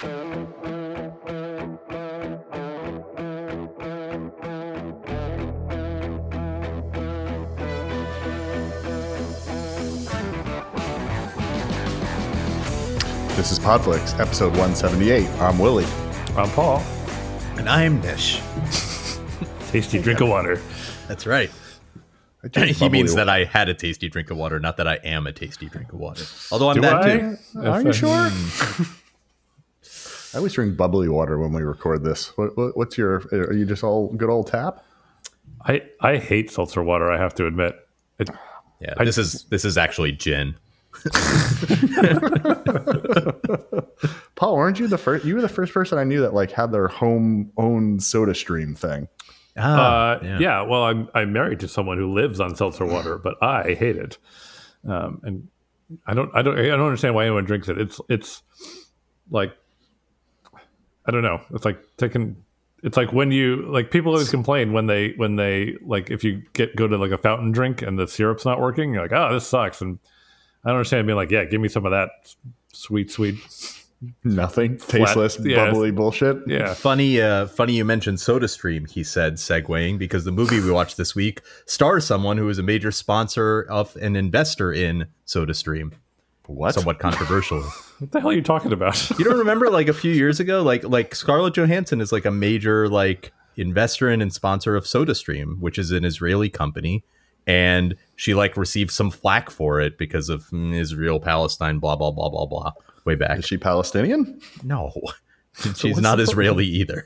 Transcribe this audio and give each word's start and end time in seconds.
This 0.00 0.08
is 13.52 13.58
Podflix, 13.58 14.18
episode 14.18 14.52
178. 14.52 15.28
I'm 15.38 15.58
Willie. 15.58 15.84
I'm 16.34 16.48
Paul. 16.52 16.78
And 17.58 17.68
I'm 17.68 18.00
Nish. 18.00 18.40
Tasty 19.68 20.00
drink 20.00 20.22
of 20.22 20.30
water. 20.30 20.62
That's 21.08 21.26
right. 21.26 21.50
He 22.54 22.88
means 22.88 23.10
bubbly- 23.10 23.14
that 23.16 23.28
I 23.28 23.44
had 23.44 23.68
a 23.68 23.74
tasty 23.74 24.08
drink 24.08 24.30
of 24.30 24.38
water, 24.38 24.58
not 24.58 24.78
that 24.78 24.88
I 24.88 24.94
am 25.04 25.26
a 25.26 25.32
tasty 25.32 25.66
drink 25.68 25.92
of 25.92 25.98
water. 25.98 26.24
Although 26.50 26.70
I'm 26.70 26.76
Do 26.76 26.80
that 26.80 26.96
I? 26.96 27.18
too. 27.18 27.36
Are 27.58 27.82
you 27.82 27.92
sure? 27.92 28.30
Hmm. 28.30 28.82
I 30.32 30.38
always 30.38 30.52
drink 30.52 30.76
bubbly 30.76 31.08
water 31.08 31.38
when 31.38 31.52
we 31.52 31.62
record 31.62 32.04
this. 32.04 32.36
What, 32.36 32.56
what, 32.56 32.76
what's 32.76 32.96
your? 32.96 33.22
Are 33.32 33.52
you 33.52 33.66
just 33.66 33.82
all 33.82 34.08
good 34.08 34.30
old 34.30 34.46
tap? 34.46 34.84
I, 35.64 35.82
I 36.00 36.16
hate 36.16 36.50
seltzer 36.50 36.82
water, 36.82 37.10
I 37.10 37.18
have 37.18 37.34
to 37.36 37.46
admit. 37.46 37.74
It, 38.18 38.30
Yeah, 38.80 38.94
this 39.04 39.18
is 39.18 39.44
this 39.44 39.64
is 39.64 39.76
actually 39.76 40.12
gin. 40.12 40.56
Paul, 44.34 44.56
weren't 44.56 44.78
you 44.80 44.86
the 44.88 44.98
first? 44.98 45.24
You 45.24 45.34
were 45.34 45.42
the 45.42 45.48
first 45.48 45.72
person 45.74 45.98
I 45.98 46.04
knew 46.04 46.20
that 46.22 46.32
like 46.34 46.50
had 46.50 46.72
their 46.72 46.88
home 46.88 47.52
owned 47.56 48.02
Soda 48.02 48.34
Stream 48.34 48.74
thing. 48.74 49.08
Ah, 49.58 50.12
uh, 50.12 50.20
yeah. 50.22 50.62
well, 50.62 50.84
I'm, 50.84 51.08
I'm 51.14 51.32
married 51.32 51.60
to 51.60 51.68
someone 51.68 51.98
who 51.98 52.12
lives 52.12 52.40
on 52.40 52.54
seltzer 52.56 52.86
water, 52.86 53.18
but 53.18 53.34
I 53.42 53.74
hate 53.74 53.96
it. 53.96 54.16
Um, 54.88 55.20
and 55.24 55.48
I 56.06 56.14
don't, 56.14 56.30
I 56.34 56.42
don't, 56.42 56.58
I 56.58 56.62
don't 56.62 56.80
understand 56.80 57.14
why 57.14 57.24
anyone 57.24 57.44
drinks 57.44 57.68
it. 57.68 57.78
It's, 57.78 58.00
it's 58.08 58.42
like, 59.30 59.52
I 61.10 61.12
don't 61.12 61.22
know. 61.22 61.40
It's 61.52 61.64
like 61.64 61.82
taking, 61.96 62.36
it's 62.84 62.96
like 62.96 63.12
when 63.12 63.32
you, 63.32 63.66
like 63.68 63.90
people 63.90 64.12
always 64.12 64.30
complain 64.30 64.72
when 64.72 64.86
they, 64.86 65.08
when 65.16 65.34
they, 65.34 65.76
like 65.84 66.08
if 66.08 66.22
you 66.22 66.40
get, 66.52 66.76
go 66.76 66.86
to 66.86 66.96
like 66.96 67.10
a 67.10 67.18
fountain 67.18 67.50
drink 67.50 67.82
and 67.82 67.98
the 67.98 68.06
syrup's 68.06 68.44
not 68.44 68.60
working, 68.60 68.94
you're 68.94 69.02
like, 69.02 69.12
oh, 69.12 69.34
this 69.34 69.44
sucks. 69.44 69.80
And 69.80 69.98
I 70.64 70.68
don't 70.68 70.76
understand 70.76 71.08
being 71.08 71.16
like, 71.16 71.32
yeah, 71.32 71.46
give 71.46 71.60
me 71.60 71.66
some 71.68 71.84
of 71.84 71.90
that 71.90 72.10
sweet, 72.72 73.10
sweet. 73.10 73.38
Nothing, 74.22 74.78
tasteless, 74.78 75.36
yeah. 75.42 75.66
bubbly 75.66 75.90
bullshit. 75.90 76.36
Yeah. 76.46 76.74
Funny, 76.74 77.20
uh, 77.20 77.48
funny 77.48 77.72
you 77.72 77.84
mentioned 77.84 78.18
SodaStream. 78.18 78.88
He 78.88 79.02
said, 79.02 79.34
segueing 79.34 79.98
because 79.98 80.24
the 80.24 80.30
movie 80.30 80.60
we 80.60 80.70
watched 80.70 80.96
this 80.96 81.16
week 81.16 81.42
stars 81.66 82.04
someone 82.04 82.38
who 82.38 82.48
is 82.48 82.60
a 82.60 82.62
major 82.62 82.92
sponsor 82.92 83.66
of 83.68 83.96
an 83.96 84.14
investor 84.14 84.72
in 84.72 85.08
SodaStream. 85.26 85.92
What? 86.50 86.74
Somewhat 86.74 86.98
controversial. 86.98 87.62
What 88.00 88.12
the 88.12 88.20
hell 88.20 88.30
are 88.30 88.32
you 88.32 88.40
talking 88.40 88.72
about? 88.72 89.10
you 89.18 89.26
don't 89.26 89.36
remember 89.36 89.68
like 89.68 89.86
a 89.86 89.92
few 89.92 90.10
years 90.10 90.40
ago, 90.40 90.62
like 90.62 90.82
like 90.84 91.14
Scarlett 91.14 91.52
Johansson 91.52 92.00
is 92.00 92.12
like 92.12 92.24
a 92.24 92.30
major 92.30 92.88
like 92.88 93.30
investor 93.58 94.08
in 94.08 94.22
and 94.22 94.32
sponsor 94.32 94.74
of 94.74 94.84
SodaStream, 94.84 95.58
which 95.60 95.78
is 95.78 95.90
an 95.90 96.06
Israeli 96.06 96.48
company, 96.48 97.04
and 97.46 97.94
she 98.16 98.32
like 98.32 98.56
received 98.56 98.90
some 98.90 99.10
flack 99.10 99.50
for 99.50 99.82
it 99.82 99.98
because 99.98 100.30
of 100.30 100.44
mm, 100.46 100.74
Israel 100.74 101.20
Palestine, 101.20 101.78
blah 101.78 101.94
blah 101.94 102.10
blah 102.10 102.30
blah 102.30 102.46
blah. 102.46 102.72
Way 103.04 103.16
back. 103.16 103.40
Is 103.40 103.44
she 103.44 103.58
Palestinian? 103.58 104.40
No, 104.62 104.94
she's 105.52 105.84
what's 105.84 106.00
not 106.00 106.16
the- 106.16 106.22
Israeli 106.22 106.64
either. 106.64 107.04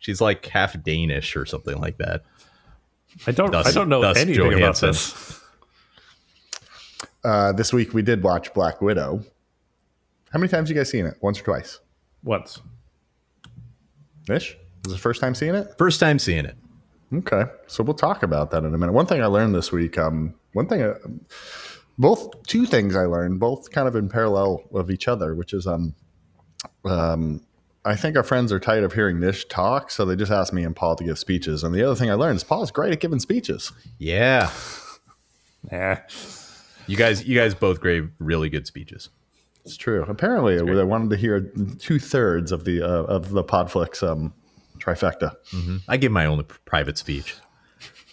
she's 0.00 0.20
like 0.20 0.44
half 0.44 0.82
Danish 0.82 1.34
or 1.34 1.46
something 1.46 1.78
like 1.80 1.96
that. 1.96 2.24
I 3.26 3.30
don't. 3.30 3.50
Thus- 3.52 3.68
I 3.68 3.72
don't 3.72 3.88
know 3.88 4.02
thus 4.02 4.18
anything 4.18 4.52
about 4.52 4.76
this. 4.76 5.37
Uh, 7.28 7.52
this 7.52 7.74
week 7.74 7.92
we 7.92 8.00
did 8.00 8.22
watch 8.22 8.54
Black 8.54 8.80
Widow. 8.80 9.22
How 10.30 10.38
many 10.38 10.48
times 10.48 10.70
you 10.70 10.74
guys 10.74 10.88
seen 10.88 11.04
it? 11.04 11.18
Once 11.20 11.38
or 11.38 11.44
twice? 11.44 11.78
Once. 12.22 12.62
Ish. 14.30 14.56
This 14.82 14.86
is 14.86 14.92
the 14.92 14.98
first 14.98 15.20
time 15.20 15.34
seeing 15.34 15.54
it. 15.54 15.74
First 15.76 16.00
time 16.00 16.18
seeing 16.18 16.46
it. 16.46 16.56
Okay, 17.12 17.44
so 17.66 17.84
we'll 17.84 17.92
talk 17.92 18.22
about 18.22 18.50
that 18.52 18.64
in 18.64 18.74
a 18.74 18.78
minute. 18.78 18.94
One 18.94 19.04
thing 19.04 19.22
I 19.22 19.26
learned 19.26 19.54
this 19.54 19.70
week, 19.70 19.98
um, 19.98 20.36
one 20.54 20.68
thing, 20.68 20.80
uh, 20.80 20.94
both 21.98 22.46
two 22.46 22.64
things 22.64 22.96
I 22.96 23.04
learned, 23.04 23.40
both 23.40 23.70
kind 23.72 23.86
of 23.86 23.94
in 23.94 24.08
parallel 24.08 24.62
of 24.72 24.90
each 24.90 25.06
other, 25.06 25.34
which 25.34 25.52
is, 25.52 25.66
um, 25.66 25.94
um, 26.86 27.42
I 27.84 27.94
think 27.94 28.16
our 28.16 28.22
friends 28.22 28.52
are 28.52 28.60
tired 28.60 28.84
of 28.84 28.94
hearing 28.94 29.20
Nish 29.20 29.44
talk, 29.48 29.90
so 29.90 30.06
they 30.06 30.16
just 30.16 30.32
asked 30.32 30.54
me 30.54 30.64
and 30.64 30.74
Paul 30.74 30.96
to 30.96 31.04
give 31.04 31.18
speeches. 31.18 31.62
And 31.62 31.74
the 31.74 31.82
other 31.82 31.94
thing 31.94 32.10
I 32.10 32.14
learned 32.14 32.36
is 32.36 32.44
Paul's 32.44 32.70
great 32.70 32.92
at 32.94 33.00
giving 33.00 33.20
speeches. 33.20 33.70
Yeah, 33.98 34.50
Yeah. 35.70 36.00
You 36.88 36.96
guys, 36.96 37.24
you 37.24 37.38
guys 37.38 37.54
both 37.54 37.82
gave 37.82 38.10
really 38.18 38.48
good 38.48 38.66
speeches. 38.66 39.10
It's 39.64 39.76
true. 39.76 40.04
Apparently, 40.08 40.56
they 40.56 40.84
wanted 40.84 41.10
to 41.10 41.16
hear 41.16 41.40
two 41.78 41.98
thirds 41.98 42.52
of 42.52 42.64
the 42.64 42.82
uh, 42.82 43.04
of 43.04 43.30
the 43.30 43.44
Podflix 43.44 44.02
um, 44.02 44.32
trifecta. 44.78 45.36
I 45.86 45.96
give 45.98 46.10
my 46.10 46.24
own 46.26 46.42
private 46.64 46.96
speech. 46.96 47.36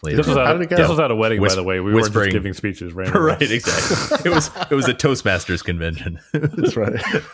Later. 0.03 0.18
This 0.18 0.28
was, 0.28 0.38
at, 0.38 0.53
did 0.53 0.72
it 0.72 0.75
this 0.75 0.90
was 0.90 1.00
at 1.00 1.09
a 1.09 1.16
wedding, 1.16 1.41
Whis- 1.41 1.53
by 1.53 1.56
the 1.56 1.64
way. 1.64 1.80
We 1.80 1.94
weren't 1.94 2.14
just 2.14 2.31
giving 2.31 2.53
speeches 2.53 2.94
randomly. 2.94 3.22
right, 3.31 3.41
exactly. 3.41 4.30
It 4.30 4.35
was 4.35 4.52
it 4.69 4.75
was 4.75 4.88
a 4.88 4.94
Toastmasters 4.94 5.64
convention. 5.64 6.19
That's 6.34 6.75
right. 6.75 7.02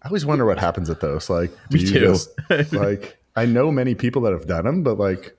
I 0.00 0.06
always 0.06 0.24
wonder 0.24 0.46
what 0.46 0.58
happens 0.58 0.88
at 0.88 1.00
those. 1.00 1.28
Like, 1.28 1.50
do 1.70 1.76
Me 1.76 1.82
you 1.84 1.88
too. 1.90 2.00
just 2.00 2.72
like? 2.72 3.18
I 3.34 3.44
know 3.46 3.70
many 3.70 3.94
people 3.94 4.22
that 4.22 4.32
have 4.32 4.46
done 4.46 4.64
them, 4.64 4.82
but 4.82 4.98
like, 4.98 5.36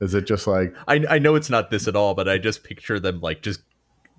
is 0.00 0.14
it 0.14 0.26
just 0.26 0.46
like 0.46 0.74
I 0.86 1.04
I 1.08 1.18
know 1.18 1.34
it's 1.34 1.50
not 1.50 1.70
this 1.70 1.88
at 1.88 1.96
all, 1.96 2.14
but 2.14 2.28
I 2.28 2.38
just 2.38 2.64
picture 2.64 3.00
them 3.00 3.20
like 3.20 3.42
just 3.42 3.60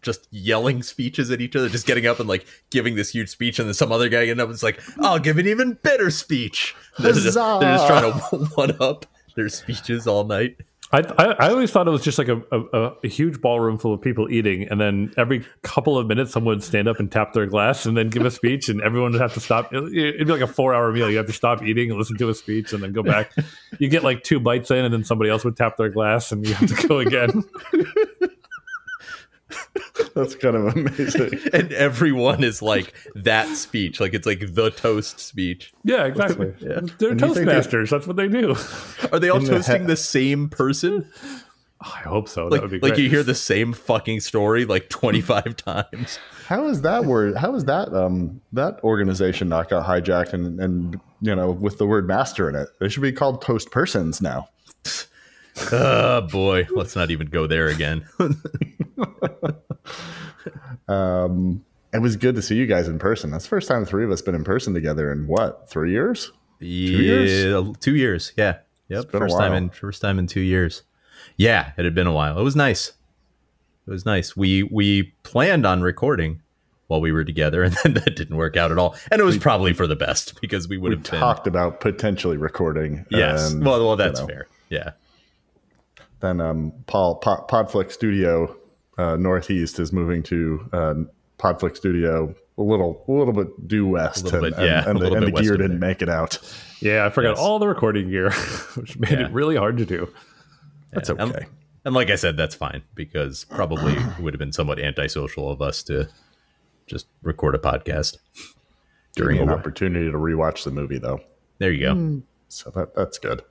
just 0.01 0.27
yelling 0.31 0.83
speeches 0.83 1.31
at 1.31 1.41
each 1.41 1.55
other, 1.55 1.69
just 1.69 1.85
getting 1.85 2.05
up 2.07 2.19
and 2.19 2.29
like 2.29 2.45
giving 2.69 2.95
this 2.95 3.09
huge 3.09 3.29
speech, 3.29 3.59
and 3.59 3.67
then 3.67 3.73
some 3.73 3.91
other 3.91 4.09
guy 4.09 4.25
getting 4.25 4.41
up 4.41 4.47
and 4.47 4.55
is 4.55 4.63
like, 4.63 4.79
"I'll 4.99 5.19
give 5.19 5.37
an 5.37 5.47
even 5.47 5.73
better 5.73 6.09
speech." 6.11 6.75
They're 6.99 7.13
just, 7.13 7.35
they're 7.35 7.77
just 7.77 7.87
trying 7.87 8.11
to 8.11 8.45
one 8.55 8.75
up 8.81 9.05
their 9.35 9.49
speeches 9.49 10.07
all 10.07 10.23
night. 10.23 10.57
I, 10.89 10.99
I, 11.17 11.25
I 11.47 11.49
always 11.49 11.69
thought 11.69 11.85
it 11.85 11.91
was 11.91 12.01
just 12.01 12.17
like 12.17 12.29
a, 12.29 12.41
a, 12.51 12.93
a 13.03 13.07
huge 13.09 13.41
ballroom 13.41 13.77
full 13.77 13.93
of 13.93 14.01
people 14.01 14.31
eating, 14.31 14.69
and 14.69 14.79
then 14.79 15.13
every 15.17 15.45
couple 15.61 15.97
of 15.97 16.07
minutes, 16.07 16.31
someone 16.31 16.55
would 16.55 16.63
stand 16.63 16.87
up 16.87 16.97
and 16.99 17.11
tap 17.11 17.33
their 17.33 17.45
glass 17.45 17.85
and 17.85 17.97
then 17.97 18.09
give 18.09 18.23
a 18.23 18.31
speech, 18.31 18.69
and 18.69 18.81
everyone 18.81 19.11
would 19.11 19.19
have 19.19 19.33
to 19.33 19.41
stop. 19.41 19.73
It- 19.73 19.93
It'd 19.93 20.27
be 20.27 20.31
like 20.33 20.41
a 20.41 20.47
four 20.47 20.73
hour 20.73 20.91
meal. 20.93 21.09
You 21.11 21.17
have 21.17 21.25
to 21.27 21.33
stop 21.33 21.61
eating 21.61 21.89
and 21.89 21.99
listen 21.99 22.17
to 22.19 22.29
a 22.29 22.33
speech, 22.33 22.71
and 22.71 22.81
then 22.81 22.93
go 22.93 23.03
back. 23.03 23.31
You 23.79 23.89
get 23.89 24.03
like 24.03 24.23
two 24.23 24.39
bites 24.39 24.71
in, 24.71 24.85
and 24.85 24.93
then 24.93 25.03
somebody 25.03 25.29
else 25.29 25.43
would 25.43 25.57
tap 25.57 25.75
their 25.77 25.89
glass, 25.89 26.31
and 26.31 26.47
you 26.47 26.53
have 26.53 26.69
to 26.81 26.87
go 26.87 26.99
again. 26.99 27.43
that's 30.15 30.35
kind 30.35 30.55
of 30.55 30.75
amazing? 30.75 31.39
And 31.53 31.71
everyone 31.73 32.43
is 32.43 32.61
like 32.61 32.93
that 33.15 33.47
speech, 33.55 33.99
like 33.99 34.13
it's 34.13 34.25
like 34.25 34.53
the 34.53 34.71
toast 34.71 35.19
speech. 35.19 35.73
Yeah, 35.83 36.05
exactly. 36.05 36.53
They're 36.59 37.11
And 37.11 37.21
you 37.21 37.33
think 37.33 37.45
they- 37.47 37.83
That's 37.85 38.07
what 38.07 38.15
they 38.15 38.27
do. 38.27 38.55
Are 39.11 39.19
they 39.19 39.29
all 39.29 39.37
In 39.37 39.45
the 39.45 39.51
toasting 39.57 39.81
he- 39.81 39.87
the 39.87 39.95
same 39.97 40.49
person? 40.49 41.09
I 41.79 41.99
hope 41.99 42.27
so. 42.27 42.47
Like, 42.47 42.53
that 42.53 42.61
would 42.63 42.71
be 42.71 42.79
great. 42.79 42.89
like 42.93 42.99
you 42.99 43.07
hear 43.07 43.21
the 43.21 43.35
same 43.35 43.71
fucking 43.71 44.21
story 44.21 44.65
like 44.65 44.89
25 44.89 45.55
times. 45.57 46.17
How 46.47 46.65
is 46.69 46.81
that 46.81 47.05
word? 47.05 47.37
How 47.37 47.53
is 47.53 47.65
that 47.65 47.93
um 47.93 48.41
that 48.53 48.83
organization 48.83 49.47
not 49.49 49.69
got 49.69 49.85
hijacked 49.85 50.33
and 50.33 50.59
and 50.59 50.99
you 51.21 51.35
know 51.35 51.51
with 51.51 51.77
the 51.77 51.85
word 51.85 52.07
master 52.07 52.49
in 52.49 52.55
it? 52.55 52.69
They 52.79 52.89
should 52.89 53.03
be 53.03 53.11
called 53.11 53.43
Toast 53.43 53.69
Persons 53.69 54.21
now. 54.21 54.49
Oh 55.71 56.21
boy, 56.21 56.67
let's 56.71 56.95
not 56.95 57.11
even 57.11 57.27
go 57.27 57.45
there 57.45 57.67
again. 57.67 58.07
Um, 60.87 61.65
it 61.93 61.99
was 61.99 62.15
good 62.15 62.35
to 62.35 62.41
see 62.41 62.55
you 62.55 62.65
guys 62.65 62.87
in 62.87 62.99
person. 62.99 63.31
That's 63.31 63.43
the 63.43 63.49
first 63.49 63.67
time 63.67 63.81
the 63.81 63.85
three 63.85 64.05
of 64.05 64.11
us 64.11 64.21
been 64.21 64.35
in 64.35 64.45
person 64.45 64.73
together 64.73 65.11
in 65.11 65.27
what 65.27 65.69
three 65.69 65.91
years? 65.91 66.31
yeah, 66.59 66.97
years? 66.99 67.77
two 67.79 67.95
years. 67.95 68.33
Yeah, 68.37 68.59
yep. 68.87 69.11
First 69.11 69.37
time 69.37 69.53
in 69.53 69.69
first 69.69 70.01
time 70.01 70.19
in 70.19 70.27
two 70.27 70.39
years. 70.39 70.83
Yeah, 71.35 71.71
it 71.77 71.85
had 71.85 71.95
been 71.95 72.07
a 72.07 72.13
while. 72.13 72.39
It 72.39 72.43
was 72.43 72.55
nice. 72.55 72.93
It 73.87 73.91
was 73.91 74.05
nice. 74.05 74.35
We 74.35 74.63
we 74.63 75.13
planned 75.23 75.65
on 75.65 75.81
recording 75.81 76.41
while 76.87 77.01
we 77.01 77.11
were 77.11 77.23
together, 77.23 77.63
and 77.63 77.75
then 77.83 77.93
that 77.95 78.15
didn't 78.15 78.37
work 78.37 78.57
out 78.57 78.71
at 78.71 78.77
all. 78.77 78.95
And 79.11 79.21
it 79.21 79.25
was 79.25 79.37
probably 79.37 79.73
for 79.73 79.87
the 79.87 79.95
best 79.95 80.39
because 80.41 80.67
we 80.67 80.77
would 80.77 80.91
have 80.91 81.03
been. 81.03 81.19
talked 81.19 81.47
about 81.47 81.81
potentially 81.81 82.37
recording. 82.37 83.05
Yes. 83.09 83.51
and, 83.51 83.65
well, 83.65 83.85
well, 83.85 83.95
that's 83.95 84.19
you 84.19 84.27
know, 84.27 84.33
fair. 84.33 84.47
Yeah. 84.69 84.91
Then 86.19 86.41
um, 86.41 86.73
Paul 86.87 87.15
Pod, 87.15 87.47
Podflix 87.47 87.91
Studio 87.91 88.55
uh, 88.97 89.15
Northeast 89.17 89.79
is 89.79 89.91
moving 89.93 90.23
to 90.23 90.69
uh, 90.73 90.93
Podflix 91.39 91.77
Studio 91.77 92.33
a 92.57 92.61
little 92.63 93.03
a 93.07 93.11
little 93.11 93.33
bit 93.33 93.67
due 93.67 93.85
west, 93.87 94.31
and, 94.33 94.43
yeah, 94.57 94.79
and, 94.89 94.97
and 94.97 94.99
the, 94.99 95.13
and 95.13 95.27
the 95.27 95.31
gear 95.41 95.51
didn't 95.57 95.79
there. 95.79 95.89
make 95.89 96.01
it 96.01 96.09
out. 96.09 96.39
yeah, 96.81 97.05
I 97.05 97.09
forgot 97.09 97.29
Yes. 97.31 97.39
all 97.39 97.59
the 97.59 97.67
recording 97.67 98.09
gear, 98.09 98.31
which 98.75 98.97
made 98.97 99.11
Yeah. 99.11 99.25
it 99.27 99.31
really 99.31 99.55
hard 99.55 99.77
to 99.77 99.85
do. 99.85 100.11
That's 100.91 101.09
Yeah. 101.09 101.15
okay. 101.23 101.37
And, 101.41 101.45
and 101.85 101.95
like 101.95 102.09
I 102.09 102.15
said, 102.15 102.35
that's 102.35 102.55
fine 102.55 102.81
because 102.95 103.45
probably 103.45 103.93
it 103.93 104.19
would 104.19 104.33
have 104.33 104.39
been 104.39 104.51
somewhat 104.53 104.79
antisocial 104.79 105.49
of 105.51 105.61
us 105.61 105.83
to 105.83 106.09
just 106.87 107.05
record 107.21 107.53
a 107.53 107.59
podcast 107.59 108.17
During 109.15 109.37
an 109.39 109.49
opportunity 109.49 110.09
to 110.11 110.17
rewatch 110.17 110.63
the 110.63 110.71
movie, 110.71 110.97
though, 110.97 111.19
There 111.59 111.71
you 111.71 111.85
go. 111.85 112.21
so 112.49 112.71
that 112.71 112.95
that's 112.95 113.19
good. 113.19 113.43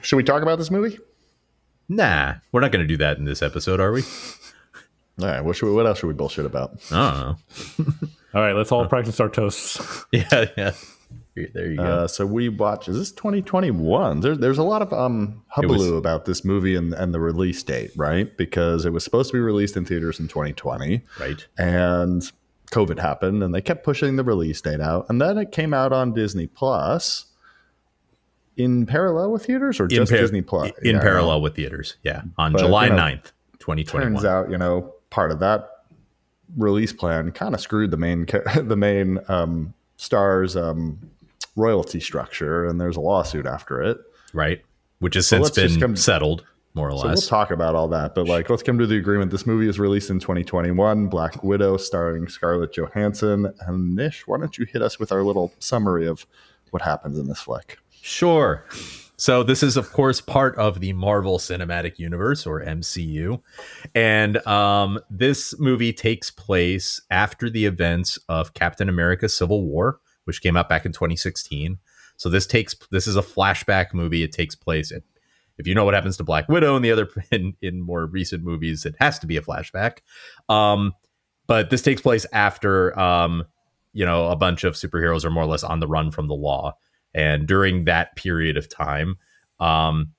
Should 0.00 0.16
we 0.16 0.22
talk 0.24 0.42
about 0.42 0.58
this 0.58 0.70
movie? 0.70 0.98
Nah, 1.88 2.34
we're 2.52 2.60
not 2.60 2.72
going 2.72 2.82
to 2.82 2.88
do 2.88 2.96
that 2.98 3.18
in 3.18 3.24
this 3.24 3.42
episode, 3.42 3.80
are 3.80 3.92
we? 3.92 4.02
All 5.20 5.26
right. 5.26 5.40
What, 5.40 5.56
should 5.56 5.66
we, 5.66 5.72
what 5.72 5.86
else 5.86 5.98
should 5.98 6.08
we 6.08 6.14
bullshit 6.14 6.46
about? 6.46 6.78
I 6.90 7.10
don't 7.12 7.20
know. 7.20 8.08
All 8.34 8.42
right, 8.42 8.54
let's 8.54 8.70
all 8.70 8.86
practice 8.86 9.18
our 9.18 9.30
toasts. 9.30 10.04
Yeah, 10.12 10.44
yeah. 10.58 10.72
There 11.34 11.70
you 11.70 11.76
go. 11.76 11.82
Uh, 11.82 12.06
so 12.08 12.26
we 12.26 12.50
watch. 12.50 12.86
Is 12.86 12.98
this 12.98 13.12
2021? 13.12 14.20
There, 14.20 14.36
there's 14.36 14.58
a 14.58 14.62
lot 14.62 14.82
of 14.82 14.92
um 14.92 15.42
It 15.56 15.66
was- 15.66 15.82
hubbub 15.82 15.96
about 15.96 16.24
this 16.26 16.44
movie 16.44 16.76
and, 16.76 16.92
and 16.92 17.14
the 17.14 17.20
release 17.20 17.62
date, 17.62 17.92
right? 17.96 18.34
Because 18.36 18.84
it 18.84 18.92
was 18.92 19.04
supposed 19.04 19.30
to 19.30 19.36
be 19.36 19.40
released 19.40 19.76
in 19.76 19.86
theaters 19.86 20.20
in 20.20 20.28
2020, 20.28 21.02
right. 21.18 21.46
and 21.56 22.30
COVID 22.72 22.98
happened, 22.98 23.42
and 23.42 23.54
they 23.54 23.60
kept 23.62 23.84
pushing 23.84 24.16
the 24.16 24.24
release 24.24 24.60
date 24.60 24.80
out, 24.80 25.06
and 25.08 25.20
then 25.20 25.38
it 25.38 25.52
came 25.52 25.72
out 25.72 25.92
on 25.92 26.12
Disney 26.12 26.46
Plus 26.46 27.26
in 28.56 28.86
parallel 28.86 29.32
with 29.32 29.44
theaters, 29.46 29.78
or 29.80 29.86
just 29.86 30.10
par- 30.10 30.20
Disney 30.20 30.42
Plus 30.42 30.70
in 30.82 30.96
Yeah. 30.96 31.00
parallel 31.02 31.40
with 31.42 31.54
theaters. 31.56 31.96
Yeah, 32.02 32.22
on 32.38 32.52
But, 32.52 32.60
July 32.60 32.84
you 32.84 32.90
know, 32.90 32.96
9th, 32.96 33.32
2021. 33.58 34.12
Turns 34.14 34.24
out, 34.24 34.50
you 34.50 34.58
know, 34.58 34.92
part 35.10 35.30
of 35.30 35.40
that 35.40 35.68
release 36.56 36.92
plan 36.92 37.32
kind 37.32 37.54
of 37.54 37.60
screwed 37.60 37.90
the 37.90 37.96
main 37.96 38.26
the 38.56 38.76
main 38.76 39.18
um, 39.28 39.74
star's 39.96 40.56
um, 40.56 40.98
royalty 41.56 42.00
structure, 42.00 42.64
and 42.66 42.80
there's 42.80 42.96
a 42.96 43.00
lawsuit 43.00 43.46
after 43.46 43.82
it. 43.82 43.98
right? 44.32 44.62
Which 44.98 45.14
has 45.14 45.26
since 45.26 45.50
been 45.50 45.78
come- 45.78 45.96
settled, 45.96 46.44
more 46.72 46.90
or 46.90 46.98
So 46.98 47.08
we'll 47.08 47.16
talk 47.16 47.50
about 47.50 47.74
all 47.74 47.88
that, 47.88 48.14
but 48.14 48.26
like, 48.26 48.48
let's 48.48 48.62
come 48.62 48.78
to 48.78 48.86
the 48.86 48.96
agreement. 48.96 49.30
This 49.30 49.46
movie 49.46 49.68
is 49.68 49.78
released 49.78 50.08
in 50.08 50.18
2021. 50.20 51.08
Black 51.08 51.42
Widow, 51.44 51.76
starring 51.76 52.28
Scarlett 52.28 52.72
Johansson 52.72 53.52
and 53.66 53.94
Nish. 53.94 54.26
Why 54.26 54.38
don't 54.38 54.56
you 54.56 54.64
hit 54.64 54.80
us 54.80 54.98
with 54.98 55.12
our 55.12 55.22
little 55.22 55.52
summary 55.58 56.06
of 56.06 56.26
what 56.70 56.82
happens 56.82 57.18
in 57.18 57.28
this 57.28 57.40
flick? 57.40 57.78
Sure. 58.06 58.64
So 59.16 59.42
this 59.42 59.64
is, 59.64 59.76
of 59.76 59.92
course, 59.92 60.20
part 60.20 60.54
of 60.58 60.78
the 60.78 60.92
Marvel 60.92 61.38
Cinematic 61.38 61.98
Universe 61.98 62.46
or 62.46 62.64
MCU, 62.64 63.42
and 63.96 64.46
um, 64.46 65.00
this 65.10 65.58
movie 65.58 65.92
takes 65.92 66.30
place 66.30 67.00
after 67.10 67.50
the 67.50 67.66
events 67.66 68.16
of 68.28 68.54
Captain 68.54 68.88
America: 68.88 69.28
Civil 69.28 69.64
War, 69.64 69.98
which 70.22 70.40
came 70.40 70.56
out 70.56 70.68
back 70.68 70.86
in 70.86 70.92
2016. 70.92 71.78
So 72.16 72.28
this 72.28 72.46
takes 72.46 72.76
this 72.92 73.08
is 73.08 73.16
a 73.16 73.22
flashback 73.22 73.92
movie. 73.92 74.22
It 74.22 74.30
takes 74.30 74.54
place. 74.54 74.92
At, 74.92 75.02
if 75.58 75.66
you 75.66 75.74
know 75.74 75.84
what 75.84 75.94
happens 75.94 76.16
to 76.18 76.24
Black 76.24 76.48
Widow 76.48 76.76
and 76.76 76.84
the 76.84 76.92
other 76.92 77.08
in, 77.32 77.56
in 77.60 77.80
more 77.80 78.06
recent 78.06 78.44
movies, 78.44 78.86
it 78.86 78.94
has 79.00 79.18
to 79.18 79.26
be 79.26 79.36
a 79.36 79.42
flashback. 79.42 79.98
Um, 80.48 80.92
but 81.48 81.70
this 81.70 81.82
takes 81.82 82.02
place 82.02 82.24
after 82.32 82.96
um, 82.96 83.46
you 83.92 84.06
know 84.06 84.28
a 84.28 84.36
bunch 84.36 84.62
of 84.62 84.74
superheroes 84.74 85.24
are 85.24 85.30
more 85.30 85.42
or 85.42 85.48
less 85.48 85.64
on 85.64 85.80
the 85.80 85.88
run 85.88 86.12
from 86.12 86.28
the 86.28 86.34
law. 86.34 86.76
And 87.16 87.48
during 87.48 87.86
that 87.86 88.14
period 88.14 88.58
of 88.58 88.68
time, 88.68 89.16
um, 89.58 90.12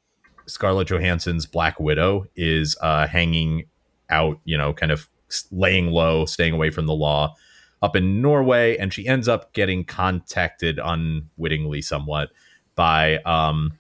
Scarlett 0.48 0.88
Johansson's 0.88 1.46
Black 1.46 1.80
Widow 1.80 2.26
is 2.36 2.76
uh, 2.82 3.06
hanging 3.06 3.66
out, 4.10 4.40
you 4.46 4.58
know, 4.58 4.74
kind 4.74 4.92
of 4.92 5.08
laying 5.52 5.92
low, 5.92 6.26
staying 6.26 6.54
away 6.54 6.72
from 6.72 6.88
the 6.88 6.96
law 6.96 7.36
up 7.84 7.96
in 7.96 8.20
Norway. 8.20 8.78
And 8.78 8.92
she 8.92 9.08
ends 9.08 9.28
up 9.28 9.54
getting 9.54 9.86
contacted 9.86 10.80
unwittingly 10.84 11.84
somewhat 11.84 12.32
by 12.76 13.18
um, 13.20 13.74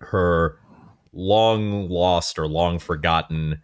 her 0.00 0.60
long 1.12 1.88
lost 1.88 2.38
or 2.38 2.46
long 2.46 2.78
forgotten 2.78 3.60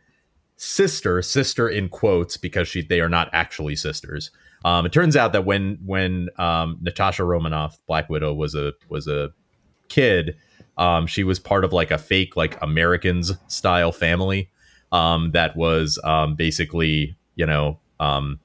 sister, 0.56 1.23
sister 1.23 1.69
in 1.69 1.88
quotes, 1.88 2.37
because 2.37 2.67
she 2.67 2.82
they 2.82 3.00
are 3.00 3.09
not 3.09 3.29
actually 3.32 3.77
sisters. 3.77 4.32
Um, 4.65 4.87
it 4.87 4.93
turns 4.93 5.15
out 5.15 5.33
that 5.35 5.45
when 5.45 5.79
when 5.85 6.31
um, 6.39 6.79
Natasha 6.81 7.23
Romanoff, 7.25 7.79
Black 7.87 8.09
Widow, 8.09 8.33
was 8.33 8.55
a 8.55 8.73
was 8.89 9.07
a 9.07 9.31
kid, 9.89 10.37
um, 10.79 11.07
she 11.07 11.23
was 11.23 11.39
part 11.39 11.65
of 11.65 11.73
like 11.73 11.91
a 11.91 11.99
fake 11.99 12.37
like 12.37 12.61
Americans 12.63 13.33
style 13.47 13.93
family 13.93 14.51
um, 14.91 15.33
that 15.33 15.55
was 15.57 15.99
um, 16.03 16.35
basically 16.35 17.15
you 17.37 17.45
know 17.45 17.79
um, 18.01 18.41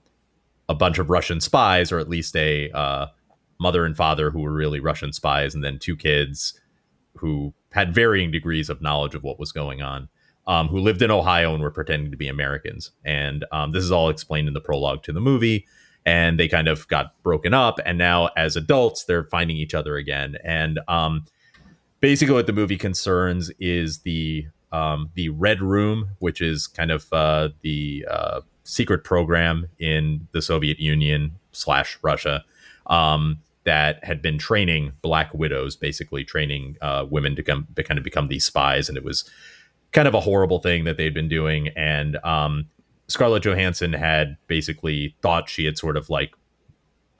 a 0.68 0.76
bunch 0.76 1.00
of 1.00 1.10
Russian 1.10 1.40
spies, 1.40 1.92
or 1.92 2.00
at 2.00 2.10
least 2.10 2.36
a 2.36 2.70
uh, 2.72 3.08
mother 3.60 3.86
and 3.86 3.96
father 3.96 4.30
who 4.30 4.42
were 4.42 4.54
really 4.54 4.82
Russian 4.82 5.14
spies, 5.14 5.56
and 5.56 5.64
then 5.64 5.80
two 5.80 5.96
kids 5.96 6.60
who 7.16 7.54
had 7.72 7.96
varying 7.96 8.30
degrees 8.32 8.70
of 8.70 8.82
knowledge 8.82 9.16
of 9.16 9.24
what 9.24 9.40
was 9.40 9.52
going 9.52 9.82
on. 9.82 10.10
Um, 10.48 10.68
who 10.68 10.80
lived 10.80 11.04
in 11.04 11.12
Ohio 11.12 11.54
and 11.54 11.62
were 11.62 11.70
pretending 11.70 12.10
to 12.10 12.18
be 12.18 12.28
Americans, 12.28 12.90
and 13.06 13.46
um, 13.52 13.70
this 13.72 13.84
is 13.84 13.92
all 13.92 14.10
explained 14.10 14.48
in 14.48 14.56
the 14.56 14.62
prologue 14.62 15.04
to 15.04 15.14
the 15.14 15.22
movie 15.22 15.68
and 16.06 16.40
they 16.40 16.48
kind 16.48 16.68
of 16.68 16.88
got 16.88 17.22
broken 17.24 17.54
up 17.54 17.80
and 17.86 17.98
now 17.98 18.30
as 18.38 18.56
adults 18.56 19.06
they're 19.06 19.26
finding 19.26 19.58
each 19.58 19.74
other 19.74 19.96
again. 19.98 20.38
And 20.44 20.80
um 20.88 21.26
basically 22.00 22.36
what 22.36 22.48
the 22.48 22.54
movie 22.54 22.78
concerns 22.78 23.52
is 23.60 24.00
the 24.00 24.48
um 24.72 25.10
the 25.16 25.30
red 25.30 25.62
room 25.62 26.10
which 26.20 26.42
is 26.42 26.68
kind 26.68 26.92
of 26.92 27.12
uh 27.12 27.50
the 27.62 28.06
uh 28.10 28.42
secret 28.64 29.04
program 29.04 29.68
in 29.80 30.28
the 30.32 30.44
soviet 30.44 30.80
union 30.80 31.32
slash 31.52 31.98
russia 32.04 32.46
um 32.86 33.40
that 33.66 34.04
had 34.04 34.22
been 34.22 34.38
training 34.38 34.94
black 35.02 35.34
widows 35.34 35.76
basically 35.76 36.24
training 36.24 36.78
uh 36.82 37.06
women 37.10 37.36
to 37.36 37.44
come 37.44 37.68
to 37.76 37.84
kind 37.84 37.98
of 37.98 38.04
become 38.04 38.28
these 38.28 38.46
spies. 38.46 38.90
And 38.90 38.98
it 38.98 39.04
was 39.04 39.30
kind 39.92 40.08
of 40.08 40.14
a 40.14 40.22
horrible 40.22 40.60
thing 40.60 40.86
that 40.86 40.98
they'd 40.98 41.14
been 41.14 41.30
doing. 41.30 41.70
And 41.76 42.18
um 42.24 42.68
Scarlett 43.10 43.44
Johansson 43.44 43.92
had 43.92 44.38
basically 44.48 45.16
thought 45.22 45.50
she 45.50 45.66
had 45.66 45.78
sort 45.78 45.98
of 45.98 46.10
like 46.10 46.32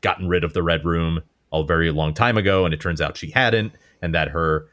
gotten 0.02 0.30
rid 0.30 0.44
of 0.44 0.54
the 0.54 0.64
Red 0.64 0.86
Room 0.86 1.22
a 1.52 1.64
very 1.64 1.92
long 1.92 2.14
time 2.14 2.38
ago, 2.38 2.64
and 2.64 2.74
it 2.74 2.80
turns 2.80 3.02
out 3.02 3.18
she 3.18 3.32
hadn't, 3.32 3.74
and 4.02 4.14
that 4.14 4.30
her 4.30 4.68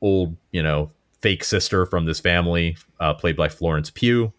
old, 0.00 0.36
you 0.50 0.62
know, 0.62 0.90
fake 1.20 1.44
sister 1.44 1.86
from 1.86 2.06
this 2.06 2.18
family, 2.20 2.76
uh, 3.00 3.14
played 3.14 3.36
by 3.36 3.48
Florence 3.48 3.90
Pugh, 3.90 4.32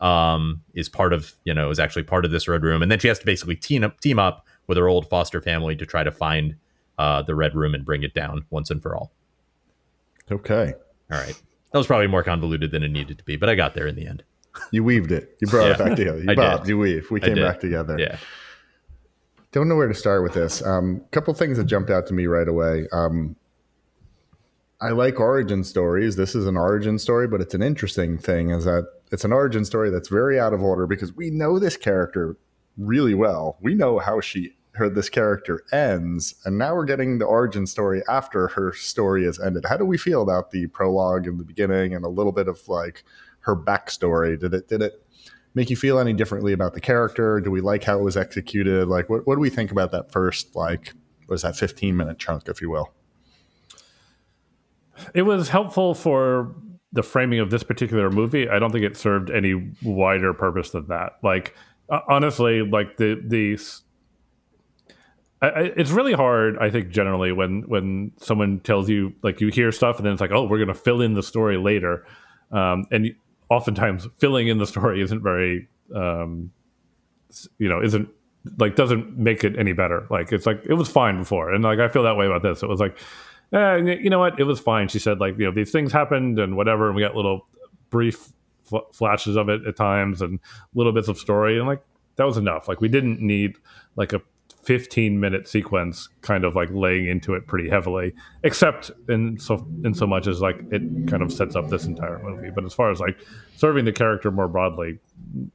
um, 0.00 0.60
is 0.74 0.88
part 0.88 1.12
of, 1.12 1.34
you 1.44 1.54
know, 1.54 1.70
is 1.70 1.78
actually 1.78 2.02
part 2.02 2.24
of 2.24 2.32
this 2.32 2.48
Red 2.48 2.64
Room, 2.64 2.82
and 2.82 2.90
then 2.90 2.98
she 2.98 3.08
has 3.08 3.18
to 3.20 3.24
basically 3.24 3.56
team 3.56 3.84
up, 3.84 4.00
team 4.00 4.18
up 4.18 4.44
with 4.66 4.76
her 4.76 4.88
old 4.88 5.08
foster 5.08 5.40
family 5.40 5.76
to 5.76 5.86
try 5.86 6.02
to 6.02 6.10
find 6.10 6.56
uh, 6.98 7.22
the 7.22 7.34
Red 7.34 7.54
Room 7.54 7.74
and 7.74 7.84
bring 7.84 8.02
it 8.02 8.12
down 8.12 8.44
once 8.50 8.70
and 8.70 8.82
for 8.82 8.96
all. 8.96 9.12
Okay. 10.30 10.74
All 11.12 11.18
right, 11.18 11.40
that 11.70 11.78
was 11.78 11.86
probably 11.86 12.08
more 12.08 12.24
convoluted 12.24 12.72
than 12.72 12.82
it 12.82 12.90
needed 12.90 13.18
to 13.18 13.24
be, 13.24 13.36
but 13.36 13.48
I 13.48 13.54
got 13.54 13.74
there 13.74 13.86
in 13.86 13.94
the 13.94 14.08
end. 14.08 14.24
You 14.70 14.84
weaved 14.84 15.12
it. 15.12 15.36
You 15.40 15.48
brought 15.48 15.70
it 15.70 15.78
back 15.78 15.96
together. 15.96 16.18
You 16.24 16.30
I 16.30 16.34
bobbed, 16.34 16.64
did. 16.64 16.70
you 16.70 16.78
weave. 16.78 17.10
We 17.10 17.20
came 17.20 17.36
back 17.36 17.60
together. 17.60 17.98
Yeah. 17.98 18.16
Don't 19.52 19.68
know 19.68 19.76
where 19.76 19.88
to 19.88 19.94
start 19.94 20.22
with 20.22 20.34
this. 20.34 20.60
A 20.60 20.70
um, 20.70 21.02
couple 21.12 21.32
things 21.34 21.56
that 21.56 21.64
jumped 21.64 21.90
out 21.90 22.06
to 22.08 22.14
me 22.14 22.26
right 22.26 22.48
away. 22.48 22.86
Um, 22.92 23.36
I 24.80 24.90
like 24.90 25.18
origin 25.18 25.64
stories. 25.64 26.16
This 26.16 26.34
is 26.34 26.46
an 26.46 26.56
origin 26.56 26.98
story, 26.98 27.26
but 27.26 27.40
it's 27.40 27.54
an 27.54 27.62
interesting 27.62 28.18
thing 28.18 28.50
is 28.50 28.64
that 28.64 28.86
it's 29.10 29.24
an 29.24 29.32
origin 29.32 29.64
story 29.64 29.90
that's 29.90 30.08
very 30.08 30.38
out 30.38 30.52
of 30.52 30.62
order 30.62 30.86
because 30.86 31.14
we 31.14 31.30
know 31.30 31.58
this 31.58 31.76
character 31.76 32.36
really 32.76 33.14
well. 33.14 33.56
We 33.60 33.74
know 33.74 33.98
how 33.98 34.20
she 34.20 34.52
her 34.72 34.90
this 34.90 35.08
character 35.08 35.62
ends, 35.72 36.34
and 36.44 36.58
now 36.58 36.74
we're 36.74 36.84
getting 36.84 37.18
the 37.18 37.24
origin 37.24 37.66
story 37.66 38.02
after 38.10 38.48
her 38.48 38.74
story 38.74 39.24
has 39.24 39.40
ended. 39.40 39.64
How 39.66 39.78
do 39.78 39.86
we 39.86 39.96
feel 39.96 40.20
about 40.20 40.50
the 40.50 40.66
prologue 40.66 41.26
in 41.26 41.38
the 41.38 41.44
beginning 41.44 41.94
and 41.94 42.04
a 42.04 42.10
little 42.10 42.32
bit 42.32 42.46
of 42.46 42.68
like 42.68 43.02
her 43.46 43.56
backstory? 43.56 44.38
Did 44.38 44.52
it 44.52 44.68
did 44.68 44.82
it 44.82 45.02
make 45.54 45.70
you 45.70 45.76
feel 45.76 45.98
any 45.98 46.12
differently 46.12 46.52
about 46.52 46.74
the 46.74 46.80
character? 46.80 47.40
Do 47.40 47.50
we 47.50 47.60
like 47.60 47.84
how 47.84 47.98
it 47.98 48.02
was 48.02 48.16
executed? 48.16 48.88
Like 48.88 49.08
what 49.08 49.26
what 49.26 49.36
do 49.36 49.40
we 49.40 49.50
think 49.50 49.72
about 49.72 49.92
that 49.92 50.12
first 50.12 50.54
like 50.54 50.92
was 51.28 51.42
that 51.42 51.56
15 51.56 51.96
minute 51.96 52.18
chunk, 52.18 52.48
if 52.48 52.60
you 52.60 52.70
will? 52.70 52.92
It 55.14 55.22
was 55.22 55.48
helpful 55.48 55.94
for 55.94 56.54
the 56.92 57.02
framing 57.02 57.40
of 57.40 57.50
this 57.50 57.62
particular 57.62 58.10
movie. 58.10 58.48
I 58.48 58.58
don't 58.58 58.72
think 58.72 58.84
it 58.84 58.96
served 58.96 59.30
any 59.30 59.72
wider 59.82 60.32
purpose 60.32 60.70
than 60.70 60.88
that. 60.88 61.14
Like 61.22 61.54
uh, 61.88 62.00
honestly, 62.08 62.62
like 62.62 62.96
the 62.96 63.22
the 63.24 63.58
I, 65.42 65.46
I, 65.48 65.60
it's 65.76 65.90
really 65.90 66.14
hard, 66.14 66.58
I 66.58 66.70
think, 66.70 66.90
generally 66.90 67.32
when 67.32 67.62
when 67.62 68.12
someone 68.18 68.60
tells 68.60 68.88
you 68.88 69.14
like 69.22 69.40
you 69.40 69.48
hear 69.48 69.70
stuff 69.70 69.98
and 69.98 70.06
then 70.06 70.12
it's 70.12 70.20
like, 70.20 70.32
oh, 70.32 70.44
we're 70.44 70.58
going 70.58 70.68
to 70.68 70.74
fill 70.74 71.00
in 71.00 71.14
the 71.14 71.22
story 71.22 71.58
later, 71.58 72.06
um, 72.50 72.84
and 72.90 73.14
oftentimes 73.48 74.06
filling 74.18 74.48
in 74.48 74.58
the 74.58 74.66
story 74.66 75.00
isn't 75.02 75.22
very, 75.22 75.68
um, 75.94 76.50
you 77.58 77.68
know, 77.68 77.82
isn't 77.82 78.08
like 78.58 78.76
doesn't 78.76 79.16
make 79.16 79.44
it 79.44 79.58
any 79.58 79.72
better. 79.72 80.06
Like 80.10 80.32
it's 80.32 80.46
like 80.46 80.62
it 80.64 80.74
was 80.74 80.88
fine 80.88 81.18
before, 81.18 81.52
and 81.52 81.64
like 81.64 81.78
I 81.78 81.88
feel 81.88 82.02
that 82.04 82.16
way 82.16 82.26
about 82.26 82.42
this. 82.42 82.62
It 82.62 82.68
was 82.68 82.80
like, 82.80 82.98
eh, 83.52 83.76
you 83.76 84.10
know 84.10 84.18
what, 84.18 84.38
it 84.38 84.44
was 84.44 84.60
fine. 84.60 84.88
She 84.88 84.98
said 84.98 85.20
like 85.20 85.38
you 85.38 85.46
know 85.46 85.52
these 85.52 85.70
things 85.70 85.92
happened 85.92 86.38
and 86.38 86.56
whatever, 86.56 86.86
and 86.86 86.96
we 86.96 87.02
got 87.02 87.16
little 87.16 87.46
brief 87.90 88.28
fl- 88.64 88.88
flashes 88.92 89.36
of 89.36 89.48
it 89.48 89.66
at 89.66 89.76
times 89.76 90.22
and 90.22 90.38
little 90.74 90.92
bits 90.92 91.08
of 91.08 91.18
story, 91.18 91.58
and 91.58 91.66
like 91.66 91.82
that 92.16 92.24
was 92.24 92.36
enough. 92.36 92.68
Like 92.68 92.80
we 92.80 92.88
didn't 92.88 93.20
need 93.20 93.56
like 93.96 94.12
a 94.12 94.20
15 94.66 95.18
minute 95.20 95.48
sequence 95.48 96.08
kind 96.22 96.44
of 96.44 96.54
like 96.54 96.68
laying 96.72 97.06
into 97.08 97.34
it 97.34 97.46
pretty 97.46 97.68
heavily 97.70 98.12
except 98.42 98.90
in 99.08 99.38
so 99.38 99.66
in 99.84 99.94
so 99.94 100.06
much 100.06 100.26
as 100.26 100.40
like 100.40 100.56
it 100.72 100.82
kind 101.08 101.22
of 101.22 101.32
sets 101.32 101.54
up 101.54 101.68
this 101.70 101.84
entire 101.84 102.18
movie 102.18 102.50
but 102.54 102.64
as 102.64 102.74
far 102.74 102.90
as 102.90 102.98
like 102.98 103.16
serving 103.56 103.84
the 103.84 103.92
character 103.92 104.30
more 104.30 104.48
broadly 104.48 104.98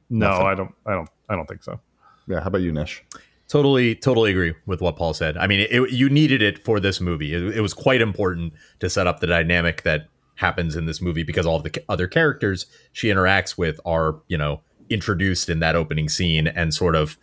no 0.08 0.30
Nothing. 0.30 0.46
i 0.46 0.54
don't 0.54 0.74
i 0.86 0.92
don't 0.92 1.08
i 1.28 1.36
don't 1.36 1.46
think 1.46 1.62
so 1.62 1.78
Yeah, 2.26 2.40
how 2.40 2.46
about 2.46 2.62
you, 2.62 2.72
Nish? 2.72 3.04
Totally, 3.48 3.94
totally 3.94 4.30
agree 4.30 4.54
with 4.64 4.80
what 4.80 4.96
Paul 4.96 5.12
said. 5.12 5.36
I 5.36 5.46
mean, 5.46 5.66
it, 5.68 5.90
you 5.90 6.08
needed 6.08 6.40
it 6.40 6.64
for 6.64 6.80
this 6.80 7.00
movie. 7.00 7.34
It, 7.34 7.56
it 7.56 7.60
was 7.60 7.74
quite 7.74 8.00
important 8.00 8.54
to 8.78 8.88
set 8.88 9.06
up 9.06 9.20
the 9.20 9.26
dynamic 9.26 9.82
that 9.82 10.08
happens 10.36 10.74
in 10.74 10.86
this 10.86 11.02
movie 11.02 11.22
because 11.22 11.44
all 11.44 11.56
of 11.56 11.62
the 11.62 11.82
other 11.88 12.06
characters 12.06 12.66
she 12.92 13.08
interacts 13.08 13.58
with 13.58 13.78
are, 13.84 14.20
you 14.28 14.38
know, 14.38 14.62
introduced 14.88 15.50
in 15.50 15.58
that 15.60 15.76
opening 15.76 16.08
scene 16.08 16.46
and 16.46 16.72
sort 16.72 16.96
of 16.96 17.18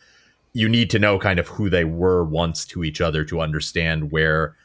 you 0.53 0.67
need 0.67 0.89
to 0.89 0.99
know 0.99 1.19
kind 1.19 1.39
of 1.39 1.47
who 1.47 1.69
they 1.69 1.83
were 1.85 2.23
once 2.23 2.65
to 2.65 2.83
each 2.83 3.01
other 3.01 3.23
to 3.25 3.41
understand 3.41 4.11
where 4.11 4.55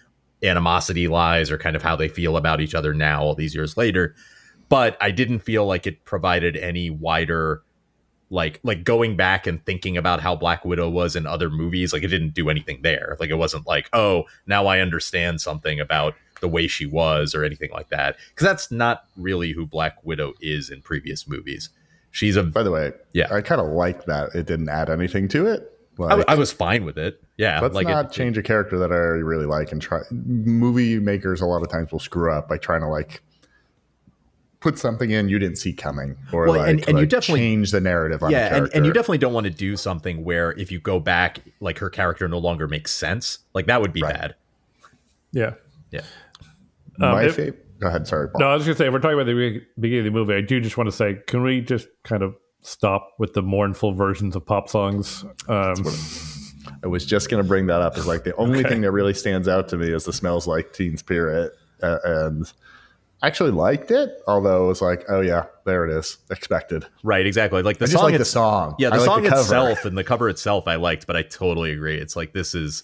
animosity 0.42 1.08
lies 1.08 1.50
or 1.50 1.58
kind 1.58 1.76
of 1.76 1.82
how 1.82 1.96
they 1.96 2.08
feel 2.08 2.36
about 2.36 2.60
each 2.60 2.74
other 2.74 2.94
now 2.94 3.22
all 3.22 3.34
these 3.34 3.54
years 3.54 3.76
later 3.76 4.14
but 4.68 4.96
i 5.00 5.10
didn't 5.10 5.38
feel 5.40 5.66
like 5.66 5.86
it 5.86 6.04
provided 6.04 6.56
any 6.56 6.90
wider 6.90 7.62
like 8.30 8.60
like 8.62 8.84
going 8.84 9.16
back 9.16 9.46
and 9.46 9.64
thinking 9.64 9.96
about 9.96 10.20
how 10.20 10.34
black 10.34 10.64
widow 10.64 10.88
was 10.88 11.16
in 11.16 11.26
other 11.26 11.48
movies 11.48 11.92
like 11.92 12.02
it 12.02 12.08
didn't 12.08 12.34
do 12.34 12.50
anything 12.50 12.80
there 12.82 13.16
like 13.20 13.30
it 13.30 13.36
wasn't 13.36 13.66
like 13.66 13.88
oh 13.92 14.24
now 14.46 14.66
i 14.66 14.80
understand 14.80 15.40
something 15.40 15.80
about 15.80 16.14
the 16.40 16.48
way 16.48 16.66
she 16.66 16.84
was 16.84 17.34
or 17.34 17.44
anything 17.44 17.70
like 17.72 17.88
that 17.88 18.16
because 18.30 18.46
that's 18.46 18.70
not 18.70 19.04
really 19.16 19.52
who 19.52 19.64
black 19.64 19.96
widow 20.04 20.34
is 20.40 20.68
in 20.68 20.82
previous 20.82 21.26
movies 21.26 21.70
she's 22.14 22.36
a 22.36 22.42
By 22.42 22.62
the 22.62 22.70
way, 22.70 22.92
Yeah. 23.12 23.26
I 23.30 23.42
kind 23.42 23.60
of 23.60 23.66
like 23.68 24.06
that 24.06 24.34
it 24.34 24.46
didn't 24.46 24.68
add 24.68 24.88
anything 24.88 25.28
to 25.28 25.46
it. 25.46 25.70
I, 25.98 26.14
Like, 26.14 26.24
I 26.28 26.34
was 26.34 26.52
fine 26.52 26.84
with 26.84 26.98
it 26.98 27.20
yeah 27.36 27.60
let's 27.60 27.74
like 27.74 27.86
not 27.86 28.06
it, 28.06 28.12
change 28.12 28.36
a 28.38 28.42
character 28.42 28.78
that 28.78 28.90
I 28.92 28.96
already 28.96 29.22
really 29.22 29.46
like 29.46 29.70
and 29.72 29.80
try. 29.80 30.00
Movie 30.10 30.98
makers 30.98 31.40
a 31.40 31.46
lot 31.46 31.62
of 31.62 31.68
times 31.70 31.92
will 31.92 31.98
screw 32.00 32.32
up 32.32 32.48
by 32.48 32.58
trying 32.58 32.80
to 32.80 32.88
like 32.88 33.22
put 34.60 34.78
something 34.78 35.10
in 35.10 35.28
you 35.28 35.38
didn't 35.38 35.58
see 35.58 35.74
coming, 35.74 36.16
or 36.32 36.44
Well, 36.46 36.56
like, 36.58 36.70
and- 36.70 36.88
and 36.88 36.98
you 36.98 37.04
definitely- 37.06 37.40
change 37.40 37.70
the 37.70 37.80
narrative 37.80 38.22
on 38.22 38.30
yeah 38.30 38.46
and, 38.46 38.54
character. 38.54 38.76
and 38.78 38.86
you 38.86 38.92
definitely 38.92 39.18
don't 39.18 39.34
want 39.34 39.44
to 39.44 39.50
do 39.50 39.76
something 39.76 40.24
where 40.24 40.52
if 40.52 40.72
you 40.72 40.80
go 40.80 40.98
back 40.98 41.40
like 41.60 41.78
her 41.78 41.90
character 41.90 42.26
no 42.28 42.38
longer 42.38 42.66
makes 42.66 42.90
sense 42.90 43.40
like 43.54 43.66
that 43.66 43.82
would 43.82 43.92
be 43.92 44.00
Right. 44.02 44.14
bad 44.14 44.34
Yeah. 45.32 45.54
yeah 45.90 46.00
My 46.98 47.22
Um, 47.22 47.28
if- 47.28 47.34
favorite. 47.36 47.60
Go 47.80 47.88
ahead. 47.88 48.06
Sorry, 48.06 48.28
Paul. 48.28 48.40
No, 48.40 48.46
I 48.46 48.54
was 48.54 48.64
going 48.64 48.76
to 48.76 48.78
say, 48.78 48.86
if 48.86 48.92
we're 48.92 49.00
talking 49.00 49.18
about 49.18 49.26
the 49.26 49.60
beginning 49.78 50.06
of 50.06 50.12
the 50.14 50.18
movie, 50.18 50.32
I 50.34 50.40
do 50.40 50.60
just 50.60 50.76
want 50.78 50.86
to 50.88 50.92
say, 50.92 51.18
can 51.26 51.42
we 51.42 51.60
just 51.60 51.88
kind 52.04 52.22
of 52.22 52.36
stop 52.64 53.10
with 53.18 53.34
the 53.34 53.42
mournful 53.42 53.92
versions 53.94 54.34
of 54.34 54.44
pop 54.44 54.68
songs? 54.68 55.24
Um, 55.48 55.76
I 56.82 56.86
was 56.86 57.04
just 57.06 57.28
going 57.30 57.42
to 57.42 57.46
bring 57.46 57.66
that 57.66 57.80
up. 57.80 57.96
Is 57.96 58.06
like 58.06 58.24
the 58.24 58.34
only 58.36 58.60
Okay. 58.60 58.68
thing 58.70 58.80
that 58.80 58.90
really 58.90 59.14
stands 59.14 59.46
out 59.48 59.68
to 59.68 59.76
me 59.76 59.88
is 59.92 60.04
the 60.04 60.12
smells 60.12 60.46
like 60.46 60.72
Teen 60.72 60.96
Spirit, 60.96 61.52
uh, 61.82 61.98
and 62.04 62.52
actually 63.22 63.50
liked 63.50 63.90
it. 63.90 64.10
Although 64.26 64.64
it 64.64 64.68
was 64.68 64.82
like, 64.82 65.04
oh 65.08 65.20
yeah, 65.20 65.44
there 65.64 65.84
it 65.86 65.96
is, 65.96 66.18
expected. 66.30 66.86
right 67.02 67.26
exactly 67.26 67.62
like 67.62 67.78
the 67.78 67.84
I 67.84 67.86
just 67.86 67.98
song 67.98 68.10
like 68.10 68.18
the 68.18 68.24
song. 68.24 68.74
Yeah, 68.78 68.88
the 68.90 68.94
I 68.96 68.98
like 68.98 69.06
song 69.06 69.24
cover. 69.24 69.40
itself 69.40 69.84
and 69.84 69.96
the 69.96 70.04
cover 70.04 70.28
itself 70.28 70.66
I 70.66 70.76
liked, 70.76 71.06
but 71.06 71.16
I 71.16 71.22
totally 71.22 71.70
agree. 71.72 71.96
It's 71.98 72.16
like 72.16 72.32
this 72.32 72.54
is 72.54 72.82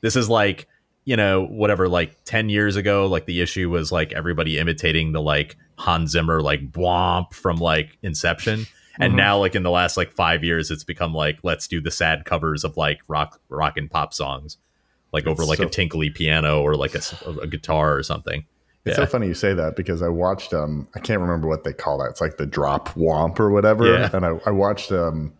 this 0.00 0.14
is 0.16 0.28
like, 0.28 0.66
you 1.04 1.16
know, 1.16 1.44
whatever, 1.46 1.88
like 1.88 2.16
10 2.24 2.48
years 2.50 2.76
ago, 2.76 3.06
like 3.06 3.26
the 3.26 3.40
issue 3.40 3.68
was 3.70 3.90
like 3.92 4.12
everybody 4.12 4.58
imitating 4.58 5.12
the 5.12 5.20
like 5.22 5.56
Hans 5.76 6.10
Zimmer 6.12 6.40
like 6.42 6.70
bwomp 6.70 7.32
from 7.34 7.56
like 7.56 7.98
Inception. 8.02 8.66
And 8.98 9.12
Mhm. 9.12 9.16
now 9.16 9.38
like 9.38 9.54
in 9.54 9.62
the 9.62 9.70
last 9.70 9.96
like 9.96 10.10
five 10.12 10.42
years, 10.44 10.70
it's 10.70 10.84
become 10.84 11.14
like 11.14 11.38
let's 11.42 11.66
do 11.68 11.80
the 11.80 11.90
sad 11.90 12.24
covers 12.24 12.64
of 12.64 12.76
like 12.76 13.00
rock 13.08 13.40
rock 13.48 13.76
and 13.76 13.90
pop 13.90 14.12
songs. 14.14 14.58
Like 15.12 15.26
over 15.26 15.44
like 15.44 15.58
so- 15.58 15.66
a 15.66 15.70
tinkly 15.70 16.10
piano 16.10 16.60
or 16.62 16.74
like 16.74 16.94
a 16.94 17.46
guitar 17.46 17.96
or 17.96 18.02
something. 18.02 18.44
It's 18.84 18.96
Yeah. 18.98 19.04
so 19.04 19.10
funny 19.10 19.26
you 19.28 19.34
say 19.34 19.54
that 19.54 19.76
because 19.76 20.02
I 20.02 20.08
watched 20.08 20.52
um 20.52 20.88
I 20.94 21.00
can't 21.00 21.20
remember 21.20 21.48
what 21.48 21.64
they 21.64 21.72
call 21.72 21.98
that. 21.98 22.10
It's 22.10 22.20
like 22.20 22.36
the 22.36 22.46
drop 22.46 22.90
womp 22.94 23.38
or 23.40 23.50
whatever. 23.50 23.86
Yeah. 23.86 24.10
And 24.12 24.24
I, 24.26 24.38
I 24.46 24.50
watched 24.50 24.92
um 24.92 25.32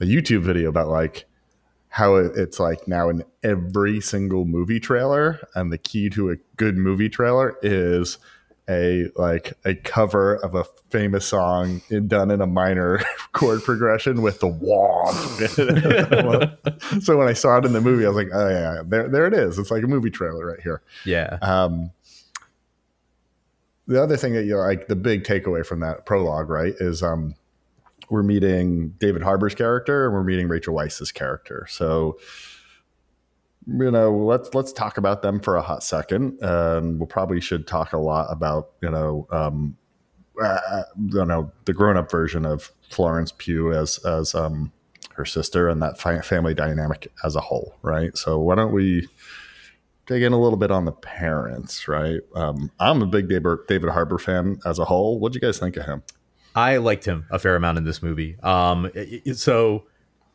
a 0.00 0.04
YouTube 0.04 0.42
video 0.42 0.68
about 0.68 0.88
like 0.88 1.24
how 1.88 2.16
it's 2.16 2.60
like 2.60 2.86
now 2.86 3.08
in 3.08 3.24
every 3.42 4.00
single 4.02 4.44
movie 4.44 4.78
trailer, 4.80 5.40
and 5.54 5.72
the 5.72 5.78
key 5.78 6.10
to 6.10 6.30
a 6.30 6.36
good 6.58 6.76
movie 6.76 7.08
trailer 7.08 7.56
is 7.62 8.18
a 8.68 9.08
like 9.14 9.52
a 9.64 9.74
cover 9.74 10.34
of 10.36 10.54
a 10.54 10.64
famous 10.90 11.26
song 11.26 11.82
in, 11.88 12.08
done 12.08 12.30
in 12.30 12.40
a 12.40 12.46
minor 12.46 13.00
chord 13.32 13.62
progression 13.62 14.22
with 14.22 14.40
the 14.40 14.48
womp. 14.48 15.12
so 17.02 17.16
when 17.16 17.28
I 17.28 17.32
saw 17.32 17.58
it 17.58 17.64
in 17.64 17.72
the 17.72 17.80
movie, 17.80 18.04
I 18.04 18.08
was 18.08 18.16
like, 18.16 18.30
oh 18.32 18.48
yeah, 18.48 18.82
there 18.84 19.08
there 19.08 19.26
it 19.26 19.34
is. 19.34 19.58
It's 19.58 19.70
like 19.70 19.84
a 19.84 19.88
movie 19.88 20.10
trailer 20.10 20.44
right 20.46 20.60
here. 20.60 20.82
Yeah. 21.04 21.38
Um, 21.42 21.92
the 23.86 24.02
other 24.02 24.16
thing 24.16 24.32
that 24.32 24.44
you 24.44 24.56
like, 24.56 24.88
the 24.88 24.96
big 24.96 25.24
takeaway 25.24 25.64
from 25.64 25.80
that 25.80 26.06
prologue, 26.06 26.48
right, 26.48 26.74
is 26.80 27.02
um, 27.02 27.34
we're 28.10 28.22
meeting 28.22 28.90
David 28.98 29.22
Harbour's 29.22 29.54
character 29.54 30.06
and 30.06 30.14
we're 30.14 30.24
meeting 30.24 30.48
Rachel 30.48 30.74
Weisz's 30.74 31.12
character. 31.12 31.66
So, 31.70 32.18
you 33.66 33.90
know, 33.90 34.16
let's 34.16 34.54
let's 34.54 34.72
talk 34.72 34.98
about 34.98 35.22
them 35.22 35.40
for 35.40 35.56
a 35.56 35.62
hot 35.62 35.82
second. 35.82 36.38
And 36.40 36.98
we'll 36.98 37.06
probably 37.06 37.40
should 37.40 37.66
talk 37.66 37.92
a 37.92 37.98
lot 37.98 38.26
about 38.30 38.70
you 38.80 38.90
know, 38.90 39.26
um, 39.30 39.76
uh, 40.40 40.82
you 41.08 41.24
know, 41.24 41.50
the 41.64 41.72
grown 41.72 41.96
up 41.96 42.10
version 42.10 42.46
of 42.46 42.72
Florence 42.90 43.32
Pugh 43.36 43.72
as 43.72 43.98
as 44.04 44.34
um, 44.34 44.72
her 45.14 45.24
sister 45.24 45.68
and 45.68 45.82
that 45.82 45.98
fi- 45.98 46.20
family 46.20 46.54
dynamic 46.54 47.12
as 47.24 47.36
a 47.36 47.40
whole, 47.40 47.74
right? 47.82 48.16
So 48.16 48.38
why 48.38 48.54
don't 48.54 48.72
we? 48.72 49.08
dig 50.06 50.22
in 50.22 50.32
a 50.32 50.40
little 50.40 50.56
bit 50.56 50.70
on 50.70 50.84
the 50.84 50.92
parents, 50.92 51.88
right? 51.88 52.20
Um, 52.34 52.70
I'm 52.78 53.02
a 53.02 53.06
big 53.06 53.28
David, 53.28 53.90
Harbour 53.90 54.18
fan 54.18 54.60
as 54.64 54.78
a 54.78 54.84
whole. 54.84 55.18
what 55.18 55.32
do 55.32 55.36
you 55.36 55.40
guys 55.40 55.58
think 55.58 55.76
of 55.76 55.84
him? 55.84 56.04
I 56.54 56.78
liked 56.78 57.04
him 57.04 57.26
a 57.30 57.38
fair 57.38 57.56
amount 57.56 57.76
in 57.76 57.84
this 57.84 58.02
movie. 58.02 58.38
Um, 58.40 58.90
so 59.34 59.84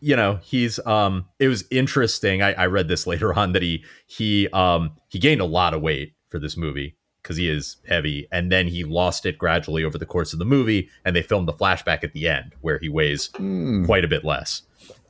you 0.02 0.16
know, 0.16 0.40
he's 0.44 0.80
um, 0.86 1.26
it 1.40 1.48
was 1.48 1.64
interesting. 1.72 2.42
I, 2.42 2.54
I 2.54 2.66
read 2.66 2.88
this 2.88 3.06
later 3.12 3.34
on 3.34 3.54
that 3.54 3.62
he 3.62 3.84
he 4.08 4.48
um 4.50 4.92
he 5.10 5.20
gained 5.20 5.42
a 5.42 5.46
lot 5.46 5.74
of 5.74 5.82
weight 5.82 6.14
for 6.28 6.40
this 6.40 6.58
movie 6.58 6.96
because 7.22 7.38
he 7.38 7.48
is 7.50 7.78
heavy, 7.88 8.28
and 8.32 8.52
then 8.52 8.68
he 8.68 8.84
lost 8.84 9.26
it 9.28 9.38
gradually 9.38 9.84
over 9.84 9.98
the 9.98 10.06
course 10.08 10.34
of 10.34 10.40
the 10.40 10.46
movie, 10.46 10.90
and 11.06 11.16
they 11.16 11.22
filmed 11.22 11.48
the 11.48 11.54
flashback 11.54 12.04
at 12.04 12.14
the 12.14 12.28
end 12.28 12.56
where 12.62 12.80
he 12.80 12.90
weighs 12.90 13.30
Hmm. 13.38 13.86
quite 13.86 14.04
a 14.04 14.08
bit 14.08 14.26
less. 14.26 14.64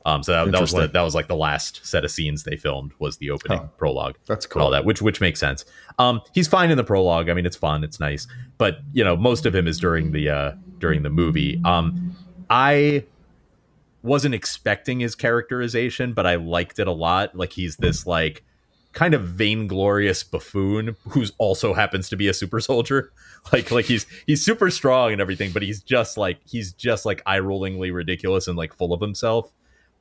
Um, 0.04 0.22
so 0.24 0.32
that, 0.32 0.50
that 0.50 0.60
was 0.60 0.72
the, 0.72 0.88
that 0.88 1.02
was 1.02 1.14
like 1.14 1.28
the 1.28 1.36
last 1.36 1.86
set 1.86 2.04
of 2.04 2.10
scenes 2.10 2.42
they 2.42 2.56
filmed 2.56 2.90
was 2.98 3.18
the 3.18 3.30
opening 3.30 3.58
Huh. 3.60 3.66
prologue 3.78 4.16
That's 4.26 4.46
cool 4.46 4.62
all 4.62 4.70
that, 4.72 4.84
which 4.84 5.00
which 5.00 5.20
makes 5.20 5.38
sense. 5.40 5.64
Um, 5.98 6.20
he's 6.34 6.48
fine 6.48 6.70
in 6.72 6.76
the 6.76 6.82
prologue. 6.84 7.30
I 7.30 7.34
mean, 7.34 7.46
it's 7.46 7.56
fun, 7.56 7.84
it's 7.84 8.00
nice, 8.00 8.26
but 8.58 8.80
you 8.92 9.04
know, 9.04 9.16
most 9.16 9.46
of 9.46 9.54
him 9.54 9.66
is 9.68 9.78
during 9.78 10.10
the 10.12 10.28
uh, 10.28 10.52
during 10.80 11.02
the 11.04 11.08
movie. 11.10 11.60
Um, 11.64 12.16
I 12.50 13.04
wasn't 14.02 14.34
expecting 14.34 15.00
his 15.00 15.14
characterization, 15.14 16.12
but 16.12 16.26
I 16.26 16.36
liked 16.36 16.78
it 16.78 16.86
a 16.86 16.92
lot. 16.92 17.34
Like 17.36 17.52
he's 17.52 17.76
this 17.76 18.06
like 18.06 18.44
kind 18.92 19.14
of 19.14 19.22
vainglorious 19.22 20.22
buffoon 20.22 20.96
who's 21.08 21.32
also 21.38 21.72
happens 21.72 22.08
to 22.10 22.16
be 22.16 22.28
a 22.28 22.34
super 22.34 22.60
soldier. 22.60 23.12
Like 23.52 23.72
like 23.72 23.86
he's 23.86 24.06
he's 24.24 24.44
super 24.44 24.70
strong 24.70 25.10
and 25.10 25.20
everything, 25.20 25.50
but 25.50 25.62
he's 25.62 25.82
just 25.82 26.16
like 26.16 26.38
he's 26.44 26.72
just 26.72 27.04
like 27.04 27.22
eye 27.26 27.40
rollingly 27.40 27.92
ridiculous 27.92 28.46
and 28.46 28.56
like 28.56 28.72
full 28.72 28.92
of 28.92 29.00
himself 29.00 29.50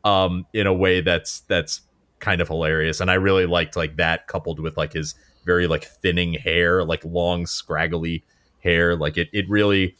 um 0.03 0.45
in 0.53 0.67
a 0.67 0.73
way 0.73 1.01
that's 1.01 1.41
that's 1.41 1.81
kind 2.19 2.41
of 2.41 2.47
hilarious 2.47 2.99
and 2.99 3.09
i 3.09 3.15
really 3.15 3.45
liked 3.45 3.75
like 3.75 3.97
that 3.97 4.27
coupled 4.27 4.59
with 4.59 4.77
like 4.77 4.93
his 4.93 5.15
very 5.45 5.67
like 5.67 5.85
thinning 5.85 6.33
hair 6.33 6.83
like 6.83 7.03
long 7.03 7.45
scraggly 7.45 8.23
hair 8.59 8.95
like 8.95 9.17
it 9.17 9.27
it 9.33 9.49
really 9.49 9.95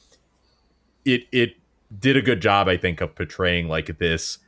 it 1.03 1.23
it 1.31 1.55
did 1.99 2.15
a 2.15 2.21
good 2.21 2.41
job 2.41 2.67
i 2.67 2.77
think 2.77 3.01
of 3.01 3.13
portraying 3.15 3.67
like 3.67 3.97
this 3.97 4.39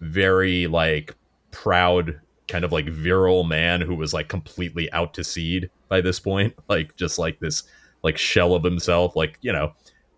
very 0.00 0.66
like 0.66 1.14
proud 1.50 2.20
kind 2.48 2.64
of 2.64 2.72
like 2.72 2.88
virile 2.88 3.44
man 3.44 3.80
who 3.80 3.94
was 3.94 4.12
like 4.12 4.28
completely 4.28 4.92
out 4.92 5.14
to 5.14 5.24
seed 5.24 5.70
by 5.88 6.00
this 6.00 6.20
point. 6.20 6.54
Like 6.68 6.96
just 6.96 7.18
like 7.18 7.38
this 7.38 7.64
like 8.02 8.16
shell 8.16 8.54
of 8.54 8.64
himself. 8.64 9.14
Like 9.14 9.38
you 9.42 9.52
know 9.52 9.72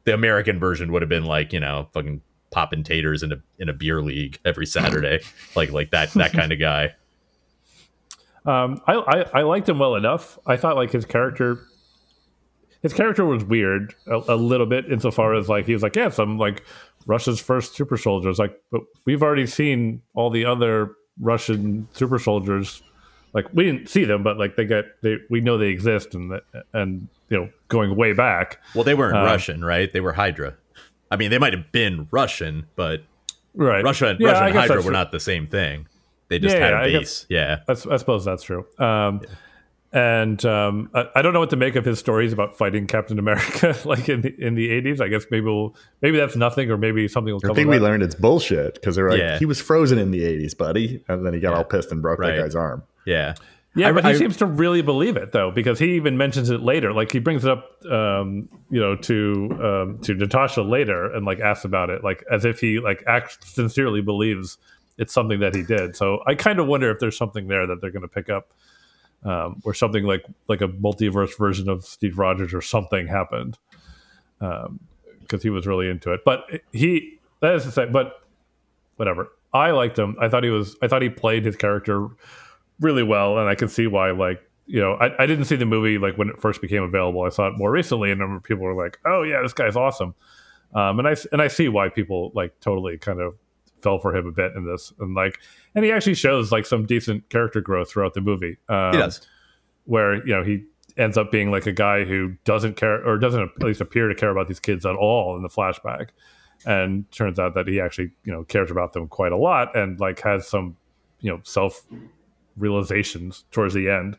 the 0.05 0.15
american 0.15 0.61
version 0.61 0.93
would 0.93 1.03
have 1.03 1.09
been 1.09 1.25
like 1.25 1.53
you 1.53 1.61
know 1.61 1.89
fucking 1.93 2.21
popping 2.51 2.85
taters 2.85 3.23
in 3.23 3.33
a 3.33 3.37
in 3.59 3.69
a 3.69 3.73
beer 3.73 4.01
league 4.01 4.39
every 4.45 4.67
saturday. 4.67 5.21
Like 5.57 5.71
like 5.71 5.91
that 5.91 6.13
that 6.13 6.33
kind 6.33 6.53
of 6.53 6.59
guy. 6.59 6.95
Um, 8.47 8.81
I, 8.87 8.95
I 8.95 9.41
I 9.41 9.43
liked 9.43 9.69
him 9.69 9.79
well 9.79 9.95
enough. 9.95 10.39
I 10.47 10.57
thought 10.57 10.77
like 10.77 10.91
his 10.91 11.05
character, 11.05 11.61
his 12.85 12.93
character 12.93 13.25
was 13.25 13.45
weird 13.45 13.93
a, 14.07 14.21
a 14.29 14.37
little 14.37 14.67
bit 14.67 14.85
insofar 14.93 15.35
as 15.35 15.49
like 15.49 15.67
he 15.67 15.73
was 15.73 15.83
like, 15.83 15.97
yes, 15.97 16.21
I'm 16.21 16.39
like 16.39 16.63
Russia's 17.07 17.41
first 17.41 17.75
super 17.75 17.97
soldiers. 17.97 18.39
Like, 18.39 18.55
but 18.71 18.83
we've 19.05 19.23
already 19.23 19.47
seen 19.47 20.03
all 20.15 20.31
the 20.31 20.45
other 20.45 20.93
Russian 21.21 21.89
super 21.93 22.19
soldiers. 22.21 22.83
Like 23.33 23.47
we 23.53 23.65
didn't 23.65 23.89
see 23.89 24.05
them, 24.05 24.23
but 24.23 24.39
like 24.39 24.55
they 24.55 24.65
get 24.65 24.85
they 25.03 25.17
we 25.31 25.41
know 25.41 25.59
they 25.59 25.69
exist 25.71 26.15
and 26.15 26.41
and 26.73 27.09
you 27.31 27.39
know 27.39 27.49
going 27.69 27.97
way 27.97 28.13
back. 28.13 28.61
well 28.77 28.85
they 28.85 28.95
weren't 28.95 29.17
Uh, 29.17 29.25
russian 29.25 29.65
right 29.65 29.91
they 29.93 30.01
were 30.01 30.13
hydra 30.13 30.55
i 31.11 31.17
mean 31.17 31.31
they 31.31 31.39
might 31.39 31.53
have 31.55 31.73
been 31.73 32.07
russian 32.13 32.67
but 32.77 33.01
Right, 33.55 33.83
russia 33.83 34.09
and 34.09 34.21
Yeah, 34.21 34.29
russia 34.33 34.45
and 34.45 34.55
hydra 34.55 34.77
were 34.77 34.83
true. 34.83 34.93
not 34.93 35.11
the 35.11 35.19
same 35.21 35.47
thing 35.47 35.87
they 36.29 36.39
just 36.39 36.55
Yeah, 36.55 36.63
had 36.65 36.71
yeah, 36.71 36.79
a 36.79 36.83
I 36.83 36.91
guess- 36.91 37.01
base 37.01 37.27
yeah 37.31 37.61
I, 37.67 37.97
suppose 37.97 38.25
that's 38.27 38.43
true. 38.43 38.67
Um, 38.79 39.23
And 39.95 40.45
um, 40.45 40.91
I, 40.93 41.05
I 41.15 41.23
don't 41.23 41.33
know 41.33 41.39
what 41.41 41.51
to 41.51 41.57
make 41.57 41.77
of 41.77 41.85
his 41.85 42.01
stories 42.01 42.33
about 42.33 42.59
fighting 42.59 42.89
Captain 42.89 43.19
America, 43.19 43.77
like 43.85 44.09
in 44.09 44.23
the, 44.23 44.35
in 44.45 44.57
the 44.57 44.69
eighties. 44.71 45.01
I 45.01 45.07
guess 45.09 45.25
maybe 45.31 45.47
we'll, 45.47 45.77
maybe 46.03 46.17
that's 46.19 46.35
nothing, 46.35 46.69
or 46.71 46.77
maybe 46.77 47.07
something 47.07 47.33
will 47.33 47.41
come. 47.41 47.53
I 47.53 47.55
think 47.55 47.69
we 47.71 47.79
learned 47.79 48.03
it's 48.03 48.17
bullshit 48.17 48.75
because 48.75 48.97
they're 48.97 49.09
like, 49.09 49.21
Yeah. 49.21 49.39
he 49.39 49.47
was 49.47 49.61
frozen 49.61 49.99
in 49.99 50.11
the 50.11 50.21
80s, 50.23 50.59
buddy. 50.59 51.05
And 51.09 51.25
then 51.25 51.33
he 51.33 51.39
got 51.39 51.53
Yeah. 51.53 51.59
all 51.59 51.65
pissed 51.65 51.93
and 51.93 52.03
broke 52.03 52.19
Right. 52.19 52.35
that 52.37 52.43
guy's 52.43 52.57
arm. 52.57 52.83
yeah 53.07 53.35
Yeah, 53.77 53.91
I- 53.91 53.93
but 53.93 54.05
he 54.05 54.11
I- 54.11 54.15
seems 54.15 54.37
to 54.39 54.47
really 54.47 54.83
believe 54.83 55.17
it 55.17 55.31
though, 55.31 55.53
because 55.53 55.79
he 55.79 55.95
even 55.95 56.17
mentions 56.19 56.51
it 56.51 56.61
later. 56.61 56.93
Like 56.93 57.13
he 57.13 57.21
brings 57.21 57.45
it 57.45 57.51
up, 57.53 57.71
um, 57.89 58.49
you 58.71 58.81
know, 58.81 58.97
to 58.97 59.49
um, 59.63 59.99
to 60.03 60.15
Natasha 60.15 60.63
later, 60.63 61.13
and 61.13 61.25
like 61.25 61.39
asks 61.39 61.65
about 61.65 61.91
it, 61.91 62.03
like 62.03 62.25
as 62.33 62.45
if 62.45 62.59
he 62.59 62.81
like 62.81 63.05
act 63.07 63.47
sincerely 63.47 64.01
believes 64.01 64.59
it's 64.99 65.13
something 65.15 65.39
that 65.41 65.55
he 65.55 65.63
did. 65.63 65.95
So 65.95 66.19
I 66.27 66.35
kind 66.35 66.59
of 66.59 66.67
wonder 66.67 66.91
if 66.91 66.99
there's 66.99 67.17
something 67.17 67.47
there 67.49 67.67
that 67.69 67.81
they're 67.81 67.91
going 67.93 68.03
to 68.03 68.09
pick 68.09 68.29
up, 68.29 68.53
um, 69.25 69.61
or 69.65 69.75
something 69.75 70.05
like 70.05 70.25
like 70.49 70.61
a 70.61 70.69
multiverse 70.69 71.37
version 71.39 71.69
of 71.69 71.85
Steve 71.85 72.19
Rogers 72.19 72.53
or 72.55 72.61
something 72.61 73.07
happened, 73.07 73.59
because 74.39 75.43
he 75.43 75.51
was 75.51 75.67
really 75.67 75.89
into 75.89 76.13
it. 76.13 76.21
But 76.25 76.45
he 76.73 77.19
that 77.41 77.55
is 77.55 77.65
to 77.65 77.71
say, 77.71 77.87
but 77.87 78.23
whatever. 78.97 79.29
I 79.53 79.71
liked 79.71 79.99
him. 79.99 80.17
I 80.21 80.29
thought 80.29 80.43
he 80.43 80.51
was. 80.51 80.77
I 80.83 80.89
thought 80.89 81.03
he 81.03 81.09
played 81.09 81.45
his 81.45 81.57
character 81.57 82.09
really 82.81 83.05
well, 83.05 83.39
and 83.39 83.49
I 83.49 83.55
can 83.55 83.69
see 83.69 83.87
why. 83.87 84.11
Like, 84.11 84.43
you 84.67 84.81
know, 84.81 84.95
I, 84.95 85.23
I 85.23 85.27
didn't 85.27 85.45
see 85.45 85.57
the 85.57 85.65
movie 85.65 85.97
like 85.97 86.17
when 86.19 86.29
it 86.29 86.41
first 86.41 86.61
became 86.61 86.83
available. 86.83 87.23
I 87.23 87.29
saw 87.29 87.47
it 87.47 87.57
more 87.57 87.71
recently, 87.71 88.11
and 88.11 88.21
a 88.21 88.25
number 88.25 88.37
of 88.37 88.43
people 88.43 88.65
were 88.65 88.75
like, 88.75 88.99
"Oh 89.05 89.23
yeah, 89.23 89.41
this 89.43 89.53
guy's 89.53 89.77
awesome," 89.77 90.15
um, 90.75 90.99
and 90.99 91.07
I 91.07 91.15
and 91.31 91.41
I 91.41 91.49
see 91.49 91.69
why 91.69 91.89
people 91.89 92.33
like 92.35 92.59
totally 92.61 92.99
kind 92.99 93.21
of 93.21 93.37
fell 93.85 93.99
for 94.01 94.17
him 94.17 94.27
a 94.27 94.33
bit 94.33 94.51
in 94.57 94.65
this, 94.65 94.93
and 94.99 95.15
like, 95.15 95.39
and 95.77 95.85
he 95.85 95.93
actually 95.93 96.15
shows 96.15 96.51
like 96.51 96.67
some 96.67 96.87
decent 96.87 97.29
character 97.29 97.61
growth 97.61 97.91
throughout 97.91 98.15
the 98.15 98.21
movie. 98.21 98.57
Um, 98.69 98.93
He 98.95 98.99
does. 98.99 99.21
where 99.85 100.17
you 100.27 100.35
know 100.35 100.43
he 100.43 100.65
ends 100.97 101.17
up 101.19 101.31
being 101.31 101.51
like 101.53 101.67
a 101.67 101.73
guy 101.73 102.05
who 102.05 102.35
doesn't 102.45 102.77
care 102.77 103.05
or 103.07 103.19
doesn't 103.19 103.43
at 103.43 103.63
least 103.63 103.81
appear 103.81 104.09
to 104.09 104.15
care 104.15 104.31
about 104.31 104.49
these 104.49 104.61
kids 104.61 104.85
at 104.87 104.95
all 104.97 105.37
in 105.37 105.43
the 105.43 105.49
flashback 105.49 106.09
and 106.67 107.11
turns 107.11 107.39
out 107.39 107.55
that 107.55 107.67
he 107.69 107.81
actually 107.81 108.11
you 108.25 108.33
know 108.33 108.45
cares 108.45 108.71
about 108.71 108.93
them 108.93 109.07
quite 109.09 109.33
a 109.33 109.37
lot 109.37 109.77
and 109.77 109.99
like 110.01 110.21
has 110.21 110.47
some 110.49 110.77
you 111.21 111.31
know 111.31 111.41
self 111.43 111.85
realizations 112.57 113.45
towards 113.51 113.75
the 113.75 113.89
end 113.89 114.17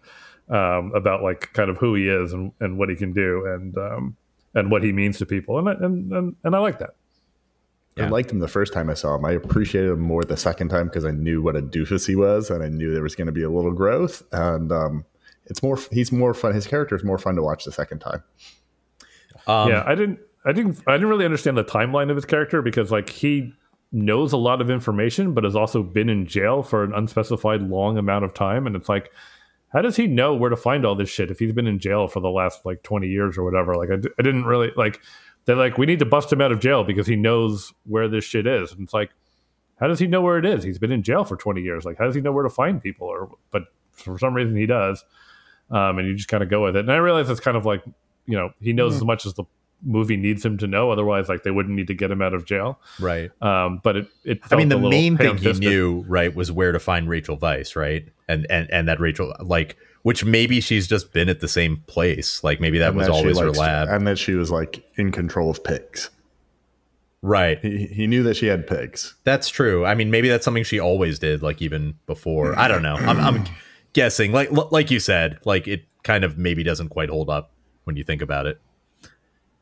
um, 0.49 0.91
about 0.93 1.23
like 1.23 1.51
kind 1.53 1.69
of 1.69 1.77
who 1.77 1.95
he 1.95 2.07
is 2.07 2.33
and, 2.33 2.51
and 2.59 2.77
what 2.77 2.89
he 2.89 2.95
can 2.95 3.13
do 3.13 3.45
and 3.47 3.77
um, 3.77 4.15
and 4.53 4.69
what 4.69 4.83
he 4.83 4.91
means 4.91 5.17
to 5.17 5.25
people 5.25 5.57
and 5.59 5.69
I- 5.69 5.73
and 5.85 6.11
and, 6.11 6.35
and 6.43 6.55
I 6.55 6.59
like 6.59 6.79
that 6.79 6.95
I 7.97 8.09
liked 8.09 8.29
him 8.31 8.39
the 8.39 8.47
first 8.47 8.73
time 8.73 8.89
I 8.89 8.93
saw 8.93 9.15
him. 9.15 9.23
I 9.23 9.31
appreciated 9.31 9.91
him 9.91 10.01
more 10.01 10.23
the 10.23 10.35
second 10.35 10.67
time 10.67 10.87
because 10.87 11.05
I 11.05 11.11
knew 11.11 11.41
what 11.41 11.55
a 11.55 11.61
doofus 11.61 12.05
he 12.05 12.15
was, 12.15 12.49
and 12.49 12.61
I 12.61 12.67
knew 12.67 12.91
there 12.93 13.03
was 13.03 13.15
going 13.15 13.27
to 13.27 13.31
be 13.31 13.43
a 13.43 13.49
little 13.49 13.71
growth. 13.71 14.21
And 14.33 14.71
um, 14.71 15.05
it's 15.45 15.63
more. 15.63 15.79
He's 15.91 16.11
more 16.11 16.33
fun. 16.33 16.53
His 16.53 16.67
character 16.67 16.95
is 16.95 17.03
more 17.05 17.17
fun 17.17 17.35
to 17.35 17.41
watch 17.41 17.63
the 17.63 17.71
second 17.71 17.99
time. 17.99 18.21
Um, 19.47 19.69
yeah, 19.69 19.83
I 19.85 19.95
didn't, 19.95 20.19
I 20.45 20.51
didn't, 20.51 20.81
I 20.87 20.93
didn't 20.93 21.07
really 21.07 21.23
understand 21.23 21.57
the 21.57 21.63
timeline 21.63 22.09
of 22.09 22.15
his 22.15 22.25
character 22.25 22.61
because 22.61 22.91
like 22.91 23.09
he 23.09 23.53
knows 23.91 24.33
a 24.33 24.37
lot 24.37 24.59
of 24.59 24.69
information, 24.69 25.33
but 25.33 25.45
has 25.45 25.55
also 25.55 25.81
been 25.81 26.09
in 26.09 26.25
jail 26.25 26.63
for 26.63 26.83
an 26.83 26.93
unspecified 26.93 27.61
long 27.61 27.97
amount 27.97 28.25
of 28.25 28.33
time, 28.33 28.67
and 28.67 28.75
it's 28.75 28.89
like, 28.89 29.11
how 29.69 29.81
does 29.81 29.95
he 29.95 30.07
know 30.07 30.33
where 30.33 30.49
to 30.49 30.57
find 30.57 30.85
all 30.85 30.95
this 30.95 31.09
shit 31.09 31.31
if 31.31 31.39
he's 31.39 31.53
been 31.53 31.67
in 31.67 31.79
jail 31.79 32.07
for 32.07 32.19
the 32.19 32.29
last 32.29 32.65
like 32.65 32.83
twenty 32.83 33.07
years 33.07 33.37
or 33.37 33.43
whatever? 33.43 33.75
Like, 33.75 33.91
I, 33.91 33.95
d- 33.97 34.09
I 34.19 34.23
didn't 34.23 34.45
really 34.45 34.71
like. 34.75 34.99
They're 35.45 35.55
like, 35.55 35.77
we 35.77 35.85
need 35.85 35.99
to 35.99 36.05
bust 36.05 36.33
him 36.33 36.41
out 36.41 36.51
of 36.51 36.59
jail 36.59 36.83
because 36.83 37.07
he 37.07 37.15
knows 37.15 37.73
where 37.85 38.07
this 38.07 38.23
shit 38.23 38.47
is, 38.47 38.71
and 38.71 38.81
it's 38.81 38.93
like, 38.93 39.11
how 39.79 39.87
does 39.87 39.99
he 39.99 40.07
know 40.07 40.21
where 40.21 40.37
it 40.37 40.45
is? 40.45 40.63
He's 40.63 40.79
been 40.79 40.91
in 40.91 41.03
jail 41.03 41.23
for 41.23 41.37
twenty 41.37 41.61
years. 41.61 41.85
Like, 41.85 41.97
how 41.97 42.05
does 42.05 42.15
he 42.15 42.21
know 42.21 42.31
where 42.31 42.43
to 42.43 42.49
find 42.49 42.81
people? 42.81 43.07
Or, 43.07 43.29
but 43.51 43.63
for 43.91 44.17
some 44.17 44.33
reason 44.33 44.55
he 44.55 44.65
does, 44.65 45.03
um, 45.69 45.99
and 45.99 46.07
you 46.07 46.15
just 46.15 46.29
kind 46.29 46.41
of 46.41 46.49
go 46.49 46.63
with 46.63 46.75
it. 46.75 46.79
And 46.79 46.91
I 46.91 46.97
realize 46.97 47.29
it's 47.29 47.39
kind 47.39 47.57
of 47.57 47.65
like, 47.65 47.83
you 48.25 48.37
know, 48.37 48.51
he 48.61 48.73
knows 48.73 48.95
as 48.95 49.03
much 49.03 49.25
as 49.25 49.33
the 49.33 49.43
movie 49.83 50.17
needs 50.17 50.43
him 50.43 50.57
to 50.59 50.67
know. 50.67 50.91
Otherwise, 50.91 51.29
like 51.29 51.43
they 51.43 51.51
wouldn't 51.51 51.75
need 51.75 51.87
to 51.87 51.93
get 51.93 52.09
him 52.09 52.21
out 52.21 52.33
of 52.33 52.45
jail. 52.45 52.79
right. 52.99 53.29
Um, 53.41 53.81
but 53.83 53.97
it, 53.97 54.07
it 54.23 54.39
I 54.49 54.55
mean, 54.55 54.69
the 54.69 54.79
main 54.79 55.17
thing 55.17 55.37
he 55.37 55.53
knew, 55.53 56.05
right, 56.07 56.33
was 56.33 56.51
where 56.51 56.71
to 56.71 56.79
find 56.79 57.09
Rachel 57.09 57.37
Weisz, 57.37 57.75
right, 57.75 58.07
and 58.27 58.47
and 58.49 58.71
and 58.71 58.87
that 58.87 58.99
Rachel, 58.99 59.33
like, 59.41 59.77
which 60.05 60.23
maybe 60.23 60.61
she's 60.61 60.85
just 60.87 61.11
been 61.13 61.29
at 61.29 61.39
the 61.39 61.47
same 61.47 61.77
place, 61.87 62.43
like 62.43 62.59
maybe 62.59 62.77
that 62.77 62.89
And 62.89 62.97
was 62.97 63.07
that 63.07 63.13
always 63.13 63.39
her 63.39 63.49
lab, 63.49 63.87
and 63.89 64.05
that 64.05 64.19
she 64.19 64.35
was 64.35 64.51
like 64.51 64.85
in 64.97 65.11
control 65.11 65.49
of 65.49 65.63
pigs. 65.63 66.11
right? 67.23 67.57
He, 67.59 67.87
he 67.87 68.05
knew 68.05 68.21
that 68.21 68.35
she 68.37 68.45
had 68.45 68.67
pigs. 68.67 69.15
That's 69.23 69.49
true. 69.49 69.83
I 69.83 69.95
mean, 69.95 70.11
maybe 70.11 70.29
that's 70.29 70.45
something 70.45 70.63
she 70.63 70.79
always 70.79 71.17
did, 71.17 71.41
like 71.41 71.59
even 71.59 71.95
before. 72.05 72.55
I 72.57 72.67
don't 72.67 72.83
know. 72.83 72.93
I'm, 72.95 73.19
I'm 73.19 73.45
guessing, 73.93 74.31
like 74.31 74.49
like 74.71 74.91
you 74.91 74.99
said, 74.99 75.39
like 75.43 75.67
it 75.67 75.85
kind 76.03 76.23
of 76.23 76.37
maybe 76.37 76.61
doesn't 76.61 76.89
quite 76.89 77.09
hold 77.09 77.31
up 77.31 77.51
when 77.85 77.95
you 77.95 78.03
think 78.03 78.21
about 78.21 78.45
it 78.45 78.61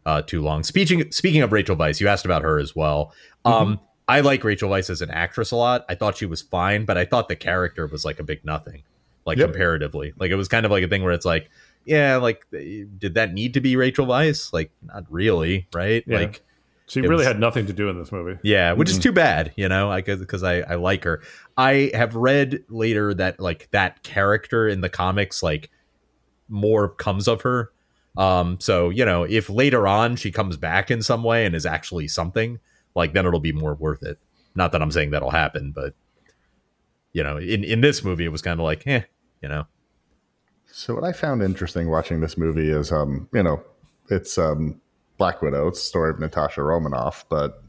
uh, 0.06 0.22
too 0.24 0.42
long. 0.42 0.64
Speaking 0.64 1.10
speaking 1.12 1.42
of 1.42 1.54
Rachel 1.54 1.78
Weisz, 1.78 2.02
you 2.02 2.10
asked 2.10 2.26
about 2.26 2.42
her 2.42 2.60
as 2.60 2.76
well. 2.76 3.14
Um, 3.46 3.80
I 4.10 4.20
like 4.20 4.44
Rachel 4.44 4.70
Weisz 4.70 4.90
as 4.90 5.02
an 5.02 5.10
actress 5.10 5.52
a 5.52 5.56
lot. 5.56 5.86
I 5.88 5.96
thought 5.96 6.18
she 6.18 6.26
was 6.26 6.42
fine, 6.42 6.84
but 6.84 6.98
I 6.98 7.06
thought 7.06 7.30
the 7.30 7.38
character 7.38 7.88
was 7.88 8.04
like 8.04 8.20
a 8.20 8.24
big 8.24 8.44
nothing, 8.44 8.84
like 9.26 9.38
Yep. 9.38 9.50
comparatively. 9.52 10.14
Like 10.18 10.32
it 10.32 10.36
was 10.36 10.48
kind 10.48 10.66
of 10.66 10.72
like 10.72 10.84
a 10.84 10.88
thing 10.88 11.04
where 11.04 11.14
it's 11.14 11.26
like, 11.26 11.50
yeah, 11.86 12.18
like 12.18 12.46
did 12.52 13.14
that 13.16 13.34
need 13.34 13.54
to 13.56 13.62
be 13.62 13.76
Rachel 13.76 14.06
Weisz? 14.06 14.52
Like 14.54 14.72
not 14.84 15.06
really, 15.10 15.68
right? 15.74 16.04
Yeah. 16.08 16.20
Like. 16.20 16.42
She 16.86 17.00
really 17.00 17.16
was- 17.18 17.26
had 17.28 17.40
nothing 17.40 17.66
to 17.68 17.74
do 17.74 17.88
in 17.90 17.98
this 17.98 18.12
movie. 18.12 18.38
Yeah, 18.44 18.74
which 18.74 18.90
is 18.90 18.96
Mm-hmm. 18.96 19.02
too 19.04 19.12
bad, 19.14 19.54
you 19.56 19.70
know, 19.70 19.96
because 20.06 20.44
I, 20.44 20.60
I 20.60 20.76
like 20.76 21.06
her. 21.06 21.22
I 21.58 21.90
have 21.94 22.14
read 22.16 22.64
later 22.70 23.14
that 23.14 23.40
like 23.40 23.70
that 23.72 24.04
character 24.04 24.68
in 24.68 24.82
the 24.82 24.90
comics, 24.90 25.42
like 25.42 25.70
more 26.50 26.90
comes 26.90 27.28
of 27.28 27.42
her. 27.44 27.72
Um, 28.18 28.60
so 28.60 28.90
you 28.90 29.06
know, 29.06 29.24
if 29.24 29.50
later 29.50 29.88
on 29.88 30.18
she 30.18 30.30
comes 30.32 30.58
back 30.58 30.92
in 30.92 31.02
some 31.02 31.24
way 31.24 31.46
and 31.46 31.56
is 31.56 31.66
actually 31.66 32.08
something, 32.10 32.60
like 32.96 33.14
then 33.14 33.26
it'll 33.26 33.40
be 33.40 33.54
more 33.54 33.74
worth 33.76 34.04
it. 34.04 34.20
Not 34.54 34.72
that 34.74 34.82
I'm 34.82 34.92
saying 34.92 35.12
that'll 35.12 35.32
happen, 35.32 35.72
but 35.72 35.96
you 37.14 37.24
know, 37.24 37.38
in 37.38 37.64
in 37.64 37.82
this 37.82 38.04
movie, 38.04 38.26
it 38.26 38.32
was 38.32 38.42
kind 38.42 38.60
of 38.60 38.64
like, 38.64 38.86
eh, 38.86 39.02
you 39.42 39.50
know, 39.50 39.66
So 40.66 40.96
what 40.96 41.04
I 41.04 41.12
found 41.14 41.42
interesting 41.44 41.90
watching 41.90 42.20
this 42.20 42.38
movie 42.38 42.70
is, 42.70 42.92
um, 42.92 43.30
you 43.34 43.44
know, 43.44 43.64
it's 44.10 44.38
um, 44.38 44.82
Black 45.18 45.42
Widow. 45.42 45.68
It's 45.68 45.80
the 45.80 45.86
story 45.86 46.10
of 46.10 46.20
Natasha 46.20 46.62
Romanoff, 46.64 47.26
but 47.30 47.64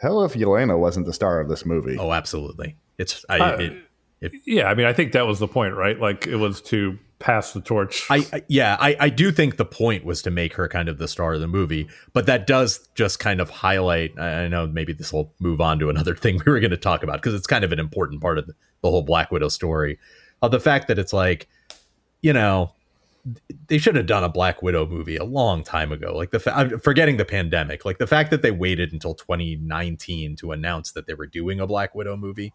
hell 0.00 0.24
if 0.24 0.34
Yelena 0.34 0.78
wasn't 0.78 1.06
the 1.06 1.12
star 1.12 1.40
of 1.40 1.48
this 1.48 1.64
movie. 1.66 1.96
oh, 1.98 2.12
absolutely, 2.12 2.76
it's 2.98 3.24
I, 3.28 3.38
Uh, 3.38 3.56
it, 3.58 3.72
Yeah, 4.20 4.68
I 4.68 4.74
mean, 4.74 4.86
I 4.86 4.92
think 4.92 5.12
that 5.12 5.26
was 5.26 5.38
the 5.38 5.48
point, 5.48 5.74
right? 5.74 5.98
Like 5.98 6.26
it 6.26 6.36
was 6.36 6.60
to 6.62 6.98
pass 7.18 7.52
the 7.52 7.60
torch. 7.60 8.06
I, 8.10 8.26
I 8.32 8.42
yeah, 8.48 8.76
I, 8.80 8.96
I 8.98 9.08
do 9.08 9.30
think 9.30 9.56
the 9.56 9.64
point 9.64 10.04
was 10.04 10.22
to 10.22 10.30
make 10.30 10.54
her 10.54 10.68
kind 10.68 10.88
of 10.88 10.98
the 10.98 11.08
star 11.08 11.34
of 11.34 11.40
the 11.40 11.48
movie, 11.48 11.88
but 12.12 12.26
that 12.26 12.46
does 12.46 12.88
just 12.94 13.18
kind 13.18 13.40
of 13.40 13.50
highlight. 13.50 14.18
I 14.18 14.44
I 14.44 14.48
know 14.48 14.66
maybe 14.66 14.92
this 14.92 15.12
will 15.12 15.32
move 15.38 15.60
on 15.60 15.78
to 15.80 15.90
another 15.90 16.14
thing 16.16 16.40
we 16.44 16.52
were 16.52 16.60
going 16.60 16.70
to 16.70 16.76
talk 16.76 17.02
about 17.02 17.16
because 17.16 17.34
it's 17.34 17.46
kind 17.46 17.64
of 17.64 17.72
an 17.72 17.78
important 17.78 18.20
part 18.20 18.38
of 18.38 18.46
the, 18.46 18.54
the 18.82 18.90
whole 18.90 19.02
Black 19.02 19.30
Widow 19.30 19.48
story. 19.48 19.98
Of 20.42 20.50
the 20.50 20.60
fact 20.60 20.88
that 20.88 20.98
it's 20.98 21.14
like, 21.14 21.48
you 22.20 22.32
know, 22.32 22.72
they 23.68 23.78
should 23.78 23.96
have 23.96 24.06
done 24.06 24.22
a 24.22 24.28
Black 24.28 24.62
Widow 24.62 24.86
movie 24.86 25.16
a 25.16 25.24
long 25.24 25.64
time 25.64 25.90
ago. 25.92 26.14
Like 26.14 26.30
the 26.30 26.38
fa- 26.38 26.56
I'm 26.56 26.78
forgetting 26.80 27.16
the 27.16 27.24
pandemic, 27.24 27.84
like 27.84 27.98
the 27.98 28.06
fact 28.06 28.30
that 28.30 28.42
they 28.42 28.50
waited 28.50 28.92
until 28.92 29.14
2019 29.14 30.36
to 30.36 30.52
announce 30.52 30.92
that 30.92 31.06
they 31.06 31.14
were 31.14 31.26
doing 31.26 31.58
a 31.58 31.66
Black 31.66 31.94
Widow 31.94 32.16
movie. 32.16 32.52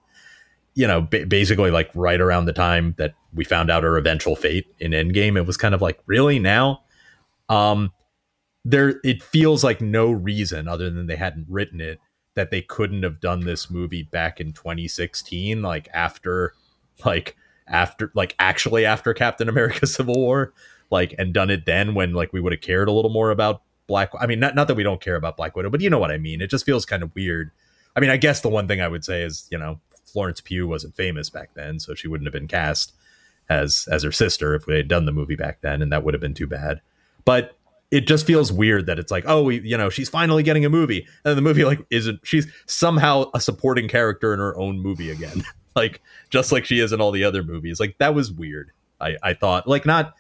You 0.74 0.88
know, 0.88 1.02
ba- 1.02 1.26
basically 1.26 1.72
like 1.72 1.92
right 1.94 2.20
around 2.22 2.46
the 2.46 2.54
time 2.54 2.96
that 2.98 3.14
we 3.34 3.44
found 3.44 3.70
out 3.70 3.84
her 3.84 3.98
eventual 3.98 4.36
fate 4.36 4.68
in 4.80 4.92
Endgame, 4.92 5.38
it 5.38 5.46
was 5.46 5.58
kind 5.58 5.76
of 5.76 5.82
like, 5.82 6.00
really 6.06 6.40
now? 6.40 6.82
Um, 7.50 7.92
there, 8.64 9.00
it 9.04 9.22
feels 9.24 9.64
like 9.64 9.82
no 9.82 10.12
reason 10.12 10.68
other 10.68 10.90
than 10.90 11.08
they 11.08 11.16
hadn't 11.16 11.48
written 11.50 11.82
it 11.82 12.00
that 12.36 12.52
they 12.52 12.62
couldn't 12.62 13.04
have 13.04 13.20
done 13.20 13.42
this 13.42 13.70
movie 13.70 14.04
back 14.04 14.40
in 14.40 14.54
2016, 14.54 15.62
like 15.62 15.90
after, 15.94 16.54
like 17.04 17.36
after, 17.68 18.12
like 18.16 18.36
actually 18.40 18.86
after 18.86 19.14
Captain 19.14 19.50
America: 19.50 19.86
Civil 19.88 20.16
War, 20.16 20.54
like 20.90 21.16
and 21.18 21.34
done 21.34 21.50
it 21.50 21.66
then 21.66 21.94
when 21.94 22.14
like 22.14 22.32
we 22.32 22.40
would 22.40 22.54
have 22.54 22.62
cared 22.62 22.88
a 22.88 22.92
little 22.92 23.12
more 23.12 23.32
about 23.32 23.64
Black. 23.88 24.12
I 24.20 24.28
mean, 24.28 24.40
not 24.40 24.56
not 24.56 24.68
that 24.68 24.76
we 24.76 24.84
don't 24.84 25.02
care 25.02 25.16
about 25.16 25.38
Black 25.38 25.56
Widow, 25.56 25.70
but 25.70 25.82
you 25.82 25.90
know 25.90 26.00
what 26.00 26.12
I 26.12 26.18
mean. 26.18 26.42
It 26.42 26.50
just 26.50 26.66
feels 26.66 26.86
kind 26.86 27.04
of 27.04 27.14
weird. 27.16 27.52
I 27.96 28.00
mean, 28.00 28.10
I 28.10 28.18
guess 28.18 28.42
the 28.42 28.50
one 28.50 28.68
thing 28.68 28.80
I 28.80 28.88
would 28.88 29.04
say 29.04 29.24
is, 29.24 29.48
you 29.52 29.58
know, 29.58 29.82
Florence 30.12 30.41
Pugh 30.41 30.67
wasn't 30.67 30.95
famous 30.95 31.30
back 31.30 31.54
then, 31.54 31.80
so 31.80 31.93
she 31.93 32.08
wouldn't 32.08 32.28
have 32.28 32.34
been 32.34 32.47
cast 32.47 32.93
as 33.50 33.88
as 33.91 34.04
her 34.04 34.12
sister 34.12 34.56
if 34.56 34.65
we 34.65 34.76
had 34.76 34.88
done 34.88 35.06
the 35.06 35.12
movie 35.12 35.36
back 35.36 35.62
then, 35.62 35.82
and 35.82 35.91
that 35.91 36.04
would 36.04 36.13
have 36.13 36.21
been 36.21 36.34
too 36.34 36.47
bad. 36.47 36.82
But 37.26 37.56
it 37.91 38.08
just 38.08 38.26
feels 38.26 38.52
weird 38.52 38.86
that 38.86 38.97
it's 38.97 39.12
like, 39.12 39.26
oh, 39.28 39.43
we, 39.43 39.60
you 39.62 39.78
know, 39.78 39.89
she's 39.89 40.10
finally 40.10 40.43
getting 40.43 40.63
a 40.63 40.69
movie, 40.69 41.06
and 41.26 41.38
the 41.38 41.41
movie 41.41 41.65
like 41.65 41.86
isn't. 41.89 42.21
She's 42.24 42.47
somehow 42.65 43.26
a 43.34 43.41
supporting 43.41 43.88
character 43.88 44.34
in 44.34 44.39
her 44.39 44.58
own 44.58 44.80
movie 44.80 45.12
again, 45.12 45.43
like 45.76 46.02
just 46.30 46.52
like 46.52 46.65
she 46.65 46.80
is 46.80 46.91
in 46.91 47.02
all 47.02 47.12
the 47.12 47.24
other 47.24 47.43
movies. 47.43 47.80
Like 47.80 47.97
that 48.00 48.15
was 48.15 48.32
weird. 48.32 48.71
I 49.00 49.17
I 49.21 49.34
thought 49.34 49.67
like 49.67 49.86
not. 49.86 50.15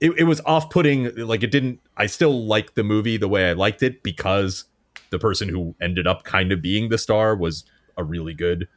It, 0.00 0.10
it 0.18 0.24
was 0.24 0.42
off 0.44 0.68
putting. 0.70 1.14
Like 1.16 1.42
it 1.42 1.50
didn't. 1.50 1.80
I 1.96 2.06
still 2.06 2.44
liked 2.44 2.74
the 2.74 2.84
movie 2.84 3.16
the 3.16 3.28
way 3.28 3.48
I 3.48 3.52
liked 3.54 3.82
it 3.82 4.02
because 4.02 4.64
the 5.10 5.18
person 5.18 5.48
who 5.48 5.74
ended 5.80 6.06
up 6.06 6.24
kind 6.24 6.52
of 6.52 6.60
being 6.60 6.88
the 6.88 6.98
star 6.98 7.34
was 7.36 7.64
a 7.96 8.04
really 8.04 8.34
good 8.34 8.68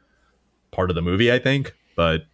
part 0.70 0.90
of 0.90 0.94
the 0.94 1.02
movie, 1.02 1.32
I 1.32 1.38
think. 1.38 1.74
But 1.96 2.26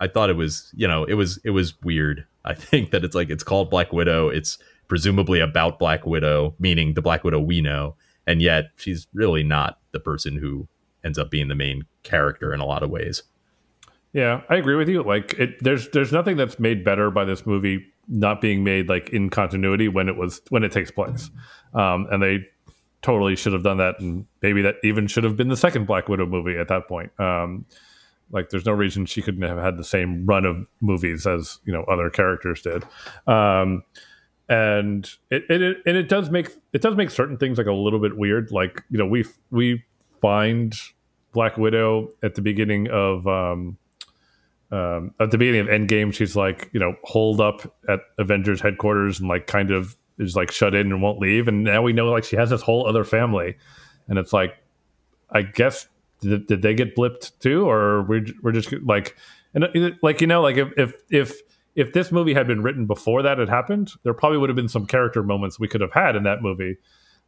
I 0.00 0.08
thought 0.08 0.30
it 0.30 0.36
was, 0.36 0.72
you 0.74 0.86
know, 0.88 1.04
it 1.04 1.14
was 1.14 1.38
it 1.44 1.50
was 1.50 1.80
weird. 1.82 2.26
I 2.44 2.54
think 2.54 2.90
that 2.90 3.04
it's 3.04 3.14
like 3.14 3.30
it's 3.30 3.44
called 3.44 3.70
Black 3.70 3.92
Widow. 3.92 4.28
It's 4.28 4.58
presumably 4.88 5.40
about 5.40 5.78
Black 5.78 6.06
Widow, 6.06 6.54
meaning 6.58 6.94
the 6.94 7.02
Black 7.02 7.24
Widow 7.24 7.40
we 7.40 7.60
know, 7.60 7.96
and 8.26 8.40
yet 8.40 8.70
she's 8.76 9.06
really 9.12 9.42
not 9.42 9.78
the 9.92 10.00
person 10.00 10.36
who 10.36 10.68
ends 11.04 11.18
up 11.18 11.30
being 11.30 11.48
the 11.48 11.54
main 11.54 11.84
character 12.02 12.52
in 12.52 12.60
a 12.60 12.66
lot 12.66 12.82
of 12.82 12.90
ways. 12.90 13.22
Yeah, 14.12 14.42
I 14.48 14.56
agree 14.56 14.76
with 14.76 14.88
you. 14.88 15.02
Like, 15.02 15.34
it, 15.34 15.62
there's 15.62 15.88
there's 15.90 16.12
nothing 16.12 16.36
that's 16.36 16.58
made 16.58 16.84
better 16.84 17.10
by 17.10 17.24
this 17.24 17.44
movie 17.44 17.86
not 18.08 18.40
being 18.40 18.64
made 18.64 18.88
like 18.88 19.10
in 19.10 19.28
continuity 19.30 19.88
when 19.88 20.08
it 20.08 20.16
was 20.16 20.40
when 20.48 20.64
it 20.64 20.72
takes 20.72 20.90
place, 20.90 21.30
um, 21.74 22.06
and 22.10 22.22
they 22.22 22.46
totally 23.06 23.36
should 23.36 23.52
have 23.52 23.62
done 23.62 23.76
that, 23.76 24.00
and 24.00 24.26
maybe 24.42 24.62
that 24.62 24.76
even 24.82 25.06
should 25.06 25.22
have 25.22 25.36
been 25.36 25.46
the 25.46 25.56
second 25.56 25.86
Black 25.86 26.08
Widow 26.08 26.26
movie 26.26 26.58
at 26.58 26.66
that 26.66 26.88
point. 26.88 27.12
Um, 27.20 27.64
like, 28.32 28.50
there's 28.50 28.66
no 28.66 28.72
reason 28.72 29.06
she 29.06 29.22
couldn't 29.22 29.42
have 29.42 29.58
had 29.58 29.76
the 29.76 29.84
same 29.84 30.26
run 30.26 30.44
of 30.44 30.66
movies 30.80 31.24
as 31.24 31.60
you 31.64 31.72
know 31.72 31.84
other 31.84 32.10
characters 32.10 32.62
did. 32.62 32.82
Um, 33.28 33.84
and 34.48 35.08
it, 35.30 35.44
it, 35.48 35.78
and 35.86 35.96
it 35.96 36.08
does 36.08 36.30
make 36.30 36.50
it 36.72 36.82
does 36.82 36.96
make 36.96 37.10
certain 37.10 37.36
things 37.36 37.58
like 37.58 37.68
a 37.68 37.72
little 37.72 38.00
bit 38.00 38.16
weird. 38.16 38.50
Like 38.50 38.82
you 38.90 38.98
know 38.98 39.06
we 39.06 39.24
we 39.52 39.84
find 40.20 40.74
Black 41.32 41.56
Widow 41.56 42.10
at 42.24 42.34
the 42.34 42.42
beginning 42.42 42.88
of 42.90 43.28
um, 43.28 43.78
um, 44.72 45.14
at 45.20 45.30
the 45.30 45.38
beginning 45.38 45.60
of 45.60 45.68
Endgame. 45.68 46.12
She's 46.12 46.34
like 46.34 46.70
you 46.72 46.80
know 46.80 46.96
holed 47.04 47.40
up 47.40 47.72
at 47.88 48.00
Avengers 48.18 48.60
headquarters 48.60 49.20
and 49.20 49.28
like 49.28 49.46
kind 49.46 49.70
of 49.70 49.96
is 50.18 50.36
like 50.36 50.50
shut 50.50 50.74
in 50.74 50.92
and 50.92 51.02
won't 51.02 51.18
leave. 51.18 51.48
And 51.48 51.64
now 51.64 51.82
we 51.82 51.92
know 51.92 52.06
like 52.06 52.24
she 52.24 52.36
has 52.36 52.50
this 52.50 52.62
whole 52.62 52.86
other 52.86 53.04
family, 53.04 53.56
and 54.08 54.18
it's 54.18 54.32
like 54.32 54.56
I 55.30 55.42
guess 55.42 55.88
did, 56.20 56.46
did 56.46 56.62
they 56.62 56.74
get 56.74 56.96
blipped 56.96 57.38
too, 57.40 57.68
or 57.68 58.02
we're 58.02 58.26
we're 58.42 58.52
just 58.52 58.72
like 58.84 59.16
and 59.54 59.96
like 60.02 60.20
you 60.20 60.26
know 60.26 60.40
like 60.40 60.56
if 60.56 60.68
if 60.76 60.94
if 61.10 61.40
if 61.74 61.92
this 61.92 62.10
movie 62.10 62.34
had 62.34 62.46
been 62.46 62.62
written 62.62 62.86
before 62.86 63.22
that 63.22 63.38
had 63.38 63.48
happened, 63.48 63.92
there 64.02 64.14
probably 64.14 64.38
would 64.38 64.48
have 64.48 64.56
been 64.56 64.68
some 64.68 64.86
character 64.86 65.22
moments 65.22 65.60
we 65.60 65.68
could 65.68 65.82
have 65.82 65.92
had 65.92 66.16
in 66.16 66.22
that 66.22 66.42
movie 66.42 66.78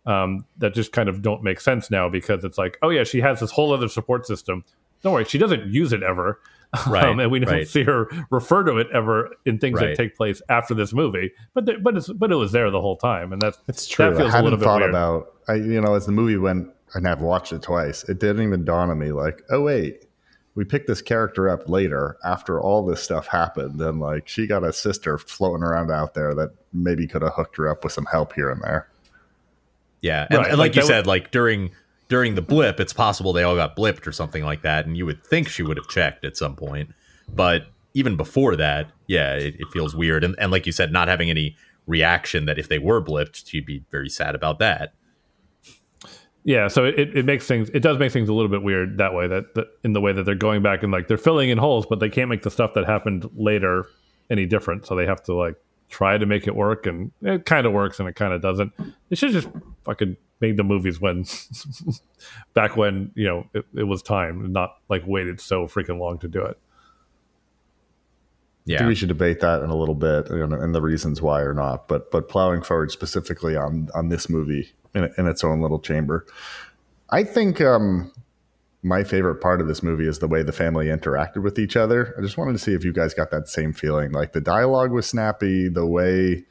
um, 0.07 0.45
that 0.57 0.75
just 0.75 0.91
kind 0.91 1.09
of 1.09 1.21
don't 1.21 1.43
make 1.43 1.61
sense 1.61 1.91
now 1.91 2.09
because 2.09 2.43
it's 2.45 2.57
like, 2.57 2.79
oh 2.83 2.89
yeah, 2.89 3.05
she 3.05 3.21
has 3.21 3.41
this 3.41 3.51
whole 3.51 3.75
other 3.75 3.89
support 3.89 4.27
system. 4.27 4.65
Don't 5.03 5.13
worry, 5.13 5.27
she 5.27 5.39
doesn't 5.39 5.67
use 5.67 5.93
it 5.93 6.03
ever, 6.03 6.41
right? 6.87 7.05
Um, 7.05 7.19
and 7.21 7.31
we 7.31 7.39
don't 7.39 7.51
right. 7.51 7.67
see 7.69 7.83
her 7.85 8.09
refer 8.31 8.63
to 8.65 8.77
it 8.77 8.89
ever 8.93 9.31
in 9.47 9.59
things 9.59 9.81
Right. 9.81 9.89
that 9.89 9.97
take 9.97 10.17
place 10.17 10.43
after 10.49 10.75
this 10.75 10.93
movie. 10.93 11.33
But 11.55 11.67
th- 11.67 11.79
but 11.83 11.97
it's 11.97 12.09
but 12.13 12.31
it 12.31 12.37
was 12.37 12.53
there 12.53 12.71
the 12.71 12.81
whole 12.81 12.97
time, 12.97 13.33
and 13.33 13.41
that's 13.41 13.59
It's 13.69 13.87
true. 13.87 14.11
That 14.11 14.17
feels 14.19 14.35
I 14.35 14.41
a 14.41 14.43
little 14.43 14.59
hadn't 14.59 14.61
bit 14.61 14.65
thought 14.65 14.81
weird. 14.81 14.91
about. 14.91 15.35
I 15.49 15.55
you 15.55 15.81
know 15.81 15.95
as 15.95 16.05
the 16.07 16.13
movie 16.13 16.37
went, 16.37 16.69
and 16.95 17.09
I've 17.09 17.23
watched 17.23 17.53
it 17.53 17.63
twice. 17.63 18.05
It 18.09 18.19
didn't 18.21 18.43
even 18.43 18.65
dawn 18.65 18.91
on 18.91 18.99
me 18.99 19.13
like, 19.13 19.43
oh 19.51 19.63
wait, 19.63 20.05
we 20.57 20.65
picked 20.65 20.89
this 20.89 21.01
character 21.01 21.49
up 21.49 21.69
later 21.71 22.17
after 22.25 22.61
all 22.61 22.85
this 22.85 23.03
stuff 23.03 23.27
happened, 23.29 23.81
and 23.81 23.99
like 24.01 24.29
she 24.29 24.47
got 24.47 24.63
a 24.63 24.73
sister 24.73 25.17
floating 25.17 25.63
around 25.63 25.91
out 25.91 26.13
there 26.13 26.35
that 26.35 26.51
maybe 26.75 27.07
could 27.07 27.23
have 27.23 27.33
hooked 27.35 27.57
her 27.57 27.67
up 27.69 27.83
with 27.83 27.95
some 27.95 28.05
help 28.07 28.35
here 28.35 28.51
and 28.51 28.61
there. 28.63 28.89
Yeah, 30.03 30.27
and, 30.31 30.39
Right, 30.39 30.49
and 30.51 30.59
like 30.59 30.69
like 30.71 30.77
you 30.77 30.83
that 30.83 30.87
said, 30.87 31.07
like 31.07 31.31
during 31.31 31.71
during 32.09 32.35
the 32.35 32.43
blip, 32.43 32.81
it's 32.81 32.93
possible 32.93 33.33
they 33.33 33.43
all 33.43 33.57
got 33.57 33.77
blipped 33.77 34.07
or 34.07 34.13
something 34.13 34.45
like 34.45 34.63
that, 34.63 34.87
and 34.87 34.97
you 34.97 35.07
would 35.07 35.25
think 35.25 35.49
she 35.49 35.63
would 35.63 35.77
have 35.77 35.89
checked 35.89 36.25
at 36.25 36.37
some 36.37 36.57
point. 36.57 36.91
But 37.29 37.67
even 37.95 38.17
before 38.17 38.57
that, 38.57 38.91
yeah, 39.07 39.35
it, 39.35 39.57
it 39.59 39.69
feels 39.73 39.95
weird. 39.95 40.25
And, 40.25 40.35
and 40.39 40.51
like 40.51 40.67
you 40.67 40.73
said, 40.73 40.93
not 40.93 41.09
having 41.09 41.31
any 41.31 41.57
reaction 41.87 42.47
that 42.47 42.59
if 42.59 42.69
they 42.69 42.79
were 42.79 43.03
blipped, 43.03 43.47
she'd 43.49 43.67
be 43.67 43.85
very 43.91 44.09
sad 44.09 44.35
about 44.35 44.59
that. 44.59 44.95
Yeah, 46.45 46.69
so 46.69 46.85
it, 46.85 47.15
it 47.15 47.27
makes 47.27 47.47
things 47.47 47.69
it 47.75 47.81
does 47.81 47.99
make 47.99 48.11
things 48.11 48.31
a 48.31 48.33
little 48.33 48.51
bit 48.51 48.63
weird 48.63 48.97
that 48.99 49.13
way 49.13 49.27
that, 49.27 49.55
that 49.55 49.67
in 49.85 49.93
the 49.93 50.01
way 50.01 50.13
that 50.13 50.23
they're 50.23 50.35
going 50.35 50.63
back 50.63 50.83
and 50.83 50.91
like 50.91 51.07
they're 51.07 51.19
filling 51.19 51.51
in 51.51 51.59
holes, 51.59 51.85
but 51.85 52.01
they 52.01 52.09
can't 52.09 52.31
make 52.31 52.43
the 52.43 52.51
stuff 52.51 52.73
that 52.75 52.87
happened 52.87 53.29
later 53.37 53.87
any 54.31 54.47
different. 54.47 54.87
So 54.87 54.95
they 54.95 55.05
have 55.05 55.23
to 55.25 55.35
like 55.35 55.57
try 55.91 56.17
to 56.17 56.25
make 56.25 56.47
it 56.47 56.55
work, 56.55 56.87
and 56.87 57.11
it 57.21 57.45
kind 57.45 57.67
of 57.67 57.73
works 57.73 58.01
and 58.01 58.09
it 58.09 58.15
kind 58.15 58.33
of 58.33 58.41
doesn't. 58.41 58.73
They 59.11 59.17
should 59.17 59.33
just 59.33 59.49
fucking 59.85 60.17
made 60.41 60.57
the 60.57 60.65
movies 60.65 61.01
when 61.01 61.25
back 62.55 62.77
when 62.77 63.11
you 63.15 63.27
know 63.27 63.47
it, 63.55 63.65
it 63.75 63.85
was 63.85 64.03
time, 64.03 64.45
and 64.45 64.53
not 64.53 64.77
like 64.89 65.03
waited 65.07 65.41
so 65.41 65.67
freaking 65.67 65.99
long 65.99 66.19
to 66.19 66.29
do 66.29 66.45
it. 66.45 66.59
I 68.67 68.71
think 68.71 68.81
Yeah, 68.81 68.87
we 68.87 68.95
should 68.95 69.09
debate 69.09 69.41
that 69.41 69.63
in 69.63 69.71
a 69.71 69.77
little 69.77 69.95
bit 69.95 70.29
you 70.31 70.47
know, 70.47 70.61
and 70.61 70.75
the 70.75 70.83
reasons 70.83 71.23
why 71.23 71.41
or 71.41 71.55
not. 71.55 71.89
But 71.89 72.11
but 72.11 72.29
plowing 72.29 72.63
forward 72.63 72.91
specifically 72.91 73.57
on 73.57 73.89
on 73.95 74.09
this 74.09 74.29
movie 74.29 74.73
in, 74.95 75.11
in 75.17 75.27
its 75.27 75.43
own 75.43 75.61
little 75.61 75.81
chamber, 75.81 76.27
I 77.11 77.25
think 77.25 77.61
um, 77.61 78.13
my 78.83 79.05
favorite 79.05 79.37
part 79.37 79.61
of 79.61 79.69
this 79.69 79.83
movie 79.83 80.07
is 80.07 80.19
the 80.19 80.29
way 80.29 80.43
the 80.43 80.53
family 80.53 80.87
interacted 80.87 81.43
with 81.43 81.59
each 81.59 81.77
other. 81.77 82.15
I 82.19 82.23
just 82.23 82.37
wanted 82.37 82.53
to 82.53 82.59
see 82.59 82.75
if 82.75 82.85
you 82.85 82.93
guys 82.93 83.15
got 83.15 83.31
that 83.31 83.49
same 83.49 83.73
feeling. 83.73 84.13
Like 84.13 84.33
the 84.33 84.41
dialogue 84.41 84.93
was 84.93 85.07
snappy, 85.07 85.69
the 85.69 85.87
way 85.87 86.45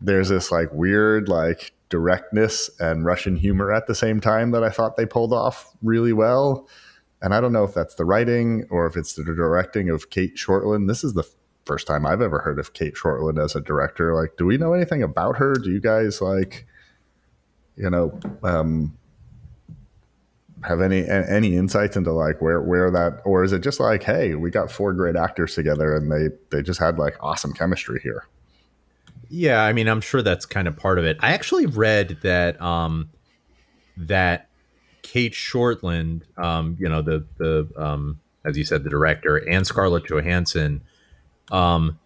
there's 0.00 0.28
this 0.28 0.50
like 0.50 0.72
weird 0.72 1.28
like 1.28 1.72
directness 1.88 2.70
and 2.80 3.04
Russian 3.04 3.36
humor 3.36 3.72
at 3.72 3.86
the 3.86 3.94
same 3.94 4.20
time 4.20 4.50
that 4.50 4.64
I 4.64 4.70
thought 4.70 4.96
they 4.96 5.06
pulled 5.06 5.32
off 5.32 5.76
really 5.82 6.12
well. 6.12 6.68
And 7.22 7.34
I 7.34 7.40
don't 7.40 7.52
know 7.52 7.64
if 7.64 7.74
that's 7.74 7.94
the 7.94 8.04
writing 8.04 8.66
or 8.70 8.86
if 8.86 8.96
it's 8.96 9.14
the 9.14 9.24
directing 9.24 9.88
of 9.88 10.10
Cate 10.10 10.36
Shortland. 10.36 10.88
This 10.88 11.02
is 11.02 11.14
the 11.14 11.24
first 11.64 11.86
time 11.86 12.06
I've 12.06 12.20
ever 12.20 12.40
heard 12.40 12.58
of 12.58 12.72
Cate 12.72 12.94
Shortland 12.94 13.42
as 13.42 13.54
a 13.56 13.60
director. 13.60 14.14
Like, 14.14 14.36
do 14.36 14.46
we 14.46 14.58
know 14.58 14.72
anything 14.72 15.02
about 15.02 15.36
her? 15.38 15.54
Do 15.54 15.70
you 15.70 15.80
guys 15.80 16.20
like, 16.20 16.66
you 17.76 17.90
know, 17.90 18.18
um, 18.42 18.96
have 20.62 20.80
any 20.80 21.06
any 21.06 21.54
insights 21.54 21.96
into 21.96 22.12
like 22.12 22.40
where 22.40 22.60
where 22.60 22.90
that 22.90 23.20
or 23.24 23.44
is 23.44 23.52
it 23.52 23.62
just 23.62 23.78
like, 23.78 24.02
hey, 24.02 24.34
we 24.34 24.50
got 24.50 24.70
four 24.70 24.92
great 24.92 25.14
actors 25.14 25.54
together 25.54 25.94
and 25.94 26.10
they 26.10 26.34
they 26.50 26.62
just 26.62 26.80
had 26.80 26.98
like 26.98 27.16
awesome 27.20 27.52
chemistry 27.52 28.00
here? 28.02 28.26
Yeah. 29.28 29.62
I 29.62 29.72
mean, 29.72 29.88
I'm 29.88 30.00
sure 30.00 30.22
that's 30.22 30.46
kind 30.46 30.68
of 30.68 30.76
part 30.76 30.98
of 30.98 31.04
it. 31.04 31.16
I 31.20 31.32
actually 31.32 31.66
read 31.66 32.18
that 32.22 32.60
um, 32.60 33.10
that 33.96 34.48
Cate 35.02 35.32
Shortland, 35.32 36.22
um, 36.38 36.76
you 36.80 36.88
know, 36.88 37.02
the 37.02 37.24
the 37.38 37.68
um, 37.76 38.20
as 38.44 38.56
you 38.56 38.64
said, 38.64 38.84
the 38.84 38.90
director 38.90 39.36
and 39.36 39.66
Scarlett 39.66 40.04
Johansson, 40.04 40.82
um, 41.50 41.98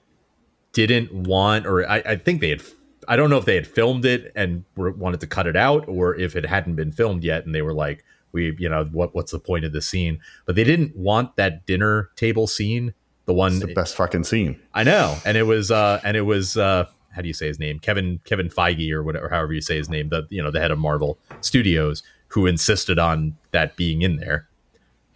didn't 0.72 1.12
want, 1.12 1.66
or 1.66 1.88
I, 1.88 1.98
I 1.98 2.16
think 2.16 2.40
they 2.40 2.50
had. 2.50 2.62
I 3.09 3.16
don't 3.16 3.30
know 3.30 3.38
if 3.38 3.44
they 3.44 3.54
had 3.54 3.66
filmed 3.66 4.04
it 4.04 4.30
and 4.37 4.64
were, 4.76 4.92
wanted 4.92 5.20
to 5.20 5.26
cut 5.26 5.46
it 5.46 5.56
out, 5.56 5.88
or 5.88 6.14
if 6.14 6.37
it 6.37 6.46
hadn't 6.46 6.76
been 6.76 6.92
filmed 6.92 7.24
yet, 7.24 7.44
and 7.44 7.54
they 7.54 7.62
were 7.62 7.72
like, 7.72 8.04
"We, 8.33 8.54
you 8.59 8.68
know, 8.68 8.85
what 8.85 9.14
what's 9.14 9.33
the 9.33 9.38
point 9.38 9.64
of 9.64 9.72
the 9.72 9.80
scene?" 9.80 10.20
But 10.44 10.54
they 10.54 10.64
didn't 10.64 10.94
want 10.94 11.37
that 11.37 11.66
dinner 11.66 12.11
table 12.16 12.46
scene, 12.46 12.94
the 13.24 13.35
one 13.35 13.52
It's 13.52 13.61
the 13.61 13.74
best 13.74 13.96
fucking 13.96 14.24
scene. 14.24 14.61
I 14.74 14.85
know, 14.85 15.16
and 15.24 15.37
it 15.37 15.44
was 15.44 15.70
uh 15.70 16.00
and 16.04 16.16
it 16.16 16.22
was 16.22 16.56
uh 16.56 16.87
how 17.12 17.23
do 17.23 17.29
you 17.29 17.35
say 17.35 17.46
his 17.46 17.59
name? 17.59 17.79
Kevin 17.79 18.20
Kevin 18.25 18.49
Feige 18.49 18.90
or 18.92 19.03
whatever 19.03 19.29
however 19.29 19.53
you 19.53 19.61
say 19.61 19.77
his 19.77 19.88
name, 19.88 20.09
the 20.09 20.27
you 20.31 20.42
know, 20.42 20.51
the 20.51 20.61
head 20.61 20.70
of 20.70 20.79
Marvel 20.79 21.18
Studios 21.40 22.03
who 22.29 22.46
insisted 22.46 22.99
on 22.99 23.37
that 23.51 23.77
being 23.77 24.03
in 24.03 24.16
there. 24.16 24.49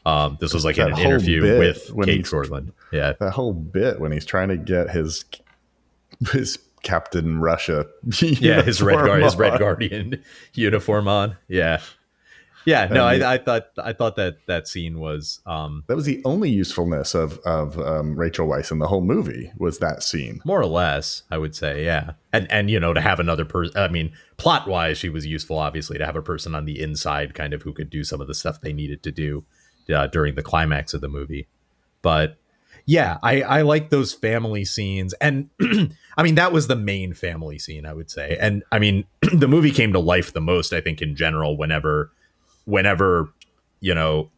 Um 0.07 0.37
this 0.41 0.53
was 0.53 0.65
like 0.65 0.79
in 0.79 0.93
an 0.93 0.99
interview 0.99 1.59
with 1.59 1.91
Cate 2.05 2.25
Shortland. 2.25 2.73
Yeah. 2.93 3.15
That 3.21 3.33
whole 3.33 3.53
bit 3.53 4.01
when 4.01 4.13
he's 4.13 4.25
trying 4.27 4.49
to 4.49 4.57
get 4.57 4.91
his 4.91 5.25
his 6.33 6.59
Captain 6.83 7.41
Russia, 7.41 7.87
Yeah, 8.21 8.63
his 8.63 8.83
red 8.83 8.97
guard 9.07 9.23
his 9.23 9.37
red 9.37 9.59
guardian 9.59 10.23
uniform 10.55 11.09
on. 11.09 11.37
Yeah. 11.49 11.81
Yeah, 12.65 12.87
no, 12.87 13.05
I, 13.05 13.35
I 13.35 13.39
thought 13.39 13.69
I 13.77 13.93
thought 13.93 14.17
that 14.17 14.39
that 14.47 14.67
scene 14.69 14.99
was 14.99 15.41
um 15.47 15.85
That 15.87 15.97
was 15.97 16.07
the 16.07 16.23
only 16.25 16.51
usefulness 16.51 17.15
of 17.15 17.39
of 17.41 17.79
um, 17.79 18.19
Rachel 18.19 18.49
Weisz 18.49 18.71
in 18.71 18.79
the 18.79 18.87
whole 18.87 19.03
movie 19.03 19.53
was 19.59 19.79
that 19.79 20.03
scene. 20.03 20.41
more 20.45 20.61
or 20.61 20.67
less 20.67 21.23
i 21.31 21.39
would 21.39 21.55
say 21.55 21.85
yeah. 21.85 22.13
And 22.33 22.51
and 22.51 22.71
you 22.71 22.81
know 22.81 22.93
to 22.95 23.01
have 23.01 23.21
another 23.21 23.45
person 23.45 23.77
i 23.77 23.89
mean 23.89 24.13
plot 24.37 24.67
wise 24.67 24.99
she 24.99 25.09
was 25.09 25.27
useful 25.27 25.59
obviously 25.59 25.99
to 25.99 26.07
have 26.07 26.17
a 26.17 26.23
person 26.23 26.55
on 26.55 26.65
the 26.65 26.81
inside 26.81 27.35
kind 27.35 27.53
of 27.53 27.63
who 27.63 27.73
could 27.73 27.91
do 27.91 28.03
some 28.05 28.21
of 28.21 28.27
the 28.27 28.35
stuff 28.35 28.61
they 28.61 28.73
needed 28.73 29.03
to 29.03 29.13
do 29.13 29.45
uh, 29.95 30.07
during 30.07 30.35
the 30.35 30.43
climax 30.43 30.95
of 30.95 31.01
the 31.01 31.09
movie. 31.09 31.47
But 32.03 32.37
yeah 32.87 33.17
i 33.23 33.41
i 33.43 33.63
like 33.63 33.91
those 33.91 34.13
family 34.13 34.65
scenes. 34.65 35.15
And 35.21 35.51
i 36.17 36.23
mean 36.23 36.35
that 36.37 36.53
was 36.53 36.67
the 36.67 36.77
main 36.77 37.15
family 37.15 37.59
scene 37.59 37.87
i 37.87 37.93
would 37.93 38.11
say. 38.11 38.37
And 38.41 38.63
i 38.73 38.79
mean 38.79 39.05
the 39.33 39.49
movie 39.49 39.71
came 39.71 39.93
to 39.93 39.99
life 39.99 40.33
the 40.33 40.41
most 40.41 40.73
i 40.73 40.81
think 40.81 41.01
in 41.03 41.15
general 41.17 41.57
whenever 41.57 42.11
whenever 42.65 43.29
you 43.81 43.95
know 43.95 44.31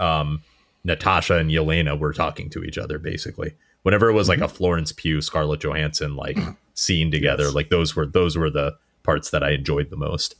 um 0.00 0.42
natasha 0.84 1.36
and 1.36 1.50
yelena 1.50 1.98
were 1.98 2.12
talking 2.12 2.50
to 2.50 2.62
each 2.64 2.76
other 2.78 2.98
basically 2.98 3.54
whenever 3.82 4.08
it 4.08 4.12
was 4.14 4.28
like 4.28 4.40
a 4.40 4.46
Florence 4.48 4.92
Pugh, 4.92 5.20
Scarlett 5.20 5.60
Johansson 5.60 6.14
like 6.16 6.38
scene 6.74 7.10
together, 7.10 7.44
Yes. 7.44 7.54
like 7.54 7.68
those 7.68 7.96
were 7.96 8.06
those 8.06 8.36
were 8.36 8.48
the 8.50 8.76
parts 9.02 9.30
that 9.30 9.42
I 9.42 9.50
enjoyed 9.50 9.90
the 9.90 9.96
most. 9.96 10.36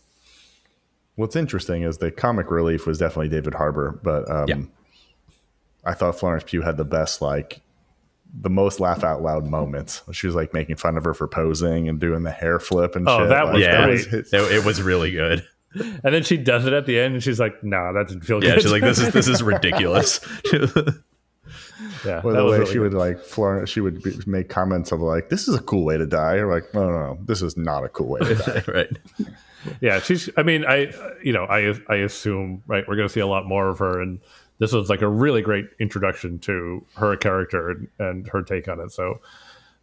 What's 1.16 1.34
interesting 1.36 1.82
is 1.82 1.98
the 1.98 2.10
comic 2.12 2.50
relief 2.52 2.86
was 2.86 2.98
definitely 2.98 3.28
David 3.30 3.54
Harbour, 3.54 3.98
but 4.02 4.30
um, 4.30 4.48
Yeah. 4.48 4.62
I 5.84 5.94
thought 5.94 6.18
Florence 6.18 6.44
Pugh 6.46 6.62
had 6.62 6.76
the 6.76 6.84
best, 6.84 7.20
like 7.20 7.60
the 8.32 8.48
most 8.48 8.78
laugh 8.80 9.02
out 9.04 9.20
loud 9.22 9.44
moments. 9.44 10.02
She 10.12 10.26
was 10.26 10.36
like 10.36 10.54
making 10.54 10.76
fun 10.76 10.96
of 10.96 11.04
her 11.04 11.12
for 11.12 11.26
posing 11.28 11.88
and 11.88 11.98
doing 11.98 12.22
the 12.22 12.30
hair 12.30 12.58
flip 12.60 12.94
and 12.96 13.06
Oh, 13.08 13.18
shit. 13.18 13.28
that 13.30 13.44
Like, 13.46 13.54
was 13.54 13.62
yeah, 13.62 13.84
great. 13.86 14.04
his- 14.06 14.32
It, 14.32 14.52
it 14.52 14.64
was 14.64 14.80
really 14.80 15.10
good. 15.10 15.44
And 16.04 16.14
then 16.14 16.22
she 16.22 16.36
does 16.36 16.66
it 16.66 16.72
at 16.72 16.86
the 16.86 16.98
end, 16.98 17.14
and 17.14 17.22
she's 17.22 17.40
like, 17.40 17.62
"No, 17.64 17.92
that 17.94 18.08
didn't 18.08 18.24
feel 18.24 18.42
Yeah, 18.42 18.54
good." 18.54 18.62
she's 18.62 18.72
like, 18.72 18.82
this 18.82 18.98
is 18.98 19.12
this 19.12 19.28
is 19.28 19.42
ridiculous. 19.54 20.20
yeah, 22.04 22.20
Or 22.22 22.32
that 22.32 22.38
the 22.38 22.44
way 22.46 22.58
really 22.58 22.66
she 22.66 22.72
good. 22.74 22.80
would 22.80 22.94
like 22.94 23.20
Florence, 23.20 23.70
she 23.70 23.80
would 23.80 24.02
be, 24.02 24.12
make 24.26 24.48
comments 24.48 24.92
of 24.92 25.00
like, 25.00 25.28
"This 25.28 25.48
is 25.48 25.54
a 25.54 25.62
cool 25.62 25.84
way 25.84 25.96
to 25.98 26.06
die," 26.06 26.36
or 26.36 26.52
like, 26.52 26.72
"No, 26.74 26.84
no, 26.90 26.98
no, 26.98 27.18
this 27.24 27.42
is 27.42 27.56
not 27.56 27.84
a 27.84 27.88
cool 27.88 28.08
way 28.08 28.20
to 28.20 28.34
die." 28.34 28.64
right. 28.68 28.90
Yeah, 29.80 30.00
she's. 30.00 30.28
I 30.36 30.42
mean, 30.42 30.64
I 30.66 30.92
you 31.22 31.32
know, 31.32 31.44
I 31.44 31.74
I 31.88 31.96
assume 31.96 32.62
right, 32.66 32.84
we're 32.88 32.96
going 32.96 33.08
to 33.08 33.12
see 33.12 33.20
a 33.20 33.26
lot 33.26 33.46
more 33.46 33.68
of 33.68 33.78
her 33.78 34.00
and 34.00 34.20
this 34.58 34.72
was 34.72 34.88
like 34.88 35.02
a 35.02 35.08
really 35.08 35.42
great 35.42 35.66
introduction 35.80 36.38
to 36.40 36.84
her 36.96 37.16
character 37.16 37.70
and, 37.70 37.88
and 37.98 38.28
her 38.28 38.42
take 38.42 38.68
on 38.68 38.78
it. 38.78 38.92
So 38.92 39.20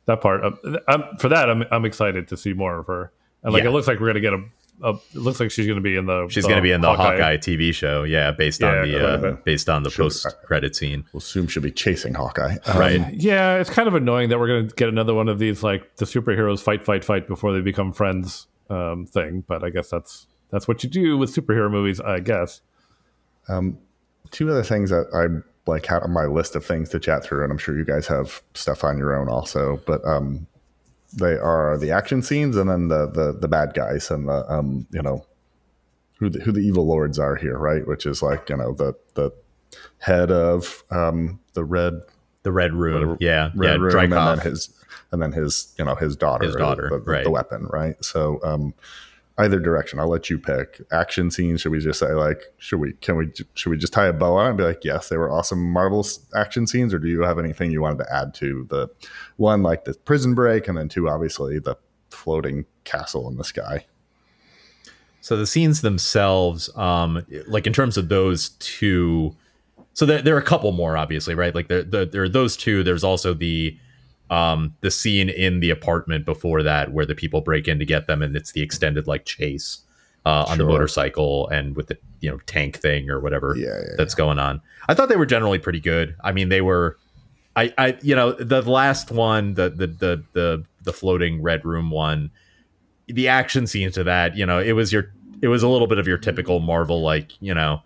that 0.06 0.22
part, 0.22 0.42
um, 0.44 0.58
I'm, 0.88 1.04
for 1.18 1.28
that, 1.30 1.50
I'm 1.50 1.64
I'm 1.72 1.86
excited 1.86 2.28
to 2.30 2.38
see 2.38 2.54
more 2.54 2.78
of 2.80 2.88
her. 2.88 3.12
And 3.44 3.52
like 3.54 3.64
Yeah. 3.64 3.70
it 3.70 3.74
looks 3.74 3.88
like 3.88 4.00
we're 4.00 4.08
gonna 4.08 4.20
get 4.22 4.34
a. 4.34 4.44
a 4.82 4.90
it 4.92 5.16
looks 5.16 5.40
like 5.40 5.52
she's 5.52 5.68
gonna 5.68 5.82
be 5.82 5.96
in 5.96 6.06
the. 6.06 6.28
She's 6.30 6.46
going 6.46 6.58
to 6.58 6.62
be 6.62 6.72
in 6.72 6.82
the 6.82 6.88
Hawkeye. 6.88 7.12
Hawkeye. 7.12 7.38
TV 7.38 7.74
show, 7.74 8.04
yeah, 8.04 8.32
based 8.32 8.62
Yeah, 8.62 8.82
on 8.82 8.90
the 8.90 9.08
uh, 9.08 9.32
based 9.44 9.70
on 9.70 9.84
the 9.84 9.90
post 9.90 10.26
credit 10.46 10.76
scene. 10.76 11.06
We'll 11.14 11.20
assume 11.20 11.48
she'll 11.48 11.64
be 11.64 11.72
chasing 11.72 12.14
Hawkeye. 12.14 12.58
Um, 12.66 12.78
Right. 12.78 13.14
Yeah, 13.14 13.58
it's 13.58 13.70
kind 13.70 13.88
of 13.88 13.96
annoying 13.96 14.30
that 14.30 14.40
we're 14.40 14.48
going 14.48 14.68
to 14.68 14.76
get 14.76 14.90
another 14.90 15.14
one 15.14 15.28
of 15.28 15.40
these 15.40 15.64
like 15.64 15.96
the 15.98 16.06
superheroes 16.06 16.62
fight, 16.62 16.84
fight, 16.84 17.04
fight 17.04 17.28
before 17.28 17.54
they 17.54 17.62
become 17.62 17.92
friends 17.92 18.48
um, 18.70 19.06
thing. 19.06 19.44
But 19.48 19.64
I 19.64 19.70
guess 19.70 19.90
that's 19.90 20.28
that's 20.50 20.68
what 20.68 20.84
you 20.84 20.90
do 20.90 21.18
with 21.18 21.34
superhero 21.36 21.70
movies, 21.70 22.00
I 22.00 22.20
guess. 22.20 22.62
two 24.32 24.50
other 24.50 24.64
things 24.64 24.90
that 24.92 25.08
I 25.14 25.44
like 25.70 25.86
had 25.86 26.04
on 26.04 26.12
my 26.12 26.26
list 26.26 26.56
of 26.56 26.66
things 26.66 26.90
to 26.90 27.00
chat 27.00 27.24
through, 27.24 27.44
and 27.44 27.52
I'm 27.52 27.58
sure 27.58 27.78
you 27.78 27.86
guys 27.86 28.08
have 28.08 28.42
stuff 28.54 28.84
on 28.84 28.98
your 28.98 29.16
own 29.16 29.30
also. 29.30 29.82
But 29.86 30.04
um, 30.06 30.48
they 31.14 31.38
are 31.38 31.78
the 31.78 31.92
action 31.92 32.22
scenes, 32.22 32.56
and 32.56 32.70
then 32.70 32.88
the 32.88 33.08
the 33.10 33.38
the 33.40 33.48
bad 33.48 33.74
guys, 33.74 34.12
and 34.12 34.28
the 34.28 34.52
um, 34.52 34.88
you 34.92 35.02
know 35.02 35.26
who 36.18 36.30
the, 36.30 36.40
who 36.40 36.52
the 36.52 36.60
evil 36.60 36.86
lords 36.86 37.18
are 37.18 37.36
here, 37.36 37.58
right? 37.58 37.88
Which 37.88 38.06
is 38.06 38.22
like 38.22 38.50
you 38.50 38.58
know 38.58 38.74
the 38.74 38.96
the 39.16 39.32
head 40.00 40.32
of 40.32 40.84
um, 40.92 41.40
the 41.54 41.64
red 41.64 42.02
The 42.44 42.52
Red 42.52 42.74
Room, 42.74 43.18
yeah, 43.20 43.52
red 43.56 43.80
yeah, 43.80 43.86
room, 43.86 44.14
and 44.14 44.14
then 44.14 44.40
his 44.40 44.74
and 45.12 45.22
then 45.22 45.32
his 45.32 45.74
you 45.78 45.86
know 45.86 45.96
his 45.96 46.16
daughter, 46.16 46.46
His 46.46 46.56
daughter, 46.56 46.90
the, 46.90 47.00
the, 47.00 47.12
right. 47.12 47.24
the 47.24 47.32
weapon, 47.32 47.68
right? 47.72 48.04
So 48.04 48.40
um, 48.44 48.74
either 49.40 49.60
direction, 49.60 50.00
I'll 50.00 50.10
let 50.10 50.30
you 50.30 50.38
pick. 50.38 50.82
Action 50.92 51.32
scenes, 51.32 51.62
should 51.62 51.72
we 51.72 51.80
just 51.80 52.00
say 52.00 52.12
like, 52.12 52.42
should 52.58 52.80
we 52.80 52.94
can 52.94 53.18
we 53.18 53.32
should 53.56 53.70
we 53.70 53.78
just 53.78 53.94
tie 53.94 54.08
a 54.08 54.14
bow 54.14 54.36
on 54.36 54.46
it 54.46 54.50
and 54.50 54.58
be 54.58 54.64
like, 54.64 54.84
yes, 54.84 55.10
they 55.10 55.18
were 55.18 55.32
awesome 55.32 55.72
Marvel 55.72 56.06
action 56.36 56.68
scenes, 56.68 56.94
or 56.94 57.00
do 57.00 57.08
you 57.08 57.22
have 57.22 57.40
anything 57.40 57.72
you 57.72 57.82
wanted 57.82 58.00
to 58.00 58.14
add 58.14 58.34
to 58.36 58.68
the 58.70 58.88
one 59.38 59.64
like 59.64 59.86
the 59.86 59.94
prison 59.94 60.36
break, 60.36 60.68
and 60.68 60.78
then 60.78 60.90
two, 60.90 61.10
obviously 61.10 61.58
the 61.58 61.76
floating 62.10 62.66
castle 62.84 63.28
in 63.30 63.38
the 63.38 63.44
sky. 63.44 63.86
So 65.22 65.36
the 65.36 65.48
scenes 65.48 65.82
themselves, 65.82 66.76
um, 66.78 67.26
like 67.48 67.68
in 67.68 67.74
terms 67.74 67.98
of 67.98 68.10
those 68.10 68.50
two, 68.60 69.36
so 69.94 70.06
there, 70.06 70.22
there 70.22 70.36
are 70.36 70.40
a 70.40 70.44
couple 70.44 70.72
more, 70.72 70.96
obviously, 70.96 71.36
right? 71.36 71.54
Like 71.54 71.68
there, 71.68 71.84
there, 71.84 72.06
there 72.06 72.24
are 72.24 72.30
those 72.30 72.56
two. 72.56 72.84
There's 72.84 73.04
also 73.04 73.34
the 73.34 73.78
um, 74.30 74.76
the 74.82 74.92
scene 74.92 75.30
in 75.30 75.60
the 75.60 75.70
apartment 75.70 76.26
before 76.26 76.64
that 76.64 76.92
where 76.92 77.06
the 77.06 77.16
people 77.16 77.42
break 77.42 77.68
in 77.68 77.80
to 77.80 77.86
get 77.86 78.08
them, 78.08 78.22
and 78.22 78.36
it's 78.36 78.52
the 78.52 78.62
extended 78.62 79.08
like 79.08 79.26
chase 79.26 79.82
uh, 80.26 80.46
on 80.48 80.58
the 80.58 80.66
motorcycle 80.66 81.48
and 81.50 81.76
with 81.76 81.88
the 81.88 81.98
you 82.20 82.30
know 82.30 82.38
tank 82.46 82.78
thing 82.78 83.10
or 83.10 83.20
whatever 83.20 83.56
Yeah, 83.58 83.68
yeah, 83.68 83.96
that's 83.98 84.14
going 84.14 84.40
on. 84.40 84.62
I 84.88 84.94
thought 84.94 85.10
they 85.10 85.16
were 85.16 85.26
generally 85.26 85.60
pretty 85.60 85.80
good. 85.80 86.16
I 86.24 86.32
mean, 86.32 86.50
they 86.50 86.62
were. 86.62 86.98
I, 87.56 87.74
I, 87.78 87.98
you 88.02 88.16
know, 88.16 88.32
the 88.34 88.62
last 88.62 89.12
one, 89.12 89.56
the 89.56 89.70
the 89.70 89.88
the 89.88 90.24
the 90.34 90.66
the 90.84 90.94
floating 90.94 91.42
red 91.42 91.66
room 91.66 91.90
one, 91.92 92.32
the 93.08 93.28
action 93.28 93.68
scenes 93.68 93.96
to 93.96 94.04
that, 94.06 94.38
you 94.38 94.46
know, 94.46 94.60
it 94.60 94.74
was 94.74 94.94
your, 94.94 95.12
it 95.42 95.48
was 95.48 95.64
a 95.64 95.68
little 95.68 95.88
bit 95.88 95.98
of 95.98 96.08
your 96.08 96.18
typical 96.18 96.60
Marvel, 96.60 97.02
like 97.02 97.32
you 97.42 97.54
know, 97.54 97.82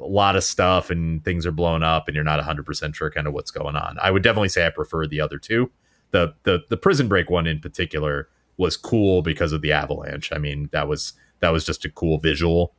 a 0.00 0.06
lot 0.06 0.36
of 0.36 0.44
stuff 0.44 0.90
and 0.90 1.24
things 1.24 1.46
are 1.46 1.52
blown 1.52 1.82
up 1.82 2.08
and 2.08 2.14
you're 2.14 2.24
not 2.24 2.38
100 2.38 2.66
percent 2.66 2.94
sure 2.94 3.10
kind 3.10 3.26
of 3.26 3.32
what's 3.32 3.50
going 3.50 3.74
on. 3.74 3.98
I 4.00 4.10
would 4.10 4.22
definitely 4.22 4.50
say 4.50 4.66
I 4.66 4.70
prefer 4.70 5.06
the 5.06 5.20
other 5.20 5.38
two. 5.38 5.70
The 6.10 6.34
the 6.44 6.64
the 6.68 6.76
prison 6.76 7.08
break 7.08 7.30
one 7.30 7.46
in 7.46 7.60
particular 7.60 8.28
was 8.56 8.76
cool 8.76 9.22
because 9.22 9.52
of 9.52 9.62
the 9.62 9.72
avalanche. 9.72 10.32
I 10.32 10.38
mean, 10.38 10.68
that 10.72 10.88
was 10.88 11.12
that 11.40 11.50
was 11.50 11.64
just 11.64 11.84
a 11.84 11.90
cool 11.90 12.18
visual. 12.18 12.74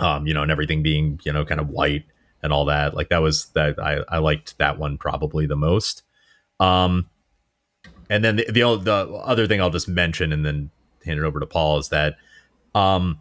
Um, 0.00 0.26
you 0.26 0.34
know, 0.34 0.42
and 0.42 0.50
everything 0.50 0.82
being 0.82 1.20
you 1.24 1.32
know 1.32 1.44
kind 1.44 1.60
of 1.60 1.68
white 1.68 2.04
and 2.42 2.52
all 2.52 2.64
that. 2.66 2.94
Like 2.94 3.08
that 3.08 3.22
was 3.22 3.46
that 3.54 3.78
I 3.78 4.00
I 4.08 4.18
liked 4.18 4.58
that 4.58 4.78
one 4.78 4.98
probably 4.98 5.46
the 5.46 5.56
most. 5.56 6.02
Um, 6.60 7.08
and 8.10 8.24
then 8.24 8.36
the 8.36 8.46
the, 8.46 8.76
the 8.76 9.06
other 9.24 9.46
thing 9.46 9.60
I'll 9.60 9.70
just 9.70 9.88
mention 9.88 10.32
and 10.32 10.44
then 10.44 10.70
hand 11.04 11.18
it 11.18 11.24
over 11.24 11.40
to 11.40 11.46
Paul 11.46 11.78
is 11.78 11.88
that, 11.90 12.16
um, 12.74 13.18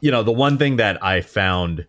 you 0.00 0.10
know, 0.10 0.22
the 0.22 0.32
one 0.32 0.58
thing 0.58 0.76
that 0.76 1.02
I 1.02 1.20
found 1.20 1.86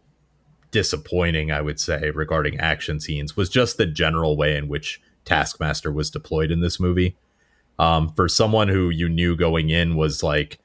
disappointing, 0.71 1.51
I 1.51 1.61
would 1.61 1.79
say, 1.79 2.11
regarding 2.11 2.59
action 2.59 2.99
scenes 2.99 3.37
was 3.37 3.49
just 3.49 3.77
the 3.77 3.85
general 3.85 4.35
way 4.35 4.55
in 4.57 4.67
which 4.67 5.01
Taskmaster 5.25 5.91
was 5.91 6.09
deployed 6.09 6.51
in 6.51 6.61
this 6.61 6.79
movie. 6.79 7.15
Um, 7.77 8.13
for 8.13 8.29
someone 8.29 8.69
who 8.69 8.89
you 8.89 9.09
knew 9.09 9.35
going 9.35 9.69
in 9.69 9.95
was 9.95 10.23
like, 10.23 10.59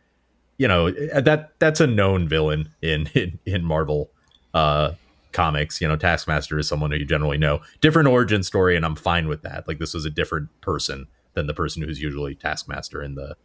you 0.58 0.68
know, 0.68 0.90
that 0.90 1.52
that's 1.58 1.80
a 1.80 1.86
known 1.86 2.28
villain 2.28 2.70
in 2.82 3.08
in, 3.14 3.38
in 3.44 3.64
Marvel 3.64 4.10
uh, 4.54 4.92
comics. 5.32 5.80
You 5.80 5.88
know, 5.88 5.96
Taskmaster 5.96 6.58
is 6.58 6.68
someone 6.68 6.90
who 6.90 6.98
you 6.98 7.04
generally 7.04 7.38
know. 7.38 7.60
Different 7.80 8.08
origin 8.08 8.42
story, 8.42 8.76
and 8.76 8.84
I'm 8.84 8.96
fine 8.96 9.26
with 9.26 9.42
that. 9.42 9.66
Like 9.66 9.78
this 9.78 9.94
was 9.94 10.04
a 10.04 10.10
different 10.10 10.48
person 10.60 11.06
than 11.34 11.46
the 11.46 11.54
person 11.54 11.82
who's 11.82 12.00
usually 12.00 12.34
Taskmaster 12.34 13.02
in 13.02 13.14
the 13.14 13.36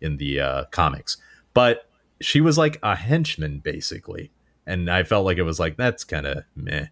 in 0.00 0.16
the 0.16 0.40
uh, 0.40 0.64
comics. 0.66 1.16
But 1.52 1.88
she 2.20 2.40
was 2.40 2.58
like 2.58 2.78
a 2.82 2.96
henchman 2.96 3.58
basically, 3.58 4.30
and 4.66 4.90
I 4.90 5.02
felt 5.02 5.24
like 5.24 5.38
it 5.38 5.42
was 5.42 5.60
like 5.60 5.76
that's 5.76 6.04
kind 6.04 6.26
of 6.26 6.44
meh. 6.56 6.86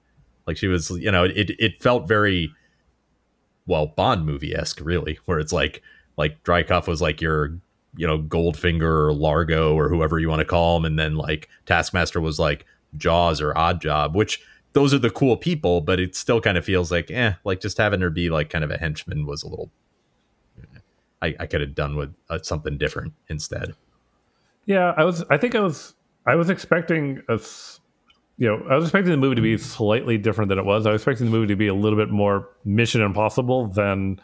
Like 0.46 0.56
she 0.56 0.66
was, 0.66 0.90
you 0.90 1.10
know, 1.10 1.24
it 1.24 1.50
it 1.58 1.82
felt 1.82 2.08
very 2.08 2.52
well 3.66 3.86
Bond 3.86 4.26
movie 4.26 4.54
esque, 4.54 4.80
really, 4.80 5.18
where 5.26 5.38
it's 5.38 5.52
like 5.52 5.82
like 6.16 6.42
Dreykov 6.44 6.86
was 6.86 7.00
like 7.00 7.20
your 7.20 7.58
you 7.96 8.06
know 8.06 8.18
Goldfinger 8.18 9.06
or 9.06 9.12
Largo 9.12 9.74
or 9.74 9.88
whoever 9.88 10.18
you 10.18 10.28
want 10.28 10.40
to 10.40 10.44
call 10.44 10.76
him, 10.76 10.84
and 10.84 10.98
then 10.98 11.16
like 11.16 11.48
Taskmaster 11.66 12.20
was 12.20 12.38
like 12.38 12.66
Jaws 12.96 13.40
or 13.40 13.56
Odd 13.56 13.80
Job, 13.80 14.14
which 14.14 14.42
those 14.72 14.94
are 14.94 14.98
the 14.98 15.10
cool 15.10 15.36
people, 15.36 15.80
but 15.80 16.00
it 16.00 16.16
still 16.16 16.40
kind 16.40 16.56
of 16.56 16.64
feels 16.64 16.90
like 16.90 17.10
eh, 17.10 17.34
like 17.44 17.60
just 17.60 17.78
having 17.78 18.00
her 18.00 18.10
be 18.10 18.30
like 18.30 18.50
kind 18.50 18.64
of 18.64 18.70
a 18.70 18.78
henchman 18.78 19.26
was 19.26 19.42
a 19.42 19.48
little. 19.48 19.70
I, 21.20 21.36
I 21.38 21.46
could 21.46 21.60
have 21.60 21.76
done 21.76 21.94
with 21.94 22.12
uh, 22.30 22.40
something 22.42 22.78
different 22.78 23.12
instead. 23.28 23.74
Yeah, 24.66 24.92
I 24.96 25.04
was. 25.04 25.24
I 25.30 25.36
think 25.36 25.54
I 25.54 25.60
was. 25.60 25.94
I 26.26 26.34
was 26.34 26.50
expecting 26.50 27.22
us. 27.28 27.80
You 28.38 28.48
know, 28.48 28.66
I 28.68 28.74
was 28.74 28.84
expecting 28.84 29.10
the 29.10 29.18
movie 29.18 29.36
to 29.36 29.42
be 29.42 29.56
slightly 29.58 30.18
different 30.18 30.48
than 30.48 30.58
it 30.58 30.64
was. 30.64 30.86
I 30.86 30.92
was 30.92 31.02
expecting 31.02 31.26
the 31.26 31.32
movie 31.32 31.48
to 31.48 31.56
be 31.56 31.68
a 31.68 31.74
little 31.74 31.98
bit 31.98 32.10
more 32.10 32.48
Mission 32.64 33.00
Impossible 33.00 33.66
than 33.66 34.20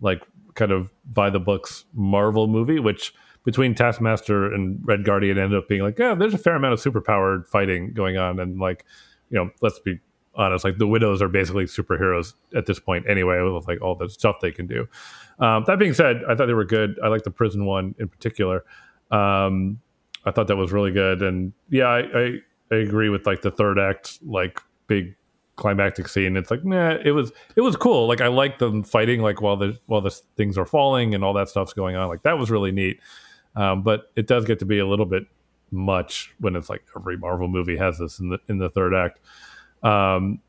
like 0.00 0.22
kind 0.54 0.72
of 0.72 0.90
by 1.12 1.30
the 1.30 1.40
books 1.40 1.84
Marvel 1.92 2.46
movie, 2.46 2.78
which 2.78 3.12
between 3.44 3.74
Taskmaster 3.74 4.52
and 4.52 4.80
Red 4.84 5.04
Guardian 5.04 5.38
ended 5.38 5.58
up 5.58 5.68
being 5.68 5.82
like, 5.82 5.98
yeah, 5.98 6.14
there's 6.14 6.34
a 6.34 6.38
fair 6.38 6.54
amount 6.54 6.74
of 6.74 6.80
superpowered 6.80 7.46
fighting 7.46 7.92
going 7.92 8.16
on, 8.16 8.38
and 8.40 8.58
like, 8.58 8.84
you 9.30 9.38
know, 9.38 9.50
let's 9.62 9.78
be 9.78 9.98
honest, 10.34 10.64
like 10.64 10.78
the 10.78 10.86
widows 10.86 11.20
are 11.20 11.28
basically 11.28 11.64
superheroes 11.64 12.34
at 12.54 12.66
this 12.66 12.78
point 12.78 13.08
anyway, 13.08 13.40
with 13.40 13.66
like 13.66 13.80
all 13.80 13.94
the 13.94 14.08
stuff 14.08 14.36
they 14.40 14.52
can 14.52 14.66
do. 14.66 14.86
Um, 15.40 15.64
that 15.66 15.78
being 15.78 15.94
said, 15.94 16.22
I 16.28 16.34
thought 16.34 16.46
they 16.46 16.54
were 16.54 16.64
good. 16.64 16.98
I 17.02 17.08
like 17.08 17.22
the 17.22 17.30
prison 17.30 17.64
one 17.64 17.94
in 17.98 18.08
particular. 18.08 18.64
Um, 19.10 19.80
I 20.24 20.30
thought 20.30 20.48
that 20.48 20.56
was 20.56 20.72
really 20.72 20.92
good, 20.92 21.22
and 21.22 21.52
yeah, 21.70 21.86
I, 21.86 21.98
I 21.98 22.38
I 22.70 22.76
agree 22.76 23.08
with 23.08 23.26
like 23.26 23.42
the 23.42 23.50
third 23.50 23.78
act, 23.78 24.18
like 24.24 24.60
big 24.86 25.14
climactic 25.56 26.08
scene. 26.08 26.36
It's 26.36 26.50
like, 26.50 26.64
nah, 26.64 26.96
it 27.04 27.10
was 27.10 27.32
it 27.56 27.60
was 27.60 27.76
cool. 27.76 28.06
Like 28.06 28.20
I 28.20 28.28
like 28.28 28.58
them 28.58 28.82
fighting, 28.82 29.20
like 29.20 29.42
while 29.42 29.56
the 29.56 29.78
while 29.86 30.00
the 30.00 30.10
things 30.36 30.56
are 30.56 30.66
falling 30.66 31.14
and 31.14 31.22
all 31.22 31.34
that 31.34 31.48
stuff's 31.48 31.72
going 31.72 31.96
on. 31.96 32.08
Like 32.08 32.22
that 32.22 32.38
was 32.38 32.50
really 32.50 32.72
neat. 32.72 33.00
Um, 33.56 33.82
but 33.82 34.10
it 34.16 34.26
does 34.26 34.44
get 34.44 34.58
to 34.60 34.64
be 34.64 34.78
a 34.78 34.86
little 34.86 35.06
bit 35.06 35.24
much 35.70 36.32
when 36.38 36.56
it's 36.56 36.70
like 36.70 36.82
every 36.96 37.16
Marvel 37.16 37.48
movie 37.48 37.76
has 37.76 37.98
this 37.98 38.18
in 38.20 38.30
the 38.30 38.38
in 38.48 38.58
the 38.58 38.70
third 38.70 38.94
act. 38.94 39.20
Um, 39.82 40.40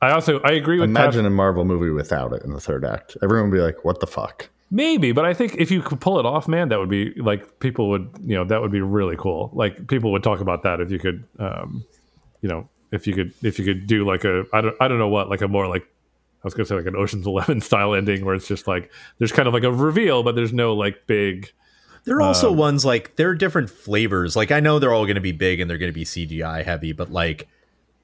I 0.00 0.12
also 0.12 0.40
I 0.40 0.52
agree 0.52 0.80
with 0.80 0.90
Imagine 0.90 1.26
a 1.26 1.30
Marvel 1.30 1.64
movie 1.64 1.90
without 1.90 2.32
it 2.32 2.42
in 2.42 2.52
the 2.52 2.60
third 2.60 2.84
act. 2.84 3.16
Everyone 3.22 3.50
would 3.50 3.56
be 3.56 3.62
like, 3.62 3.84
"What 3.84 4.00
the 4.00 4.06
fuck?" 4.06 4.48
Maybe, 4.74 5.12
but 5.12 5.26
I 5.26 5.34
think 5.34 5.56
if 5.58 5.70
you 5.70 5.82
could 5.82 6.00
pull 6.00 6.18
it 6.18 6.24
off, 6.24 6.48
man, 6.48 6.70
that 6.70 6.78
would 6.78 6.88
be 6.88 7.12
like 7.20 7.60
people 7.60 7.90
would, 7.90 8.08
you 8.22 8.34
know, 8.34 8.44
that 8.44 8.62
would 8.62 8.72
be 8.72 8.80
really 8.80 9.16
cool. 9.18 9.50
Like 9.52 9.86
people 9.86 10.10
would 10.12 10.22
talk 10.22 10.40
about 10.40 10.62
that 10.62 10.80
if 10.80 10.90
you 10.90 10.98
could, 10.98 11.24
um, 11.38 11.84
you 12.40 12.48
know, 12.48 12.70
if 12.90 13.06
you 13.06 13.12
could, 13.12 13.34
if 13.42 13.58
you 13.58 13.66
could 13.66 13.86
do 13.86 14.06
like 14.06 14.24
a, 14.24 14.46
I 14.50 14.62
don't, 14.62 14.74
I 14.80 14.88
don't 14.88 14.98
know 14.98 15.10
what, 15.10 15.28
like 15.28 15.42
a 15.42 15.48
more 15.48 15.68
like, 15.68 15.82
I 15.82 16.44
was 16.44 16.54
gonna 16.54 16.64
say 16.64 16.74
like 16.74 16.86
an 16.86 16.96
Ocean's 16.96 17.26
Eleven 17.26 17.60
style 17.60 17.94
ending 17.94 18.24
where 18.24 18.34
it's 18.34 18.48
just 18.48 18.66
like 18.66 18.90
there's 19.18 19.30
kind 19.30 19.46
of 19.46 19.52
like 19.52 19.62
a 19.62 19.70
reveal, 19.70 20.22
but 20.22 20.36
there's 20.36 20.54
no 20.54 20.72
like 20.72 21.06
big. 21.06 21.52
There 22.04 22.16
are 22.16 22.22
also 22.22 22.50
ones 22.50 22.82
like 22.82 23.16
there 23.16 23.28
are 23.28 23.34
different 23.34 23.68
flavors. 23.68 24.36
Like 24.36 24.50
I 24.50 24.60
know 24.60 24.78
they're 24.78 24.94
all 24.94 25.04
going 25.04 25.16
to 25.16 25.20
be 25.20 25.32
big 25.32 25.60
and 25.60 25.68
they're 25.68 25.76
going 25.76 25.92
to 25.92 25.94
be 25.94 26.06
CGI 26.06 26.64
heavy, 26.64 26.92
but 26.92 27.12
like 27.12 27.46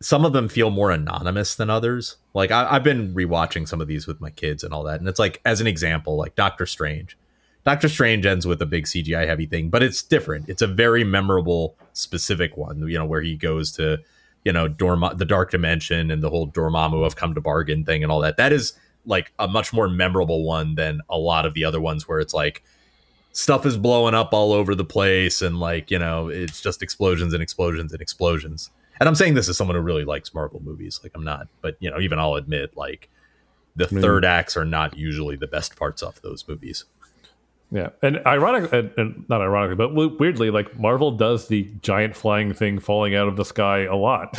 some 0.01 0.25
of 0.25 0.33
them 0.33 0.49
feel 0.49 0.71
more 0.71 0.91
anonymous 0.91 1.55
than 1.55 1.71
others. 1.71 2.17
Like 2.35 2.51
I, 2.51 2.67
I've 2.71 2.85
been 2.85 3.15
rewatching 3.15 3.67
some 3.67 3.81
of 3.81 3.89
these 3.89 4.07
with 4.07 4.21
my 4.21 4.31
kids 4.31 4.63
and 4.63 4.73
all 4.73 4.85
that, 4.85 5.01
and 5.01 5.09
it's 5.09 5.19
like 5.19 5.41
as 5.45 5.61
an 5.61 5.67
example, 5.67 6.17
like 6.17 6.35
Doctor 6.35 6.67
Strange. 6.67 7.17
Doctor 7.65 7.89
Strange 7.89 8.25
ends 8.25 8.47
with 8.47 8.63
a 8.63 8.67
big 8.67 8.85
CGI 8.85 9.27
heavy 9.27 9.45
thing, 9.45 9.69
but 9.69 9.83
it's 9.83 10.03
different. 10.03 10.49
It's 10.49 10.63
a 10.63 10.67
very 10.67 11.05
memorable, 11.05 11.77
specific 11.93 12.57
one. 12.57 12.89
You 12.89 12.99
know 12.99 13.05
where 13.05 13.21
he 13.21 13.37
goes 13.37 13.73
to, 13.73 13.99
you 14.45 14.53
know, 14.53 14.69
Dorm- 14.69 15.17
the 15.17 15.25
Dark 15.25 15.51
Dimension 15.51 16.11
and 16.11 16.23
the 16.23 16.31
whole 16.31 16.49
Dormammu 16.49 17.03
have 17.03 17.17
come 17.17 17.35
to 17.35 17.41
bargain 17.41 17.85
thing 17.85 18.03
and 18.03 18.13
all 18.13 18.21
that. 18.21 18.37
That 18.37 18.53
is 18.53 18.73
like 19.05 19.33
a 19.39 19.49
much 19.49 19.73
more 19.73 19.89
memorable 19.89 20.45
one 20.45 20.77
than 20.77 21.01
a 21.11 21.19
lot 21.19 21.45
of 21.45 21.55
the 21.55 21.65
other 21.65 21.81
ones 21.81 22.07
where 22.07 22.21
it's 22.21 22.35
like 22.35 22.63
stuff 23.33 23.67
is 23.67 23.77
blowing 23.77 24.15
up 24.15 24.33
all 24.33 24.53
over 24.53 24.75
the 24.75 24.85
place 24.85 25.43
and 25.43 25.61
like 25.61 25.91
you 25.91 25.99
know 25.99 26.29
it's 26.29 26.61
just 26.61 26.83
explosions 26.83 27.33
and 27.33 27.43
explosions 27.43 27.93
and 27.93 28.03
explosions 28.03 28.71
And 29.01 29.09
I'm 29.09 29.15
saying 29.15 29.35
this 29.35 29.49
as 29.49 29.57
someone 29.57 29.77
who 29.77 29.83
really 29.83 30.05
likes 30.05 30.35
Marvel 30.35 30.61
movies. 30.63 31.01
Like 31.03 31.13
I'm 31.15 31.25
not, 31.25 31.49
but 31.61 31.77
you 31.81 31.91
know, 31.91 32.01
even 32.01 32.19
I'll 32.19 32.35
admit 32.35 32.77
like 32.77 33.09
the 33.77 33.87
third 33.87 34.25
acts 34.25 34.57
are 34.57 34.65
not 34.65 34.97
usually 34.97 35.37
the 35.37 35.47
best 35.47 35.77
parts 35.77 36.03
of 36.03 36.21
those 36.23 36.47
movies. 36.49 36.85
Yeah, 37.71 37.91
and 38.03 38.19
ironic, 38.25 38.73
and, 38.73 38.91
and 38.97 39.25
not 39.29 39.43
ironically, 39.43 39.77
but 39.77 39.95
weirdly, 40.19 40.51
like 40.51 40.79
Marvel 40.79 41.11
does 41.11 41.49
the 41.49 41.71
giant 41.83 42.17
flying 42.17 42.55
thing 42.55 42.79
falling 42.79 43.15
out 43.15 43.29
of 43.29 43.37
the 43.37 43.45
sky 43.45 43.81
a 43.81 43.95
lot. 43.95 44.39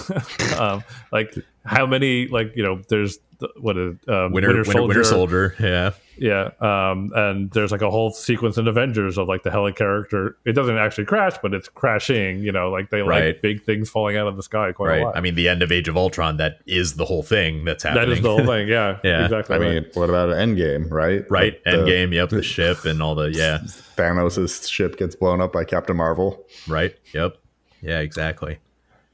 um, 0.60 0.84
like 1.12 1.36
how 1.64 1.86
many, 1.86 2.28
like 2.28 2.54
you 2.56 2.64
know, 2.64 2.82
there's 2.90 3.20
the, 3.38 3.48
a 3.48 4.26
um, 4.26 4.32
Winter, 4.32 4.56
Winter, 4.56 4.82
Winter, 4.82 5.04
Soldier. 5.04 5.56
Yeah. 5.60 5.92
Yeah, 6.22 6.50
um, 6.60 7.12
and 7.16 7.50
there's 7.52 7.72
like 7.72 7.82
a 7.82 7.90
whole 7.90 8.12
sequence 8.12 8.58
in 8.58 8.68
Avengers 8.68 9.18
of 9.18 9.28
like 9.28 9.44
the 9.44 9.52
helicopter. 9.52 10.38
It 10.46 10.54
doesn't 10.54 10.78
actually 10.78 11.06
crash, 11.06 11.34
but 11.42 11.54
it's 11.54 11.68
crashing. 11.70 12.40
You 12.40 12.52
know, 12.52 12.70
like 12.70 12.90
they 12.90 13.02
Right. 13.02 13.28
like 13.28 13.42
big 13.42 13.64
things 13.64 13.90
falling 13.90 14.18
out 14.18 14.28
of 14.28 14.36
the 14.36 14.44
sky 14.44 14.72
quite 14.72 14.88
a 14.88 14.92
Right. 14.92 15.04
lot. 15.04 15.18
I 15.18 15.22
mean, 15.22 15.36
the 15.36 15.48
end 15.50 15.62
of 15.64 15.72
Age 15.72 15.88
of 15.88 15.96
Ultron, 15.98 16.38
that 16.38 16.60
is 16.66 16.96
the 16.96 17.06
whole 17.06 17.24
thing 17.24 17.64
that's 17.66 17.84
happening. 17.84 18.10
that 18.10 18.14
is 18.14 18.22
the 18.22 18.30
whole 18.30 18.46
thing. 18.46 18.68
Yeah, 18.68 18.98
Yeah. 19.04 19.24
exactly. 19.24 19.56
I 19.56 19.60
right. 19.60 19.74
mean, 19.84 19.86
what 19.94 20.10
about 20.10 20.30
Endgame, 20.30 20.92
right? 20.92 21.26
right. 21.30 21.64
The- 21.64 21.72
Endgame. 21.72 22.14
Yep. 22.14 22.30
The 22.30 22.44
ship 22.44 22.86
and 22.86 23.02
all 23.02 23.16
the, 23.16 23.32
yeah. 23.34 23.60
Thanos' 23.98 24.70
ship 24.70 24.98
gets 24.98 25.16
blown 25.16 25.42
up 25.42 25.52
by 25.54 25.64
Captain 25.64 25.96
Marvel. 25.98 26.46
Right. 26.68 26.96
Yep. 27.14 27.38
Yeah, 27.82 28.00
exactly. 28.00 28.60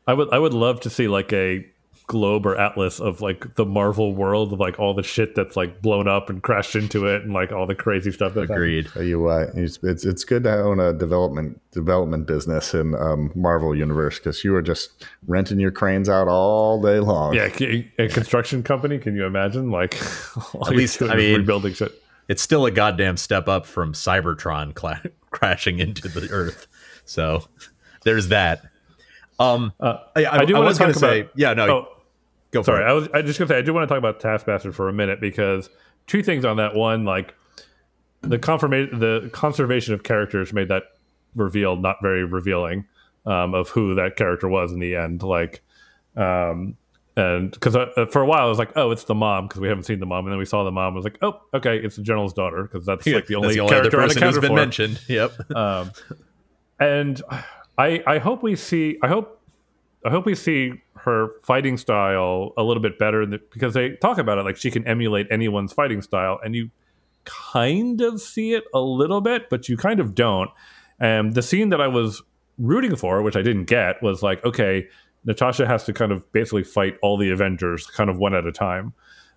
I 0.07 0.13
would 0.13 0.29
I 0.31 0.37
would 0.39 0.53
love 0.53 0.81
to 0.81 0.89
see 0.89 1.07
like 1.07 1.33
a 1.33 1.65
globe 2.07 2.45
or 2.45 2.55
atlas 2.55 2.99
of 2.99 3.19
like 3.21 3.55
the 3.55 3.65
Marvel 3.65 4.13
world 4.13 4.53
of 4.53 4.59
like 4.59 4.79
all 4.79 4.93
the 4.93 5.01
shit 5.01 5.33
that's 5.33 5.55
like 5.55 5.81
blown 5.81 6.07
up 6.07 6.29
and 6.29 6.43
crashed 6.43 6.75
into 6.75 7.07
it 7.07 7.23
and 7.23 7.33
like 7.33 7.51
all 7.51 7.65
the 7.65 7.73
crazy 7.75 8.11
stuff. 8.11 8.33
That's. 8.35 8.49
Agreed. 8.49 8.87
Tell 8.93 9.01
you 9.03 9.19
what, 9.19 9.49
it's 9.55 9.79
it's, 9.81 10.05
it's 10.05 10.23
good 10.23 10.43
to 10.43 10.53
own 10.55 10.79
a 10.79 10.93
development 10.93 11.59
development 11.71 12.27
business 12.27 12.73
in 12.73 12.93
um, 12.95 13.31
Marvel 13.35 13.75
universe 13.75 14.19
because 14.19 14.43
you 14.43 14.55
are 14.55 14.61
just 14.61 15.05
renting 15.27 15.59
your 15.59 15.71
cranes 15.71 16.07
out 16.07 16.27
all 16.27 16.81
day 16.81 16.99
long. 16.99 17.33
Yeah, 17.33 17.49
c- 17.49 17.91
a 17.97 18.07
construction 18.07 18.61
company. 18.61 18.99
Can 18.99 19.15
you 19.15 19.25
imagine? 19.25 19.71
Like, 19.71 19.97
all 20.53 20.67
you're 20.69 20.77
least, 20.77 21.01
I 21.01 21.15
mean- 21.15 21.37
rebuilding 21.39 21.73
shit. 21.73 21.91
It's 22.27 22.41
still 22.41 22.65
a 22.65 22.71
goddamn 22.71 23.17
step 23.17 23.47
up 23.47 23.65
from 23.67 23.93
Cybertron 23.93 24.73
cla- 24.73 25.01
crashing 25.31 25.77
into 25.79 26.07
the 26.07 26.27
Earth. 26.31 26.67
So 27.05 27.47
there's 28.03 28.29
that. 28.29 28.63
Um, 29.37 29.73
Uh, 29.79 29.97
I, 30.15 30.23
I, 30.25 30.37
I 30.39 30.45
do 30.45 30.55
I 30.55 30.59
wanna 30.59 30.69
was 30.69 30.79
going 30.79 30.93
to 30.93 30.97
say, 30.97 31.29
yeah, 31.35 31.53
no, 31.53 31.67
Oh, 31.69 31.87
go 32.55 32.63
sorry. 32.63 32.83
it. 32.83 32.87
I 32.87 32.93
was 32.93 33.07
I 33.13 33.21
just 33.21 33.39
gonna 33.39 33.49
say 33.49 33.57
I 33.57 33.61
do 33.61 33.73
want 33.73 33.87
to 33.87 33.87
talk 33.87 33.97
about 33.97 34.19
Taskmaster 34.19 34.71
for 34.71 34.89
a 34.89 34.93
minute 34.93 35.21
because 35.21 35.69
two 36.07 36.23
things 36.23 36.45
on 36.45 36.57
that. 36.57 36.75
One, 36.75 37.05
like 37.05 37.33
the 38.21 38.39
confirmation, 38.39 38.99
the 38.99 39.29
conservation 39.33 39.93
of 39.93 40.03
characters 40.03 40.53
made 40.53 40.69
that 40.69 40.83
reveal 41.35 41.75
not 41.75 41.97
very 42.01 42.23
revealing 42.23 42.85
um, 43.25 43.53
of 43.53 43.69
who 43.69 43.95
that 43.95 44.15
character 44.15 44.47
was 44.47 44.71
in 44.71 44.79
the 44.79 44.95
end. 44.95 45.23
Like, 45.23 45.61
um, 46.15 46.77
and 47.17 47.51
because 47.51 47.75
uh, 47.75 48.05
for 48.11 48.21
a 48.21 48.25
while 48.25 48.45
I 48.45 48.49
was 48.49 48.59
like, 48.59 48.71
oh, 48.75 48.91
it's 48.91 49.05
the 49.05 49.15
mom 49.15 49.47
because 49.47 49.61
we 49.61 49.67
haven't 49.67 49.83
seen 49.83 49.99
the 49.99 50.05
mom, 50.05 50.25
and 50.25 50.33
then 50.33 50.39
we 50.39 50.45
saw 50.45 50.63
the 50.63 50.71
mom. 50.71 50.93
I 50.93 50.95
was 50.95 51.05
like, 51.05 51.19
oh, 51.21 51.41
okay, 51.53 51.77
it's 51.77 51.95
the 51.95 52.03
general's 52.03 52.33
daughter 52.33 52.63
because 52.63 52.85
that's 52.85 53.05
like 53.07 53.27
the 53.27 53.35
only, 53.35 53.55
the 53.55 53.61
only 53.61 53.75
other 53.75 53.89
character 53.89 54.19
person 54.19 54.21
who's 54.23 54.39
been 54.39 54.49
for. 54.49 54.55
mentioned. 54.55 55.01
Yep. 55.07 55.51
Um, 55.55 55.91
and 56.79 57.21
I 57.77 58.03
I 58.05 58.17
hope 58.17 58.43
we 58.43 58.55
see 58.55 58.97
I 59.01 59.07
hope 59.07 59.41
I 60.05 60.09
hope 60.11 60.25
we 60.25 60.35
see 60.35 60.73
her 60.97 61.29
fighting 61.43 61.77
style 61.77 62.53
a 62.57 62.63
little 62.63 62.81
bit 62.81 62.99
better 62.99 63.25
the, 63.25 63.39
because 63.51 63.73
they 63.73 63.91
talk 63.97 64.17
about 64.17 64.37
it 64.37 64.43
like 64.43 64.57
she 64.57 64.71
can 64.71 64.87
emulate 64.87 65.27
anyone's 65.31 65.73
fighting 65.73 66.01
style, 66.01 66.39
and 66.43 66.55
you 66.55 66.69
kind 67.25 68.01
of 68.01 68.21
see 68.21 68.53
it 68.53 68.63
a 68.73 68.79
little 68.79 69.21
bit, 69.21 69.49
but 69.49 69.67
you 69.67 69.77
kind 69.77 69.99
of 69.99 70.15
don't. 70.15 70.49
And 70.99 71.33
the 71.33 71.41
scene 71.41 71.69
that 71.69 71.81
I 71.81 71.87
was 71.87 72.21
rooting 72.57 72.95
for, 72.95 73.21
which 73.21 73.35
I 73.35 73.41
didn't 73.41 73.65
get, 73.65 74.01
was 74.01 74.23
like, 74.23 74.43
okay, 74.45 74.87
Natasha 75.25 75.65
has 75.65 75.83
to 75.85 75.93
kind 75.93 76.11
of 76.11 76.31
basically 76.31 76.63
fight 76.63 76.97
all 77.01 77.17
the 77.17 77.31
Avengers 77.31 77.87
kind 77.87 78.09
of 78.09 78.17
one 78.17 78.33
at 78.35 78.45
a 78.45 78.51
time. 78.51 78.93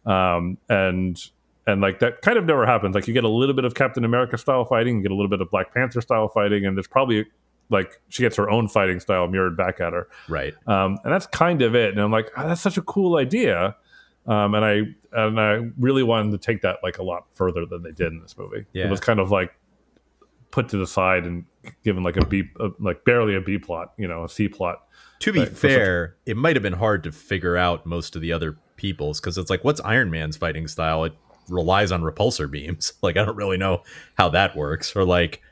Um, 0.06 0.58
and 0.68 1.18
and 1.66 1.80
like 1.82 1.98
that 1.98 2.22
kind 2.22 2.38
of 2.38 2.44
never 2.44 2.64
happens. 2.66 2.94
Like 2.94 3.06
you 3.08 3.14
get 3.14 3.24
a 3.24 3.28
little 3.28 3.54
bit 3.54 3.64
of 3.64 3.74
Captain 3.74 4.04
America 4.04 4.38
style 4.38 4.64
fighting, 4.64 4.96
you 4.96 5.02
get 5.02 5.10
a 5.10 5.14
little 5.14 5.28
bit 5.28 5.40
of 5.40 5.50
Black 5.50 5.74
Panther 5.74 6.00
style 6.00 6.28
fighting, 6.28 6.64
and 6.64 6.76
there's 6.76 6.86
probably 6.86 7.26
like 7.70 8.00
she 8.08 8.22
gets 8.22 8.36
her 8.36 8.48
own 8.50 8.68
fighting 8.68 9.00
style 9.00 9.28
mirrored 9.28 9.56
back 9.56 9.80
at 9.80 9.92
her. 9.92 10.08
Right. 10.28 10.54
Um, 10.66 10.98
and 11.04 11.12
that's 11.12 11.26
kind 11.26 11.62
of 11.62 11.74
it. 11.74 11.90
And 11.90 12.00
I'm 12.00 12.10
like, 12.10 12.30
oh, 12.36 12.48
that's 12.48 12.60
such 12.60 12.76
a 12.78 12.82
cool 12.82 13.16
idea. 13.16 13.76
Um, 14.26 14.54
and 14.54 14.64
I 14.64 14.82
and 15.12 15.40
I 15.40 15.70
really 15.78 16.02
wanted 16.02 16.32
to 16.32 16.38
take 16.38 16.62
that 16.62 16.78
like 16.82 16.98
a 16.98 17.02
lot 17.02 17.26
further 17.32 17.64
than 17.66 17.82
they 17.82 17.92
did 17.92 18.08
in 18.12 18.20
this 18.20 18.36
movie. 18.36 18.64
Yeah. 18.72 18.86
It 18.86 18.90
was 18.90 19.00
kind 19.00 19.20
of 19.20 19.30
like 19.30 19.54
put 20.50 20.68
to 20.70 20.76
the 20.78 20.86
side 20.86 21.24
and 21.24 21.44
given 21.84 22.02
like 22.02 22.16
a 22.16 22.24
B, 22.24 22.44
a, 22.60 22.68
like 22.78 23.04
barely 23.04 23.34
a 23.34 23.40
B 23.40 23.58
plot, 23.58 23.92
you 23.98 24.08
know, 24.08 24.24
a 24.24 24.28
C 24.28 24.48
plot. 24.48 24.84
To 25.20 25.32
be 25.32 25.40
Right, 25.40 25.48
for 25.48 25.54
such- 25.54 25.70
fair, 25.70 26.16
it 26.26 26.36
might 26.36 26.56
have 26.56 26.62
been 26.62 26.72
hard 26.74 27.02
to 27.04 27.12
figure 27.12 27.56
out 27.56 27.84
most 27.86 28.16
of 28.16 28.22
the 28.22 28.32
other 28.32 28.56
people's 28.76 29.20
because 29.20 29.36
it's 29.36 29.50
like, 29.50 29.64
what's 29.64 29.80
Iron 29.80 30.10
Man's 30.10 30.36
fighting 30.36 30.68
style? 30.68 31.04
It 31.04 31.12
relies 31.48 31.90
on 31.92 32.02
repulsor 32.02 32.50
beams. 32.50 32.92
Like, 33.02 33.16
I 33.16 33.24
don't 33.24 33.36
really 33.36 33.56
know 33.56 33.82
how 34.16 34.28
that 34.30 34.56
works. 34.56 34.94
Or 34.94 35.04
like, 35.04 35.42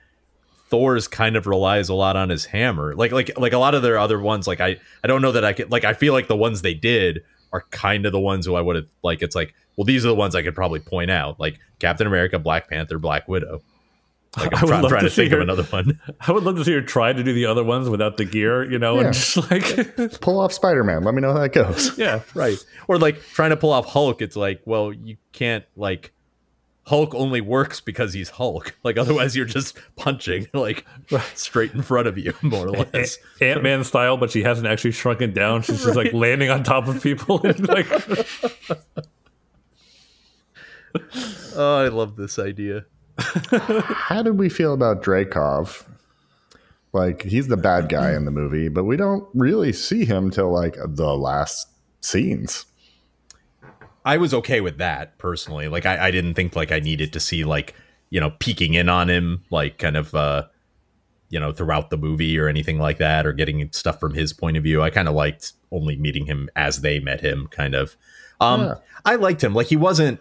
Thor's 0.69 1.07
kind 1.09 1.37
of 1.37 1.47
relies 1.47 1.89
a 1.89 1.95
lot 1.95 2.17
on 2.17 2.29
his 2.29 2.45
hammer. 2.47 2.95
Like, 2.95 3.13
like, 3.13 3.39
like 3.39 3.53
a 3.53 3.59
lot 3.59 3.75
of 3.75 3.83
their 3.83 3.99
other 3.99 4.21
ones. 4.21 4.47
Like, 4.47 4.61
I, 4.61 4.77
I 5.05 5.07
don't 5.07 5.23
know 5.23 5.33
that 5.33 5.45
I 5.45 5.53
could. 5.53 5.71
Like, 5.71 5.85
I 5.85 5.93
feel 5.93 6.13
like 6.13 6.29
the 6.29 6.37
ones 6.37 6.63
they 6.63 6.75
did 6.75 7.23
are 7.53 7.65
kind 7.71 8.05
of 8.07 8.13
the 8.13 8.21
ones 8.21 8.47
who 8.47 8.55
I 8.57 8.61
would 8.61 8.77
have. 8.77 8.87
Like, 9.03 9.23
it's 9.23 9.37
like, 9.37 9.55
well, 9.77 9.85
these 9.85 10.05
are 10.05 10.09
the 10.09 10.15
ones 10.15 10.35
I 10.35 10.43
could 10.43 10.55
probably 10.55 10.81
point 10.81 11.11
out. 11.11 11.39
Like 11.39 11.59
Captain 11.79 12.07
America, 12.07 12.39
Black 12.39 12.69
Panther, 12.69 12.99
Black 12.99 13.29
Widow. 13.29 13.63
Like, 14.37 14.53
I 14.55 14.57
I'm, 14.59 14.63
would 14.63 14.69
try- 14.69 14.81
love 14.81 14.91
trying 14.91 15.03
to 15.05 15.09
to 15.11 15.15
think 15.15 15.31
see 15.31 15.37
of 15.37 15.41
another 15.43 15.63
one. 15.65 16.01
I 16.21 16.33
would 16.33 16.43
love 16.45 16.57
to 16.57 16.65
see 16.65 16.73
her 16.73 16.81
try 16.83 17.13
to 17.13 17.23
do 17.23 17.33
the 17.33 17.47
other 17.47 17.63
ones 17.63 17.89
without 17.89 18.17
the 18.17 18.25
gear, 18.25 18.69
you 18.71 18.79
know, 18.79 18.97
Yeah. 18.99 19.07
and 19.07 19.15
just 19.15 19.37
like 19.51 20.21
Pull 20.21 20.41
off 20.41 20.53
Spider 20.53 20.83
Man. 20.83 21.05
Let 21.05 21.15
me 21.15 21.21
know 21.23 21.33
how 21.33 21.39
that 21.41 21.53
goes. 21.53 21.97
yeah, 21.99 22.21
right 22.35 22.57
or 22.89 22.99
like 22.99 23.21
trying 23.33 23.51
to 23.51 23.57
pull 23.57 23.73
off 23.73 23.87
hulk 23.87 24.21
it's 24.23 24.37
like 24.37 24.61
well 24.65 24.93
you 24.93 25.17
can't 25.33 25.65
like 25.77 26.13
hulk 26.87 27.15
only 27.15 27.41
works 27.41 27.81
because 27.81 28.13
he's 28.13 28.31
hulk 28.31 28.77
like 28.85 28.97
otherwise 28.97 29.37
you're 29.37 29.45
just 29.45 29.77
punching 29.97 30.47
like 30.55 30.85
straight 31.35 31.73
in 31.73 31.83
front 31.83 32.07
of 32.07 32.17
you 32.17 32.33
more 32.43 32.67
or 32.67 32.71
less 32.71 33.19
Ant 33.41 33.63
Man 33.63 33.85
style, 33.85 34.17
but 34.17 34.31
she 34.31 34.43
hasn't 34.43 34.67
actually 34.67 34.93
shrunken 34.93 35.33
down. 35.33 35.63
She's 35.63 35.85
just 35.85 35.97
like 35.97 36.13
landing 36.13 36.51
on 36.51 36.63
top 36.63 36.89
of 36.89 37.03
people 37.03 37.41
and 37.45 37.69
like 37.69 37.87
oh 41.55 41.77
i 41.77 41.89
love 41.89 42.17
this 42.17 42.39
idea 42.39 42.87
How 43.19 44.23
did 44.23 44.39
we 44.39 44.49
feel 44.49 44.75
about 44.75 45.03
Dreykov? 45.03 45.87
Like 46.93 47.23
he's 47.23 47.49
the 47.49 47.57
bad 47.57 47.89
guy 47.89 48.15
in 48.15 48.25
the 48.25 48.31
movie, 48.31 48.69
but 48.69 48.85
we 48.85 48.97
don't 48.97 49.27
really 49.35 49.73
see 49.73 50.05
him 50.05 50.31
till 50.31 50.51
like 50.51 50.77
the 50.83 51.17
last 51.17 51.69
scenes. 52.01 52.67
I 54.07 54.17
was 54.17 54.33
okay 54.33 54.61
with 54.63 54.79
that 54.79 55.19
personally. 55.19 55.69
Like 55.69 55.85
I, 55.85 56.07
I 56.07 56.11
didn't 56.11 56.35
think 56.35 56.57
like 56.57 56.73
i 56.73 56.81
needed 56.81 57.13
to 57.13 57.21
see 57.21 57.45
like 57.45 57.75
you 58.09 58.21
know 58.21 58.31
peeking 58.39 58.75
in 58.75 58.89
on 58.89 59.11
him 59.11 59.43
like 59.51 59.79
kind 59.79 59.97
of 59.97 60.15
uh 60.15 60.45
you 61.29 61.41
know 61.41 61.53
throughout 61.53 61.91
the 61.91 61.97
movie 61.97 62.39
or 62.39 62.49
anything 62.49 62.79
like 62.79 62.99
that 62.99 63.27
or 63.27 63.33
getting 63.33 63.69
stuff 63.73 63.99
from 63.99 64.15
his 64.15 64.33
point 64.33 64.57
of 64.57 64.63
view. 64.63 64.81
I 64.81 64.91
kind 64.91 65.09
of 65.09 65.15
liked 65.15 65.53
only 65.73 65.97
meeting 65.97 66.25
him 66.27 66.49
as 66.55 66.81
they 66.83 67.01
met 67.01 67.21
him 67.21 67.49
kind 67.51 67.75
of. 67.75 67.97
Um 68.41 68.61
Yeah. 68.61 68.75
i 69.05 69.17
liked 69.17 69.43
him. 69.43 69.53
Like 69.55 69.67
he 69.67 69.77
wasn't 69.77 70.21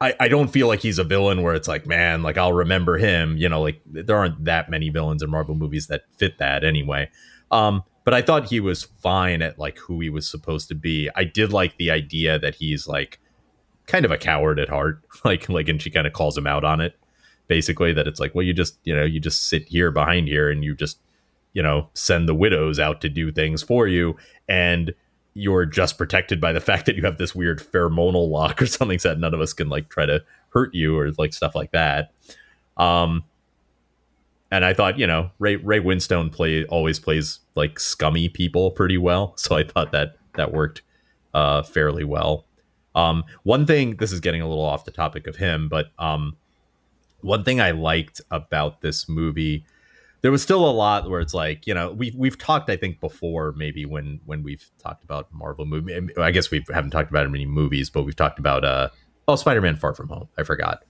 I, 0.00 0.14
I 0.18 0.28
don't 0.28 0.48
feel 0.48 0.68
like 0.68 0.80
he's 0.80 0.98
a 0.98 1.04
villain 1.04 1.42
where 1.42 1.54
it's 1.54 1.68
like 1.68 1.86
man 1.86 2.22
like 2.22 2.36
i'll 2.38 2.52
remember 2.52 2.98
him 2.98 3.36
you 3.36 3.48
know 3.48 3.62
like 3.62 3.80
there 3.86 4.16
aren't 4.16 4.44
that 4.46 4.68
many 4.68 4.88
villains 4.90 5.22
in 5.22 5.30
marvel 5.30 5.54
movies 5.54 5.88
that 5.88 6.04
fit 6.16 6.38
that 6.38 6.62
anyway. 6.64 7.10
Um 7.50 7.82
but 8.04 8.14
i 8.14 8.22
thought 8.22 8.46
he 8.46 8.60
was 8.60 8.84
fine 8.84 9.42
at 9.42 9.58
like 9.58 9.78
who 9.78 10.00
he 10.00 10.10
was 10.10 10.28
supposed 10.28 10.68
to 10.68 10.74
be. 10.74 11.08
I 11.14 11.24
did 11.24 11.52
like 11.52 11.76
the 11.76 11.90
idea 11.90 12.38
that 12.38 12.54
he's 12.56 12.86
like 12.86 13.18
kind 13.86 14.04
of 14.04 14.10
a 14.10 14.18
coward 14.18 14.58
at 14.58 14.68
heart 14.68 15.02
like 15.24 15.48
like 15.48 15.68
and 15.68 15.80
she 15.80 15.90
kind 15.90 16.06
of 16.06 16.12
calls 16.12 16.36
him 16.36 16.46
out 16.46 16.64
on 16.64 16.80
it 16.80 16.96
basically 17.48 17.92
that 17.92 18.06
it's 18.06 18.20
like 18.20 18.34
well 18.34 18.44
you 18.44 18.54
just 18.54 18.78
you 18.84 18.94
know 18.94 19.04
you 19.04 19.20
just 19.20 19.48
sit 19.48 19.66
here 19.68 19.90
behind 19.90 20.28
here 20.28 20.50
and 20.50 20.64
you 20.64 20.74
just 20.74 20.98
you 21.52 21.62
know 21.62 21.88
send 21.94 22.28
the 22.28 22.34
widows 22.34 22.78
out 22.78 23.00
to 23.00 23.08
do 23.08 23.30
things 23.32 23.62
for 23.62 23.86
you 23.86 24.16
and 24.48 24.94
you're 25.34 25.66
just 25.66 25.98
protected 25.98 26.40
by 26.40 26.52
the 26.52 26.60
fact 26.68 26.86
that 26.86 26.96
you 26.96 27.02
have 27.02 27.18
this 27.18 27.34
weird 27.34 27.60
pheromonal 27.60 28.28
lock 28.28 28.62
or 28.62 28.66
something 28.66 28.98
so 28.98 29.10
that 29.10 29.18
none 29.18 29.34
of 29.34 29.40
us 29.40 29.52
can 29.52 29.68
like 29.68 29.88
try 29.88 30.06
to 30.06 30.22
hurt 30.50 30.74
you 30.74 30.96
or 30.96 31.10
like 31.12 31.32
stuff 31.32 31.54
like 31.54 31.72
that. 31.72 32.12
Um 32.76 33.24
and 34.52 34.64
i 34.64 34.72
thought 34.72 34.98
you 34.98 35.06
know 35.06 35.30
ray 35.40 35.56
ray 35.56 35.80
winstone 35.80 36.30
play 36.30 36.64
always 36.66 37.00
plays 37.00 37.40
like 37.56 37.80
scummy 37.80 38.28
people 38.28 38.70
pretty 38.70 38.98
well. 38.98 39.34
So 39.38 39.56
i 39.56 39.64
thought 39.64 39.90
that 39.90 40.16
that 40.36 40.52
worked 40.52 40.82
uh 41.34 41.62
fairly 41.62 42.04
well. 42.04 42.46
Um 42.94 43.24
one 43.42 43.66
thing 43.66 43.96
this 43.96 44.12
is 44.12 44.20
getting 44.20 44.42
a 44.42 44.48
little 44.48 44.64
off 44.64 44.84
the 44.84 44.92
topic 44.92 45.26
of 45.26 45.36
him 45.36 45.68
but 45.68 45.86
um 45.98 46.36
one 47.22 47.42
thing 47.42 47.60
i 47.60 47.70
liked 47.70 48.20
about 48.30 48.82
this 48.82 49.08
movie 49.08 49.64
there 50.20 50.30
was 50.30 50.42
still 50.42 50.68
a 50.68 50.70
lot 50.70 51.10
where 51.10 51.20
it's 51.20 51.34
like 51.34 51.66
you 51.66 51.74
know 51.74 51.92
we've 51.92 52.14
we've 52.14 52.38
talked 52.38 52.70
I 52.70 52.76
think 52.76 53.00
before 53.00 53.52
maybe 53.56 53.84
when 53.84 54.20
when 54.24 54.42
we've 54.42 54.70
talked 54.78 55.04
about 55.04 55.32
Marvel 55.32 55.66
movie 55.66 56.08
I 56.18 56.30
guess 56.30 56.50
we 56.50 56.64
haven't 56.72 56.90
talked 56.90 57.10
about 57.10 57.28
many 57.30 57.46
movies 57.46 57.90
but 57.90 58.02
we've 58.04 58.16
talked 58.16 58.38
about 58.38 58.64
uh 58.64 58.88
oh 59.28 59.36
Spider-Man 59.36 59.76
Far 59.76 59.94
From 59.94 60.08
Home. 60.08 60.28
I 60.38 60.42
forgot 60.44 60.84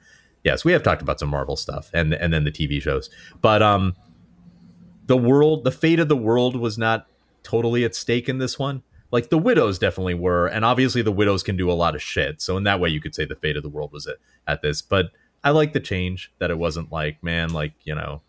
yes 0.44 0.64
we 0.64 0.72
have 0.72 0.82
talked 0.82 1.02
about 1.02 1.18
some 1.20 1.28
Marvel 1.28 1.56
stuff 1.56 1.90
and 1.94 2.12
and 2.14 2.32
then 2.32 2.44
the 2.44 2.52
TV 2.52 2.80
shows 2.80 3.10
but 3.40 3.62
um 3.62 3.94
the 5.06 5.16
world 5.16 5.64
the 5.64 5.70
fate 5.72 5.98
of 6.00 6.08
the 6.08 6.16
world 6.16 6.56
was 6.56 6.78
not 6.78 7.06
totally 7.42 7.84
at 7.84 7.94
stake 7.94 8.28
in 8.28 8.38
this 8.38 8.58
one. 8.58 8.82
Like 9.10 9.28
the 9.28 9.36
widows 9.36 9.78
definitely 9.78 10.14
were, 10.14 10.46
and 10.46 10.64
obviously 10.64 11.02
the 11.02 11.12
widows 11.12 11.42
can 11.42 11.56
do 11.56 11.70
a 11.70 11.74
lot 11.74 11.94
of 11.94 12.00
shit. 12.00 12.40
So 12.40 12.56
in 12.56 12.62
that 12.64 12.80
way, 12.80 12.88
you 12.88 13.00
could 13.00 13.14
say 13.14 13.24
the 13.26 13.34
fate 13.34 13.56
of 13.56 13.62
the 13.62 13.68
world 13.68 13.92
was 13.92 14.06
at, 14.06 14.16
at 14.46 14.62
this. 14.62 14.80
But 14.80 15.10
I 15.44 15.50
like 15.50 15.72
the 15.72 15.80
change 15.80 16.32
that 16.38 16.50
it 16.50 16.56
wasn't 16.56 16.90
like, 16.92 17.22
man, 17.22 17.52
like 17.52 17.72
you 17.84 17.94
know, 17.94 18.22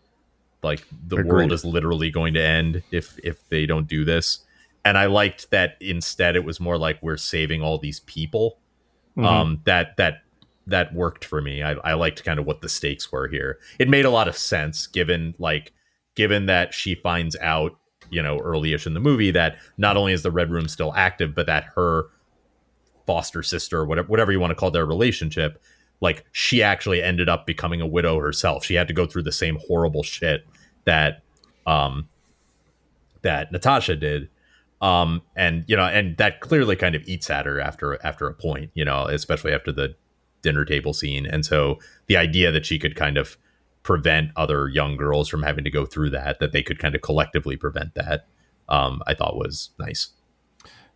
like 0.62 0.84
the 1.06 1.16
Agreed. 1.16 1.32
world 1.32 1.52
is 1.52 1.64
literally 1.64 2.10
going 2.10 2.34
to 2.34 2.42
end 2.42 2.82
if 2.90 3.18
if 3.22 3.48
they 3.48 3.64
don't 3.66 3.86
do 3.86 4.04
this. 4.04 4.40
And 4.84 4.98
I 4.98 5.06
liked 5.06 5.50
that 5.52 5.76
instead 5.80 6.36
it 6.36 6.44
was 6.44 6.60
more 6.60 6.76
like 6.76 7.00
we're 7.02 7.16
saving 7.16 7.62
all 7.62 7.78
these 7.78 8.00
people. 8.00 8.58
Mhm. 9.16 9.24
Um, 9.24 9.60
that 9.64 9.96
that 9.96 10.23
that 10.66 10.94
worked 10.94 11.24
for 11.24 11.40
me. 11.40 11.62
I, 11.62 11.72
I 11.72 11.94
liked 11.94 12.24
kind 12.24 12.38
of 12.38 12.46
what 12.46 12.62
the 12.62 12.68
stakes 12.68 13.10
were 13.12 13.28
here. 13.28 13.58
It 13.78 13.88
made 13.88 14.04
a 14.04 14.10
lot 14.10 14.28
of 14.28 14.36
sense 14.36 14.86
given 14.86 15.34
like 15.38 15.72
given 16.14 16.46
that 16.46 16.72
she 16.72 16.94
finds 16.94 17.36
out, 17.40 17.72
you 18.10 18.22
know, 18.22 18.38
early-ish 18.38 18.86
in 18.86 18.94
the 18.94 19.00
movie 19.00 19.30
that 19.32 19.56
not 19.76 19.96
only 19.96 20.12
is 20.12 20.22
the 20.22 20.30
Red 20.30 20.50
Room 20.50 20.68
still 20.68 20.94
active, 20.94 21.34
but 21.34 21.46
that 21.46 21.64
her 21.74 22.06
foster 23.06 23.42
sister, 23.42 23.84
whatever 23.84 24.08
whatever 24.08 24.32
you 24.32 24.40
want 24.40 24.50
to 24.50 24.54
call 24.54 24.70
their 24.70 24.86
relationship, 24.86 25.62
like 26.00 26.24
she 26.32 26.62
actually 26.62 27.02
ended 27.02 27.28
up 27.28 27.46
becoming 27.46 27.80
a 27.80 27.86
widow 27.86 28.18
herself. 28.18 28.64
She 28.64 28.74
had 28.74 28.88
to 28.88 28.94
go 28.94 29.06
through 29.06 29.24
the 29.24 29.32
same 29.32 29.58
horrible 29.66 30.02
shit 30.02 30.46
that 30.84 31.22
um 31.66 32.08
that 33.22 33.52
Natasha 33.52 33.96
did. 33.96 34.28
Um 34.80 35.22
and 35.36 35.64
you 35.66 35.76
know, 35.76 35.84
and 35.84 36.16
that 36.16 36.40
clearly 36.40 36.76
kind 36.76 36.94
of 36.94 37.02
eats 37.04 37.28
at 37.28 37.46
her 37.46 37.60
after 37.60 37.98
after 38.04 38.26
a 38.26 38.34
point, 38.34 38.70
you 38.74 38.84
know, 38.84 39.04
especially 39.04 39.52
after 39.52 39.72
the 39.72 39.94
dinner 40.44 40.64
table 40.64 40.92
scene. 40.94 41.26
And 41.26 41.44
so 41.44 41.78
the 42.06 42.16
idea 42.16 42.52
that 42.52 42.64
she 42.64 42.78
could 42.78 42.94
kind 42.94 43.16
of 43.18 43.36
prevent 43.82 44.30
other 44.36 44.68
young 44.68 44.96
girls 44.96 45.28
from 45.28 45.42
having 45.42 45.64
to 45.64 45.70
go 45.70 45.84
through 45.84 46.10
that, 46.10 46.38
that 46.38 46.52
they 46.52 46.62
could 46.62 46.78
kind 46.78 46.94
of 46.94 47.02
collectively 47.02 47.56
prevent 47.56 47.94
that, 47.94 48.26
um, 48.68 49.02
I 49.06 49.14
thought 49.14 49.36
was 49.36 49.70
nice. 49.78 50.08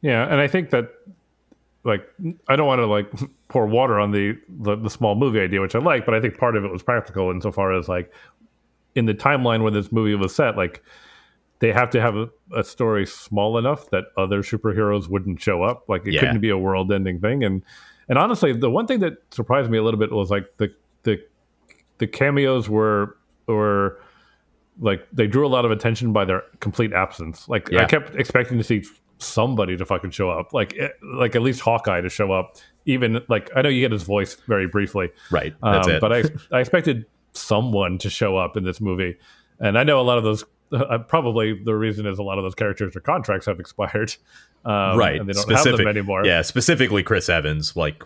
Yeah, 0.00 0.24
and 0.30 0.40
I 0.40 0.46
think 0.46 0.70
that 0.70 0.90
like 1.84 2.08
I 2.48 2.56
don't 2.56 2.66
want 2.66 2.78
to 2.80 2.86
like 2.86 3.10
pour 3.48 3.66
water 3.66 3.98
on 3.98 4.12
the, 4.12 4.38
the 4.48 4.76
the 4.76 4.90
small 4.90 5.14
movie 5.16 5.40
idea, 5.40 5.60
which 5.60 5.74
I 5.74 5.80
like, 5.80 6.04
but 6.06 6.14
I 6.14 6.20
think 6.20 6.38
part 6.38 6.56
of 6.56 6.64
it 6.64 6.70
was 6.70 6.82
practical 6.82 7.30
insofar 7.30 7.72
as 7.72 7.88
like 7.88 8.12
in 8.94 9.06
the 9.06 9.14
timeline 9.14 9.62
when 9.62 9.72
this 9.74 9.90
movie 9.92 10.14
was 10.14 10.34
set, 10.34 10.56
like 10.56 10.82
they 11.60 11.72
have 11.72 11.90
to 11.90 12.00
have 12.00 12.16
a, 12.16 12.28
a 12.56 12.62
story 12.64 13.04
small 13.06 13.58
enough 13.58 13.90
that 13.90 14.04
other 14.16 14.42
superheroes 14.42 15.08
wouldn't 15.08 15.40
show 15.40 15.62
up. 15.62 15.88
Like 15.88 16.06
it 16.06 16.14
Yeah. 16.14 16.20
couldn't 16.20 16.40
be 16.40 16.50
a 16.50 16.58
world 16.58 16.92
ending 16.92 17.20
thing. 17.20 17.42
And 17.44 17.62
and 18.08 18.18
honestly, 18.18 18.52
the 18.52 18.70
one 18.70 18.86
thing 18.86 19.00
that 19.00 19.14
surprised 19.30 19.70
me 19.70 19.78
a 19.78 19.82
little 19.82 20.00
bit 20.00 20.12
was 20.12 20.30
like 20.30 20.46
the 20.56 20.74
the 21.02 21.22
the 21.98 22.06
cameos 22.06 22.68
were 22.68 23.16
were 23.46 24.00
like 24.80 25.06
they 25.12 25.26
drew 25.26 25.46
a 25.46 25.48
lot 25.48 25.64
of 25.64 25.70
attention 25.70 26.12
by 26.12 26.24
their 26.24 26.42
complete 26.60 26.92
absence. 26.92 27.48
Like 27.48 27.72
I 27.72 27.84
kept 27.84 28.14
expecting 28.14 28.58
to 28.58 28.64
see 28.64 28.84
somebody 29.18 29.76
to 29.76 29.84
fucking 29.84 30.10
show 30.10 30.30
up, 30.30 30.52
like 30.52 30.76
eh, 30.78 30.88
like 31.02 31.34
at 31.34 31.42
least 31.42 31.60
Hawkeye 31.60 32.00
to 32.00 32.08
show 32.08 32.32
up. 32.32 32.56
Even 32.86 33.20
like 33.28 33.50
I 33.54 33.62
know 33.62 33.68
you 33.68 33.80
get 33.80 33.92
his 33.92 34.04
voice 34.04 34.34
very 34.46 34.66
briefly, 34.66 35.10
Right. 35.30 35.54
Um, 35.62 35.98
but 36.00 36.12
I 36.12 36.22
I 36.52 36.60
expected 36.60 37.06
someone 37.32 37.98
to 37.98 38.10
show 38.10 38.36
up 38.36 38.56
in 38.56 38.64
this 38.64 38.80
movie, 38.80 39.18
and 39.58 39.78
I 39.78 39.84
know 39.84 40.00
a 40.00 40.02
lot 40.02 40.18
of 40.18 40.24
those. 40.24 40.44
Uh, 40.70 40.98
probably 40.98 41.58
the 41.64 41.74
reason 41.74 42.06
is 42.06 42.18
a 42.18 42.22
lot 42.22 42.36
of 42.36 42.44
those 42.44 42.54
characters' 42.54 42.92
their 42.92 43.00
contracts 43.00 43.46
have 43.46 43.58
expired, 43.58 44.14
um, 44.64 44.98
right. 44.98 45.20
And 45.20 45.28
they 45.28 45.32
don't 45.32 45.50
have 45.50 45.76
them 45.76 45.86
anymore. 45.86 46.24
Yeah, 46.24 46.42
specifically 46.42 47.02
Chris 47.02 47.28
Evans, 47.28 47.76
like 47.76 48.02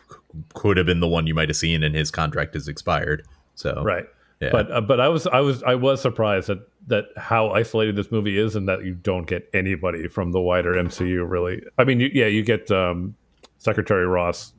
could 0.54 0.76
have 0.76 0.86
been 0.86 1.00
the 1.00 1.08
one 1.08 1.26
you 1.26 1.34
might 1.34 1.48
have 1.48 1.56
seen, 1.56 1.82
and 1.82 1.94
his 1.94 2.10
contract 2.10 2.56
is 2.56 2.68
expired. 2.68 3.26
So 3.54 3.82
right. 3.84 4.06
Yeah. 4.40 4.50
But 4.50 4.72
uh, 4.72 4.80
but 4.80 5.00
I 5.00 5.08
was 5.08 5.26
I 5.28 5.40
was 5.40 5.62
I 5.62 5.76
was 5.76 6.00
surprised 6.00 6.48
that 6.48 6.66
that 6.88 7.04
how 7.16 7.50
isolated 7.50 7.94
this 7.94 8.10
movie 8.10 8.38
is, 8.38 8.56
and 8.56 8.68
that 8.68 8.84
you 8.84 8.94
don't 8.94 9.26
get 9.26 9.48
anybody 9.54 10.08
from 10.08 10.32
the 10.32 10.40
wider 10.40 10.72
MCU. 10.72 11.28
Really, 11.28 11.62
I 11.78 11.84
mean, 11.84 12.00
you, 12.00 12.10
yeah, 12.12 12.26
you 12.26 12.42
get 12.42 12.68
um, 12.72 13.14
Secretary 13.58 14.04
Ross 14.04 14.52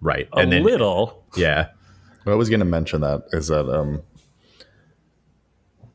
right, 0.00 0.28
a 0.32 0.38
and 0.38 0.52
then 0.52 0.64
little. 0.64 1.24
yeah, 1.36 1.68
I 2.26 2.34
was 2.34 2.48
going 2.48 2.58
to 2.60 2.66
mention 2.66 3.00
that 3.02 3.22
is 3.32 3.46
that 3.46 3.72
um, 3.72 4.02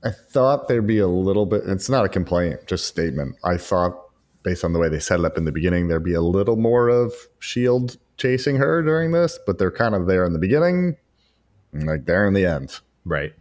I 0.03 0.11
thought 0.11 0.67
there'd 0.69 0.87
be 0.87 0.99
a 0.99 1.07
little 1.07 1.45
bit. 1.45 1.63
It's 1.65 1.89
not 1.89 2.05
a 2.05 2.09
complaint, 2.09 2.61
just 2.65 2.87
statement. 2.87 3.35
I 3.43 3.57
thought, 3.57 4.02
based 4.43 4.63
on 4.63 4.73
the 4.73 4.79
way 4.79 4.89
they 4.89 4.99
set 4.99 5.19
it 5.19 5.25
up 5.25 5.37
in 5.37 5.45
the 5.45 5.51
beginning, 5.51 5.87
there'd 5.87 6.03
be 6.03 6.13
a 6.13 6.21
little 6.21 6.55
more 6.55 6.89
of 6.89 7.13
Shield 7.39 7.97
chasing 8.17 8.57
her 8.57 8.81
during 8.81 9.11
this, 9.11 9.39
but 9.45 9.57
they're 9.57 9.71
kind 9.71 9.95
of 9.95 10.07
there 10.07 10.25
in 10.25 10.33
the 10.33 10.39
beginning, 10.39 10.97
and 11.71 11.87
like 11.87 12.05
there 12.05 12.27
in 12.27 12.33
the 12.33 12.45
end. 12.45 12.79
right, 13.05 13.33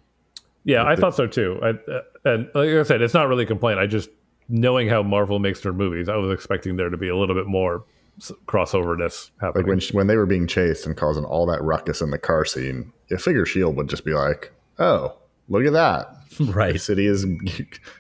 Yeah, 0.64 0.84
I 0.84 0.96
thought 0.96 1.14
so 1.14 1.26
too. 1.26 1.58
I, 1.62 1.68
uh, 1.90 2.00
and 2.24 2.48
like 2.54 2.70
I 2.70 2.82
said, 2.84 3.02
it's 3.02 3.14
not 3.14 3.28
really 3.28 3.44
a 3.44 3.46
complaint. 3.46 3.78
I 3.78 3.86
just 3.86 4.08
knowing 4.48 4.88
how 4.88 5.02
Marvel 5.02 5.38
makes 5.38 5.60
their 5.60 5.72
movies, 5.72 6.08
I 6.08 6.16
was 6.16 6.32
expecting 6.32 6.76
there 6.76 6.90
to 6.90 6.96
be 6.96 7.08
a 7.08 7.16
little 7.16 7.34
bit 7.34 7.46
more 7.46 7.84
crossoverness 8.46 9.30
happening. 9.40 9.66
Like 9.66 9.70
when 9.70 9.80
when 9.92 10.06
they 10.06 10.16
were 10.16 10.26
being 10.26 10.46
chased 10.46 10.86
and 10.86 10.96
causing 10.96 11.24
all 11.24 11.46
that 11.46 11.62
ruckus 11.62 12.00
in 12.00 12.10
the 12.10 12.18
car 12.18 12.44
scene, 12.44 12.92
you 13.08 13.18
figure 13.18 13.46
Shield 13.46 13.76
would 13.76 13.88
just 13.88 14.04
be 14.04 14.12
like, 14.12 14.52
"Oh, 14.78 15.16
look 15.52 15.64
at 15.64 15.72
that! 15.74 16.16
The 16.38 16.44
right, 16.52 16.80
city 16.80 17.06
is 17.06 17.26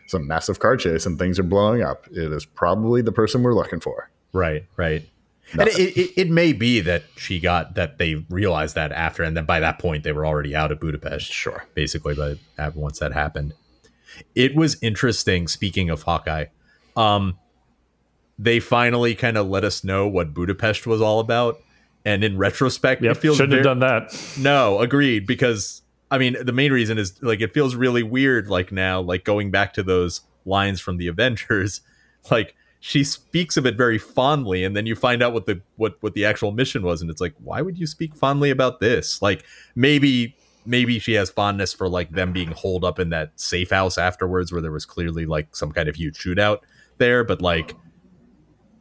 some 0.06 0.26
massive 0.26 0.58
car 0.58 0.76
chase 0.78 1.04
and 1.04 1.18
things 1.18 1.38
are 1.38 1.42
blowing 1.42 1.82
up. 1.82 2.06
It 2.10 2.32
is 2.32 2.46
probably 2.46 3.02
the 3.02 3.12
person 3.12 3.42
we're 3.42 3.54
looking 3.54 3.78
for." 3.78 4.10
right, 4.32 4.64
right. 4.76 5.06
And 5.52 5.68
it, 5.68 5.94
it, 5.98 6.12
it 6.22 6.30
may 6.30 6.54
be 6.54 6.80
that 6.80 7.02
she 7.16 7.38
got 7.38 7.74
that 7.74 7.98
they 7.98 8.14
realized 8.30 8.74
that 8.74 8.90
after, 8.90 9.22
and 9.22 9.36
then 9.36 9.44
by 9.44 9.60
that 9.60 9.78
point 9.78 10.02
they 10.02 10.12
were 10.12 10.24
already 10.24 10.56
out 10.56 10.72
of 10.72 10.80
Budapest. 10.80 11.30
Sure. 11.30 11.66
basically 11.74 12.14
but 12.14 12.74
once 12.74 12.98
that 13.00 13.12
happened 13.12 13.52
it 14.34 14.54
was 14.54 14.76
interesting 14.82 15.46
speaking 15.48 15.90
of 15.90 16.02
hawkeye 16.02 16.46
um 16.96 17.38
they 18.38 18.60
finally 18.60 19.14
kind 19.14 19.36
of 19.36 19.46
let 19.48 19.64
us 19.64 19.84
know 19.84 20.06
what 20.08 20.32
budapest 20.34 20.86
was 20.86 21.00
all 21.02 21.20
about 21.20 21.60
and 22.04 22.24
in 22.24 22.36
retrospect 22.38 23.02
Yep, 23.02 23.10
it 23.16 23.20
feels 23.20 23.36
shouldn't 23.36 23.54
have 23.54 23.64
done 23.64 23.80
that. 23.80 24.14
no 24.38 24.80
agreed 24.80 25.26
because 25.26 25.81
i 26.12 26.18
mean 26.18 26.36
the 26.40 26.52
main 26.52 26.72
reason 26.72 26.98
is 26.98 27.20
like 27.22 27.40
it 27.40 27.52
feels 27.52 27.74
really 27.74 28.04
weird 28.04 28.48
like 28.48 28.70
now 28.70 29.00
like 29.00 29.24
going 29.24 29.50
back 29.50 29.72
to 29.72 29.82
those 29.82 30.20
lines 30.44 30.80
from 30.80 30.96
the 30.96 31.06
avengers. 31.08 31.80
Like 32.30 32.54
she 32.80 33.04
speaks 33.04 33.56
of 33.56 33.64
it 33.64 33.76
very 33.76 33.98
fondly 33.98 34.64
and 34.64 34.76
then 34.76 34.86
you 34.86 34.96
find 34.96 35.22
out 35.22 35.32
what 35.32 35.46
the 35.46 35.60
what 35.76 35.96
what 36.00 36.14
the 36.14 36.24
actual 36.24 36.50
mission 36.50 36.82
was 36.82 37.00
and 37.00 37.10
it's 37.10 37.20
like 37.20 37.34
why 37.38 37.62
would 37.62 37.78
you 37.78 37.86
speak 37.86 38.14
fondly 38.14 38.50
about 38.50 38.80
this? 38.80 39.22
Like 39.22 39.44
maybe 39.74 40.36
maybe 40.64 40.98
she 40.98 41.14
has 41.14 41.30
fondness 41.30 41.72
for 41.72 41.88
like 41.88 42.10
them 42.10 42.32
being 42.32 42.52
holed 42.52 42.84
up 42.84 42.98
in 42.98 43.10
that 43.10 43.32
safe 43.40 43.70
house 43.70 43.98
afterwards 43.98 44.52
where 44.52 44.62
there 44.62 44.72
was 44.72 44.84
clearly 44.84 45.26
like 45.26 45.54
some 45.54 45.72
kind 45.72 45.88
of 45.88 45.96
huge 45.96 46.16
shootout 46.16 46.58
there 46.98 47.24
but 47.24 47.42
like 47.42 47.74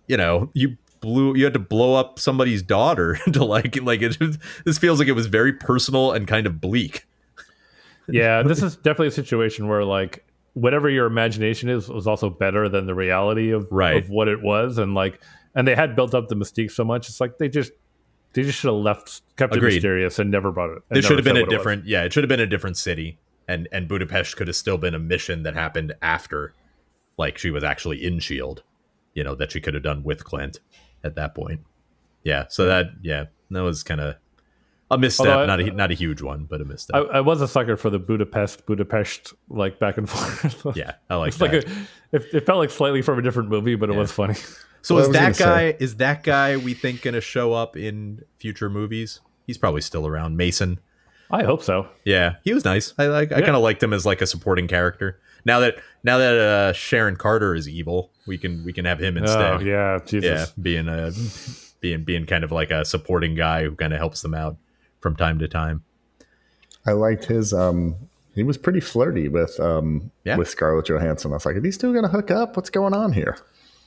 you 0.08 0.16
know 0.16 0.52
you 0.54 0.78
blew 1.00 1.36
you 1.36 1.44
had 1.44 1.54
to 1.54 1.60
blow 1.60 1.96
up 1.96 2.20
somebody's 2.20 2.62
daughter 2.62 3.16
to 3.34 3.44
like 3.44 3.82
like 3.82 4.04
it 4.04 4.16
this 4.64 4.78
feels 4.78 5.00
like 5.00 5.08
it 5.08 5.14
was 5.14 5.26
very 5.26 5.54
personal 5.54 6.12
and 6.12 6.28
kind 6.28 6.46
of 6.46 6.62
bleak 6.62 7.08
Yeah, 8.14 8.44
this 8.44 8.62
is 8.64 8.76
definitely 8.78 9.08
a 9.08 9.12
situation 9.12 9.68
where 9.68 9.84
like 9.84 10.26
whatever 10.54 10.90
your 10.90 11.06
imagination 11.06 11.70
is 11.70 11.88
was 11.90 12.08
also 12.08 12.30
better 12.30 12.68
than 12.68 12.86
the 12.86 12.96
reality 12.96 13.52
of, 13.52 13.68
Right. 13.72 13.98
of 14.04 14.10
what 14.10 14.28
it 14.28 14.42
was, 14.42 14.78
and 14.78 14.94
like 14.94 15.22
and 15.56 15.68
they 15.68 15.76
had 15.76 15.96
built 15.96 16.14
up 16.14 16.28
the 16.30 16.36
mystique 16.36 16.72
so 16.72 16.84
much. 16.84 17.10
It's 17.10 17.20
like 17.22 17.38
they 17.38 17.50
just 17.50 17.72
they 18.34 18.44
just 18.44 18.60
should 18.60 18.70
have 18.70 18.78
left 18.82 19.22
kept 19.38 19.56
Agreed. 19.56 19.72
it 19.72 19.76
mysterious 19.76 20.20
and 20.20 20.32
never 20.32 20.52
brought 20.52 20.72
it. 20.72 20.84
This 20.90 21.06
should 21.06 21.18
have 21.18 21.26
been 21.26 21.38
a 21.38 21.42
what 21.42 21.52
it 21.52 21.56
different, 21.56 21.86
yeah. 21.86 22.04
It 22.04 22.14
should 22.14 22.24
have 22.24 22.30
been 22.30 22.40
a 22.40 22.48
different 22.48 22.78
city, 22.78 23.18
and 23.48 23.68
and 23.72 23.88
Budapest 23.88 24.36
could 24.38 24.48
have 24.48 24.56
still 24.56 24.78
been 24.78 24.96
a 24.96 25.00
mission 25.00 25.44
that 25.44 25.54
happened 25.54 25.94
after, 26.02 26.54
like 27.18 27.38
she 27.38 27.52
was 27.52 27.64
actually 27.64 28.04
in 28.06 28.20
Shield, 28.20 28.64
you 29.14 29.24
know, 29.24 29.36
that 29.36 29.52
she 29.52 29.60
could 29.62 29.74
have 29.74 29.84
done 29.84 30.04
with 30.04 30.24
Clint 30.24 30.60
at 31.04 31.16
that 31.16 31.36
point. 31.36 31.62
Yeah, 32.24 32.46
so 32.50 32.66
that 32.66 32.88
yeah, 33.02 33.26
that 33.50 33.64
was 33.64 33.84
kind 33.84 34.00
of 34.00 34.16
a 34.92 34.98
misstep, 34.98 35.26
Although 35.28 35.44
I- 35.44 35.46
not 35.48 35.60
a 35.62 35.72
not 35.72 35.90
a 35.92 35.94
huge 35.96 36.22
one, 36.22 36.46
but 36.46 36.62
a 36.62 36.66
misstep. 36.66 36.96
I, 36.96 37.00
I 37.00 37.22
was 37.22 37.42
a 37.42 37.48
sucker 37.48 37.78
for 37.78 37.90
the 37.90 37.98
Budapest 37.98 38.66
Budapest 38.68 39.34
like 39.50 39.80
back 39.80 39.98
and 39.98 40.08
forth. 40.10 40.76
yeah, 40.78 40.94
I 41.10 41.16
like 41.16 41.30
it's 41.30 41.38
that. 41.38 41.54
like 41.54 41.64
a, 41.66 41.70
it, 42.12 42.26
it 42.34 42.46
felt 42.46 42.60
like 42.60 42.70
slightly 42.70 43.02
from 43.02 43.18
a 43.18 43.22
different 43.22 43.50
movie, 43.50 43.76
but 43.76 43.90
it 43.90 43.96
was 43.96 44.12
funny. 44.12 44.36
so 44.84 44.96
Well, 44.96 45.06
is 45.06 45.10
that 45.14 45.38
gonna 45.38 45.52
guy? 45.72 45.78
Is 45.80 45.96
that 45.96 46.24
guy 46.24 46.58
we 46.58 46.74
think 46.76 47.02
going 47.02 47.14
to 47.16 47.22
show 47.22 47.54
up 47.54 47.76
in 47.78 48.24
future 48.38 48.70
movies? 48.70 49.22
He's 49.48 49.58
probably 49.58 49.82
still 49.82 50.06
around. 50.06 50.38
Mason. 50.38 50.80
I 51.34 51.44
hope 51.44 51.64
so. 51.64 51.88
Yeah, 52.04 52.36
he 52.44 52.54
was 52.54 52.66
nice. 52.66 52.94
I 52.98 53.06
like. 53.08 53.32
I 53.32 53.40
Yeah. 53.40 53.46
kind 53.46 53.56
of 53.56 53.62
liked 53.64 53.82
him 53.82 53.94
as 53.94 54.06
like 54.06 54.22
a 54.22 54.28
supporting 54.28 54.68
character. 54.68 55.18
Now 55.46 55.62
that 55.62 55.76
now 56.04 56.18
that 56.18 56.36
uh, 56.38 56.74
Sharon 56.74 57.16
Carter 57.16 57.56
is 57.56 57.70
evil, 57.70 58.12
we 58.28 58.38
can 58.38 58.66
we 58.66 58.74
can 58.74 58.84
have 58.86 59.00
him 59.00 59.16
instead. 59.18 59.54
Oh 59.56 59.60
yeah, 59.60 60.00
Jesus. 60.06 60.24
yeah, 60.30 60.46
being 60.62 60.88
a 60.90 61.12
being 61.80 62.04
being 62.04 62.26
kind 62.26 62.44
of 62.44 62.52
like 62.52 62.70
a 62.70 62.84
supporting 62.84 63.34
guy 63.36 63.64
who 63.64 63.76
kind 63.76 63.94
of 63.94 64.00
helps 64.00 64.22
them 64.22 64.34
out 64.34 64.58
from 65.02 65.16
time 65.16 65.38
to 65.40 65.48
time. 65.48 65.84
I 66.86 66.94
liked 66.94 67.26
his. 67.26 67.54
um 67.54 67.96
He 68.34 68.44
was 68.44 68.58
pretty 68.58 68.80
flirty 68.80 69.28
with 69.28 69.60
um 69.60 70.12
Yeah. 70.24 70.38
with 70.38 70.48
Scarlett 70.50 70.86
Johansson. 70.88 71.32
I 71.32 71.36
was 71.36 71.46
like, 71.46 71.56
are 71.58 71.60
these 71.62 71.78
two 71.78 71.92
going 71.92 72.04
to 72.06 72.10
hook 72.10 72.32
up? 72.32 72.56
What's 72.56 72.70
going 72.70 72.94
on 72.94 73.12
here? 73.14 73.38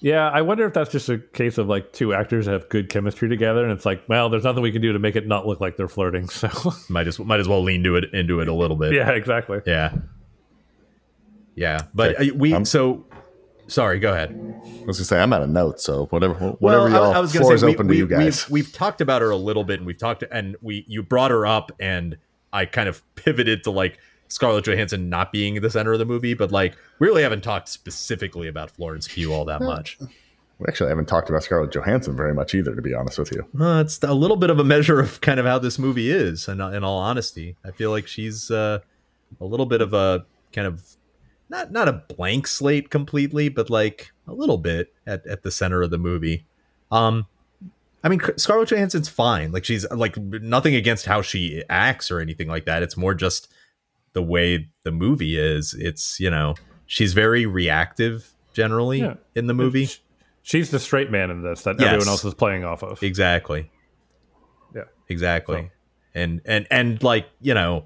Yeah, 0.01 0.29
I 0.29 0.43
wonder 0.43 0.67
if 0.67 0.75
that's 0.75 0.91
just 0.93 1.09
a 1.09 1.17
case 1.19 1.57
of 1.57 1.67
like 1.67 1.93
two 1.95 2.13
actors 2.13 2.45
have 2.47 2.69
good 2.69 2.91
chemistry 2.91 3.27
together, 3.27 3.63
and 3.63 3.73
it's 3.73 3.87
like, 3.87 4.03
well, 4.07 4.29
there's 4.29 4.45
nothing 4.45 4.63
we 4.63 4.71
can 4.71 4.83
do 4.83 4.93
to 4.93 4.99
make 4.99 5.17
it 5.17 5.27
not 5.27 5.47
look 5.47 5.63
like 5.63 5.79
they're 5.79 5.89
flirting. 5.89 6.29
So, 6.29 6.51
Might 6.91 7.07
as 7.09 7.19
might 7.19 7.41
as 7.41 7.49
well 7.49 7.63
lean 7.63 7.83
to 7.85 7.97
it 7.97 8.13
into 8.13 8.41
it 8.41 8.49
a 8.49 8.53
little 8.53 8.77
bit. 8.77 8.93
yeah, 8.93 9.11
exactly. 9.13 9.61
yeah, 9.67 9.95
yeah. 11.55 11.83
But 11.95 12.17
Okay. 12.17 12.31
we 12.33 12.53
Um, 12.53 12.65
so 12.67 13.07
sorry, 13.67 13.99
go 13.99 14.13
ahead. 14.13 14.31
I 14.31 14.87
was 14.87 14.99
gonna 14.99 15.05
say 15.05 15.21
I'm 15.21 15.33
out 15.33 15.43
of 15.43 15.51
notes, 15.51 15.85
so 15.85 16.07
whatever, 16.07 16.35
whatever 16.35 16.89
y'all. 16.89 17.13
I, 17.13 17.17
I 17.17 17.21
was 17.21 17.33
gonna 17.33 17.49
is 17.49 17.61
say 17.61 17.67
we, 17.67 17.75
open 17.75 17.87
we, 17.87 17.95
to 17.95 17.99
you 17.99 18.07
guys. 18.07 18.49
We've, 18.49 18.67
we've 18.67 18.73
talked 18.73 19.01
about 19.01 19.23
her 19.23 19.31
a 19.31 19.37
little 19.37 19.65
bit, 19.65 19.81
and 19.81 19.87
we've 19.87 19.99
talked, 19.99 20.25
and 20.31 20.57
we 20.61 20.85
you 20.89 21.03
brought 21.03 21.31
her 21.31 21.47
up, 21.47 21.73
and 21.81 22.17
I 22.53 22.67
kind 22.67 22.89
of 22.89 23.03
pivoted 23.15 23.65
to 23.65 23.71
like 23.71 23.99
Scarlett 24.29 24.67
Johansson 24.67 25.09
not 25.09 25.33
being 25.33 25.61
the 25.61 25.71
center 25.71 25.93
of 25.93 25.99
the 25.99 26.05
movie, 26.05 26.35
but 26.35 26.53
like 26.53 26.77
we 26.99 27.07
really 27.07 27.23
haven't 27.23 27.43
talked 27.43 27.69
specifically 27.69 28.49
about 28.49 28.71
Florence 28.71 29.09
Pugh 29.09 29.33
all 29.33 29.45
that 29.47 29.61
much. 29.61 29.99
we 30.01 30.67
actually 30.69 30.89
haven't 30.89 31.07
talked 31.07 31.29
about 31.29 31.43
Scarlett 31.43 31.73
Johansson 31.73 32.17
very 32.17 32.35
much 32.35 32.55
either, 32.55 32.75
to 32.75 32.83
be 32.83 32.95
honest 32.95 33.19
with 33.19 33.33
you. 33.33 33.47
Uh, 33.61 33.81
it's 33.81 34.03
a 34.03 34.15
little 34.15 34.37
bit 34.37 34.51
of 34.51 34.59
a 34.59 34.65
measure 34.65 35.01
of 35.01 35.21
kind 35.21 35.41
of 35.41 35.47
how 35.47 35.59
this 35.59 35.79
movie 35.79 36.11
is, 36.11 36.49
and 36.49 36.61
in 36.61 36.85
all 36.85 36.99
honesty, 36.99 37.57
I 37.65 37.71
feel 37.71 37.91
like 37.91 38.07
she's 38.07 38.51
uh, 38.51 38.81
a 39.41 39.45
little 39.45 39.67
bit 39.67 39.81
of 39.81 39.93
a 39.95 40.27
kind 40.53 40.67
of 40.67 40.83
not 41.49 41.71
not 41.73 41.89
a 41.89 41.93
blank 41.93 42.47
slate 42.47 42.91
completely, 42.91 43.49
but 43.49 43.69
like 43.71 44.13
a 44.27 44.33
little 44.33 44.59
bit 44.59 44.93
at, 45.07 45.27
at 45.27 45.43
the 45.43 45.51
center 45.51 45.83
of 45.83 45.91
the 45.91 45.99
movie. 45.99 46.47
Um, 46.91 47.27
I 48.03 48.09
mean, 48.09 48.21
Scarlett 48.37 48.69
Johansson's 48.69 49.09
fine. 49.09 49.53
Like 49.53 49.65
she's 49.65 49.89
like 49.91 50.17
nothing 50.17 50.75
against 50.75 51.07
how 51.07 51.23
she 51.23 51.63
acts 51.71 52.11
or 52.11 52.21
anything 52.21 52.49
like 52.49 52.65
that. 52.67 52.83
It's 52.83 52.97
more 52.97 53.15
just 53.15 53.53
the 54.13 54.23
way 54.23 54.69
the 54.85 54.93
movie 54.93 55.39
is. 55.39 55.75
It's 55.75 56.19
you 56.21 56.31
know 56.31 56.55
she's 56.87 57.13
very 57.15 57.47
reactive 57.47 58.33
generally 58.53 59.01
Yeah. 59.01 59.15
in 59.35 59.47
the 59.47 59.55
movie. 59.55 59.89
She's 60.43 60.71
the 60.71 60.79
straight 60.79 61.11
man 61.11 61.31
in 61.31 61.43
this 61.43 61.63
that 61.63 61.81
Yes. 61.81 61.87
everyone 61.89 62.09
else 62.09 62.25
is 62.25 62.35
playing 62.35 62.65
off 62.65 62.83
of. 62.83 63.03
Exactly. 63.03 63.71
Yeah. 64.75 64.85
Exactly. 65.09 65.63
So- 65.63 65.71
And 66.15 66.41
and 66.45 66.67
and 66.71 67.03
like 67.03 67.27
you 67.41 67.55
know, 67.55 67.85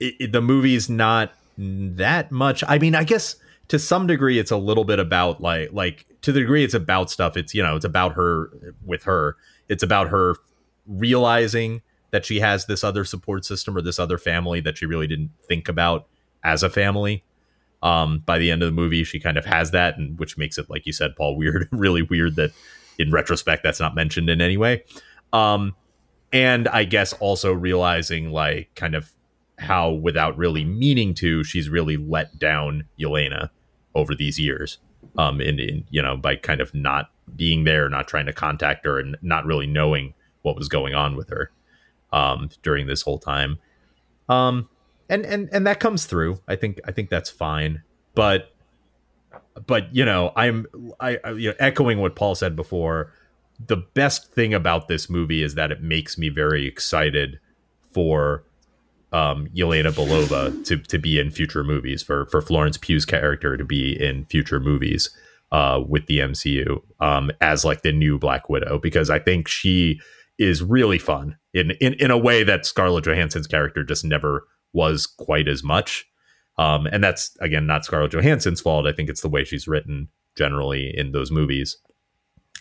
it, 0.00 0.14
it- 0.20 0.32
the 0.32 0.42
movie's 0.42 0.90
not 0.90 1.32
that 1.58 2.30
much. 2.30 2.62
I 2.66 2.78
mean, 2.78 2.94
I 2.94 3.04
guess 3.04 3.36
to 3.68 3.78
some 3.78 4.06
degree, 4.06 4.38
it's 4.38 4.50
a 4.50 4.56
little 4.56 4.84
bit 4.84 4.98
about 4.98 5.40
like 5.40 5.72
like 5.72 6.06
to 6.22 6.32
the 6.32 6.40
degree 6.40 6.64
it's 6.64 6.74
about 6.74 7.10
stuff. 7.10 7.36
It's 7.36 7.54
you 7.54 7.62
know, 7.62 7.76
it's 7.76 7.84
about 7.84 8.14
her 8.14 8.50
with 8.84 9.04
her. 9.04 9.36
It's 9.68 9.82
about 9.82 10.08
her 10.08 10.36
realizing 10.86 11.82
that 12.10 12.24
she 12.24 12.40
has 12.40 12.66
this 12.66 12.84
other 12.84 13.04
support 13.04 13.44
system 13.44 13.76
or 13.76 13.82
this 13.82 13.98
other 13.98 14.18
family 14.18 14.60
that 14.60 14.78
she 14.78 14.86
really 14.86 15.06
didn't 15.06 15.30
think 15.46 15.68
about 15.68 16.06
as 16.44 16.62
a 16.62 16.70
family. 16.70 17.24
Um, 17.82 18.20
by 18.24 18.38
the 18.38 18.50
end 18.50 18.62
of 18.62 18.66
the 18.66 18.72
movie, 18.72 19.04
she 19.04 19.20
kind 19.20 19.36
of 19.36 19.44
has 19.44 19.72
that, 19.72 19.98
and 19.98 20.18
which 20.18 20.38
makes 20.38 20.56
it, 20.56 20.70
like 20.70 20.86
you 20.86 20.92
said, 20.92 21.14
Paul, 21.14 21.36
weird, 21.38 21.68
really 21.72 22.02
weird 22.02 22.36
that 22.36 22.52
in 22.98 23.10
retrospect 23.10 23.62
that's 23.62 23.80
not 23.80 23.94
mentioned 23.94 24.30
in 24.30 24.40
any 24.40 24.56
way. 24.56 24.84
Um, 25.32 25.74
and 26.32 26.68
I 26.68 26.84
guess 26.84 27.12
also 27.14 27.52
realizing 27.52 28.30
like 28.30 28.74
kind 28.74 28.94
of 28.94 29.12
how 29.58 29.90
without 29.90 30.36
really 30.36 30.64
meaning 30.64 31.14
to, 31.14 31.42
she's 31.44 31.68
really 31.68 31.96
let 31.96 32.38
down 32.38 32.84
Yelena 32.98 33.50
over 33.94 34.14
these 34.14 34.38
years. 34.38 34.78
Um, 35.18 35.40
in, 35.40 35.58
in 35.58 35.84
you 35.90 36.02
know 36.02 36.16
by 36.16 36.36
kind 36.36 36.60
of 36.60 36.74
not 36.74 37.10
being 37.34 37.64
there, 37.64 37.88
not 37.88 38.06
trying 38.08 38.26
to 38.26 38.32
contact 38.32 38.84
her, 38.84 38.98
and 38.98 39.16
not 39.22 39.46
really 39.46 39.66
knowing 39.66 40.14
what 40.42 40.56
was 40.56 40.68
going 40.68 40.94
on 40.94 41.16
with 41.16 41.28
her 41.30 41.50
um, 42.12 42.50
during 42.62 42.86
this 42.86 43.02
whole 43.02 43.18
time. 43.18 43.58
Um, 44.28 44.68
and 45.08 45.24
and 45.24 45.48
and 45.52 45.66
that 45.66 45.80
comes 45.80 46.06
through. 46.06 46.40
I 46.48 46.56
think 46.56 46.80
I 46.84 46.92
think 46.92 47.10
that's 47.10 47.30
fine. 47.30 47.82
But 48.14 48.54
but 49.66 49.94
you 49.94 50.04
know, 50.04 50.32
I'm 50.36 50.66
I, 51.00 51.18
I 51.24 51.30
you 51.32 51.50
know, 51.50 51.56
echoing 51.58 51.98
what 51.98 52.16
Paul 52.16 52.34
said 52.34 52.56
before. 52.56 53.12
The 53.64 53.76
best 53.76 54.32
thing 54.32 54.52
about 54.52 54.86
this 54.88 55.08
movie 55.08 55.42
is 55.42 55.54
that 55.54 55.70
it 55.70 55.82
makes 55.82 56.18
me 56.18 56.28
very 56.28 56.66
excited 56.66 57.40
for 57.90 58.44
um, 59.16 59.48
Yelena 59.56 59.92
Belova 59.92 60.62
to 60.66 60.76
to 60.76 60.98
be 60.98 61.18
in 61.18 61.30
future 61.30 61.64
movies, 61.64 62.02
for 62.02 62.26
for 62.26 62.42
Florence 62.42 62.76
Pugh's 62.76 63.06
character 63.06 63.56
to 63.56 63.64
be 63.64 63.98
in 63.98 64.26
future 64.26 64.60
movies 64.60 65.08
uh, 65.50 65.80
with 65.88 66.04
the 66.06 66.18
MCU 66.18 66.82
um, 67.00 67.30
as 67.40 67.64
like 67.64 67.80
the 67.80 67.92
new 67.92 68.18
Black 68.18 68.50
Widow, 68.50 68.78
because 68.78 69.08
I 69.08 69.18
think 69.18 69.48
she 69.48 70.00
is 70.38 70.62
really 70.62 70.98
fun 70.98 71.38
in 71.54 71.70
in 71.80 71.94
in 71.94 72.10
a 72.10 72.18
way 72.18 72.44
that 72.44 72.66
Scarlett 72.66 73.04
Johansson's 73.04 73.46
character 73.46 73.82
just 73.82 74.04
never 74.04 74.46
was 74.74 75.06
quite 75.06 75.48
as 75.48 75.62
much. 75.62 76.06
Um, 76.58 76.86
and 76.86 77.02
that's 77.02 77.34
again 77.40 77.66
not 77.66 77.86
Scarlett 77.86 78.12
Johansson's 78.12 78.60
fault. 78.60 78.86
I 78.86 78.92
think 78.92 79.08
it's 79.08 79.22
the 79.22 79.30
way 79.30 79.44
she's 79.44 79.66
written 79.66 80.08
generally 80.36 80.92
in 80.94 81.12
those 81.12 81.30
movies. 81.30 81.78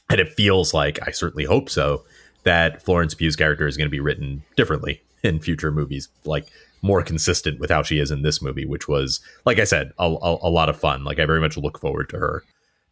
And 0.10 0.22
it 0.22 0.32
feels 0.32 0.74
like 0.74 1.06
I 1.06 1.12
certainly 1.12 1.44
hope 1.44 1.70
so 1.70 2.06
that 2.44 2.82
Florence 2.82 3.14
Pugh's 3.14 3.36
character 3.36 3.68
is 3.68 3.76
going 3.76 3.88
to 3.88 3.92
be 3.92 4.00
written 4.00 4.44
differently 4.56 5.02
in 5.26 5.40
future 5.40 5.72
movies, 5.72 6.08
like 6.24 6.48
more 6.82 7.02
consistent 7.02 7.60
with 7.60 7.70
how 7.70 7.84
she 7.84 8.00
is 8.00 8.12
in 8.12 8.22
this 8.22 8.42
movie, 8.42 8.66
which 8.66 8.88
was, 8.88 9.20
like 9.46 9.60
I 9.60 9.64
said, 9.64 9.92
a, 9.98 10.06
a, 10.06 10.38
a 10.44 10.50
lot 10.50 10.70
of 10.70 10.80
fun. 10.80 11.04
Like 11.04 11.20
I 11.20 11.26
very 11.26 11.42
much 11.42 11.58
look 11.58 11.80
forward 11.80 12.10
to 12.10 12.18
her 12.18 12.44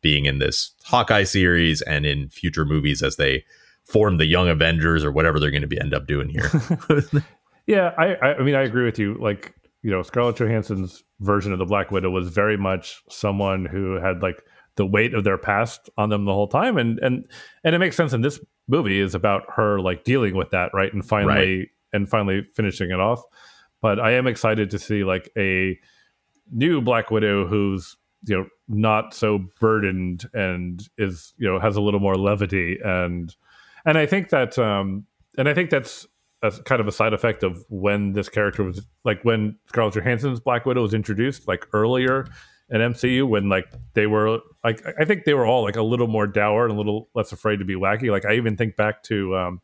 being 0.01 0.25
in 0.25 0.39
this 0.39 0.71
Hawkeye 0.83 1.23
series 1.23 1.81
and 1.83 2.05
in 2.05 2.29
future 2.29 2.65
movies 2.65 3.01
as 3.01 3.15
they 3.15 3.45
form 3.85 4.17
the 4.17 4.25
Young 4.25 4.49
Avengers 4.49 5.05
or 5.05 5.11
whatever 5.11 5.39
they're 5.39 5.51
going 5.51 5.61
to 5.61 5.67
be 5.67 5.79
end 5.79 5.93
up 5.93 6.07
doing 6.07 6.29
here. 6.29 6.51
Yeah, 7.65 7.93
I, 7.97 8.15
I 8.15 8.33
I 8.35 8.43
mean 8.43 8.55
I 8.55 8.63
agree 8.63 8.85
with 8.85 8.99
you. 8.99 9.15
Like 9.19 9.53
you 9.81 9.91
know, 9.91 10.01
Scarlett 10.01 10.37
Johansson's 10.37 11.03
version 11.19 11.51
of 11.51 11.59
the 11.59 11.65
Black 11.65 11.91
Widow 11.91 12.09
was 12.09 12.29
very 12.29 12.57
much 12.57 13.01
someone 13.09 13.65
who 13.65 13.95
had 13.95 14.21
like 14.21 14.41
the 14.75 14.85
weight 14.85 15.13
of 15.13 15.23
their 15.23 15.37
past 15.37 15.89
on 15.97 16.09
them 16.09 16.25
the 16.25 16.33
whole 16.33 16.47
time, 16.47 16.77
and 16.77 16.99
and 16.99 17.25
and 17.63 17.75
it 17.75 17.79
makes 17.79 17.95
sense. 17.95 18.13
And 18.13 18.23
this 18.23 18.39
movie 18.67 18.99
is 18.99 19.15
about 19.15 19.43
her 19.55 19.79
like 19.79 20.03
dealing 20.03 20.35
with 20.35 20.49
that, 20.51 20.71
right, 20.73 20.93
and 20.93 21.05
finally 21.05 21.69
and 21.93 22.09
finally 22.09 22.41
finishing 22.55 22.91
it 22.91 22.99
off. 22.99 23.21
But 23.81 23.99
I 23.99 24.11
am 24.13 24.27
excited 24.27 24.69
to 24.71 24.79
see 24.79 25.03
like 25.03 25.29
a 25.37 25.77
new 26.51 26.81
Black 26.81 27.11
Widow 27.11 27.47
who's 27.47 27.95
you 28.25 28.37
know 28.37 28.45
not 28.67 29.13
so 29.13 29.45
burdened 29.59 30.25
and 30.33 30.81
is 30.97 31.33
you 31.37 31.47
know 31.47 31.59
has 31.59 31.75
a 31.75 31.81
little 31.81 31.99
more 31.99 32.15
levity 32.15 32.77
and 32.83 33.35
and 33.85 33.97
I 33.97 34.05
think 34.05 34.29
that 34.29 34.57
um 34.57 35.05
and 35.37 35.49
I 35.49 35.53
think 35.53 35.69
that's 35.69 36.07
a 36.41 36.51
kind 36.51 36.79
of 36.81 36.87
a 36.87 36.91
side 36.91 37.13
effect 37.13 37.43
of 37.43 37.63
when 37.69 38.13
this 38.13 38.29
character 38.29 38.63
was 38.63 38.85
like 39.03 39.21
when 39.23 39.57
Scarlett 39.67 39.95
Johansson's 39.95 40.39
Black 40.39 40.65
Widow 40.65 40.81
was 40.81 40.93
introduced 40.93 41.47
like 41.47 41.67
earlier 41.73 42.25
in 42.69 42.79
MCU 42.79 43.27
when 43.27 43.49
like 43.49 43.65
they 43.93 44.07
were 44.07 44.39
like 44.63 44.81
I- 44.99 45.05
think 45.05 45.25
they 45.25 45.33
were 45.33 45.45
all 45.45 45.63
like 45.63 45.75
a 45.75 45.83
little 45.83 46.07
more 46.07 46.27
dour 46.27 46.63
and 46.65 46.73
a 46.73 46.77
little 46.77 47.09
less 47.13 47.33
afraid 47.33 47.57
to 47.59 47.65
be 47.65 47.75
wacky 47.75 48.09
like 48.09 48.25
I 48.25 48.35
even 48.35 48.55
think 48.55 48.77
back 48.77 49.03
to 49.03 49.35
um 49.35 49.61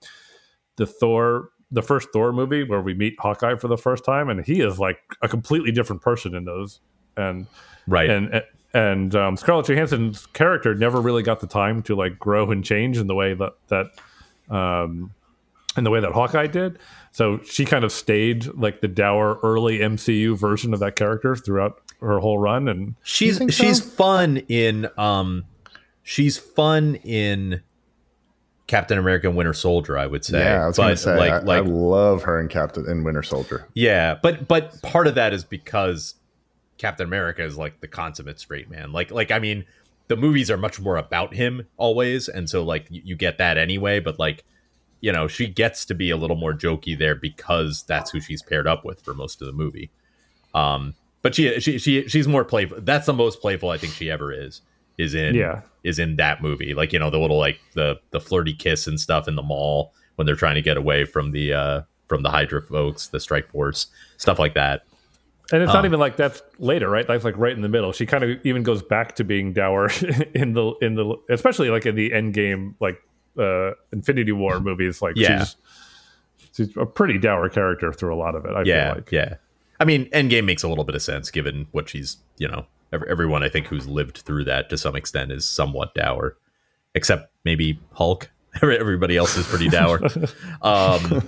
the 0.76 0.86
Thor 0.86 1.50
the 1.72 1.82
first 1.82 2.10
Thor 2.12 2.32
movie 2.32 2.64
where 2.64 2.82
we 2.82 2.94
meet 2.94 3.16
Hawkeye 3.20 3.56
for 3.56 3.68
the 3.68 3.78
first 3.78 4.04
time 4.04 4.30
and 4.30 4.44
he 4.44 4.62
is 4.62 4.80
like 4.80 5.00
a 5.22 5.28
completely 5.28 5.72
different 5.72 6.02
person 6.02 6.36
in 6.36 6.46
those 6.46 6.80
and 7.16 7.48
right. 7.88 8.10
and 8.10 8.44
and 8.74 9.16
um, 9.16 9.36
Scarlett 9.36 9.66
Johansson's 9.66 10.26
character 10.28 10.76
never 10.76 11.02
really 11.02 11.24
got 11.24 11.40
the 11.40 11.48
time 11.48 11.82
to 11.84 11.96
like 11.96 12.20
grow 12.20 12.52
and 12.52 12.64
change 12.64 12.98
in 12.98 13.08
the 13.08 13.16
way 13.16 13.34
that 13.34 13.54
that 13.68 14.56
um, 14.56 15.12
in 15.78 15.84
the 15.84 15.90
way 15.90 16.00
that 16.00 16.12
Hawkeye 16.12 16.48
did. 16.48 16.80
So 17.12 17.40
she 17.44 17.66
kind 17.66 17.84
of 17.84 17.92
stayed 17.92 18.46
like 18.54 18.82
the 18.82 18.88
dour 18.88 19.40
early 19.42 19.80
MCU 19.80 20.38
version 20.38 20.74
of 20.74 20.80
that 20.82 20.96
character 20.96 21.36
throughout 21.36 21.82
her 22.02 22.20
whole 22.20 22.38
run. 22.38 22.68
And 22.68 22.96
she's 23.04 23.38
think 23.38 23.52
so? 23.52 23.64
she's 23.64 23.80
fun 23.80 24.38
in 24.48 24.88
um 24.98 25.46
she's 26.04 26.38
fun 26.38 26.96
in 26.96 27.62
Captain 28.70 29.00
America 29.00 29.28
and 29.28 29.36
Winter 29.36 29.52
Soldier, 29.52 29.98
I 29.98 30.06
would 30.06 30.24
say. 30.24 30.44
yeah, 30.44 30.64
I 30.64 30.68
was 30.68 30.78
but 30.78 30.84
gonna 30.84 30.98
say 30.98 31.18
like 31.18 31.32
I, 31.32 31.40
like 31.40 31.64
I 31.64 31.68
love 31.68 32.22
her 32.22 32.40
in 32.40 32.48
Captain 32.48 32.88
in 32.88 33.04
Winter 33.04 33.24
Soldier. 33.24 33.68
yeah, 33.74 34.14
but 34.22 34.48
but 34.48 34.80
part 34.84 35.08
of 35.08 35.16
that 35.16 35.34
is 35.34 35.44
because 35.44 36.14
Captain 36.78 37.08
America 37.08 37.44
is 37.44 37.58
like 37.58 37.82
the 37.82 37.88
consummate 37.88 38.40
straight 38.40 38.70
man. 38.70 38.92
Like 38.92 39.10
like 39.10 39.32
I 39.32 39.40
mean, 39.40 39.66
the 40.08 40.16
movies 40.16 40.52
are 40.52 40.58
much 40.58 40.80
more 40.80 40.98
about 40.98 41.34
him 41.34 41.66
always, 41.78 42.30
and 42.30 42.48
so 42.48 42.64
like 42.64 42.86
you, 42.92 43.02
you 43.04 43.16
get 43.16 43.40
that 43.40 43.58
anyway. 43.58 44.00
But 44.00 44.20
like 44.20 44.46
you 45.02 45.12
know, 45.12 45.28
she 45.28 45.48
gets 45.48 45.84
to 45.86 45.96
be 45.96 46.12
a 46.12 46.18
little 46.18 46.36
more 46.36 46.54
jokey 46.54 46.96
there 46.96 47.16
because 47.16 47.84
that's 47.88 48.12
who 48.12 48.20
she's 48.20 48.44
paired 48.44 48.68
up 48.68 48.86
with 48.86 49.02
for 49.02 49.16
most 49.16 49.42
of 49.42 49.48
the 49.48 49.54
movie. 49.54 49.90
Um, 50.54 50.94
but 51.24 51.34
she 51.34 51.60
she 51.60 51.80
she 51.80 52.08
she's 52.08 52.28
more 52.28 52.46
playful. 52.46 52.82
That's 52.82 53.08
the 53.08 53.14
most 53.14 53.42
playful 53.42 53.72
I 53.72 53.80
think 53.80 53.94
she 53.94 54.12
ever 54.12 54.32
is. 54.32 54.62
Is 55.00 55.14
in 55.16 55.34
Yeah. 55.34 55.62
is 55.84 55.98
in 55.98 56.18
that 56.18 56.42
movie. 56.42 56.74
Like 56.74 56.92
you 56.94 57.00
know 57.00 57.10
the 57.10 57.18
little 57.20 57.38
like 57.40 57.60
the 57.74 58.00
the 58.12 58.20
flirty 58.20 58.54
kiss 58.54 58.86
and 58.86 59.00
stuff 59.00 59.28
in 59.28 59.36
the 59.36 59.42
mall 59.42 59.94
when 60.16 60.26
they're 60.26 60.36
trying 60.36 60.56
to 60.56 60.62
get 60.62 60.76
away 60.78 61.06
from 61.06 61.32
the 61.32 61.54
uh 61.54 61.82
from 62.08 62.22
the 62.24 62.30
Hydra 62.30 62.62
folks, 62.62 63.08
the 63.08 63.20
Strike 63.20 63.50
Force, 63.50 63.88
stuff 64.18 64.38
like 64.40 64.56
that. 64.56 64.84
and 65.54 65.62
it's 65.64 65.72
not 65.72 65.80
Um, 65.80 65.86
even 65.86 66.00
like 66.00 66.18
that's 66.18 66.42
later, 66.58 66.90
right? 66.90 67.08
That's 67.08 67.24
like 67.24 67.38
right 67.38 67.54
in 67.54 67.62
the 67.62 67.70
middle. 67.70 67.92
She 67.94 68.06
kind 68.06 68.24
of 68.24 68.46
even 68.46 68.62
goes 68.64 68.84
back 68.84 69.16
to 69.16 69.24
being 69.24 69.54
dour 69.54 69.90
in 70.36 70.54
the 70.54 70.74
in 70.82 70.96
the 70.96 71.16
especially 71.30 71.70
like 71.70 71.86
in 71.86 71.96
the 71.96 72.12
end 72.14 72.34
game 72.34 72.76
like 72.82 73.02
uh 73.38 73.72
Infinity 73.94 74.34
War 74.34 74.60
movies. 74.70 75.02
Like 75.02 75.16
Yeah. 75.16 75.40
she's 75.46 75.56
she's 76.54 76.78
a 76.78 76.86
pretty 76.86 77.18
dour 77.18 77.48
character 77.48 77.94
through 77.94 78.14
a 78.14 78.18
lot 78.20 78.36
of 78.36 78.44
it. 78.46 78.52
I 78.52 78.64
yeah, 78.64 78.88
feel 78.88 78.96
like. 78.96 79.12
yeah. 79.12 79.36
I 79.80 79.86
mean, 79.86 80.10
Endgame 80.10 80.44
makes 80.44 80.64
a 80.64 80.68
little 80.68 80.84
bit 80.84 80.96
of 80.96 81.02
sense 81.02 81.32
given 81.32 81.68
what 81.72 81.88
she's, 81.88 82.18
you 82.38 82.50
know, 82.50 82.66
everyone 82.92 83.44
I 83.44 83.50
think 83.50 83.68
who's 83.68 83.88
lived 83.88 84.20
through 84.20 84.46
that 84.46 84.70
to 84.70 84.78
some 84.78 84.96
extent 84.96 85.32
is 85.32 85.48
somewhat 85.48 85.94
dour, 85.94 86.38
except 86.96 87.32
maybe 87.44 87.80
Hulk. 87.94 88.30
Everybody 88.62 89.16
else 89.16 89.38
is 89.38 89.46
pretty 89.46 89.70
dour. 89.70 90.02
um, 90.64 91.22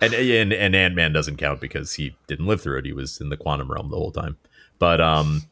and 0.00 0.12
and, 0.14 0.52
and 0.52 0.76
Ant 0.76 0.94
Man 0.94 1.12
doesn't 1.12 1.36
count 1.38 1.60
because 1.60 1.94
he 1.94 2.14
didn't 2.26 2.46
live 2.46 2.60
through 2.60 2.78
it. 2.78 2.84
He 2.84 2.92
was 2.92 3.20
in 3.20 3.30
the 3.30 3.36
quantum 3.36 3.70
realm 3.72 3.88
the 3.88 3.96
whole 3.96 4.12
time. 4.12 4.36
But 4.78 5.00
um, 5.00 5.42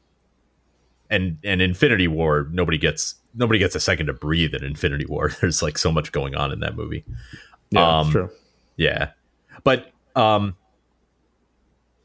and 1.10 1.38
and 1.44 1.62
Infinity 1.62 2.08
War, 2.08 2.48
nobody 2.52 2.76
gets 2.76 3.14
nobody 3.34 3.58
gets 3.58 3.74
a 3.74 3.80
second 3.80 4.06
to 4.06 4.12
breathe 4.12 4.54
in 4.54 4.62
Infinity 4.64 5.06
War. 5.06 5.30
There's 5.40 5.62
like 5.62 5.78
so 5.78 5.90
much 5.90 6.12
going 6.12 6.34
on 6.34 6.52
in 6.52 6.60
that 6.60 6.76
movie. 6.76 7.04
Yeah, 7.70 7.98
Um, 8.00 8.10
true. 8.10 8.30
Yeah. 8.76 9.10
But 9.64 9.90
um 10.14 10.56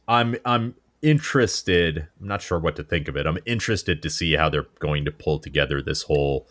I'm 0.08 0.36
I'm 0.46 0.76
interested, 1.04 2.08
I'm 2.20 2.28
not 2.28 2.42
sure 2.42 2.58
what 2.58 2.76
to 2.78 2.84
think 2.84 3.08
of 3.08 3.16
it. 3.16 3.28
I'm 3.28 3.38
interested 3.46 4.02
to 4.02 4.10
see 4.10 4.34
how 4.34 4.50
they're 4.50 4.66
going 4.80 5.06
to 5.06 5.12
pull 5.12 5.38
together 5.38 5.82
this 5.82 6.02
whole 6.04 6.48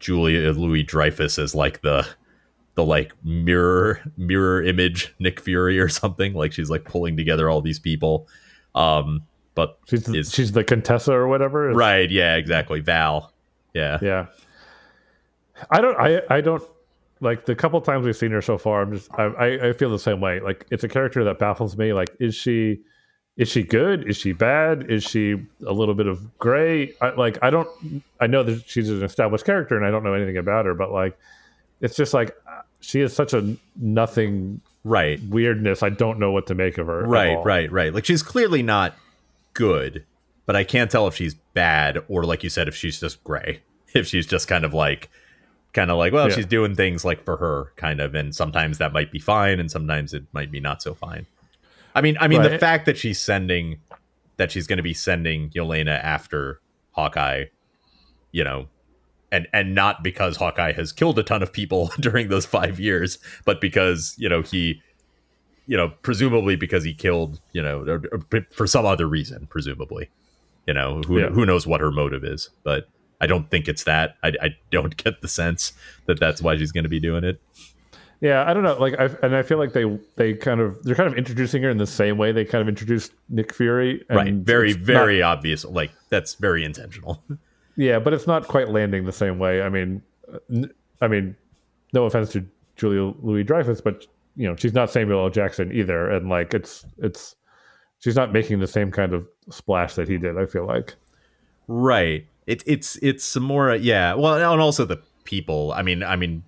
Julia 0.00 0.50
Louis 0.52 0.82
Dreyfus 0.82 1.38
as 1.38 1.54
like 1.54 1.80
the 1.82 2.06
the 2.74 2.84
like 2.84 3.12
mirror 3.24 4.00
mirror 4.16 4.62
image 4.62 5.14
Nick 5.18 5.40
Fury 5.40 5.78
or 5.80 5.88
something. 5.88 6.34
Like 6.34 6.52
she's 6.52 6.70
like 6.70 6.84
pulling 6.84 7.16
together 7.16 7.48
all 7.48 7.60
these 7.62 7.78
people. 7.78 8.28
Um 8.74 9.22
but 9.54 9.78
She's 9.86 10.04
the, 10.04 10.18
is- 10.18 10.32
she's 10.32 10.52
the 10.52 10.64
Contessa 10.64 11.12
or 11.12 11.28
whatever. 11.28 11.68
It's- 11.70 11.76
right, 11.76 12.10
yeah, 12.10 12.36
exactly. 12.36 12.80
Val. 12.80 13.32
Yeah. 13.74 13.98
Yeah. 14.02 14.26
I 15.70 15.80
don't. 15.80 15.96
I. 15.98 16.22
I 16.30 16.40
don't 16.40 16.62
like 17.20 17.44
the 17.46 17.54
couple 17.54 17.80
times 17.80 18.04
we've 18.04 18.16
seen 18.16 18.32
her 18.32 18.42
so 18.42 18.58
far. 18.58 18.82
I'm 18.82 18.92
just. 18.94 19.10
I. 19.14 19.24
I, 19.24 19.68
I 19.68 19.72
feel 19.72 19.90
the 19.90 19.98
same 19.98 20.20
way. 20.20 20.40
Like 20.40 20.66
it's 20.70 20.82
a 20.84 20.88
character 20.88 21.22
that 21.24 21.38
baffles 21.38 21.76
me. 21.76 21.92
Like 21.92 22.10
is 22.18 22.34
she? 22.34 22.80
Is 23.36 23.48
she 23.48 23.62
good? 23.62 24.08
Is 24.08 24.16
she 24.18 24.32
bad? 24.32 24.90
Is 24.90 25.02
she 25.02 25.36
a 25.66 25.72
little 25.72 25.94
bit 25.94 26.06
of 26.06 26.38
gray? 26.38 26.92
I, 27.00 27.10
like 27.10 27.38
I 27.42 27.50
don't. 27.50 27.68
I 28.20 28.26
know 28.26 28.42
that 28.42 28.68
she's 28.68 28.90
an 28.90 29.02
established 29.02 29.46
character, 29.46 29.76
and 29.76 29.86
I 29.86 29.90
don't 29.90 30.04
know 30.04 30.12
anything 30.14 30.36
about 30.36 30.66
her. 30.66 30.74
But 30.74 30.92
like, 30.92 31.18
it's 31.80 31.96
just 31.96 32.12
like 32.12 32.36
uh, 32.46 32.60
she 32.80 33.00
is 33.00 33.14
such 33.14 33.32
a 33.32 33.56
nothing 33.76 34.60
Right. 34.84 35.20
weirdness. 35.28 35.82
I 35.84 35.90
don't 35.90 36.18
know 36.18 36.32
what 36.32 36.48
to 36.48 36.54
make 36.56 36.76
of 36.76 36.88
her. 36.88 37.04
Right, 37.06 37.36
Right, 37.44 37.70
right. 37.70 37.94
Like 37.94 38.04
she's 38.04 38.22
clearly 38.22 38.62
not 38.64 38.96
good, 39.54 40.04
but 40.44 40.56
I 40.56 40.64
can't 40.64 40.90
tell 40.90 41.06
if 41.06 41.14
she's 41.14 41.34
bad 41.54 41.98
or 42.08 42.24
like 42.24 42.42
you 42.42 42.50
said, 42.50 42.66
if 42.68 42.74
she's 42.74 42.98
just 43.00 43.22
gray. 43.24 43.60
If 43.94 44.06
she's 44.06 44.26
just 44.26 44.48
kind 44.48 44.64
of 44.64 44.72
like 44.72 45.10
kind 45.74 45.90
of 45.90 45.98
like, 45.98 46.12
well, 46.14 46.28
Yeah. 46.30 46.34
she's 46.34 46.46
doing 46.46 46.74
things 46.74 47.04
like 47.04 47.22
for 47.22 47.36
her, 47.36 47.72
kind 47.76 48.00
of, 48.00 48.14
and 48.14 48.34
sometimes 48.34 48.78
that 48.78 48.92
might 48.94 49.12
be 49.12 49.18
fine 49.18 49.60
and 49.60 49.70
sometimes 49.70 50.14
it 50.14 50.24
might 50.32 50.50
be 50.50 50.60
not 50.60 50.80
so 50.82 50.94
fine. 50.94 51.26
I 51.94 52.00
mean 52.00 52.16
I 52.20 52.28
mean 52.28 52.42
the 52.42 52.58
fact 52.58 52.86
that 52.86 52.96
she's 52.98 53.20
sending 53.20 53.80
that 54.36 54.50
she's 54.50 54.66
gonna 54.66 54.82
be 54.82 54.94
sending 54.94 55.50
Yelena 55.50 56.02
after 56.02 56.60
Hawkeye, 56.92 57.46
you 58.32 58.44
know, 58.44 58.68
and 59.30 59.46
and 59.52 59.74
not 59.74 60.02
because 60.02 60.36
Hawkeye 60.36 60.72
has 60.72 60.92
killed 60.92 61.18
a 61.18 61.22
ton 61.22 61.42
of 61.42 61.52
people 61.52 61.90
during 62.00 62.28
those 62.28 62.46
five 62.46 62.78
years, 62.80 63.18
but 63.44 63.60
because 63.60 64.14
you 64.18 64.28
know 64.28 64.42
he, 64.42 64.80
you 65.66 65.76
know, 65.76 65.88
presumably 66.02 66.56
because 66.56 66.84
he 66.84 66.94
killed, 66.94 67.40
you 67.52 67.62
know, 67.62 67.80
or, 67.86 68.02
or 68.12 68.46
for 68.52 68.66
some 68.66 68.84
other 68.84 69.06
reason, 69.06 69.46
presumably, 69.48 70.10
you 70.66 70.74
know, 70.74 71.02
who 71.02 71.18
Yeah. 71.20 71.28
who 71.28 71.46
knows 71.46 71.66
what 71.66 71.80
her 71.80 71.90
motive 71.90 72.24
is, 72.24 72.50
but 72.64 72.88
I 73.20 73.26
don't 73.26 73.48
think 73.50 73.68
it's 73.68 73.84
that. 73.84 74.16
I, 74.24 74.32
I 74.42 74.48
don't 74.70 74.96
get 75.04 75.20
the 75.20 75.28
sense 75.28 75.72
that 76.06 76.18
that's 76.18 76.42
why 76.42 76.56
she's 76.56 76.72
going 76.72 76.84
to 76.84 76.90
be 76.90 76.98
doing 77.00 77.22
it. 77.22 77.40
Yeah, 78.22 78.48
I 78.48 78.54
don't 78.54 78.62
know. 78.62 78.78
Like, 78.78 78.94
I 79.00 79.10
and 79.24 79.34
I 79.34 79.42
feel 79.42 79.58
like 79.58 79.72
they 79.72 79.98
they 80.14 80.34
kind 80.34 80.60
of 80.60 80.80
they're 80.84 80.94
kind 80.94 81.08
of 81.08 81.18
introducing 81.18 81.60
her 81.64 81.70
in 81.70 81.78
the 81.78 81.88
same 81.88 82.18
way 82.18 82.30
they 82.30 82.44
kind 82.44 82.62
of 82.62 82.68
introduced 82.68 83.12
Nick 83.28 83.52
Fury. 83.52 84.04
And 84.08 84.16
right, 84.16 84.32
very 84.34 84.70
it's 84.70 84.78
not- 84.78 84.86
very 84.86 85.22
obvious. 85.22 85.64
Like 85.64 85.90
that's 86.08 86.34
very 86.34 86.64
intentional. 86.64 87.20
yeah, 87.76 87.98
but 87.98 88.12
it's 88.12 88.28
not 88.28 88.46
quite 88.46 88.68
landing 88.68 89.04
the 89.04 89.12
same 89.12 89.40
way. 89.40 89.60
I 89.60 89.68
mean, 89.68 90.02
uh, 90.32 90.66
I 91.00 91.08
mean, 91.08 91.34
no 91.92 92.04
offense 92.04 92.30
to 92.32 92.46
Julia 92.76 93.12
Louis 93.22 93.42
Dreyfus, 93.42 93.80
but 93.80 94.06
you 94.36 94.48
know 94.48 94.54
she's 94.54 94.72
not 94.72 94.88
Samuel 94.88 95.24
L. 95.24 95.28
Jackson 95.28 95.72
either, 95.72 96.08
and 96.08 96.28
like 96.28 96.54
it's 96.54 96.86
it's 96.98 97.34
she's 97.98 98.14
not 98.14 98.32
making 98.32 98.60
the 98.60 98.68
same 98.68 98.92
kind 98.92 99.14
of 99.14 99.26
splash 99.50 99.94
that 99.96 100.08
he 100.08 100.16
did. 100.16 100.38
I 100.38 100.46
feel 100.46 100.64
like. 100.64 100.94
Right. 101.66 102.26
It, 102.46 102.62
it's 102.66 102.96
it's 103.02 103.24
some 103.24 103.42
more 103.42 103.74
yeah. 103.74 104.14
Well, 104.14 104.34
and 104.34 104.60
also 104.60 104.84
the 104.84 105.02
people. 105.24 105.72
I 105.72 105.82
mean, 105.82 106.04
I 106.04 106.14
mean, 106.14 106.44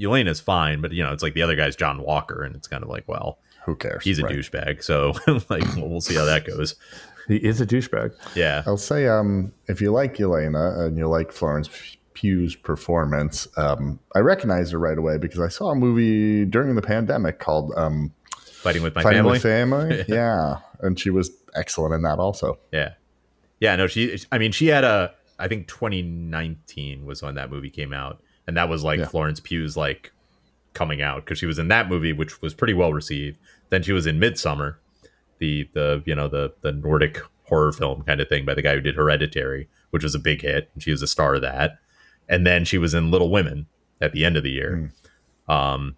Yelena's 0.00 0.40
fine, 0.40 0.80
but 0.80 0.92
you 0.92 1.02
know, 1.02 1.12
it's 1.12 1.22
like 1.22 1.34
the 1.34 1.42
other 1.42 1.56
guy's 1.56 1.76
John 1.76 2.00
Walker, 2.02 2.42
and 2.42 2.54
it's 2.56 2.68
kind 2.68 2.82
of 2.82 2.88
like, 2.88 3.04
well, 3.08 3.38
Who 3.66 3.74
cares? 3.76 4.04
he's 4.04 4.18
a 4.18 4.22
Right. 4.24 4.36
douchebag. 4.36 4.82
So 4.82 5.12
like, 5.48 5.62
well, 5.76 5.88
we'll 5.88 6.00
see 6.00 6.14
how 6.14 6.24
that 6.24 6.44
goes. 6.46 6.74
He 7.26 7.36
is 7.36 7.60
a 7.60 7.66
douchebag. 7.66 8.14
Yeah. 8.34 8.62
I'll 8.66 8.76
say, 8.78 9.06
um, 9.06 9.52
if 9.66 9.80
you 9.80 9.90
like 9.92 10.18
Elena 10.20 10.84
and 10.86 10.96
you 10.96 11.06
like 11.08 11.30
Florence 11.32 11.68
Pugh's 12.14 12.56
performance, 12.56 13.46
um, 13.58 13.98
I 14.14 14.20
recognized 14.20 14.72
her 14.72 14.78
right 14.78 14.96
away 14.96 15.18
because 15.18 15.38
I 15.40 15.48
saw 15.48 15.70
a 15.70 15.74
movie 15.74 16.44
during 16.46 16.74
the 16.74 16.80
pandemic 16.82 17.38
called 17.38 17.72
um, 17.76 18.12
Fighting 18.46 18.82
with 18.82 18.94
my 18.94 19.02
Fighting 19.02 19.18
family. 19.18 19.32
with 19.32 19.42
Family. 19.42 20.04
yeah, 20.08 20.56
and 20.80 20.98
she 20.98 21.10
was 21.10 21.30
excellent 21.54 21.92
in 21.94 22.02
that 22.02 22.18
also. 22.18 22.58
Yeah. 22.72 22.94
Yeah, 23.60 23.76
no, 23.76 23.86
she 23.88 24.18
I 24.32 24.38
mean, 24.38 24.52
she 24.52 24.68
had 24.68 24.84
a 24.84 25.12
I 25.38 25.48
think 25.48 25.68
2019 25.68 27.04
was 27.04 27.22
when 27.22 27.34
that 27.36 27.50
movie 27.50 27.70
came 27.70 27.92
out. 27.92 28.22
And 28.48 28.56
that 28.56 28.68
was 28.68 28.82
like 28.82 28.98
Yeah. 28.98 29.06
Florence 29.06 29.38
Pugh's 29.40 29.76
like 29.76 30.10
coming 30.74 31.00
out 31.02 31.24
because 31.24 31.38
she 31.38 31.46
was 31.46 31.58
in 31.58 31.68
that 31.68 31.88
movie 31.88 32.12
which 32.12 32.40
was 32.42 32.54
pretty 32.54 32.74
well 32.74 32.92
received. 32.92 33.36
Then 33.68 33.82
she 33.82 33.92
was 33.92 34.06
in 34.06 34.18
Midsommar, 34.18 34.76
the 35.38 35.68
the 35.74 36.02
you 36.06 36.14
know, 36.16 36.26
the 36.28 36.54
the 36.62 36.72
Nordic 36.72 37.20
horror 37.44 37.72
film 37.72 38.02
kind 38.02 38.20
of 38.20 38.28
thing 38.28 38.44
by 38.44 38.54
the 38.54 38.62
guy 38.62 38.74
who 38.74 38.80
did 38.80 38.96
Hereditary, 38.96 39.68
which 39.90 40.02
was 40.02 40.14
a 40.14 40.18
big 40.18 40.42
hit, 40.42 40.70
and 40.74 40.82
she 40.82 40.90
was 40.90 41.02
a 41.02 41.06
star 41.06 41.34
of 41.34 41.42
that. 41.42 41.78
And 42.28 42.46
then 42.46 42.64
she 42.64 42.76
was 42.78 42.92
in 42.94 43.10
Little 43.10 43.30
Women 43.30 43.66
at 44.00 44.12
the 44.12 44.24
end 44.24 44.36
of 44.36 44.42
the 44.42 44.50
year. 44.50 44.92
Um 45.48 45.96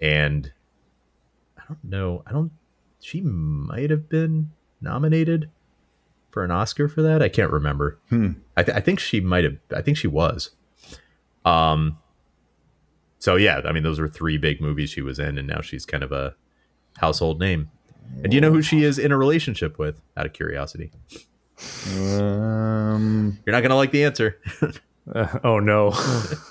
and 0.00 0.52
I 1.58 1.62
don't 1.68 1.82
know, 1.84 2.22
I 2.26 2.32
don't 2.32 2.52
she 3.00 3.20
might 3.22 3.88
have 3.90 4.08
been 4.08 4.50
nominated 4.82 5.48
for 6.30 6.44
an 6.44 6.50
Oscar 6.50 6.88
for 6.88 7.00
that. 7.02 7.22
I 7.22 7.28
can't 7.30 7.50
remember. 7.50 7.98
Hmm. 8.10 8.32
I, 8.56 8.62
th- 8.62 8.76
I 8.76 8.80
think 8.80 8.98
she 9.00 9.20
might 9.20 9.44
have. 9.44 9.56
I 9.74 9.80
think 9.80 9.96
she 9.96 10.06
was. 10.08 10.50
Um. 11.46 11.98
So 13.18 13.36
yeah, 13.36 13.62
I 13.64 13.72
mean, 13.72 13.82
those 13.82 13.98
were 13.98 14.08
three 14.08 14.36
big 14.36 14.60
movies 14.60 14.90
she 14.90 15.00
was 15.02 15.18
in, 15.18 15.38
and 15.38 15.48
now 15.48 15.60
she's 15.62 15.86
kind 15.86 16.02
of 16.02 16.12
a 16.12 16.34
household 16.98 17.40
name. 17.40 17.70
And 18.22 18.30
do 18.30 18.34
you 18.36 18.40
know 18.40 18.52
who 18.52 18.62
she 18.62 18.84
is 18.84 18.98
in 18.98 19.10
a 19.10 19.16
relationship 19.16 19.78
with? 19.78 20.00
Out 20.16 20.26
of 20.26 20.32
curiosity, 20.32 20.92
Um, 21.96 23.38
you're 23.46 23.52
not 23.52 23.62
gonna 23.62 23.76
like 23.76 23.90
the 23.90 24.04
answer. 24.04 24.38
Uh, 25.12 25.38
oh 25.44 25.58
no. 25.58 25.92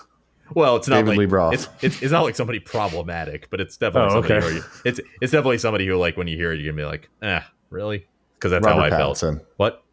well, 0.53 0.75
it's 0.75 0.87
not 0.87 0.97
David 0.97 1.09
like 1.09 1.17
Lee 1.19 1.25
Roth. 1.25 1.53
It's, 1.53 1.67
it's 1.81 2.01
it's 2.03 2.11
not 2.11 2.23
like 2.23 2.35
somebody 2.35 2.59
problematic, 2.59 3.49
but 3.49 3.59
it's 3.61 3.77
definitely 3.77 4.09
Oh, 4.17 4.21
somebody. 4.21 4.33
okay. 4.35 4.47
Who 4.49 4.55
you, 4.55 4.63
it's 4.85 4.99
it's 5.21 5.31
definitely 5.31 5.57
somebody 5.59 5.85
who 5.87 5.95
like 5.95 6.17
when 6.17 6.27
you 6.27 6.35
hear 6.37 6.51
it, 6.51 6.59
you're 6.59 6.71
gonna 6.73 6.81
be 6.81 6.87
like, 6.89 7.09
ah, 7.21 7.49
really? 7.69 8.07
Because 8.35 8.51
that's 8.51 8.65
how 8.65 8.73
I 8.79 8.89
Robert 8.89 8.97
felt. 8.97 9.17
Pattinson. 9.17 9.41
What? 9.57 9.83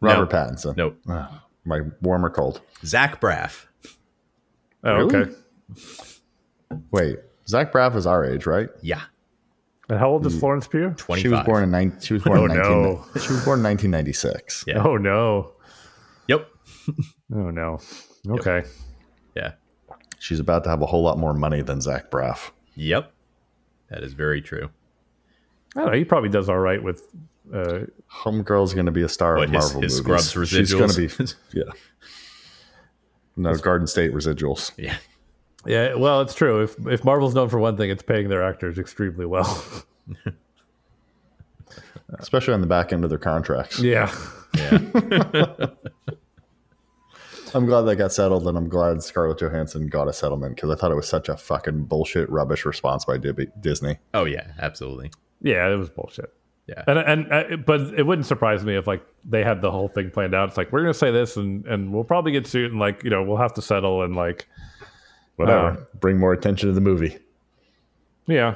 Robert 0.00 0.30
No. 0.32 0.38
Pattinson. 0.38 0.76
Nope. 0.76 0.98
Ah, 1.08 1.44
my 1.64 1.80
warm 2.02 2.24
or 2.24 2.30
cold. 2.30 2.60
Zach 2.84 3.20
Braff. 3.20 3.64
Oh, 4.86 4.94
Really? 5.06 5.16
okay. 5.16 5.32
Wait, 6.90 7.18
Zach 7.48 7.72
Braff 7.72 7.96
is 7.96 8.06
our 8.06 8.24
age, 8.24 8.46
right? 8.46 8.68
Yeah, 8.82 9.02
And 9.88 9.98
how 9.98 10.08
old 10.10 10.26
is 10.26 10.38
Florence 10.38 10.66
Pugh? 10.66 10.94
twenty. 10.96 11.22
She 11.22 11.28
was 11.28 11.44
born 11.44 11.62
in 11.64 11.70
nine. 11.70 11.96
She 12.00 12.14
was 12.14 12.22
born 12.22 12.38
Oh, 12.38 12.44
in 12.44 12.48
nineteen. 12.54 12.82
no. 12.82 13.04
She 13.20 13.32
was 13.32 13.44
born 13.44 13.58
in 13.60 13.62
nineteen 13.62 13.90
ninety 13.90 14.12
six. 14.12 14.64
Yeah. 14.66 14.82
Oh 14.84 14.96
no. 14.96 15.52
Yep. 16.28 16.48
Oh 17.34 17.50
no. 17.50 17.80
Okay. 18.28 18.62
Yeah. 19.34 19.52
She's 20.20 20.38
about 20.40 20.62
to 20.64 20.70
have 20.70 20.80
a 20.82 20.86
whole 20.86 21.02
lot 21.02 21.18
more 21.18 21.34
money 21.34 21.60
than 21.62 21.80
Zach 21.80 22.10
Braff. 22.10 22.50
Yep. 22.76 23.12
That 23.90 24.02
is 24.04 24.12
very 24.12 24.40
true. 24.40 24.70
I 25.76 25.80
don't 25.80 25.90
know. 25.92 25.98
He 25.98 26.04
probably 26.04 26.28
does 26.30 26.48
all 26.48 26.58
right 26.58 26.80
with. 26.82 27.02
Uh, 27.52 27.80
Homegirl's 28.12 28.74
going 28.74 28.86
to 28.86 28.92
be 28.92 29.02
a 29.02 29.08
star 29.08 29.36
What, 29.36 29.44
of 29.44 29.50
Marvel 29.52 29.80
his 29.82 30.02
movies. 30.04 30.24
Scrubs 30.24 30.48
She's 30.50 30.72
going 30.72 30.90
to 30.90 31.08
be, 31.08 31.24
yeah. 31.52 31.64
No 33.36 33.54
Garden 33.56 33.86
State 33.86 34.12
residuals, 34.14 34.72
Yeah. 34.76 34.96
yeah. 35.66 35.94
Well, 35.94 36.20
it's 36.22 36.34
true. 36.34 36.62
If 36.62 36.74
if 36.86 37.04
Marvel's 37.04 37.34
known 37.34 37.48
for 37.48 37.58
one 37.58 37.76
thing, 37.76 37.90
it's 37.90 38.02
paying 38.02 38.28
their 38.28 38.42
actors 38.42 38.78
extremely 38.78 39.26
well. 39.26 39.64
especially 42.18 42.54
on 42.54 42.60
the 42.60 42.66
back 42.66 42.92
end 42.92 43.04
of 43.04 43.10
their 43.10 43.18
contracts. 43.18 43.80
yeah. 43.80 44.14
Yeah. 44.54 44.78
I'm 47.54 47.64
glad 47.66 47.82
that 47.82 47.96
got 47.96 48.12
settled, 48.12 48.46
and 48.48 48.56
I'm 48.58 48.68
glad 48.68 49.02
Scarlett 49.02 49.38
Johansson 49.38 49.86
got 49.88 50.08
a 50.08 50.12
settlement 50.12 50.56
because 50.56 50.70
I 50.70 50.74
thought 50.74 50.90
it 50.90 50.96
was 50.96 51.08
such 51.08 51.28
a 51.28 51.36
fucking 51.36 51.84
bullshit, 51.84 52.28
rubbish 52.30 52.64
response 52.66 53.04
by 53.04 53.18
Disney. 53.60 53.98
oh 54.14 54.24
yeah, 54.24 54.52
absolutely. 54.58 55.10
Yeah. 55.42 55.68
It 55.70 55.76
was 55.76 55.88
bullshit. 55.90 56.32
Yeah. 56.66 56.82
And 56.88 56.98
and 56.98 57.32
uh, 57.32 57.56
but 57.58 57.80
it 57.96 58.02
wouldn't 58.04 58.26
surprise 58.26 58.64
me 58.64 58.76
if 58.76 58.86
like 58.88 59.04
they 59.24 59.44
had 59.44 59.60
the 59.60 59.70
whole 59.70 59.86
thing 59.88 60.10
planned 60.10 60.34
out. 60.34 60.48
It's 60.48 60.56
like 60.56 60.72
we're 60.72 60.80
gonna 60.80 60.94
say 60.94 61.10
this, 61.12 61.36
and 61.36 61.64
and 61.66 61.92
we'll 61.92 62.02
probably 62.04 62.32
get 62.32 62.46
sued, 62.46 62.72
and 62.72 62.80
like 62.80 63.04
you 63.04 63.10
know 63.10 63.22
we'll 63.22 63.36
have 63.36 63.54
to 63.54 63.62
settle, 63.62 64.02
and 64.02 64.16
like 64.16 64.48
Whatever, 65.36 65.66
Uh, 65.68 65.76
bring 66.00 66.18
more 66.18 66.32
attention 66.32 66.68
to 66.68 66.72
the 66.74 66.80
movie. 66.80 67.18
yeah. 68.26 68.54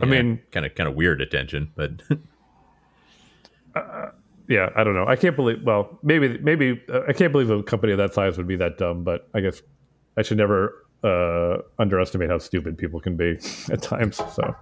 I 0.00 0.06
mean, 0.06 0.40
kind 0.52 0.64
of 0.64 0.74
kind 0.76 0.88
of 0.88 0.94
weird 0.94 1.20
attention, 1.20 1.72
but 1.74 1.90
yeah, 4.48 4.70
I 4.76 4.84
don't 4.84 4.94
know. 4.94 5.06
I 5.06 5.16
can't 5.16 5.36
believe. 5.36 5.62
Well, 5.64 5.98
maybe 6.02 6.38
maybe 6.38 6.80
uh, 6.88 7.02
I 7.08 7.12
can't 7.12 7.32
believe 7.32 7.50
a 7.50 7.62
company 7.62 7.92
of 7.92 7.98
that 7.98 8.14
size 8.14 8.36
would 8.38 8.46
be 8.46 8.56
that 8.56 8.78
dumb. 8.78 9.04
But 9.04 9.28
I 9.34 9.40
guess 9.40 9.62
I 10.16 10.22
should 10.22 10.38
never 10.38 10.86
uh, 11.04 11.58
underestimate 11.78 12.30
how 12.30 12.38
stupid 12.38 12.78
people 12.78 13.00
can 13.00 13.16
be 13.16 13.38
at 13.70 13.82
times. 13.82 14.16
So 14.32 14.54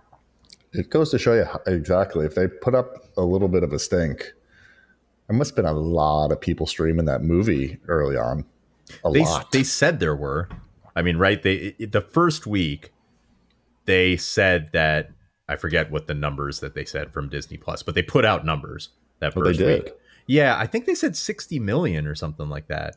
It 0.79 0.91
goes 0.91 1.11
to 1.11 1.19
show 1.19 1.35
you 1.35 1.45
how, 1.45 1.61
exactly 1.67 2.25
if 2.25 2.35
they 2.35 2.47
put 2.49 2.75
up 2.75 3.05
a 3.17 3.23
little 3.23 3.49
bit 3.49 3.63
of 3.63 3.73
a 3.73 3.79
stink, 3.79 4.33
There 5.29 5.37
must 5.37 5.51
have 5.51 5.57
been 5.57 5.67
a 5.67 5.73
lot 5.73 6.33
of 6.33 6.41
people 6.41 6.67
streaming 6.67 7.05
that 7.07 7.23
movie 7.23 7.79
early 7.89 8.17
on. 8.17 8.45
A 9.05 9.11
They 9.11 9.21
lot. 9.25 9.53
they 9.53 9.63
said 9.65 10.01
there 10.01 10.17
were. 10.17 10.49
I 10.97 11.03
mean, 11.03 11.17
right? 11.19 11.43
They 11.43 11.75
it, 11.79 11.93
the 11.93 12.01
first 12.01 12.47
week 12.47 12.93
they 13.85 14.17
said 14.17 14.71
that 14.73 15.11
I 15.49 15.57
forget 15.57 15.91
what 15.91 16.07
the 16.07 16.15
numbers 16.15 16.61
that 16.61 16.75
they 16.75 16.85
said 16.85 17.13
from 17.13 17.29
Disney 17.29 17.57
Plus, 17.57 17.83
but 17.83 17.95
they 17.95 18.03
put 18.03 18.25
out 18.25 18.45
numbers 18.45 18.91
that 19.21 19.33
Oh, 19.37 19.43
they 19.43 19.51
first 19.51 19.59
did? 19.61 19.85
week. 19.85 19.93
Yeah, 20.27 20.57
I 20.59 20.67
think 20.67 20.85
they 20.87 20.95
said 20.95 21.17
60 21.17 21.59
million 21.59 22.07
or 22.07 22.15
something 22.15 22.49
like 22.51 22.69
that. 22.69 22.97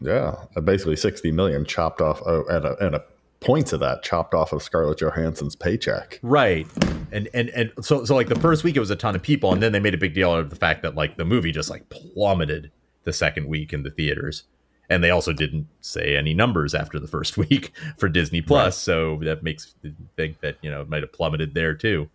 yeah, 0.00 0.36
uh, 0.56 0.60
basically 0.62 0.96
sixty 0.96 1.30
million 1.30 1.64
chopped 1.66 2.00
off, 2.00 2.22
uh, 2.26 2.44
and 2.46 2.64
a, 2.64 2.86
and 2.86 2.94
a 2.94 3.04
points 3.40 3.72
of 3.72 3.80
that 3.80 4.02
chopped 4.02 4.34
off 4.34 4.52
of 4.52 4.62
Scarlett 4.62 4.98
Johansson's 4.98 5.56
paycheck. 5.56 6.18
Right. 6.22 6.66
And 7.10 7.28
and 7.34 7.48
and 7.50 7.72
so 7.80 8.04
so 8.04 8.14
like 8.14 8.28
the 8.28 8.38
first 8.38 8.64
week 8.64 8.76
it 8.76 8.80
was 8.80 8.90
a 8.90 8.96
ton 8.96 9.16
of 9.16 9.22
people 9.22 9.52
and 9.52 9.62
then 9.62 9.72
they 9.72 9.80
made 9.80 9.94
a 9.94 9.98
big 9.98 10.14
deal 10.14 10.30
out 10.30 10.40
of 10.40 10.50
the 10.50 10.56
fact 10.56 10.82
that 10.82 10.94
like 10.94 11.16
the 11.16 11.24
movie 11.24 11.50
just 11.50 11.70
like 11.70 11.88
plummeted 11.88 12.70
the 13.04 13.12
second 13.12 13.48
week 13.48 13.72
in 13.72 13.82
the 13.82 13.90
theaters. 13.90 14.44
And 14.88 15.04
they 15.04 15.10
also 15.10 15.32
didn't 15.32 15.68
say 15.80 16.16
any 16.16 16.34
numbers 16.34 16.74
after 16.74 16.98
the 16.98 17.06
first 17.06 17.36
week 17.38 17.72
for 17.96 18.08
Disney 18.08 18.42
Plus, 18.42 18.76
so 18.76 19.18
that 19.22 19.42
makes 19.42 19.74
me 19.82 19.94
think 20.16 20.40
that, 20.40 20.56
you 20.62 20.70
know, 20.70 20.80
it 20.80 20.88
might 20.88 21.02
have 21.02 21.12
plummeted 21.12 21.54
there 21.54 21.74
too. 21.74 22.08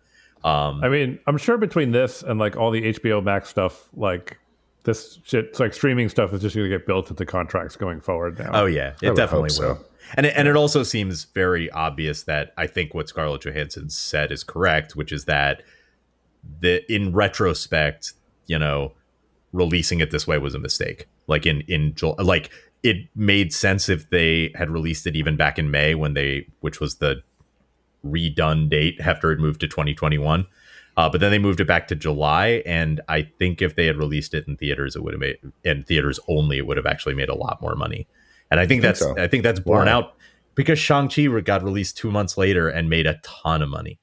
Um 0.44 0.82
I 0.84 0.88
mean, 0.88 1.18
I'm 1.26 1.38
sure 1.38 1.58
between 1.58 1.90
this 1.90 2.22
and 2.22 2.38
like 2.38 2.56
all 2.56 2.70
the 2.70 2.94
HBO 2.94 3.22
Max 3.22 3.48
stuff, 3.48 3.88
like 3.94 4.38
this 4.86 5.18
shit, 5.24 5.46
it's 5.46 5.60
like 5.60 5.74
streaming 5.74 6.08
stuff 6.08 6.32
is 6.32 6.40
just 6.40 6.54
going 6.54 6.70
to 6.70 6.78
get 6.78 6.86
built 6.86 7.10
into 7.10 7.26
contracts 7.26 7.74
going 7.76 8.00
forward 8.00 8.38
now. 8.38 8.50
Oh 8.52 8.66
yeah, 8.66 8.94
it 9.02 9.16
definitely 9.16 9.50
so. 9.50 9.68
will. 9.68 9.84
And 10.14 10.26
it, 10.26 10.34
and 10.36 10.48
it 10.48 10.56
also 10.56 10.82
seems 10.82 11.24
very 11.24 11.70
obvious 11.70 12.22
that 12.24 12.52
I 12.56 12.66
think 12.66 12.94
what 12.94 13.08
Scarlett 13.08 13.42
Johansson 13.42 13.90
said 13.90 14.30
is 14.30 14.44
correct, 14.44 14.96
which 14.96 15.12
is 15.12 15.24
that 15.24 15.62
the 16.60 16.90
in 16.92 17.12
retrospect, 17.12 18.12
you 18.46 18.58
know, 18.58 18.92
releasing 19.52 20.00
it 20.00 20.10
this 20.10 20.26
way 20.26 20.38
was 20.38 20.54
a 20.54 20.58
mistake. 20.58 21.08
Like 21.26 21.46
in 21.46 21.62
in 21.62 21.94
like 22.18 22.50
it 22.82 23.08
made 23.16 23.52
sense 23.52 23.88
if 23.88 24.10
they 24.10 24.52
had 24.54 24.70
released 24.70 25.06
it 25.06 25.16
even 25.16 25.36
back 25.36 25.58
in 25.58 25.70
May 25.70 25.94
when 25.94 26.14
they, 26.14 26.46
which 26.60 26.78
was 26.78 26.96
the 26.96 27.22
redone 28.04 28.68
date 28.68 29.00
after 29.00 29.32
it 29.32 29.40
moved 29.40 29.60
to 29.60 29.68
2021. 29.68 30.46
Uh, 30.96 31.10
but 31.10 31.20
then 31.20 31.30
they 31.30 31.38
moved 31.38 31.60
it 31.60 31.66
back 31.66 31.88
to 31.88 31.94
July, 31.94 32.62
and 32.64 33.02
I 33.08 33.22
think 33.22 33.60
if 33.60 33.74
they 33.74 33.86
had 33.86 33.96
released 33.96 34.32
it 34.32 34.48
in 34.48 34.56
theaters, 34.56 34.96
it 34.96 35.02
would 35.02 35.12
have 35.12 35.20
made 35.20 35.38
in 35.62 35.82
theaters 35.84 36.18
only. 36.26 36.56
It 36.56 36.66
would 36.66 36.78
have 36.78 36.86
actually 36.86 37.14
made 37.14 37.28
a 37.28 37.34
lot 37.34 37.60
more 37.60 37.74
money, 37.74 38.06
and 38.50 38.60
I 38.60 38.64
think 38.64 38.82
think 38.82 38.82
that's 38.82 39.00
so. 39.00 39.18
I 39.18 39.28
think 39.28 39.42
that's 39.42 39.60
borne 39.60 39.86
Why? 39.86 39.92
out 39.92 40.14
because 40.54 40.78
Shang 40.78 41.08
Chi 41.08 41.26
got 41.40 41.62
released 41.62 41.96
two 41.98 42.10
months 42.10 42.36
later 42.36 42.68
and 42.68 42.88
made 42.88 43.06
a 43.06 43.20
ton 43.22 43.62
of 43.62 43.68
money. 43.68 43.98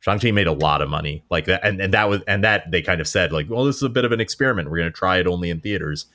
Shang 0.00 0.18
Chi 0.20 0.30
made 0.30 0.46
a 0.46 0.52
lot 0.52 0.80
of 0.82 0.88
money, 0.88 1.24
like 1.30 1.46
that, 1.46 1.64
and, 1.66 1.80
and 1.80 1.92
that 1.94 2.08
was 2.08 2.22
and 2.28 2.44
that 2.44 2.70
they 2.70 2.82
kind 2.82 3.00
of 3.00 3.08
said 3.08 3.32
like, 3.32 3.48
well, 3.50 3.64
this 3.64 3.76
is 3.76 3.82
a 3.82 3.88
bit 3.88 4.04
of 4.04 4.12
an 4.12 4.20
experiment. 4.20 4.70
We're 4.70 4.78
going 4.78 4.92
to 4.92 4.96
try 4.96 5.18
it 5.18 5.26
only 5.26 5.50
in 5.50 5.60
theaters, 5.60 6.06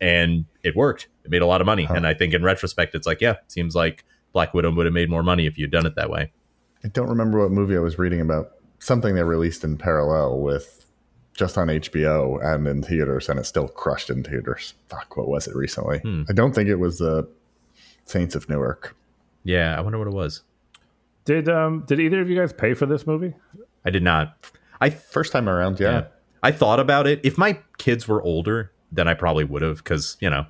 and 0.00 0.44
it 0.62 0.76
worked. 0.76 1.08
It 1.24 1.30
made 1.30 1.42
a 1.42 1.46
lot 1.46 1.60
of 1.60 1.66
money, 1.66 1.84
Huh. 1.84 1.94
and 1.94 2.06
I 2.06 2.14
think 2.14 2.34
in 2.34 2.42
retrospect, 2.44 2.94
it's 2.94 3.06
like, 3.06 3.20
yeah, 3.20 3.32
it 3.32 3.50
seems 3.52 3.74
like 3.74 4.04
Black 4.32 4.54
Widow 4.54 4.72
would 4.72 4.86
have 4.86 4.92
made 4.94 5.10
more 5.10 5.22
money 5.22 5.46
if 5.46 5.58
you'd 5.58 5.70
done 5.72 5.86
it 5.86 5.94
that 5.96 6.08
way. 6.10 6.32
I 6.84 6.88
don't 6.88 7.08
remember 7.08 7.40
what 7.40 7.50
movie 7.50 7.76
I 7.76 7.80
was 7.80 7.98
reading 7.98 8.20
about. 8.20 8.52
Something 8.78 9.14
they 9.14 9.22
released 9.22 9.62
in 9.62 9.76
parallel 9.76 10.40
with 10.40 10.81
just 11.34 11.56
on 11.58 11.68
HBO 11.68 12.42
and 12.44 12.66
in 12.68 12.82
theaters, 12.82 13.28
and 13.28 13.38
it 13.40 13.44
still 13.46 13.68
crushed 13.68 14.10
in 14.10 14.22
theaters. 14.22 14.74
Fuck, 14.88 15.16
what 15.16 15.28
was 15.28 15.46
it 15.46 15.54
recently? 15.56 15.98
Hmm. 16.00 16.22
I 16.28 16.32
don't 16.32 16.54
think 16.54 16.68
it 16.68 16.76
was 16.76 16.98
the 16.98 17.26
Saints 18.04 18.34
of 18.34 18.48
Newark. 18.48 18.94
Yeah, 19.44 19.76
I 19.76 19.80
wonder 19.80 19.98
what 19.98 20.08
it 20.08 20.14
was. 20.14 20.42
Did 21.24 21.48
um 21.48 21.84
did 21.86 22.00
either 22.00 22.20
of 22.20 22.28
you 22.28 22.36
guys 22.38 22.52
pay 22.52 22.74
for 22.74 22.86
this 22.86 23.06
movie? 23.06 23.34
I 23.84 23.90
did 23.90 24.02
not. 24.02 24.36
I 24.80 24.90
First 24.90 25.32
time 25.32 25.48
around, 25.48 25.78
yeah. 25.80 25.90
yeah. 25.92 26.04
I 26.42 26.50
thought 26.52 26.80
about 26.80 27.06
it. 27.06 27.20
If 27.22 27.38
my 27.38 27.58
kids 27.78 28.08
were 28.08 28.20
older, 28.22 28.72
then 28.90 29.06
I 29.06 29.14
probably 29.14 29.44
would 29.44 29.62
have, 29.62 29.76
because 29.78 30.16
you 30.20 30.28
know, 30.28 30.46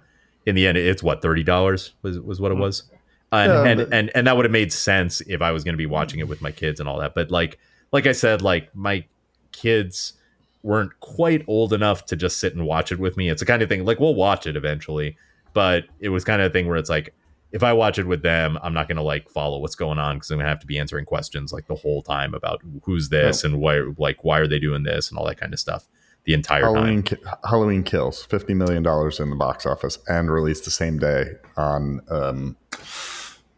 in 0.46 0.54
the 0.54 0.66
end, 0.66 0.78
it's 0.78 1.02
what 1.02 1.20
thirty 1.22 1.42
dollars 1.44 1.92
was 2.02 2.18
was 2.18 2.40
what 2.40 2.50
it 2.50 2.56
was, 2.56 2.84
and 3.30 3.52
Yeah, 3.52 3.64
and, 3.64 3.78
but- 3.80 3.92
and 3.92 4.10
and 4.14 4.26
that 4.26 4.36
would 4.36 4.46
have 4.46 4.52
made 4.52 4.72
sense 4.72 5.20
if 5.22 5.42
I 5.42 5.52
was 5.52 5.62
going 5.64 5.74
to 5.74 5.78
be 5.78 5.86
watching 5.86 6.18
it 6.20 6.28
with 6.28 6.40
my 6.40 6.50
kids 6.50 6.80
and 6.80 6.88
all 6.88 6.98
that. 7.00 7.14
But 7.14 7.30
like 7.30 7.58
like 7.92 8.06
I 8.06 8.12
said, 8.12 8.40
like 8.42 8.74
my 8.74 9.04
kids 9.52 10.14
weren't 10.62 10.98
quite 11.00 11.44
old 11.48 11.72
enough 11.72 12.04
to 12.06 12.16
just 12.16 12.38
sit 12.38 12.54
and 12.54 12.66
watch 12.66 12.92
it 12.92 12.98
with 12.98 13.16
me. 13.16 13.28
It's 13.28 13.40
the 13.40 13.46
kind 13.46 13.62
of 13.62 13.68
thing 13.68 13.84
like 13.84 14.00
we'll 14.00 14.14
watch 14.14 14.46
it 14.46 14.56
eventually, 14.56 15.16
but 15.52 15.84
it 16.00 16.10
was 16.10 16.24
kind 16.24 16.40
of 16.40 16.50
a 16.50 16.52
thing 16.52 16.68
where 16.68 16.76
it's 16.76 16.90
like 16.90 17.14
if 17.50 17.62
I 17.62 17.72
watch 17.72 17.98
it 17.98 18.06
with 18.06 18.22
them, 18.22 18.58
I'm 18.62 18.72
not 18.72 18.88
gonna 18.88 19.02
like 19.02 19.28
follow 19.28 19.58
what's 19.58 19.74
going 19.74 19.98
on 19.98 20.16
because 20.16 20.30
I'm 20.30 20.38
gonna 20.38 20.48
have 20.48 20.60
to 20.60 20.66
be 20.66 20.78
answering 20.78 21.04
questions 21.04 21.52
like 21.52 21.66
the 21.66 21.74
whole 21.74 22.02
time 22.02 22.34
about 22.34 22.62
who's 22.84 23.08
this 23.08 23.44
and 23.44 23.60
why 23.60 23.82
like 23.98 24.24
why 24.24 24.38
are 24.38 24.46
they 24.46 24.58
doing 24.58 24.84
this 24.84 25.10
and 25.10 25.18
all 25.18 25.26
that 25.26 25.38
kind 25.38 25.52
of 25.52 25.60
stuff 25.60 25.86
the 26.24 26.34
entire 26.34 26.62
time. 26.62 26.74
Halloween, 26.74 27.02
Ki- 27.02 27.16
Halloween 27.44 27.82
Kills, 27.82 28.24
fifty 28.24 28.54
million 28.54 28.82
dollars 28.82 29.20
in 29.20 29.30
the 29.30 29.36
box 29.36 29.66
office, 29.66 29.98
and 30.08 30.30
released 30.30 30.64
the 30.64 30.70
same 30.70 30.98
day 30.98 31.32
on, 31.56 32.00
um, 32.10 32.56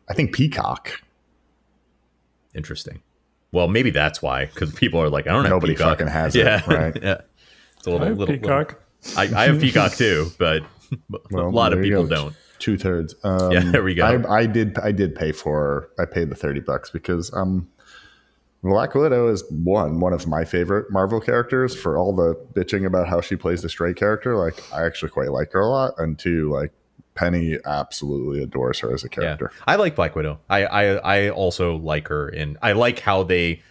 I 0.09 0.15
think 0.15 0.35
Peacock. 0.35 1.03
Interesting. 2.55 3.03
Well, 3.55 3.69
maybe 3.69 3.91
that's 3.91 4.21
why 4.21 4.47
because 4.47 4.73
people 4.75 5.01
are 5.01 5.09
like, 5.09 5.27
I 5.27 5.33
don't 5.33 5.45
know. 5.45 5.51
Nobody 5.51 5.75
Peacock. 5.75 5.99
fucking 5.99 6.09
has 6.13 6.35
it, 6.37 6.45
yeah, 6.45 6.63
right? 6.67 6.97
yeah. 7.03 7.21
It's 7.79 7.87
a 7.87 7.91
little, 7.91 8.05
I 8.05 8.09
have 8.11 8.19
little, 8.19 8.35
Peacock. 8.35 8.81
little- 9.07 9.37
I, 9.37 9.43
I 9.43 9.47
have 9.47 9.61
Peacock 9.61 9.93
too, 9.93 10.31
but 10.39 10.63
Well, 11.31 11.47
a 11.47 11.51
lot 11.51 11.73
of 11.73 11.81
people 11.83 12.05
go. 12.05 12.15
don't. 12.17 12.37
Two 12.59 12.77
thirds. 12.79 13.15
Um, 13.25 13.53
Yeah, 13.53 13.61
there 13.71 13.83
we 13.83 13.95
go. 13.95 14.05
I, 14.05 14.41
I 14.41 14.47
did. 14.47 14.79
I 14.79 14.93
did 14.93 15.15
pay 15.15 15.33
for. 15.33 15.89
I 15.99 16.05
paid 16.05 16.31
the 16.31 16.35
thirty 16.37 16.61
bucks 16.61 16.91
because 16.91 17.33
um, 17.35 17.69
Black 18.63 18.95
Widow 18.95 19.29
is 19.29 19.45
one 19.51 20.01
one 20.01 20.13
of 20.13 20.27
my 20.27 20.45
favorite 20.45 20.91
Marvel 20.91 21.21
characters. 21.21 21.75
For 21.77 21.99
all 21.99 22.15
the 22.15 22.35
bitching 22.55 22.87
about 22.87 23.09
how 23.09 23.21
she 23.21 23.37
plays 23.37 23.61
the 23.63 23.69
straight 23.69 23.97
character, 23.97 24.37
like 24.37 24.63
I 24.73 24.85
actually 24.87 25.11
quite 25.11 25.31
like 25.31 25.53
her 25.53 25.61
a 25.61 25.69
lot. 25.69 25.95
And 25.99 26.19
two, 26.19 26.51
like 26.51 26.73
Penny 27.15 27.59
absolutely 27.65 28.43
adores 28.43 28.81
her 28.81 28.93
as 28.93 29.05
a 29.05 29.09
character. 29.09 29.51
Yeah, 29.53 29.65
I 29.67 29.77
like 29.77 29.95
Black 29.95 30.17
Widow. 30.17 30.41
I, 30.49 30.65
I 30.65 30.85
I 30.95 31.31
also 31.31 31.77
like 31.77 32.09
her, 32.09 32.29
and 32.29 32.59
I 32.61 32.73
like 32.73 33.01
how 33.01 33.23
they 33.23 33.63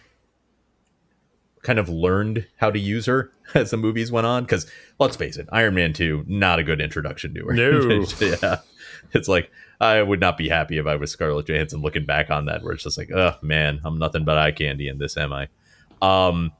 kind 1.62 1.78
of 1.78 1.88
learned 1.88 2.46
how 2.56 2.70
to 2.70 2.78
use 2.78 3.06
her 3.06 3.32
as 3.54 3.70
the 3.70 3.76
movies 3.76 4.10
went 4.10 4.26
on. 4.26 4.44
Because 4.44 4.70
let's 4.98 5.16
face 5.16 5.36
it, 5.36 5.48
Iron 5.52 5.74
Man 5.74 5.92
Two 5.92 6.24
not 6.26 6.58
a 6.58 6.64
good 6.64 6.80
introduction 6.80 7.34
to 7.34 7.46
her. 7.46 7.52
No. 7.54 8.04
yeah, 8.20 8.60
it's 9.12 9.28
like 9.28 9.50
I 9.80 10.02
would 10.02 10.20
not 10.20 10.38
be 10.38 10.48
happy 10.48 10.78
if 10.78 10.86
I 10.86 10.96
was 10.96 11.10
Scarlett 11.10 11.46
Johansson 11.46 11.82
looking 11.82 12.06
back 12.06 12.30
on 12.30 12.46
that, 12.46 12.62
where 12.62 12.72
it's 12.72 12.84
just 12.84 12.96
like, 12.98 13.10
oh 13.10 13.34
man, 13.42 13.80
I'm 13.84 13.98
nothing 13.98 14.24
but 14.24 14.38
eye 14.38 14.52
candy 14.52 14.88
in 14.88 14.98
this, 14.98 15.16
am 15.16 15.32
I? 15.32 15.48
Um, 16.00 16.52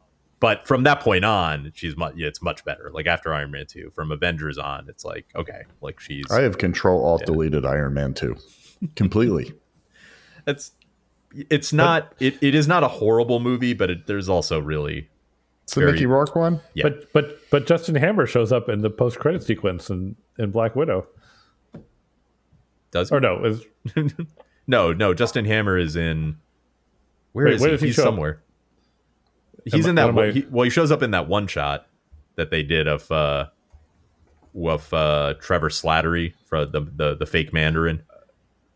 but 0.45 0.69
from 0.69 0.83
that 0.83 1.01
point 1.01 1.25
on, 1.25 1.73
she's 1.75 1.97
much. 1.97 2.13
It's 2.19 2.43
much 2.43 2.67
better. 2.67 2.91
Like 2.93 3.07
after 3.07 3.33
Iron 3.33 3.51
Man 3.51 3.65
Two, 3.65 3.91
from 3.95 4.13
Avengers 4.13 4.59
on, 4.59 4.91
it's 4.91 5.03
like 5.03 5.25
okay, 5.35 5.63
like 5.81 5.99
she's 6.01 6.31
I 6.31 6.43
have 6.43 6.59
Control 6.59 7.03
Alt 7.03 7.25
Deleted 7.25 7.65
Iron 7.65 7.95
Man 7.95 8.13
two, 8.13 8.37
completely. 8.95 9.55
it's 10.47 10.73
it's 11.49 11.73
not 11.73 12.13
it, 12.21 12.37
it 12.43 12.55
is 12.55 12.69
not 12.69 12.85
a 12.85 12.89
horrible 12.89 13.41
movie 13.41 13.73
but 13.73 13.89
it, 13.89 14.07
there's 14.07 14.29
also 14.29 14.61
really 14.61 15.09
It's 15.63 15.75
the 15.75 15.81
Very- 15.81 15.93
Mickey 15.93 16.05
Rourke 16.05 16.37
one. 16.37 16.61
Yeah. 16.75 16.91
But 16.91 17.11
but 17.15 17.39
but 17.51 17.67
Justin 17.67 17.95
Hammer 17.95 18.27
shows 18.27 18.53
up 18.53 18.69
in 18.69 18.83
the 18.83 18.91
post 18.91 19.19
credit 19.19 19.43
sequence 19.43 19.89
in, 19.89 20.15
in 20.39 20.51
Black 20.51 20.77
Widow. 20.77 21.07
does 22.91 23.11
Or 23.11 23.19
no, 23.19 23.43
is 23.47 23.65
no 24.67 24.93
no 24.93 25.15
justin 25.15 25.47
hammer 25.47 25.79
is 25.79 25.97
in 25.97 26.37
where 27.33 27.47
Wait, 27.47 27.55
is 27.55 27.61
where 27.63 27.71
he 27.71 27.75
does 27.77 27.81
he 27.81 27.87
he's 27.87 27.97
show 27.97 28.13
up? 28.13 28.39
He's 29.65 29.85
Am- 29.85 29.91
in 29.91 29.95
that 29.97 30.15
one, 30.15 30.25
I- 30.29 30.33
he, 30.33 30.47
well 30.51 30.65
he 30.65 30.71
shows 30.71 30.91
up 30.91 31.03
in 31.03 31.11
that 31.13 31.29
one 31.29 31.47
shot 31.47 31.87
that 32.37 32.51
they 32.51 32.63
did 32.63 32.87
of 32.89 33.11
uh 33.11 33.47
of 34.55 34.93
uh 34.95 35.35
trevor 35.41 35.69
slattery 35.69 36.35
for 36.47 36.65
the 36.65 36.81
the, 36.81 37.17
the 37.17 37.27
fake 37.27 37.53
mandarin 37.53 38.03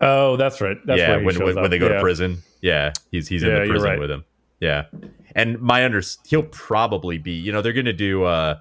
Oh, 0.00 0.36
that's 0.36 0.60
right. 0.60 0.76
That's 0.86 1.00
yeah 1.00 1.16
when, 1.16 1.36
when, 1.42 1.56
when 1.56 1.70
they 1.72 1.78
go 1.80 1.88
Yeah. 1.88 1.94
to 1.96 2.00
prison 2.00 2.38
yeah 2.60 2.92
he's 3.10 3.28
he's 3.28 3.42
in 3.42 3.52
the 3.52 3.66
prison 3.68 3.88
right. 3.90 3.98
with 4.00 4.10
him 4.10 4.24
yeah 4.60 4.84
and 5.36 5.60
my 5.60 5.84
under 5.84 6.02
he'll 6.26 6.42
probably 6.44 7.18
be 7.18 7.32
you 7.32 7.52
know 7.52 7.62
they're 7.62 7.72
gonna 7.72 7.92
do 7.92 8.24
uh 8.24 8.56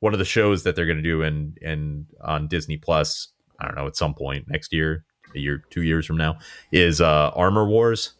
one 0.00 0.12
of 0.14 0.18
the 0.18 0.24
shows 0.24 0.62
that 0.64 0.74
they're 0.76 0.86
gonna 0.86 1.02
do 1.02 1.20
in 1.22 1.54
in 1.60 2.06
on 2.22 2.46
disney 2.48 2.76
plus 2.78 3.28
i 3.60 3.66
don't 3.66 3.74
know 3.74 3.86
at 3.86 3.96
some 3.96 4.14
point 4.14 4.46
next 4.48 4.72
year 4.72 5.04
a 5.34 5.38
year 5.38 5.62
two 5.68 5.82
years 5.82 6.06
from 6.06 6.16
now 6.16 6.38
is 6.72 7.00
uh 7.02 7.30
armor 7.34 7.66
wars 7.66 8.14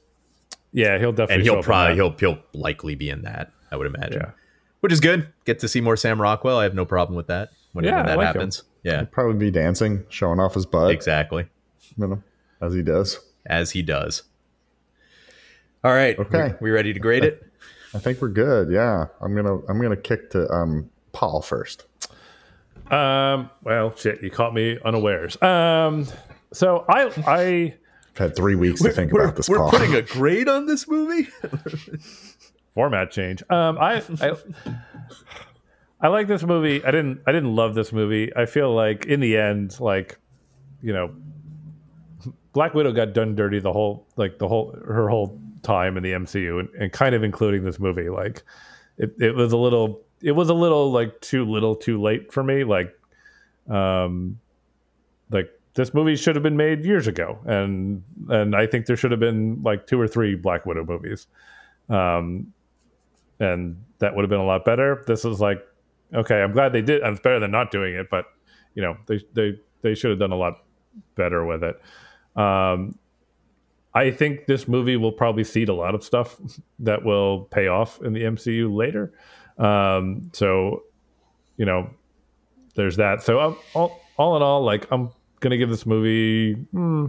Yeah, 0.73 0.99
he'll 0.99 1.13
definitely 1.13 1.35
and 1.37 1.43
he'll 1.45 1.63
probably 1.63 1.95
he'll 1.95 2.15
he'll 2.19 2.39
likely 2.53 2.95
be 2.95 3.09
in 3.11 3.23
that 3.23 3.51
i 3.71 3.77
would 3.77 3.87
imagine 3.87 4.21
Yeah. 4.21 4.31
which 4.81 4.93
is 4.93 5.01
good 5.01 5.29
get 5.45 5.59
to 5.61 5.69
see 5.69 5.81
more 5.81 5.97
sam 5.97 6.21
rockwell 6.21 6.59
i 6.59 6.65
have 6.65 6.75
no 6.75 6.85
problem 6.85 7.17
with 7.17 7.27
that 7.29 7.51
when, 7.73 7.85
Yeah, 7.85 7.97
when 7.97 8.07
that 8.07 8.17
like 8.19 8.27
him. 8.29 8.35
happens 8.35 8.63
yeah 8.83 9.01
He'd 9.01 9.13
probably 9.13 9.39
be 9.39 9.51
dancing, 9.51 10.05
showing 10.09 10.39
off 10.41 10.55
his 10.55 10.67
butt, 10.67 10.91
exactly 10.91 11.47
you 11.97 12.07
know, 12.07 12.23
as 12.61 12.75
he 12.75 12.83
does. 12.83 13.19
as 13.47 13.71
he 13.73 13.83
does 13.83 14.23
all 15.85 15.93
right 15.93 16.19
Okay. 16.19 16.55
we, 16.61 16.71
we 16.71 16.71
ready 16.71 16.93
to 16.93 17.01
grade 17.01 17.25
it 17.25 17.43
I 17.95 17.99
think 17.99 18.21
we're 18.21 18.29
good. 18.29 18.71
Yeah, 18.71 19.07
I'm 19.23 19.35
gonna 19.35 19.57
I'm 19.69 19.81
gonna 19.81 19.97
kick 19.97 20.31
to 20.33 20.47
um 20.53 20.91
Paul 21.13 21.41
first. 21.41 21.87
Um. 22.91 23.49
Well, 23.63 23.95
shit, 23.97 24.23
you 24.23 24.29
caught 24.31 24.53
me 24.53 24.79
unawares. 24.85 25.41
Um. 25.41 26.07
So 26.53 26.85
I 26.91 27.11
I 27.27 27.75
I've 28.17 28.29
had 28.29 28.37
three 28.37 28.55
weeks 28.55 28.81
to 28.81 28.91
think 28.93 29.13
about 29.13 29.37
this. 29.37 29.47
we're 29.47 29.59
Paul. 29.59 29.71
putting 29.71 29.95
a 29.95 30.01
grade 30.01 30.49
on 30.49 30.65
this 30.65 30.89
movie 30.89 31.29
format 32.75 33.11
change. 33.11 33.43
Um. 33.51 33.77
I 33.79 34.03
I 34.23 34.33
I 36.01 36.09
like 36.09 36.27
this 36.27 36.43
movie. 36.43 36.83
I 36.83 36.93
didn't. 36.93 37.21
I 37.27 37.33
didn't 37.33 37.55
love 37.55 37.75
this 37.75 37.93
movie. 37.93 38.35
I 38.35 38.47
feel 38.47 38.75
like 38.75 39.05
in 39.05 39.21
the 39.21 39.37
end, 39.37 39.79
like 39.81 40.19
you 40.81 40.95
know, 40.95 41.15
Black 42.55 42.73
Widow 42.73 42.93
got 42.93 43.13
done 43.13 43.35
dirty 43.35 43.59
the 43.59 43.73
whole 43.73 44.07
like 44.17 44.39
the 44.39 44.49
whole 44.49 44.73
her 44.87 45.11
whole 45.11 45.39
time 45.63 45.99
in 45.99 46.03
the 46.03 46.13
MCU, 46.13 46.61
and, 46.61 46.69
and 46.81 46.93
kind 46.93 47.15
of 47.15 47.23
including 47.23 47.65
this 47.65 47.79
movie. 47.79 48.09
Like 48.09 48.45
it, 48.97 49.15
it 49.21 49.35
was 49.35 49.53
a 49.53 49.59
little. 49.59 50.01
It 50.23 50.33
was 50.33 50.49
a 50.49 50.55
little 50.55 50.91
like 50.91 51.21
too 51.21 51.45
little, 51.45 51.77
too 51.77 52.01
late 52.01 52.33
for 52.33 52.43
me. 52.43 52.65
Like, 52.65 52.99
um, 53.69 54.39
like 54.39 54.46
this 55.77 55.93
movie 55.93 56.17
should 56.17 56.35
have 56.35 56.43
been 56.43 56.57
made 56.57 56.85
years 56.85 57.07
ago, 57.07 57.39
and 57.45 58.03
and 58.29 58.57
I 58.57 58.67
think 58.67 58.87
there 58.87 58.97
should 58.97 59.11
have 59.11 59.21
been 59.21 59.63
like 59.63 59.87
two 59.87 60.01
or 60.01 60.09
three 60.09 60.35
Black 60.35 60.67
Widow 60.67 60.85
movies, 60.85 61.27
um, 61.89 62.53
and 63.39 63.77
that 63.99 64.17
would 64.17 64.23
have 64.23 64.31
been 64.31 64.41
a 64.41 64.45
lot 64.45 64.65
better. 64.65 65.05
This 65.07 65.25
is 65.25 65.39
like, 65.39 65.63
okay, 66.15 66.43
I'm 66.43 66.53
glad 66.53 66.73
they 66.73 66.83
did. 66.83 67.03
It's 67.05 67.21
better 67.21 67.39
than 67.39 67.51
not 67.51 67.71
doing 67.71 67.95
it, 67.95 68.09
but 68.11 68.25
you 68.75 68.83
know, 68.83 68.97
they 69.07 69.21
they 69.35 69.61
they 69.83 69.95
should 69.95 70.11
have 70.11 70.19
done 70.19 70.33
a 70.33 70.37
lot 70.37 70.65
better 71.15 71.45
with 71.45 71.63
it. 71.63 71.81
Um, 72.41 72.99
I 73.95 74.11
think 74.11 74.47
this 74.47 74.67
movie 74.67 74.97
will 74.97 75.13
probably 75.13 75.45
seed 75.45 75.69
a 75.69 75.75
lot 75.75 75.95
of 75.95 76.03
stuff 76.03 76.39
that 76.81 77.05
will 77.05 77.45
pay 77.45 77.69
off 77.69 78.01
in 78.03 78.13
the 78.13 78.23
MCU 78.23 78.75
later. 78.75 79.13
Um, 79.59 80.31
so, 80.33 80.83
you 81.57 81.65
know, 81.65 81.91
there's 82.75 82.97
that. 82.97 83.23
So, 83.23 83.41
um, 83.41 83.57
all, 83.73 84.01
all 84.19 84.37
in 84.37 84.43
all, 84.43 84.63
like, 84.63 84.87
I'm 84.91 85.11
gonna 85.41 85.57
give 85.57 85.71
this 85.71 85.87
movie. 85.87 86.55
Hmm, 86.55 87.07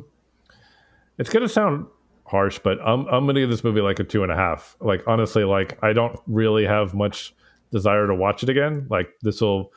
it's 1.17 1.30
gonna 1.30 1.49
sound 1.49 1.88
harsh, 2.25 2.59
but 2.63 2.80
I'm 2.82 3.05
I'm 3.07 3.25
gonna 3.25 3.39
give 3.39 3.49
this 3.49 3.63
movie 3.63 3.82
like 3.82 3.99
a 3.99 4.03
two 4.03 4.23
and 4.23 4.32
a 4.32 4.36
half. 4.36 4.75
Like, 4.80 5.03
honestly, 5.07 5.43
like 5.43 5.82
I 5.84 5.93
don't 5.93 6.19
really 6.28 6.65
have 6.65 6.93
much 6.93 7.34
desire 7.71 8.07
to 8.07 8.15
watch 8.15 8.43
it 8.43 8.49
again. 8.49 8.88
Like, 8.89 9.09
this 9.21 9.41
will. 9.41 9.71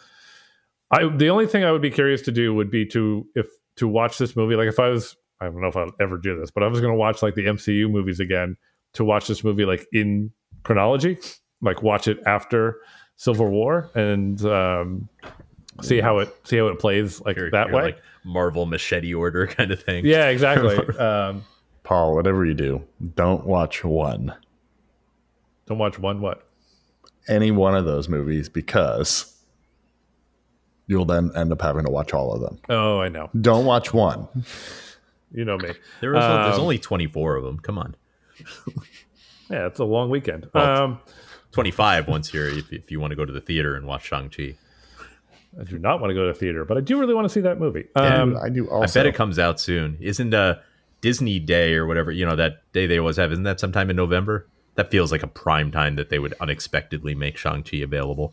I 0.90 1.08
the 1.08 1.30
only 1.30 1.46
thing 1.46 1.64
I 1.64 1.72
would 1.72 1.82
be 1.82 1.90
curious 1.90 2.22
to 2.22 2.32
do 2.32 2.54
would 2.54 2.70
be 2.70 2.84
to 2.86 3.26
if 3.34 3.46
to 3.76 3.86
watch 3.88 4.18
this 4.18 4.36
movie. 4.36 4.56
Like, 4.56 4.68
if 4.68 4.78
I 4.78 4.88
was 4.88 5.16
I 5.40 5.46
don't 5.46 5.60
know 5.60 5.68
if 5.68 5.76
I'll 5.76 5.92
ever 6.00 6.18
do 6.18 6.38
this, 6.38 6.50
but 6.50 6.62
I 6.62 6.66
was 6.66 6.80
to 6.80 6.94
watch 6.94 7.22
like 7.22 7.34
the 7.34 7.46
MCU 7.46 7.90
movies 7.90 8.20
again 8.20 8.56
to 8.94 9.04
watch 9.04 9.26
this 9.26 9.42
movie 9.42 9.64
like 9.64 9.86
in 9.92 10.32
chronology, 10.64 11.18
like 11.62 11.82
watch 11.82 12.08
it 12.08 12.18
after 12.26 12.80
Civil 13.16 13.48
War 13.48 13.90
and 13.94 14.44
um, 14.44 15.08
see 15.82 16.00
how 16.00 16.18
it 16.18 16.34
see 16.44 16.56
how 16.58 16.66
it 16.68 16.78
plays 16.78 17.20
like 17.22 17.36
You're- 17.36 17.50
that 17.50 17.68
you're 17.68 17.76
way. 17.76 17.82
like 17.82 18.02
Marvel 18.24 18.66
machete 18.66 19.14
order 19.14 19.46
kind 19.58 19.70
of 19.72 19.82
thing. 19.82 20.04
yeah, 20.04 20.28
exactly. 20.28 20.76
um, 20.98 21.44
Paul, 21.82 22.14
whatever 22.14 22.44
you 22.44 22.54
do, 22.54 22.84
don't 23.16 23.46
watch 23.46 23.82
one, 23.84 24.34
don't 25.66 25.78
watch 25.78 25.98
one 25.98 26.20
what? 26.20 26.46
any 27.28 27.50
one 27.50 27.74
of 27.76 27.84
those 27.84 28.08
movies, 28.08 28.48
because 28.48 29.36
you'll 30.86 31.04
then 31.04 31.30
end 31.36 31.52
up 31.52 31.62
having 31.62 31.84
to 31.84 31.90
watch 31.90 32.12
all 32.12 32.32
of 32.32 32.40
them. 32.40 32.58
Oh, 32.68 32.98
I 33.00 33.08
know. 33.08 33.30
Don't 33.40 33.64
watch 33.64 33.92
one. 33.94 34.26
You 35.32 35.44
know 35.44 35.56
me. 35.56 35.70
There 36.00 36.12
was 36.12 36.24
there's 36.24 36.54
Um, 36.56 36.60
only 36.62 36.78
24 36.78 37.36
of 37.36 37.44
them. 37.44 37.58
Come 37.60 37.78
on. 37.78 37.94
Yeah, 39.50 39.66
it's 39.66 39.80
a 39.80 39.84
long 39.84 40.10
weekend. 40.10 40.48
Well, 40.54 40.82
um, 40.84 41.00
25 41.50 42.06
once 42.06 42.32
you're 42.32 42.46
if, 42.48 42.72
if 42.72 42.90
you 42.92 43.00
want 43.00 43.10
to 43.10 43.16
go 43.16 43.24
to 43.24 43.32
the 43.32 43.40
theater 43.40 43.74
and 43.74 43.84
watch 43.84 44.04
Shang-Chi. 44.04 44.54
I 45.58 45.64
do 45.64 45.78
not 45.78 46.00
want 46.00 46.10
to 46.10 46.14
go 46.14 46.26
to 46.26 46.32
the 46.32 46.38
theater, 46.38 46.64
but 46.64 46.76
I 46.76 46.80
do 46.80 46.98
really 46.98 47.14
want 47.14 47.24
to 47.24 47.32
see 47.32 47.40
that 47.40 47.58
movie. 47.58 47.88
Um, 47.96 48.36
I 48.36 48.48
do 48.48 48.68
also. 48.68 49.00
I 49.00 49.02
bet 49.02 49.06
it 49.06 49.16
comes 49.16 49.38
out 49.38 49.60
soon. 49.60 49.96
Isn't 50.00 50.32
uh 50.32 50.56
Disney 51.00 51.38
Day 51.38 51.74
or 51.74 51.86
whatever, 51.86 52.12
you 52.12 52.26
know, 52.26 52.36
that 52.36 52.62
day 52.72 52.86
they 52.86 52.98
always 52.98 53.16
have, 53.16 53.32
isn't 53.32 53.44
that 53.44 53.60
sometime 53.60 53.90
in 53.90 53.96
November? 53.96 54.46
That 54.74 54.90
feels 54.90 55.10
like 55.10 55.22
a 55.22 55.26
prime 55.26 55.70
time 55.72 55.96
that 55.96 56.10
they 56.10 56.18
would 56.18 56.34
unexpectedly 56.40 57.14
make 57.14 57.36
Shang-Chi 57.36 57.78
available. 57.78 58.32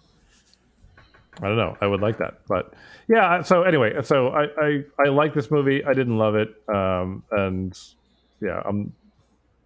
I 1.42 1.48
don't 1.48 1.58
know. 1.58 1.78
I 1.82 1.88
would 1.88 2.02
like 2.02 2.18
that, 2.18 2.40
but 2.48 2.74
yeah. 3.08 3.42
So 3.44 3.64
anyway, 3.64 4.02
so 4.02 4.30
I 4.30 4.48
I, 4.60 4.84
I 5.00 5.10
like 5.10 5.34
this 5.34 5.52
movie. 5.52 5.84
I 5.84 5.94
didn't 5.94 6.18
love 6.18 6.36
it, 6.36 6.50
um, 6.68 7.24
and 7.32 7.78
yeah, 8.42 8.62
I'm, 8.66 8.92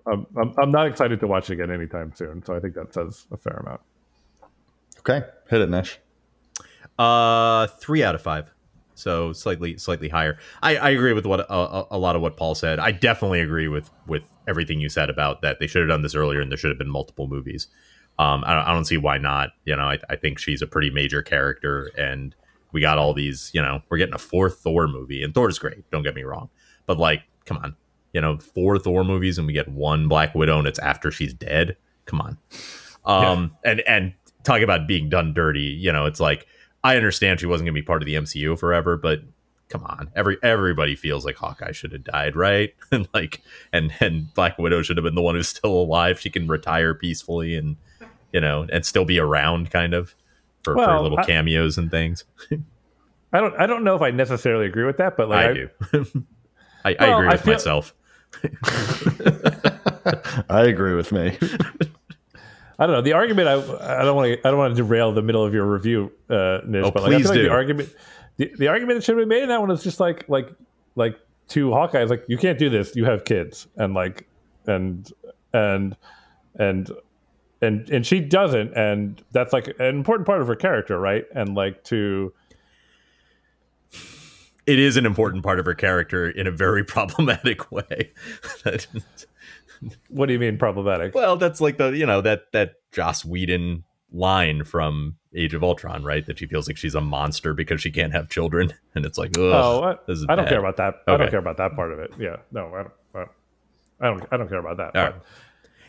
I'm 0.05 0.27
I'm 0.37 0.53
I'm 0.61 0.71
not 0.71 0.87
excited 0.87 1.21
to 1.21 1.27
watch 1.27 1.49
it 1.49 1.53
again 1.53 1.71
anytime 1.71 2.11
soon. 2.13 2.43
So 2.43 2.53
I 2.55 2.59
think 2.59 2.73
that 2.75 2.93
says 2.93 3.25
a 3.31 3.37
fair 3.37 3.53
amount. 3.53 3.79
okay, 4.99 5.25
hit 5.49 5.61
it, 5.61 5.69
Nish. 5.69 5.97
Uh, 6.99 7.67
three 7.79 8.03
out 8.03 8.13
of 8.13 8.21
five, 8.21 8.51
so 8.93 9.33
slightly 9.33 9.77
slightly 9.77 10.09
higher. 10.09 10.37
I, 10.61 10.75
I 10.77 10.89
agree 10.91 11.13
with 11.13 11.25
what 11.25 11.39
a, 11.39 11.53
a, 11.53 11.87
a 11.91 11.97
lot 11.97 12.15
of 12.15 12.21
what 12.21 12.37
Paul 12.37 12.53
said. 12.53 12.79
I 12.79 12.91
definitely 12.91 13.41
agree 13.41 13.67
with 13.67 13.89
with 14.05 14.23
everything 14.47 14.79
you 14.79 14.89
said 14.89 15.09
about 15.09 15.41
that. 15.41 15.59
They 15.59 15.67
should 15.67 15.81
have 15.81 15.89
done 15.89 16.03
this 16.03 16.15
earlier, 16.15 16.41
and 16.41 16.51
there 16.51 16.57
should 16.57 16.69
have 16.69 16.77
been 16.77 16.91
multiple 16.91 17.27
movies. 17.27 17.67
Um, 18.19 18.43
I 18.45 18.53
don't, 18.53 18.67
I 18.67 18.73
don't 18.73 18.85
see 18.85 18.97
why 18.97 19.17
not. 19.17 19.51
You 19.65 19.75
know, 19.75 19.83
I, 19.83 19.97
I 20.09 20.15
think 20.15 20.37
she's 20.37 20.61
a 20.61 20.67
pretty 20.67 20.91
major 20.91 21.23
character, 21.23 21.89
and 21.97 22.35
we 22.71 22.81
got 22.81 22.99
all 22.99 23.13
these. 23.13 23.49
You 23.53 23.61
know, 23.61 23.81
we're 23.89 23.97
getting 23.97 24.13
a 24.13 24.19
fourth 24.19 24.59
Thor 24.59 24.87
movie, 24.87 25.23
and 25.23 25.33
Thor's 25.33 25.57
great. 25.57 25.89
Don't 25.89 26.03
get 26.03 26.13
me 26.13 26.23
wrong, 26.23 26.49
but 26.85 26.99
like, 26.99 27.23
come 27.45 27.57
on, 27.57 27.75
you 28.13 28.21
know, 28.21 28.37
four 28.37 28.77
Thor 28.77 29.03
movies, 29.03 29.39
and 29.39 29.47
we 29.47 29.53
get 29.53 29.67
one 29.69 30.07
Black 30.07 30.35
Widow, 30.35 30.59
and 30.59 30.67
it's 30.67 30.79
after 30.79 31.09
she's 31.09 31.33
dead. 31.33 31.77
Come 32.05 32.21
on, 32.21 32.37
um, 33.05 33.55
and 33.63 33.79
and 33.81 34.13
talking 34.43 34.63
about 34.63 34.87
being 34.87 35.09
done 35.09 35.33
dirty. 35.33 35.61
You 35.61 35.91
know, 35.91 36.05
it's 36.05 36.19
like 36.19 36.45
I 36.83 36.95
understand 36.97 37.39
she 37.39 37.45
wasn't 37.45 37.67
going 37.67 37.75
to 37.75 37.81
be 37.81 37.85
part 37.85 38.01
of 38.01 38.05
the 38.05 38.15
MCU 38.15 38.57
forever, 38.57 38.97
but 38.97 39.21
come 39.69 39.83
on, 39.83 40.09
every 40.15 40.37
everybody 40.43 40.95
feels 40.95 41.25
like 41.25 41.37
Hawkeye 41.37 41.71
should 41.71 41.91
have 41.93 42.03
died, 42.03 42.35
right? 42.35 42.73
and 42.91 43.07
like, 43.13 43.41
and 43.71 43.93
and 43.99 44.33
Black 44.33 44.57
Widow 44.57 44.81
should 44.81 44.97
have 44.97 45.03
been 45.03 45.15
the 45.15 45.21
one 45.21 45.35
who's 45.35 45.47
still 45.49 45.73
alive. 45.73 46.19
She 46.19 46.29
can 46.29 46.47
retire 46.47 46.93
peacefully 46.93 47.55
and 47.55 47.77
you 48.33 48.41
know 48.41 48.67
and 48.71 48.85
still 48.85 49.05
be 49.05 49.19
around, 49.19 49.71
kind 49.71 49.93
of 49.93 50.15
for, 50.63 50.75
for 50.75 50.99
little 50.99 51.19
I- 51.19 51.25
cameos 51.25 51.77
and 51.77 51.89
things. 51.91 52.23
I 53.33 53.39
don't 53.39 53.55
I 53.59 53.65
don't 53.65 53.83
know 53.83 53.95
if 53.95 54.01
I 54.01 54.11
necessarily 54.11 54.65
agree 54.65 54.83
with 54.85 54.97
that, 54.97 55.15
but 55.15 55.29
like 55.29 55.49
I 55.49 55.53
do. 55.53 55.69
I, 56.83 56.95
I 56.99 57.07
Well, 57.07 57.17
agree 57.19 57.27
I 57.27 57.31
with 57.33 57.41
feel- 57.41 57.53
myself. 57.53 57.93
I 60.49 60.61
agree 60.63 60.95
with 60.95 61.11
me. 61.11 61.37
I 62.81 62.87
don't 62.87 62.95
know. 62.95 63.01
The 63.01 63.13
argument 63.13 63.47
I 63.47 63.99
I 63.99 64.03
don't 64.03 64.15
want 64.15 64.33
to 64.33 64.39
I 64.47 64.49
don't 64.49 64.57
want 64.57 64.75
to 64.75 64.81
derail 64.81 65.11
the 65.13 65.21
middle 65.21 65.45
of 65.45 65.53
your 65.53 65.65
review, 65.71 66.11
uh, 66.31 66.61
Nish, 66.65 66.83
Oh, 66.83 66.89
but 66.89 67.03
like, 67.03 67.13
I 67.13 67.15
please 67.17 67.27
like 67.29 67.35
do. 67.35 67.43
the 67.43 67.51
argument 67.51 67.95
the, 68.37 68.51
the 68.57 68.67
argument 68.69 68.97
that 68.97 69.03
should 69.03 69.17
have 69.17 69.21
been 69.21 69.29
made 69.29 69.43
in 69.43 69.49
that 69.49 69.61
one 69.61 69.69
is 69.69 69.83
just 69.83 69.99
like 69.99 70.27
like 70.27 70.49
like 70.95 71.19
to 71.49 71.71
Hawkeye 71.71 72.01
is 72.01 72.09
like 72.09 72.25
you 72.27 72.37
can't 72.39 72.57
do 72.57 72.71
this. 72.71 72.95
You 72.95 73.05
have 73.05 73.23
kids, 73.23 73.67
and 73.77 73.93
like 73.93 74.27
and 74.65 75.07
and 75.53 75.95
and 76.55 76.89
and 77.61 77.87
and 77.87 78.03
she 78.03 78.19
doesn't, 78.19 78.73
and 78.73 79.23
that's 79.31 79.53
like 79.53 79.67
an 79.79 79.85
important 79.95 80.25
part 80.25 80.41
of 80.41 80.47
her 80.47 80.55
character, 80.55 80.99
right? 80.99 81.25
And 81.35 81.53
like 81.53 81.83
to 81.85 82.33
It 84.65 84.79
is 84.79 84.97
an 84.97 85.05
important 85.05 85.43
part 85.43 85.59
of 85.59 85.65
her 85.65 85.75
character 85.75 86.27
in 86.29 86.47
a 86.47 86.51
very 86.51 86.83
problematic 86.95 87.71
way. 87.71 88.11
What 90.09 90.27
do 90.27 90.33
you 90.33 90.39
mean 90.39 90.57
problematic? 90.57 91.15
Well, 91.15 91.37
that's 91.37 91.59
like 91.59 91.77
the 91.77 91.89
you 91.89 92.05
know 92.05 92.21
that 92.21 92.51
that 92.51 92.75
Joss 92.91 93.25
Whedon 93.25 93.83
line 94.11 94.63
from 94.63 95.15
Age 95.33 95.53
of 95.53 95.63
Ultron, 95.63 96.03
right? 96.03 96.25
That 96.25 96.39
she 96.39 96.45
feels 96.45 96.67
like 96.67 96.77
she's 96.77 96.95
a 96.95 97.01
monster 97.01 97.53
because 97.53 97.81
she 97.81 97.91
can't 97.91 98.13
have 98.13 98.29
children, 98.29 98.73
and 98.95 99.05
it's 99.05 99.17
like, 99.17 99.37
oh, 99.37 99.81
I, 99.81 99.91
I 100.29 100.35
don't 100.35 100.47
care 100.47 100.59
about 100.59 100.77
that. 100.77 100.95
I 101.07 101.17
don't 101.17 101.29
care 101.29 101.39
about 101.39 101.57
that 101.57 101.75
part 101.75 101.91
of 101.91 101.99
it. 101.99 102.11
Yeah, 102.19 102.37
no, 102.51 102.67
I 102.73 102.83
don't. 102.83 102.93
I 103.13 103.19
don't. 103.19 103.31
I 103.99 104.07
don't, 104.07 104.33
I 104.33 104.37
don't 104.37 104.49
care 104.49 104.59
about 104.59 104.77
that. 104.77 104.95
Right. 104.95 105.15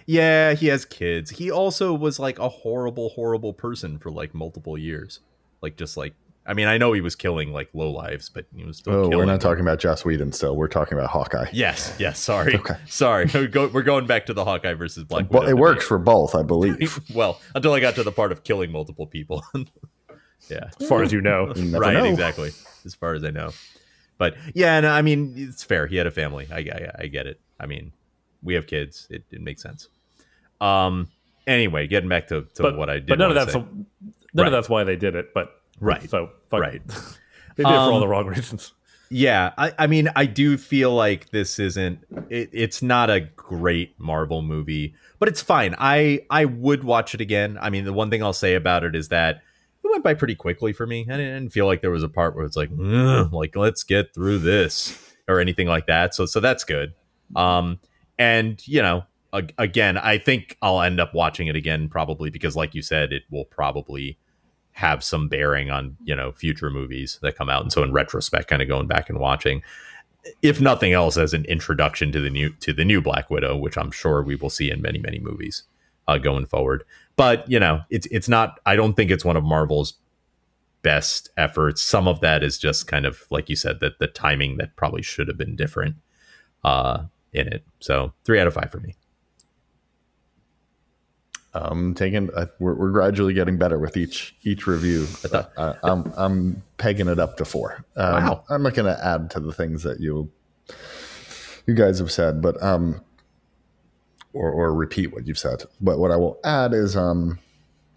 Yeah, 0.06 0.54
he 0.54 0.66
has 0.66 0.84
kids. 0.84 1.30
He 1.30 1.50
also 1.50 1.94
was 1.94 2.18
like 2.18 2.38
a 2.38 2.48
horrible, 2.48 3.10
horrible 3.10 3.52
person 3.52 3.98
for 3.98 4.10
like 4.10 4.34
multiple 4.34 4.76
years. 4.76 5.20
Like 5.60 5.76
just 5.76 5.96
like 5.96 6.14
I 6.44 6.54
mean, 6.54 6.66
I 6.66 6.76
know 6.76 6.92
he 6.92 7.00
was 7.00 7.14
killing 7.14 7.52
like 7.52 7.68
low 7.72 7.90
lives, 7.92 8.28
but 8.28 8.46
he 8.54 8.64
was 8.64 8.78
still 8.78 8.92
Oh, 8.92 9.02
killing. 9.08 9.18
we're 9.18 9.24
not 9.32 9.40
talking 9.40 9.60
about 9.60 9.78
Joss 9.78 10.04
Whedon 10.04 10.32
still. 10.32 10.56
We're 10.56 10.66
talking 10.68 10.98
about 10.98 11.08
Hawkeye. 11.10 11.46
Yes, 11.52 11.94
yes. 12.00 12.18
Sorry, 12.18 12.56
Okay. 12.56 12.74
sorry. 12.86 13.26
We 13.32 13.46
go, 13.48 13.68
we're 13.68 13.82
going 13.84 14.06
back 14.06 14.26
to 14.26 14.34
the 14.34 14.44
Hawkeye 14.44 14.74
versus 14.74 15.04
Black 15.04 15.30
Widow. 15.30 15.32
Well, 15.38 15.42
it 15.42 15.50
debate. 15.50 15.60
works 15.60 15.86
for 15.86 15.98
both, 15.98 16.34
I 16.34 16.42
believe. 16.42 16.98
well 17.14 17.40
until 17.54 17.72
I 17.74 17.80
got 17.80 17.94
to 17.94 18.02
the 18.02 18.10
part 18.12 18.32
of 18.32 18.42
killing 18.42 18.72
multiple 18.72 19.06
people. 19.06 19.44
yeah, 20.48 20.70
as 20.80 20.88
far 20.88 21.02
as 21.04 21.12
you 21.12 21.20
know. 21.20 21.52
You 21.54 21.78
right, 21.78 21.94
know. 21.94 22.04
exactly. 22.04 22.50
As 22.84 22.94
far 22.96 23.14
as 23.14 23.22
I 23.22 23.30
know, 23.30 23.52
but 24.18 24.34
yeah, 24.54 24.80
no, 24.80 24.90
I 24.90 25.02
mean 25.02 25.34
it's 25.36 25.62
fair. 25.62 25.86
He 25.86 25.94
had 25.96 26.08
a 26.08 26.10
family. 26.10 26.48
I, 26.50 26.58
I, 26.58 26.90
I 27.02 27.06
get 27.06 27.28
it. 27.28 27.40
I 27.60 27.66
mean, 27.66 27.92
we 28.42 28.54
have 28.54 28.66
kids. 28.66 29.06
It, 29.10 29.22
it 29.30 29.40
makes 29.40 29.62
sense. 29.62 29.88
Um. 30.60 31.08
Anyway, 31.46 31.86
getting 31.88 32.08
back 32.08 32.28
to, 32.28 32.42
to 32.54 32.62
but 32.62 32.76
what 32.76 32.88
I 32.90 32.94
did. 32.94 33.06
But 33.08 33.18
none 33.18 33.30
of 33.30 33.34
that's 33.36 33.52
say. 33.52 33.60
none 33.60 33.86
Right. 34.34 34.46
of 34.46 34.52
that's 34.52 34.68
why 34.68 34.82
they 34.84 34.96
did 34.96 35.14
it. 35.16 35.32
But 35.34 35.60
Right. 35.82 36.08
So 36.08 36.30
fuck 36.48 36.60
Right. 36.60 36.86
they 37.56 37.64
did 37.64 37.70
it 37.70 37.74
for 37.74 37.74
all 37.74 37.94
Um, 37.94 38.00
the 38.00 38.08
wrong 38.08 38.26
reasons. 38.26 38.72
Yeah, 39.10 39.52
I, 39.58 39.72
I 39.78 39.86
mean, 39.88 40.08
I 40.16 40.24
do 40.24 40.56
feel 40.56 40.94
like 40.94 41.28
this 41.30 41.58
isn't. 41.58 41.98
It, 42.30 42.48
it's 42.54 42.80
not 42.80 43.10
a 43.10 43.20
great 43.20 43.94
Marvel 43.98 44.40
movie, 44.40 44.94
but 45.18 45.28
it's 45.28 45.42
fine. 45.42 45.74
I 45.78 46.24
I 46.30 46.46
would 46.46 46.82
watch 46.82 47.14
it 47.14 47.20
again. 47.20 47.58
I 47.60 47.68
mean, 47.68 47.84
the 47.84 47.92
one 47.92 48.08
thing 48.08 48.22
I'll 48.22 48.32
say 48.32 48.54
about 48.54 48.84
it 48.84 48.96
is 48.96 49.08
that 49.08 49.42
it 49.84 49.90
went 49.90 50.02
by 50.02 50.14
pretty 50.14 50.34
quickly 50.34 50.72
for 50.72 50.86
me. 50.86 51.06
I 51.10 51.18
didn't 51.18 51.50
feel 51.50 51.66
like 51.66 51.82
there 51.82 51.90
was 51.90 52.02
a 52.02 52.08
part 52.08 52.34
where 52.34 52.46
it's 52.46 52.56
like, 52.56 52.70
like 53.32 53.54
let's 53.54 53.84
get 53.84 54.14
through 54.14 54.38
this 54.38 55.14
or 55.28 55.40
anything 55.40 55.66
like 55.68 55.88
that. 55.88 56.14
So 56.14 56.24
so 56.24 56.40
that's 56.40 56.64
good. 56.64 56.94
Um, 57.36 57.80
and 58.18 58.66
you 58.66 58.80
know, 58.80 59.02
again, 59.58 59.98
I 59.98 60.16
think 60.16 60.56
I'll 60.62 60.80
end 60.80 61.00
up 61.00 61.12
watching 61.12 61.48
it 61.48 61.56
again 61.56 61.90
probably 61.90 62.30
because, 62.30 62.56
like 62.56 62.74
you 62.74 62.80
said, 62.80 63.12
it 63.12 63.24
will 63.30 63.44
probably 63.44 64.16
have 64.72 65.04
some 65.04 65.28
bearing 65.28 65.70
on 65.70 65.96
you 66.02 66.14
know 66.14 66.32
future 66.32 66.70
movies 66.70 67.18
that 67.22 67.36
come 67.36 67.48
out. 67.48 67.62
And 67.62 67.72
so 67.72 67.82
in 67.82 67.92
retrospect 67.92 68.48
kind 68.48 68.62
of 68.62 68.68
going 68.68 68.86
back 68.86 69.08
and 69.08 69.18
watching 69.18 69.62
if 70.40 70.60
nothing 70.60 70.92
else 70.92 71.16
as 71.16 71.34
an 71.34 71.44
introduction 71.46 72.12
to 72.12 72.20
the 72.20 72.30
new 72.30 72.50
to 72.60 72.72
the 72.72 72.84
new 72.84 73.00
black 73.00 73.28
widow 73.28 73.56
which 73.56 73.76
i'm 73.76 73.90
sure 73.90 74.22
we 74.22 74.36
will 74.36 74.50
see 74.50 74.70
in 74.70 74.80
many 74.80 74.98
many 74.98 75.18
movies 75.18 75.64
uh, 76.08 76.18
going 76.18 76.46
forward. 76.46 76.84
But 77.16 77.48
you 77.50 77.60
know 77.60 77.82
it's 77.90 78.06
it's 78.06 78.28
not 78.28 78.58
i 78.66 78.76
don't 78.76 78.94
think 78.94 79.10
it's 79.10 79.24
one 79.24 79.36
of 79.36 79.44
marvel's 79.44 79.94
best 80.82 81.30
efforts. 81.36 81.80
Some 81.80 82.08
of 82.08 82.20
that 82.20 82.42
is 82.42 82.58
just 82.58 82.88
kind 82.88 83.06
of 83.06 83.22
like 83.30 83.48
you 83.48 83.56
said 83.56 83.78
that 83.80 83.98
the 84.00 84.08
timing 84.08 84.56
that 84.56 84.74
probably 84.74 85.02
should 85.02 85.28
have 85.28 85.38
been 85.38 85.56
different 85.56 85.96
uh 86.64 87.04
in 87.32 87.48
it. 87.48 87.64
So 87.80 88.12
three 88.24 88.40
out 88.40 88.46
of 88.46 88.54
five 88.54 88.70
for 88.70 88.80
me 88.80 88.94
I'm 91.54 91.94
taking. 91.94 92.30
Uh, 92.34 92.46
we're, 92.58 92.74
we're 92.74 92.90
gradually 92.90 93.34
getting 93.34 93.58
better 93.58 93.78
with 93.78 93.96
each 93.96 94.34
each 94.42 94.66
review. 94.66 95.04
thought- 95.06 95.52
Uh, 95.56 95.74
I'm 95.82 96.12
I'm 96.16 96.62
pegging 96.78 97.08
it 97.08 97.18
up 97.18 97.36
to 97.38 97.44
four. 97.44 97.84
Um, 97.96 98.24
Wow. 98.24 98.44
I'm 98.48 98.62
not 98.62 98.74
going 98.74 98.94
to 98.94 99.04
add 99.04 99.30
to 99.32 99.40
the 99.40 99.52
things 99.52 99.82
that 99.82 100.00
you 100.00 100.30
you 101.66 101.74
guys 101.74 101.98
have 101.98 102.10
said, 102.10 102.40
but 102.40 102.60
um, 102.62 103.00
or 104.32 104.50
or 104.50 104.74
repeat 104.74 105.12
what 105.12 105.26
you've 105.26 105.38
said. 105.38 105.64
But 105.80 105.98
what 105.98 106.10
I 106.10 106.16
will 106.16 106.38
add 106.44 106.72
is 106.72 106.96
um, 106.96 107.38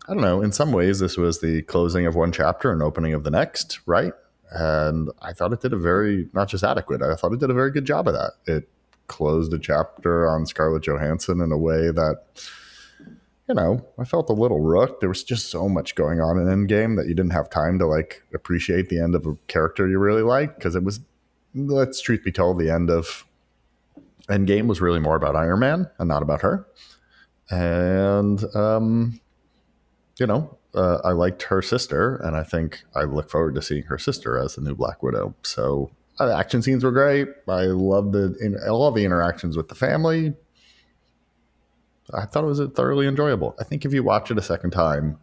I 0.07 0.13
don't 0.13 0.21
know. 0.21 0.41
In 0.41 0.51
some 0.51 0.71
ways, 0.71 0.99
this 0.99 1.17
was 1.17 1.39
the 1.41 1.61
closing 1.63 2.05
of 2.05 2.15
one 2.15 2.31
chapter 2.31 2.71
and 2.71 2.81
opening 2.83 3.13
of 3.13 3.23
the 3.23 3.31
next, 3.31 3.79
right? 3.85 4.13
And 4.51 5.09
I 5.21 5.33
thought 5.33 5.53
it 5.53 5.61
did 5.61 5.73
a 5.73 5.77
very 5.77 6.29
not 6.33 6.47
just 6.49 6.63
adequate. 6.63 7.01
I 7.01 7.15
thought 7.15 7.33
it 7.33 7.39
did 7.39 7.49
a 7.49 7.53
very 7.55 7.71
good 7.71 7.85
job 7.85 8.07
of 8.07 8.13
that. 8.13 8.33
It 8.45 8.69
closed 9.07 9.53
a 9.53 9.59
chapter 9.59 10.27
on 10.27 10.45
Scarlett 10.45 10.83
Johansson 10.83 11.39
in 11.41 11.51
a 11.51 11.57
way 11.57 11.89
that 11.91 12.17
you 13.47 13.55
know, 13.55 13.85
I 13.99 14.05
felt 14.05 14.29
a 14.29 14.33
little 14.33 14.59
rooked. 14.59 15.01
There 15.01 15.09
was 15.09 15.23
just 15.23 15.49
so 15.49 15.69
much 15.69 15.95
going 15.95 16.19
on 16.19 16.37
in 16.37 16.47
Endgame 16.47 16.95
that 16.97 17.07
you 17.07 17.13
didn't 17.13 17.33
have 17.33 17.49
time 17.49 17.77
to 17.79 17.85
like 17.85 18.23
appreciate 18.33 18.89
the 18.89 18.99
end 18.99 19.13
of 19.15 19.25
a 19.25 19.35
character 19.47 19.87
you 19.87 19.99
really 19.99 20.23
liked 20.23 20.57
because 20.57 20.75
it 20.75 20.83
was, 20.83 20.99
let's 21.53 22.01
truth 22.01 22.23
be 22.23 22.31
told, 22.31 22.59
the 22.59 22.71
end 22.71 22.89
of 22.89 23.25
Endgame 24.27 24.67
was 24.67 24.81
really 24.81 24.99
more 24.99 25.15
about 25.15 25.35
Iron 25.35 25.59
Man 25.59 25.89
and 25.99 26.07
not 26.07 26.23
about 26.23 26.41
her. 26.41 26.65
And, 27.51 28.43
um, 28.55 29.19
you 30.19 30.25
know, 30.25 30.57
uh, 30.73 30.99
I 31.03 31.11
liked 31.11 31.43
her 31.43 31.61
sister, 31.61 32.15
and 32.17 32.35
I 32.35 32.43
think 32.43 32.83
I 32.95 33.03
look 33.03 33.29
forward 33.29 33.55
to 33.55 33.61
seeing 33.61 33.83
her 33.83 33.97
sister 33.97 34.37
as 34.37 34.55
the 34.55 34.61
new 34.61 34.75
Black 34.75 35.03
Widow. 35.03 35.35
So, 35.43 35.91
uh, 36.19 36.27
the 36.27 36.35
action 36.35 36.61
scenes 36.61 36.83
were 36.83 36.91
great. 36.91 37.27
I 37.47 37.65
love 37.65 38.11
the 38.11 38.35
in, 38.41 38.57
all 38.69 38.91
the 38.91 39.05
interactions 39.05 39.55
with 39.55 39.67
the 39.67 39.75
family. 39.75 40.33
I 42.13 42.25
thought 42.25 42.43
it 42.43 42.47
was 42.47 42.61
thoroughly 42.75 43.07
enjoyable. 43.07 43.55
I 43.59 43.63
think 43.63 43.85
if 43.85 43.93
you 43.93 44.03
watch 44.03 44.29
it 44.31 44.37
a 44.37 44.41
second 44.41 44.71
time, 44.71 45.17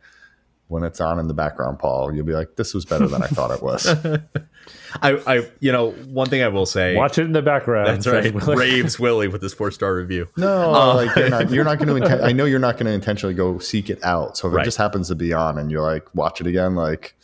when 0.69 0.83
it's 0.85 1.01
on 1.01 1.19
in 1.19 1.29
the 1.29 1.35
background, 1.35 1.79
Paul, 1.79 2.15
you'll 2.15 2.25
be 2.25 2.33
like, 2.33 2.57
"This 2.57 2.73
was 2.75 2.85
better 2.85 3.07
than 3.07 3.23
I 3.23 3.27
thought 3.27 3.51
it 3.51 3.63
was." 3.63 3.87
I, 5.03 5.13
I, 5.27 5.51
you 5.61 5.71
know, 5.73 5.91
one 5.91 6.29
thing 6.29 6.43
I 6.43 6.49
will 6.49 6.67
say. 6.67 6.97
Watch 6.97 7.19
it 7.19 7.23
in 7.25 7.33
the 7.33 7.43
background. 7.43 7.89
That's 7.89 8.07
right. 8.07 8.33
Willie. 8.47 8.57
Raves 8.57 8.99
Willie 8.99 9.29
with 9.29 9.43
his 9.43 9.53
four 9.55 9.71
star 9.71 9.95
review. 9.95 10.29
No, 10.37 10.73
Uh, 10.75 10.95
like 10.95 11.17
you're 11.17 11.29
not. 11.31 11.51
You're 11.51 11.65
not 11.65 11.79
going 11.79 12.03
to. 12.09 12.25
I 12.25 12.33
know 12.33 12.47
you're 12.47 12.59
not 12.59 12.77
going 12.77 12.87
to 12.87 12.93
intentionally 12.93 13.35
go 13.35 13.59
seek 13.59 13.91
it 13.91 14.03
out. 14.05 14.37
So 14.37 14.49
if 14.49 14.55
Right. 14.55 14.63
it 14.63 14.65
just 14.65 14.79
happens 14.79 15.09
to 15.09 15.15
be 15.15 15.33
on, 15.33 15.59
and 15.59 15.71
you're 15.71 15.83
like, 15.83 16.13
watch 16.15 16.41
it 16.41 16.47
again, 16.47 16.75
like. 16.75 17.15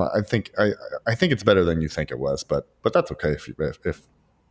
I 0.00 0.22
think 0.22 0.50
I 0.58 0.70
I 1.06 1.14
think 1.14 1.30
it's 1.32 1.42
better 1.42 1.62
than 1.62 1.82
you 1.82 1.88
think 1.88 2.10
it 2.10 2.18
was, 2.18 2.42
but 2.42 2.66
but 2.82 2.94
that's 2.94 3.12
okay 3.12 3.32
if 3.32 3.48
you, 3.48 3.54
if, 3.58 3.84
if 3.84 4.00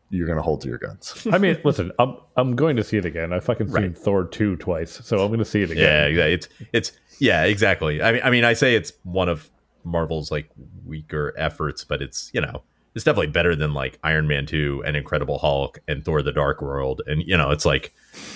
you're 0.09 0.27
going 0.27 0.37
to 0.37 0.43
hold 0.43 0.61
to 0.61 0.67
your 0.67 0.77
guns. 0.77 1.27
I 1.31 1.37
mean, 1.37 1.57
listen, 1.63 1.91
I'm 1.99 2.17
I'm 2.37 2.55
going 2.55 2.75
to 2.75 2.83
see 2.83 2.97
it 2.97 3.05
again. 3.05 3.33
I 3.33 3.39
fucking 3.39 3.67
seen 3.67 3.75
Right. 3.75 3.97
Thor 3.97 4.25
two 4.25 4.55
twice, 4.57 4.91
so 5.03 5.19
I'm 5.21 5.27
going 5.27 5.39
to 5.39 5.45
see 5.45 5.61
it 5.63 5.71
again. 5.71 6.13
yeah, 6.15 6.25
it's 6.25 6.47
it's 6.73 6.91
yeah, 7.19 7.43
exactly. 7.45 8.01
I 8.01 8.11
mean, 8.13 8.21
I 8.23 8.29
mean, 8.29 8.43
I 8.45 8.53
say 8.53 8.75
it's 8.75 8.93
one 9.03 9.29
of 9.29 9.49
Marvel's 9.83 10.31
like 10.31 10.49
weaker 10.85 11.33
efforts, 11.37 11.83
but 11.83 12.01
it's 12.01 12.29
you 12.33 12.41
know 12.41 12.63
it's 12.95 13.03
definitely 13.03 13.27
better 13.27 13.55
than 13.55 13.73
like 13.73 13.97
Iron 14.03 14.27
Man 14.27 14.45
two 14.45 14.83
and 14.85 14.95
Incredible 14.95 15.39
Hulk 15.39 15.79
and 15.87 16.05
Thor: 16.05 16.21
The 16.21 16.31
Dark 16.31 16.61
World, 16.61 17.01
and 17.07 17.23
you 17.25 17.35
know 17.35 17.49
it's 17.51 17.65
like 17.65 17.93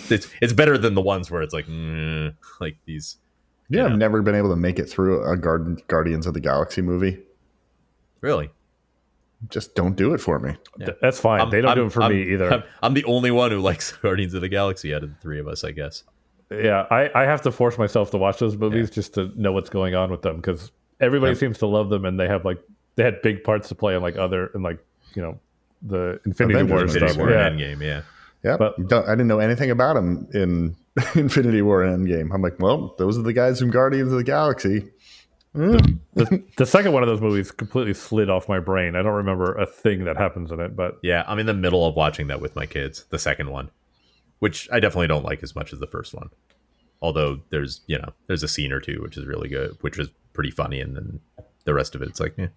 it's 0.10 0.28
it's 0.42 0.54
better 0.54 0.78
than 0.78 0.96
the 0.96 1.02
ones 1.02 1.30
where 1.30 1.42
it's 1.42 1.54
like 1.54 1.68
mm, 1.68 2.34
like 2.60 2.78
these. 2.86 3.18
Yeah, 3.70 3.82
Yeah. 3.82 3.88
I've 3.92 3.98
never 3.98 4.22
been 4.22 4.34
able 4.36 4.50
to 4.50 4.56
make 4.56 4.80
it 4.80 4.86
through 4.90 5.24
a 5.30 5.36
Guard- 5.38 5.86
Guardians 5.88 6.26
of 6.26 6.34
the 6.34 6.40
Galaxy 6.40 6.82
movie. 6.82 7.22
Really, 8.22 8.50
Just 9.50 9.76
don't 9.76 9.96
do 9.96 10.14
it 10.14 10.18
for 10.20 10.40
me. 10.40 10.56
Th- 10.80 10.98
That's 11.02 11.20
fine. 11.20 11.40
I'm- 11.42 11.50
they 11.52 11.62
don't 11.62 11.70
I'm- 11.70 11.78
do 11.78 11.86
it 11.86 11.92
for 11.92 12.02
I'm- 12.04 12.12
me 12.12 12.34
either. 12.34 12.52
I'm, 12.54 12.64
I'm 12.84 12.94
the 12.96 13.04
only 13.06 13.32
one 13.32 13.52
who 13.52 13.60
likes 13.60 13.92
Guardians 14.02 14.34
of 14.34 14.42
the 14.42 14.50
Galaxy 14.50 14.94
out 14.96 15.04
of 15.04 15.10
the 15.10 15.16
three 15.22 15.40
of 15.40 15.48
us, 15.48 15.64
I 15.64 15.72
guess. 15.72 16.04
yeah, 16.52 16.86
I, 16.90 17.10
I 17.14 17.24
have 17.26 17.42
to 17.44 17.52
force 17.52 17.78
myself 17.78 18.12
to 18.12 18.18
watch 18.18 18.40
those 18.40 18.56
movies 18.58 18.90
just 18.90 19.14
to 19.16 19.32
know 19.36 19.52
what's 19.52 19.70
going 19.70 19.94
on 19.96 20.10
with 20.10 20.22
them 20.22 20.38
because 20.38 20.72
everybody 21.00 21.34
Yeah. 21.34 21.40
seems 21.40 21.58
to 21.60 21.68
love 21.68 21.90
them 21.90 22.06
and 22.06 22.20
they 22.20 22.28
have 22.28 22.46
like 22.46 22.58
they 22.96 23.04
had 23.04 23.22
big 23.22 23.44
parts 23.44 23.68
to 23.70 23.76
play 23.76 23.96
in 23.96 24.02
like 24.02 24.18
other 24.18 24.50
and 24.54 24.64
like 24.64 24.80
you 25.14 25.22
know 25.22 25.40
the 25.84 26.20
Infinity 26.26 26.60
Avengers 26.62 26.72
War 26.72 26.82
and 26.82 26.90
stuff. 26.92 27.02
Infinity 27.10 27.20
War 27.20 27.32
Yeah. 27.32 27.48
and 27.48 27.60
Endgame, 27.60 27.82
yeah. 27.86 28.02
Yeah, 28.44 28.58
But- 28.58 28.88
don't, 28.88 29.06
I 29.08 29.12
didn't 29.12 29.28
know 29.28 29.40
anything 29.40 29.70
about 29.72 29.96
them 29.96 30.28
in 30.34 30.76
Infinity 31.16 31.62
War 31.62 31.84
and 31.84 32.08
Endgame. 32.08 32.34
I'm 32.34 32.42
like, 32.42 32.58
well, 32.60 32.96
those 32.98 33.18
are 33.18 33.24
the 33.24 33.34
guys 33.34 33.60
from 33.60 33.70
Guardians 33.72 34.12
of 34.12 34.18
the 34.18 34.24
Galaxy. 34.24 34.90
Mm. 35.58 35.98
the, 36.14 36.44
the 36.56 36.66
second 36.68 36.92
one 36.92 37.02
of 37.02 37.10
those 37.10 37.20
movies 37.20 37.50
completely 37.50 37.96
slid 37.96 38.30
off 38.30 38.48
my 38.48 38.60
brain. 38.60 38.96
I 38.96 39.02
don't 39.02 39.16
remember 39.16 39.56
a 39.56 39.66
thing 39.66 40.06
that 40.06 40.16
happens 40.16 40.52
in 40.52 40.60
it, 40.60 40.76
but 40.76 41.00
Yeah, 41.02 41.24
I'm 41.28 41.40
in 41.40 41.48
the 41.48 41.54
middle 41.54 41.86
of 41.88 41.96
watching 41.96 42.28
that 42.28 42.40
with 42.40 42.56
my 42.56 42.68
kids, 42.68 43.06
the 43.10 43.18
second 43.18 43.50
one, 43.50 43.72
which 44.38 44.70
I 44.72 44.80
definitely 44.80 45.08
don't 45.08 45.26
like 45.26 45.42
as 45.42 45.56
much 45.56 45.74
as 45.74 45.80
the 45.80 45.88
first 45.88 46.14
one. 46.14 46.30
Although 47.02 47.40
there's, 47.50 47.82
you 47.88 47.98
know, 47.98 48.14
there's 48.28 48.44
a 48.44 48.48
scene 48.48 48.72
or 48.72 48.80
two 48.80 49.02
which 49.02 49.18
is 49.18 49.26
really 49.26 49.50
good, 49.50 49.78
which 49.82 49.98
is 49.98 50.10
pretty 50.34 50.52
funny, 50.52 50.80
and 50.80 50.96
then 50.96 51.20
the 51.64 51.74
rest 51.74 51.96
of 51.96 52.04
it, 52.04 52.10
it's 52.10 52.20
like, 52.20 52.38
eh. 52.38 52.48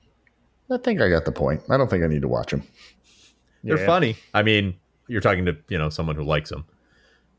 I 0.71 0.77
think 0.77 1.01
I 1.01 1.09
got 1.09 1.25
the 1.25 1.33
point. 1.33 1.63
I 1.71 1.79
don't 1.79 1.89
think 1.89 2.05
I 2.05 2.07
need 2.07 2.23
to 2.23 2.29
watch 2.29 2.53
him. 2.53 2.63
they're 3.65 3.79
yeah. 3.79 3.87
funny. 3.87 4.17
I 4.35 4.43
mean, 4.43 4.77
you're 5.09 5.23
talking 5.23 5.47
to, 5.47 5.57
you 5.69 5.79
know, 5.79 5.89
someone 5.89 6.17
who 6.17 6.23
likes 6.23 6.51
them. 6.51 6.67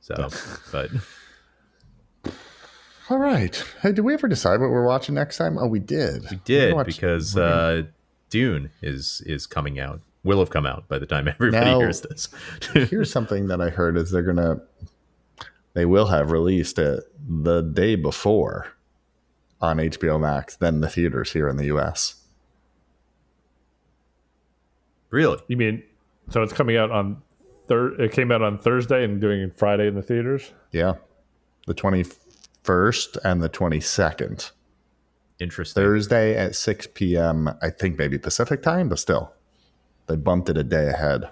So, 0.02 0.30
but 0.72 0.90
All 3.12 3.18
right. 3.20 3.62
Hey, 3.82 3.92
did 3.92 4.06
we 4.06 4.14
ever 4.14 4.30
decide 4.30 4.62
what 4.62 4.70
we're 4.70 4.86
watching 4.86 5.16
next 5.16 5.36
time? 5.36 5.58
Oh, 5.58 5.68
we 5.68 5.80
did. 5.80 6.24
we 6.32 6.38
did 6.46 6.74
watch- 6.74 6.86
because 6.86 7.36
uh, 7.36 7.84
Dune 8.30 8.70
is 8.82 9.22
is 9.26 9.46
coming 9.46 9.82
out. 9.82 10.00
Will 10.24 10.40
have 10.40 10.50
come 10.50 10.66
out 10.66 10.88
by 10.88 10.98
the 10.98 11.06
time 11.06 11.28
everybody 11.28 11.66
Now- 11.66 11.80
hears 11.80 12.00
this. 12.00 12.30
Here's 12.90 13.12
something 13.12 13.48
that 13.48 13.60
I 13.60 13.70
heard 13.70 13.98
is 13.98 14.12
they're 14.12 14.22
gonna 14.22 14.62
they 15.74 15.84
will 15.84 16.06
have 16.08 16.32
released 16.32 16.80
it 16.80 17.04
the 17.28 17.60
day 17.60 17.96
before 17.96 18.68
on 19.60 19.76
HBO 19.76 20.18
Max 20.18 20.56
than 20.56 20.80
the 20.80 20.88
theaters 20.88 21.34
here 21.34 21.50
in 21.50 21.58
the 21.58 21.66
US. 21.66 22.16
really? 25.10 25.40
You 25.50 25.58
mean 25.58 25.84
so 26.30 26.44
it's 26.44 26.54
coming 26.54 26.78
out 26.78 26.92
on 26.92 27.22
thir- 27.68 28.00
it 28.02 28.14
came 28.14 28.32
out 28.32 28.42
on 28.42 28.58
Thursday 28.58 29.04
and 29.04 29.20
doing 29.20 29.52
Friday 29.54 29.88
in 29.88 29.96
the 29.96 30.02
theaters? 30.02 30.54
Yeah. 30.72 30.94
The 31.68 31.74
21st 32.64 33.18
and 33.24 33.42
the 33.42 33.50
22nd. 33.50 34.52
Interesting. 35.40 35.84
Thursday 35.84 36.36
at 36.38 36.56
6 36.56 36.88
p.m. 36.94 37.50
I 37.62 37.70
think 37.70 37.98
maybe 37.98 38.18
Pacific 38.18 38.62
time, 38.62 38.90
but 38.90 39.00
still. 39.00 39.34
They 40.08 40.16
bumped 40.16 40.50
it 40.50 40.58
a 40.58 40.64
day 40.64 40.88
ahead. 40.88 41.30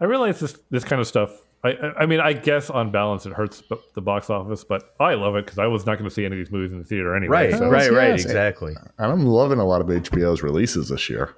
I 0.00 0.04
realize 0.04 0.40
this 0.40 0.58
this 0.70 0.84
kind 0.84 1.00
of 1.00 1.06
stuff. 1.06 1.30
I 1.64 1.70
I, 1.70 2.02
I 2.02 2.06
mean, 2.06 2.20
I 2.20 2.34
guess 2.34 2.68
on 2.68 2.90
balance 2.90 3.24
it 3.24 3.32
hurts 3.32 3.62
the 3.94 4.02
box 4.02 4.28
office, 4.28 4.64
but 4.64 4.94
I 5.00 5.14
love 5.14 5.36
it 5.36 5.46
because 5.46 5.58
I 5.58 5.66
was 5.66 5.86
not 5.86 5.96
going 5.98 6.08
to 6.08 6.14
see 6.14 6.24
any 6.26 6.34
of 6.34 6.38
these 6.38 6.52
movies 6.52 6.72
in 6.72 6.78
the 6.78 6.84
theater 6.84 7.16
anyway. 7.16 7.50
Right, 7.50 7.54
so- 7.54 7.68
right, 7.68 7.90
right. 7.90 8.10
yes. 8.10 8.24
Exactly. 8.24 8.74
And 8.98 9.12
I'm 9.12 9.24
loving 9.24 9.58
a 9.58 9.64
lot 9.64 9.80
of 9.80 9.86
HBO's 9.86 10.42
releases 10.42 10.88
this 10.88 11.08
year. 11.08 11.34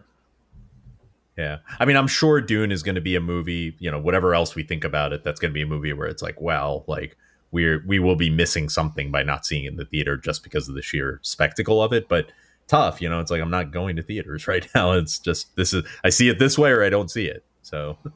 Yeah. 1.37 1.59
I 1.79 1.85
mean, 1.85 1.97
I'm 1.97 2.09
sure 2.09 2.41
Dune 2.41 2.73
is 2.73 2.83
going 2.83 2.97
to 2.97 3.01
be 3.01 3.15
a 3.15 3.21
movie, 3.21 3.77
you 3.79 3.93
know, 3.93 4.01
whatever 4.01 4.35
else 4.35 4.57
we 4.57 4.65
think 4.65 4.83
about 4.83 5.13
it, 5.13 5.23
that's 5.23 5.39
going 5.39 5.51
to 5.51 5.55
be 5.55 5.63
a 5.63 5.67
movie 5.67 5.93
where 5.93 6.09
it's 6.09 6.21
like, 6.21 6.41
wow, 6.41 6.83
like 6.89 7.17
we're 7.51 7.83
we 7.87 7.99
will 7.99 8.17
be 8.17 8.31
missing 8.31 8.69
something 8.69 9.11
by 9.11 9.23
not 9.23 9.47
seeing 9.47 9.65
it 9.65 9.69
in 9.73 9.77
the 9.77 9.85
theater 9.85 10.17
just 10.17 10.43
because 10.43 10.69
of 10.69 10.75
the 10.75 10.83
sheer 10.83 11.19
spectacle 11.23 11.83
of 11.83 11.93
it, 11.93 12.09
but 12.09 12.31
tough, 12.67 13.01
you 13.01 13.09
know, 13.09 13.21
it's 13.21 13.31
like 13.31 13.41
I'm 13.41 13.51
not 13.51 13.71
going 13.71 13.97
to 13.97 14.03
theaters 14.03 14.47
right 14.49 14.67
now. 14.75 14.93
It's 14.93 15.19
just 15.19 15.55
this 15.57 15.73
is 15.73 15.85
I 16.05 16.11
see 16.11 16.29
it 16.29 16.39
this 16.39 16.59
way 16.59 16.71
or 16.71 16.83
I 16.85 16.91
don't 16.91 17.11
see 17.11 17.27
it. 17.27 17.45
So, 17.63 17.99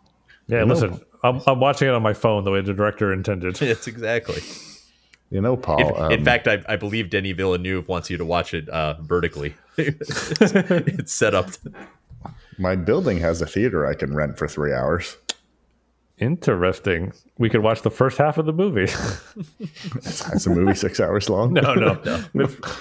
Yeah, 0.48 0.64
No. 0.64 0.66
listen, 0.74 1.00
I'm, 1.22 1.40
I'm 1.46 1.60
watching 1.60 1.88
it 1.88 1.94
on 1.94 2.02
my 2.02 2.12
phone 2.14 2.44
the 2.44 2.50
way 2.50 2.60
the 2.60 2.74
director 2.74 3.12
intended. 3.12 3.60
it's 3.62 3.86
exactly. 3.86 4.42
You 5.30 5.40
know, 5.40 5.56
Paul. 5.56 5.94
In, 5.96 6.02
um, 6.02 6.12
in 6.12 6.24
fact, 6.24 6.46
I, 6.48 6.62
I 6.68 6.76
believe 6.76 7.08
Denis 7.08 7.34
Villeneuve 7.36 7.88
wants 7.88 8.10
you 8.10 8.18
to 8.18 8.24
watch 8.24 8.52
it 8.52 8.68
uh, 8.68 8.94
vertically. 9.00 9.54
it's, 9.78 10.30
it's 10.42 11.12
set 11.14 11.34
up. 11.34 11.48
my 12.58 12.76
building 12.76 13.18
has 13.18 13.40
a 13.40 13.46
theater 13.46 13.86
I 13.86 13.94
can 13.94 14.14
rent 14.14 14.36
for 14.36 14.46
three 14.46 14.74
hours. 14.74 15.16
Interesting. 16.22 17.12
We 17.38 17.50
could 17.50 17.62
watch 17.62 17.82
the 17.82 17.90
first 17.90 18.16
half 18.18 18.38
of 18.38 18.46
the 18.46 18.52
movie. 18.52 18.92
It's 19.96 20.46
a 20.46 20.50
movie 20.50 20.74
six 20.74 21.00
hours 21.00 21.28
long. 21.28 21.52
no, 21.54 21.74
no. 21.74 21.92
It's- 22.44 22.78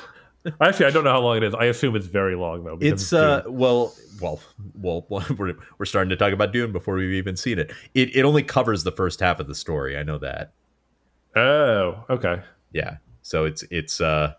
Actually, 0.59 0.87
I 0.87 0.89
don't 0.89 1.03
know 1.03 1.11
how 1.11 1.21
long 1.21 1.37
it 1.37 1.43
is. 1.43 1.53
I 1.53 1.65
assume 1.65 1.95
it's 1.95 2.07
very 2.07 2.35
long 2.35 2.63
though. 2.63 2.75
because 2.75 3.01
It's 3.03 3.13
uh 3.13 3.41
Dune. 3.41 3.57
well 3.57 3.93
well 4.19 4.41
well 4.81 5.05
we're, 5.37 5.53
we're 5.77 5.85
starting 5.85 6.09
to 6.09 6.15
talk 6.15 6.33
about 6.33 6.51
Dune 6.51 6.71
before 6.71 6.95
we've 6.95 7.13
even 7.13 7.35
seen 7.37 7.59
it. 7.59 7.71
It 7.93 8.15
it 8.15 8.23
only 8.23 8.41
covers 8.41 8.83
the 8.83 8.91
first 8.91 9.19
half 9.19 9.39
of 9.39 9.47
the 9.47 9.53
story. 9.55 9.95
I 9.97 10.01
know 10.03 10.17
that. 10.17 10.53
oh 11.35 12.03
okay. 12.09 12.41
Yeah. 12.73 12.97
So 13.21 13.45
it's 13.45 13.63
it's 13.69 14.01
uh 14.01 14.33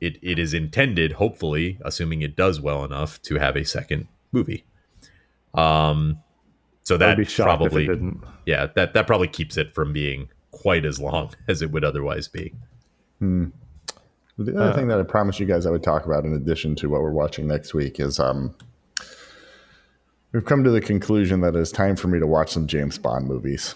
it 0.00 0.18
it 0.22 0.38
is 0.38 0.52
intended, 0.52 1.12
hopefully, 1.12 1.78
assuming 1.86 2.20
it 2.20 2.36
does 2.36 2.60
well 2.60 2.84
enough, 2.84 3.20
to 3.22 3.36
have 3.36 3.56
a 3.56 3.64
second 3.64 4.08
movie. 4.32 4.64
Um, 5.54 6.18
so 6.90 6.96
that 6.96 7.16
be 7.16 7.24
probably 7.24 7.86
didn't. 7.86 8.20
yeah 8.46 8.66
that 8.74 8.94
that 8.94 9.06
probably 9.06 9.28
keeps 9.28 9.56
it 9.56 9.72
from 9.72 9.92
being 9.92 10.28
quite 10.50 10.84
as 10.84 11.00
long 11.00 11.32
as 11.48 11.62
it 11.62 11.70
would 11.70 11.84
otherwise 11.84 12.26
be. 12.26 12.52
The 14.38 14.58
other 14.58 14.72
thing 14.72 14.88
that 14.88 14.98
I 14.98 15.02
promised 15.04 15.38
you 15.38 15.46
guys 15.46 15.66
I 15.66 15.70
would 15.70 15.82
talk 15.82 16.04
about 16.04 16.24
in 16.24 16.32
addition 16.32 16.74
to 16.76 16.88
what 16.88 17.02
we're 17.02 17.12
watching 17.12 17.46
next 17.46 17.74
week 17.74 18.00
is 18.00 18.18
um, 18.18 18.56
we've 20.32 20.44
come 20.44 20.64
to 20.64 20.70
the 20.70 20.80
conclusion 20.80 21.42
that 21.42 21.54
it's 21.54 21.70
time 21.70 21.94
for 21.94 22.08
me 22.08 22.18
to 22.18 22.26
watch 22.26 22.50
some 22.50 22.66
James 22.66 22.98
Bond 22.98 23.26
movies. 23.26 23.74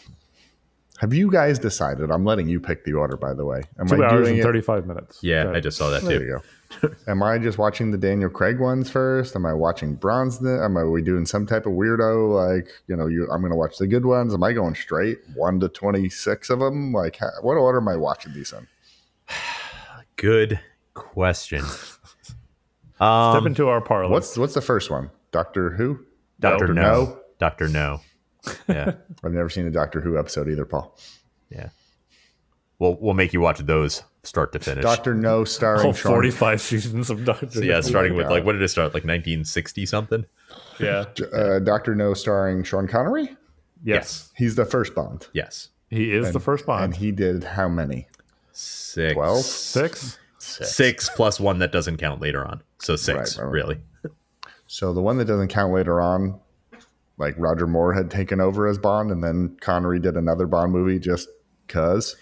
Have 1.05 1.13
you 1.13 1.31
guys 1.31 1.59
decided? 1.59 2.11
I'm 2.11 2.25
letting 2.25 2.49
you 2.49 2.59
pick 2.59 2.83
the 2.87 2.95
order, 2.95 3.19
by 3.19 3.35
the 3.35 3.45
way. 3.45 3.61
Am 3.79 3.87
Two 3.87 4.03
I 4.03 4.07
hours 4.09 4.23
doing 4.23 4.31
and 4.37 4.41
it? 4.41 4.43
35 4.43 4.87
minutes. 4.87 5.19
Yeah, 5.21 5.51
I 5.51 5.61
just 5.61 5.77
saw 5.77 5.91
that 5.91 6.01
There 6.01 6.19
too. 6.19 6.25
you 6.25 6.41
go. 6.83 6.95
Am 7.07 7.23
I 7.23 7.37
just 7.37 7.59
watching 7.59 7.91
the 7.91 7.99
Daniel 7.99 8.31
Craig 8.31 8.59
ones 8.59 8.89
first? 8.91 9.37
Am 9.37 9.45
I 9.45 9.53
watching 9.53 9.97
Bronze? 9.97 10.43
Am 10.43 10.79
I 10.79 10.85
we 10.85 11.03
doing 11.03 11.27
some 11.27 11.45
type 11.47 11.67
of 11.67 11.73
weirdo 11.75 12.33
like 12.35 12.69
you 12.87 12.97
know? 12.97 13.07
You, 13.07 13.29
I'm 13.31 13.43
going 13.43 13.51
to 13.53 13.57
watch 13.57 13.77
the 13.77 13.87
good 13.87 14.07
ones. 14.07 14.33
Am 14.33 14.43
I 14.43 14.55
going 14.55 14.75
straight 14.75 15.19
one 15.35 15.61
to 15.61 15.69
twenty 15.69 16.09
six 16.09 16.49
of 16.49 16.61
them? 16.61 16.95
Like, 16.95 17.17
ha- 17.19 17.39
what 17.43 17.59
order 17.59 17.81
am 17.81 17.89
I 17.89 17.97
watching 17.97 18.33
these 18.33 18.55
in? 18.55 18.67
Good 20.17 20.59
question. 20.95 21.61
Step 21.65 23.01
Um, 23.07 23.47
into 23.47 23.69
our 23.69 23.83
parlor. 23.83 24.09
What's 24.11 24.39
what's 24.39 24.55
the 24.55 24.63
first 24.63 24.91
one? 24.91 25.11
Doctor 25.33 25.69
Who? 25.71 25.99
Doctor 26.41 26.69
Dr. 26.69 26.75
No. 26.75 26.83
No? 26.83 27.19
Doctor 27.39 27.69
No. 27.69 28.01
Yeah, 28.69 28.93
I've 29.25 29.33
never 29.33 29.49
seen 29.49 29.67
a 29.67 29.71
Doctor 29.71 30.01
Who 30.01 30.19
episode 30.19 30.49
either, 30.49 30.65
Paul. 30.65 30.97
yeah. 31.51 31.69
We'll 32.81 32.97
we'll 33.01 33.15
make 33.15 33.33
you 33.33 33.41
watch 33.41 33.61
those 33.61 34.03
start 34.25 34.53
to 34.53 34.59
finish. 34.59 34.83
Doctor 34.83 35.15
No, 35.15 35.45
starring 35.45 35.83
Whole 35.83 35.93
Sean. 35.93 36.11
45 36.13 36.61
seasons 36.61 37.09
of 37.11 37.25
Doctor 37.25 37.49
So, 37.51 37.61
yeah, 37.61 37.77
Who. 37.77 37.83
starting 37.83 38.15
with 38.17 38.27
God. 38.27 38.33
like 38.33 38.45
what 38.45 38.53
did 38.53 38.63
it 38.63 38.69
start 38.69 38.87
like 38.89 39.05
1960 39.05 39.87
something? 39.87 40.25
Yeah. 40.81 41.05
Uh, 41.33 41.61
Doctor 41.61 41.95
No, 41.95 42.15
starring 42.15 42.65
Sean 42.65 42.89
Connery. 42.89 43.37
Yes. 43.85 44.33
He's 44.37 44.57
the 44.57 44.65
first 44.65 44.95
Bond, 44.95 45.29
Yes. 45.33 45.69
He 45.89 46.13
is 46.13 46.33
the 46.33 46.41
first 46.41 46.67
Bond. 46.67 46.85
and 46.85 46.97
he 46.97 47.13
did 47.13 47.45
how 47.45 47.69
many? 47.69 48.09
Six. 48.53 49.15
Twelve? 49.15 49.45
Six? 49.45 50.19
Six 50.39 51.09
plus 51.11 51.39
one 51.39 51.59
that 51.61 51.71
doesn't 51.71 51.99
count 51.99 52.21
later 52.21 52.45
on. 52.45 52.61
So 52.81 52.97
six, 52.97 53.39
Right, 53.39 53.45
right, 53.45 53.47
right. 53.47 53.53
really. 53.53 53.81
So 54.67 54.93
the 54.93 55.01
one 55.01 55.17
that 55.19 55.27
doesn't 55.27 55.49
count 55.49 55.73
later 55.73 56.01
on, 56.01 56.41
like 57.17 57.35
Roger 57.39 57.67
Moore 57.67 57.93
had 57.93 58.11
taken 58.11 58.41
over 58.41 58.67
as 58.67 58.79
Bond, 58.79 59.11
and 59.11 59.23
then 59.23 59.57
Connery 59.61 60.01
did 60.01 60.17
another 60.17 60.47
Bond 60.47 60.73
movie 60.73 60.99
just 60.99 61.29
cause. 61.69 62.17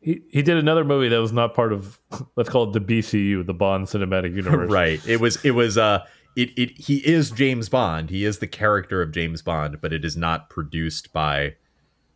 He, 0.00 0.22
he 0.30 0.42
did 0.42 0.56
another 0.56 0.84
movie 0.84 1.08
that 1.08 1.18
was 1.18 1.32
not 1.32 1.54
part 1.54 1.72
of, 1.72 2.00
let's 2.36 2.48
call 2.48 2.70
it 2.70 2.72
the 2.72 2.80
BCU, 2.80 3.44
the 3.44 3.54
Bond 3.54 3.86
Cinematic 3.86 4.32
Universe. 4.36 4.70
Right. 4.70 5.04
It 5.06 5.20
was 5.20 5.44
it 5.44 5.52
was 5.52 5.76
uh 5.76 6.04
it, 6.36 6.50
it 6.56 6.78
he 6.78 6.98
is 6.98 7.30
James 7.30 7.68
Bond. 7.68 8.10
He 8.10 8.24
is 8.24 8.38
the 8.38 8.46
character 8.46 9.02
of 9.02 9.12
James 9.12 9.42
Bond, 9.42 9.80
but 9.80 9.92
it 9.92 10.04
is 10.04 10.16
not 10.16 10.50
produced 10.50 11.12
by 11.12 11.56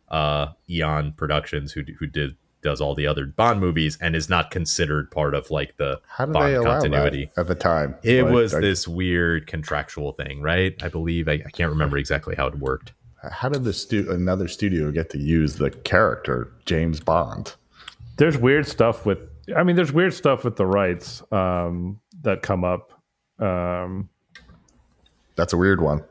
uh 0.09 0.47
Eon 0.69 1.13
Productions 1.13 1.73
who 1.73 1.83
who 1.99 2.07
did 2.07 2.37
does 2.63 2.81
all 2.81 2.95
the 2.95 3.05
other 3.05 3.25
Bond 3.27 3.59
movies 3.59 3.97
and 4.01 4.15
is 4.15 4.29
not 4.29 4.49
considered 4.51 5.11
part 5.11 5.35
of 5.35 5.51
like 5.51 5.77
the 5.77 5.99
How 6.07 6.25
did 6.25 6.33
Bond 6.33 6.45
they 6.47 6.55
allow 6.55 6.79
continuity. 6.79 7.29
that 7.35 7.41
at 7.41 7.47
the 7.47 7.55
time? 7.55 7.95
It 8.03 8.23
Like, 8.23 8.33
was 8.33 8.53
like, 8.53 8.61
this 8.61 8.87
weird 8.87 9.45
contractual 9.47 10.13
thing, 10.13 10.41
right? 10.41 10.73
I 10.81 10.87
believe 10.87 11.27
I, 11.27 11.33
I 11.45 11.49
can't 11.51 11.69
remember 11.69 11.97
exactly 11.97 12.35
how 12.35 12.47
it 12.47 12.57
worked. 12.57 12.93
How 13.31 13.47
did 13.49 13.63
the 13.63 13.73
stu- 13.73 14.09
another 14.11 14.47
studio 14.47 14.91
get 14.91 15.09
to 15.11 15.17
use 15.17 15.55
the 15.57 15.69
character 15.69 16.51
James 16.65 16.99
Bond? 16.99 17.55
There's 18.17 18.37
weird 18.37 18.67
stuff 18.67 19.05
with, 19.05 19.19
I 19.55 19.63
mean, 19.63 19.75
there's 19.75 19.93
weird 19.93 20.13
stuff 20.13 20.43
with 20.43 20.55
the 20.57 20.65
rights 20.65 21.21
um, 21.31 21.99
that 22.23 22.41
come 22.41 22.63
up. 22.63 22.91
Um, 23.39 24.09
That's 25.35 25.53
a 25.53 25.57
weird 25.57 25.81
one. 25.81 26.03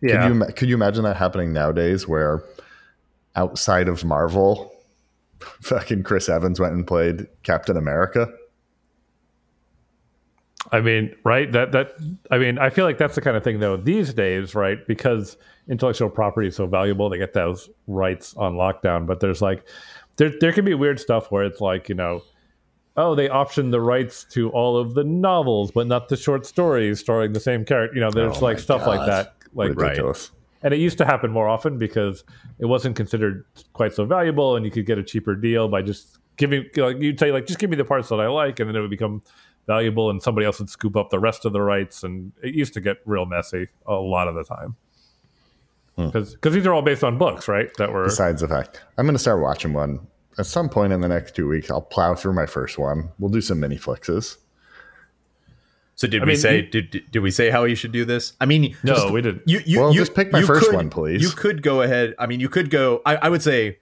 yeah. 0.00 0.26
Could 0.28 0.34
you 0.34 0.44
could 0.54 0.68
you 0.70 0.74
imagine 0.74 1.04
that 1.04 1.16
happening 1.16 1.52
nowadays, 1.52 2.08
where 2.08 2.42
outside 3.36 3.88
of 3.88 4.04
Marvel, 4.04 4.71
fucking 5.62 6.02
Chris 6.02 6.28
Evans 6.28 6.60
went 6.60 6.74
and 6.74 6.86
played 6.86 7.26
Captain 7.42 7.76
America? 7.76 8.28
I 10.70 10.80
mean, 10.80 11.14
right? 11.24 11.50
That 11.50 11.72
that 11.72 11.92
I 12.30 12.38
mean, 12.38 12.58
I 12.58 12.70
feel 12.70 12.84
like 12.84 12.98
that's 12.98 13.14
the 13.14 13.20
kind 13.20 13.36
of 13.36 13.42
thing 13.42 13.58
though 13.60 13.76
these 13.76 14.14
days, 14.14 14.54
right? 14.54 14.78
Because 14.86 15.36
intellectual 15.68 16.08
property 16.08 16.48
is 16.48 16.56
so 16.56 16.66
valuable, 16.66 17.08
they 17.08 17.18
get 17.18 17.32
those 17.32 17.68
rights 17.86 18.34
on 18.36 18.54
lockdown. 18.54 19.06
But 19.06 19.20
there's 19.20 19.42
like, 19.42 19.66
there 20.16 20.32
there 20.40 20.52
can 20.52 20.64
be 20.64 20.74
weird 20.74 21.00
stuff 21.00 21.30
where 21.32 21.44
it's 21.44 21.60
like, 21.60 21.88
you 21.88 21.94
know, 21.94 22.22
oh, 22.96 23.14
they 23.14 23.28
optioned 23.28 23.70
the 23.70 23.80
rights 23.80 24.24
to 24.30 24.50
all 24.50 24.76
of 24.76 24.94
the 24.94 25.04
novels, 25.04 25.72
but 25.72 25.86
not 25.86 26.08
the 26.08 26.16
short 26.16 26.46
stories 26.46 27.00
starring 27.00 27.32
the 27.32 27.40
same 27.40 27.64
character. 27.64 27.94
You 27.94 28.00
know, 28.02 28.10
there's 28.10 28.40
Oh 28.40 28.44
like 28.44 28.58
stuff 28.58 28.86
like 28.86 29.06
that. 29.06 29.34
Like, 29.54 29.74
Ridiculous. 29.74 30.30
And 30.62 30.72
it 30.72 30.80
used 30.80 30.98
to 30.98 31.04
happen 31.04 31.30
more 31.30 31.48
often 31.48 31.78
because 31.78 32.24
it 32.58 32.66
wasn't 32.66 32.96
considered 32.96 33.44
quite 33.72 33.92
so 33.92 34.04
valuable, 34.04 34.56
and 34.56 34.64
you 34.64 34.70
could 34.70 34.86
get 34.86 34.98
a 34.98 35.02
cheaper 35.02 35.34
deal 35.34 35.68
by 35.68 35.82
just 35.82 36.18
giving. 36.36 36.66
Like, 36.76 37.00
you'd 37.00 37.18
say, 37.18 37.32
like, 37.32 37.46
just 37.46 37.58
give 37.58 37.70
me 37.70 37.76
the 37.76 37.84
parts 37.84 38.08
that 38.08 38.20
I 38.20 38.28
like, 38.28 38.60
and 38.60 38.68
then 38.68 38.76
it 38.76 38.80
would 38.80 38.90
become 38.90 39.22
valuable, 39.66 40.10
and 40.10 40.22
somebody 40.22 40.46
else 40.46 40.58
would 40.58 40.70
scoop 40.70 40.96
up 40.96 41.10
the 41.10 41.18
rest 41.18 41.44
of 41.44 41.52
the 41.52 41.60
rights, 41.60 42.02
and 42.02 42.32
it 42.42 42.54
used 42.54 42.74
to 42.74 42.80
get 42.80 42.98
real 43.04 43.26
messy 43.26 43.68
a 43.86 43.94
lot 43.94 44.28
of 44.28 44.34
the 44.34 44.44
time. 44.44 44.76
Hmm. 45.96 46.06
Because 46.06 46.34
because 46.34 46.54
these 46.54 46.66
are 46.66 46.72
all 46.72 46.82
based 46.82 47.04
on 47.04 47.18
books, 47.18 47.48
right? 47.48 47.70
That 47.78 47.92
were 47.92 48.04
Besides 48.04 48.40
the 48.40 48.48
fact, 48.48 48.82
I'm 48.96 49.04
going 49.04 49.14
to 49.14 49.18
start 49.18 49.42
watching 49.42 49.72
one 49.72 50.06
at 50.38 50.46
some 50.46 50.68
point 50.68 50.92
in 50.92 51.00
the 51.00 51.08
next 51.08 51.36
two 51.36 51.48
weeks. 51.48 51.70
I'll 51.70 51.82
plow 51.82 52.14
through 52.14 52.34
my 52.34 52.46
first 52.46 52.78
one. 52.78 53.10
We'll 53.18 53.30
do 53.30 53.40
some 53.40 53.60
mini 53.60 53.76
flixes. 53.76 54.38
So 55.94 56.06
did 56.08 56.22
I 56.22 56.24
we 56.24 56.28
mean, 56.32 56.36
say 56.40 56.56
you- 56.56 56.62
did, 56.62 56.90
did 56.90 57.10
did 57.12 57.18
we 57.20 57.30
say 57.30 57.50
how 57.50 57.64
you 57.64 57.74
should 57.74 57.92
do 57.92 58.04
this? 58.04 58.32
I 58.40 58.46
mean, 58.46 58.76
no, 58.82 58.94
just- 58.94 59.10
we 59.12 59.20
didn't. 59.22 59.42
You, 59.46 59.60
you, 59.64 59.80
Well, 59.80 59.92
you, 59.92 60.00
just 60.00 60.14
pick 60.14 60.32
my 60.32 60.40
you 60.40 60.46
first 60.46 60.66
could- 60.66 60.74
one, 60.74 60.90
please. 60.90 61.22
You 61.22 61.30
could 61.30 61.62
go 61.62 61.82
ahead. 61.82 62.14
I 62.18 62.26
mean, 62.26 62.40
you 62.40 62.48
could 62.48 62.70
go. 62.70 63.02
I, 63.06 63.16
I 63.16 63.28
would 63.28 63.42
say 63.42 63.78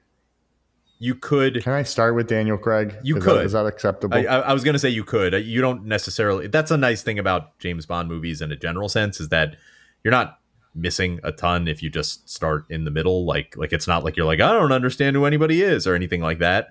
you 0.98 1.14
could. 1.14 1.62
Can 1.62 1.72
I 1.72 1.82
start 1.82 2.14
with 2.14 2.28
Daniel 2.28 2.58
Craig? 2.58 2.94
You 3.02 3.16
is 3.16 3.24
could. 3.24 3.38
That, 3.38 3.44
is 3.46 3.52
that 3.52 3.64
acceptable? 3.66 4.16
I, 4.18 4.24
I 4.24 4.38
I 4.40 4.52
was 4.52 4.64
going 4.64 4.74
to 4.74 4.78
say 4.78 4.88
you 4.90 5.04
could. 5.04 5.32
You 5.44 5.60
don't 5.60 5.84
necessarily. 5.86 6.46
That's 6.48 6.70
a 6.70 6.76
nice 6.76 7.02
thing 7.02 7.18
about 7.18 7.58
James 7.58 7.86
Bond 7.86 8.08
movies 8.08 8.42
in 8.42 8.52
a 8.52 8.56
general 8.56 8.88
sense 8.88 9.20
is 9.20 9.28
that 9.30 9.56
you're 10.04 10.12
not 10.12 10.38
missing 10.74 11.18
a 11.24 11.32
ton 11.32 11.66
if 11.68 11.82
you 11.82 11.90
just 11.90 12.28
start 12.28 12.64
in 12.70 12.84
the 12.84 12.90
middle. 12.90 13.24
Like 13.24 13.56
like 13.56 13.72
it's 13.72 13.86
not 13.88 14.04
like 14.04 14.16
you're 14.16 14.26
like 14.26 14.40
I 14.40 14.52
don't 14.52 14.72
understand 14.72 15.16
who 15.16 15.24
anybody 15.24 15.62
is 15.62 15.86
or 15.86 15.94
anything 15.94 16.20
like 16.20 16.38
that 16.40 16.68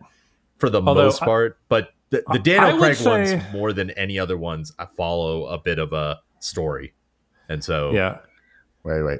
for 0.57 0.69
the 0.69 0.81
Although 0.81 1.05
most 1.05 1.21
I- 1.23 1.25
part. 1.25 1.57
But 1.69 1.89
the, 2.09 2.17
the 2.27 2.33
I 2.33 2.37
Daniel 2.37 2.71
would 2.73 2.79
Craig 2.81 2.95
say- 2.95 3.33
ones 3.35 3.43
more 3.53 3.73
than 3.73 3.91
any 3.91 4.17
other 4.19 4.37
ones 4.37 4.71
I 4.79 4.85
follow 4.85 5.45
a 5.47 5.57
bit 5.57 5.79
of 5.79 5.93
a 5.93 6.19
story, 6.39 6.93
and 7.47 7.63
so 7.63 7.91
yeah, 7.91 8.19
wait, 8.83 9.01
wait. 9.03 9.19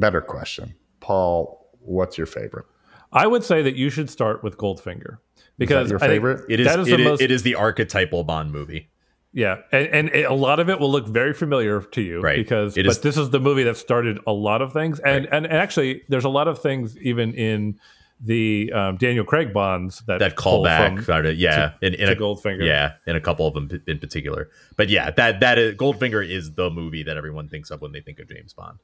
Better 0.00 0.20
question, 0.20 0.74
Paul. 1.00 1.68
What's 1.80 2.16
your 2.18 2.26
favorite? 2.26 2.66
I 3.12 3.26
would 3.26 3.42
say 3.44 3.62
that 3.62 3.74
you 3.74 3.90
should 3.90 4.08
start 4.10 4.44
with 4.44 4.56
Goldfinger 4.56 5.18
because 5.58 5.90
your 5.90 5.96
I 5.98 6.06
think 6.06 6.12
favorite? 6.12 6.44
It 6.48 6.60
is, 6.60 6.66
that 6.66 6.78
is 6.80 6.88
it 6.88 6.96
the 6.96 7.02
is- 7.02 7.08
most 7.08 7.20
it 7.22 7.30
is 7.30 7.42
the 7.42 7.54
archetypal 7.56 8.24
Bond 8.24 8.52
movie. 8.52 8.90
Yeah, 9.32 9.58
and, 9.72 9.86
and 9.88 10.08
it- 10.10 10.24
a 10.30 10.34
lot 10.34 10.58
of 10.60 10.68
it 10.68 10.80
will 10.80 10.90
look 10.90 11.06
very 11.06 11.32
familiar 11.32 11.80
to 11.80 12.00
you, 12.02 12.20
Right. 12.20 12.36
Because 12.36 12.76
It 12.76 12.84
but 12.84 12.90
is- 12.92 13.00
this 13.00 13.16
is 13.16 13.30
the 13.30 13.38
movie 13.40 13.62
that 13.64 13.76
started 13.76 14.18
a 14.26 14.32
lot 14.32 14.60
of 14.62 14.72
things, 14.72 14.98
and 15.00 15.26
and, 15.26 15.46
and 15.46 15.52
actually, 15.52 16.02
there's 16.08 16.24
a 16.24 16.28
lot 16.28 16.48
of 16.48 16.60
things 16.60 16.96
even 16.98 17.32
in 17.34 17.78
the 18.22 18.70
um, 18.72 18.96
Daniel 18.96 19.24
Craig 19.24 19.52
Bonds 19.52 20.02
that 20.06 20.18
That 20.18 20.36
callback, 20.36 21.02
from 21.04 21.24
of, 21.26 21.36
yeah, 21.36 21.72
in, 21.80 21.94
in 21.94 22.06
to 22.06 22.12
a 22.12 22.16
Goldfinger. 22.16 22.64
yeah, 22.64 22.92
in 23.06 23.16
a 23.16 23.20
couple 23.20 23.46
of 23.46 23.54
them 23.54 23.82
in 23.86 23.98
particular. 23.98 24.50
But 24.76 24.88
yeah, 24.90 25.10
that 25.12 25.40
that 25.40 25.58
is 25.58 25.74
Goldfinger 25.76 26.28
is 26.28 26.52
the 26.54 26.70
movie 26.70 27.02
that 27.04 27.16
everyone 27.16 27.48
thinks 27.48 27.70
of 27.70 27.80
when 27.80 27.92
they 27.92 28.00
think 28.00 28.18
of 28.18 28.28
James 28.28 28.52
Bond. 28.52 28.78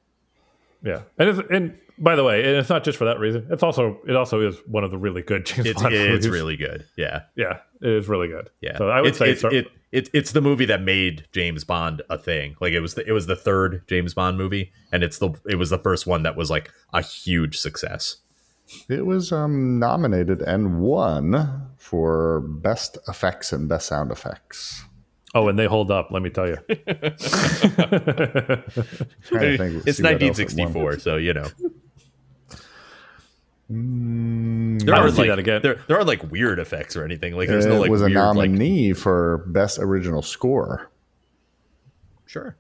yeah, 0.83 1.03
and 1.19 1.29
it's, 1.29 1.41
and 1.51 1.77
by 1.99 2.17
the 2.17 2.25
way, 2.25 2.41
and 2.45 2.57
it's 2.57 2.69
not 2.69 2.85
just 2.85 2.97
for 2.99 3.05
that 3.07 3.19
reason. 3.19 3.47
It's 3.51 3.63
also 3.63 3.99
it 4.09 4.17
also 4.17 4.41
is 4.47 4.57
one 4.67 4.85
of 4.85 4.91
the 4.91 4.99
really 4.99 5.23
good 5.23 5.45
James 5.47 5.67
It's 5.67 5.83
Bond 5.83 5.95
it's 5.95 6.09
movies. 6.27 6.29
really 6.29 6.57
good. 6.57 6.87
Yeah, 6.97 7.23
yeah, 7.37 7.59
it 7.83 7.89
is 7.91 8.09
really 8.09 8.29
good. 8.29 8.49
yeah. 8.61 8.79
so 8.79 8.89
I 8.89 9.01
would 9.01 9.09
it's, 9.11 9.19
say 9.19 9.31
it's, 9.31 9.41
start- 9.41 9.55
it, 9.55 9.69
it 9.93 10.09
it's 10.15 10.33
the 10.33 10.41
movie 10.41 10.65
that 10.67 10.81
made 10.83 11.27
James 11.33 11.65
Bond 11.65 12.01
a 12.09 12.17
thing. 12.19 12.57
Like 12.61 12.73
it 12.73 12.81
was 12.81 12.95
the, 12.95 13.07
it 13.07 13.13
was 13.13 13.27
the 13.27 13.37
third 13.37 13.83
James 13.87 14.15
Bond 14.15 14.39
movie, 14.39 14.73
and 14.93 15.03
it's 15.03 15.19
the 15.19 15.31
it 15.47 15.57
was 15.57 15.69
the 15.71 15.79
first 15.79 16.07
one 16.07 16.23
that 16.23 16.37
was 16.37 16.51
like 16.51 16.71
a 16.95 17.03
huge 17.03 17.59
success. 17.59 18.17
It 18.89 19.07
was 19.07 19.31
um, 19.33 19.79
nominated 19.79 20.43
and 20.43 20.81
won 20.81 21.69
for 21.77 22.41
best 22.41 22.99
effects 23.09 23.53
and 23.53 23.69
best 23.69 23.87
sound 23.87 24.11
effects. 24.11 24.85
oh, 25.35 25.49
and 25.49 25.59
they 25.59 25.67
hold 25.67 25.91
up. 25.91 26.09
Let 26.11 26.23
me 26.23 26.31
tell 26.31 26.49
you. 26.49 26.57
Think- 26.67 26.77
It's 29.87 29.99
see 29.99 30.03
what 30.03 30.23
else 30.23 30.39
it 30.39 30.49
1964, 30.51 30.99
so 30.99 31.17
you 31.17 31.33
know 31.35 31.47
Mm, 33.71 34.81
there 34.85 34.95
I 34.95 34.99
would 34.99 35.03
aren't 35.07 35.15
see 35.17 35.23
like 35.23 35.29
that 35.31 35.39
again. 35.41 35.61
there 35.61 35.81
there 35.89 35.97
aren't 35.97 36.07
like 36.07 36.31
weird 36.31 36.61
effects 36.61 36.95
or 36.95 37.05
anything. 37.05 37.35
Like 37.35 37.49
there's 37.49 37.65
it 37.67 37.71
no 37.71 37.81
like 37.81 37.91
was 37.91 38.01
a 38.01 38.05
weird 38.05 38.15
like 38.37 38.51
nominee 38.51 38.93
for 38.93 39.39
best 39.49 39.81
original 39.81 40.23
score. 40.23 40.89
Sure. 42.27 42.57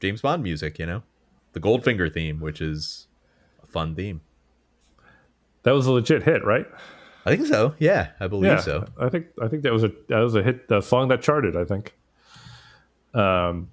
James 0.00 0.20
Bond 0.20 0.42
music, 0.42 0.80
you 0.80 0.86
know? 0.86 1.04
The 1.52 1.60
Goldfinger 1.60 2.12
theme, 2.12 2.40
which 2.40 2.60
is 2.60 3.06
a 3.62 3.66
fun 3.68 3.94
theme. 3.94 4.22
That 5.64 5.72
was 5.72 5.86
a 5.86 5.92
legit 5.92 6.22
hit, 6.22 6.44
right? 6.44 6.66
I 7.24 7.36
think 7.36 7.46
so. 7.46 7.74
Yeah, 7.78 8.08
I 8.18 8.26
believe 8.26 8.50
Yeah, 8.50 8.60
so. 8.60 8.84
I 8.98 9.08
think 9.08 9.26
I 9.40 9.46
think 9.48 9.62
that 9.62 9.72
was 9.72 9.84
a 9.84 9.92
that 10.08 10.18
was 10.18 10.34
a 10.34 10.42
hit 10.42 10.64
a 10.70 10.82
song 10.82 11.08
that 11.08 11.22
charted. 11.22 11.56
I 11.56 11.64
think. 11.64 11.94
Um, 13.14 13.68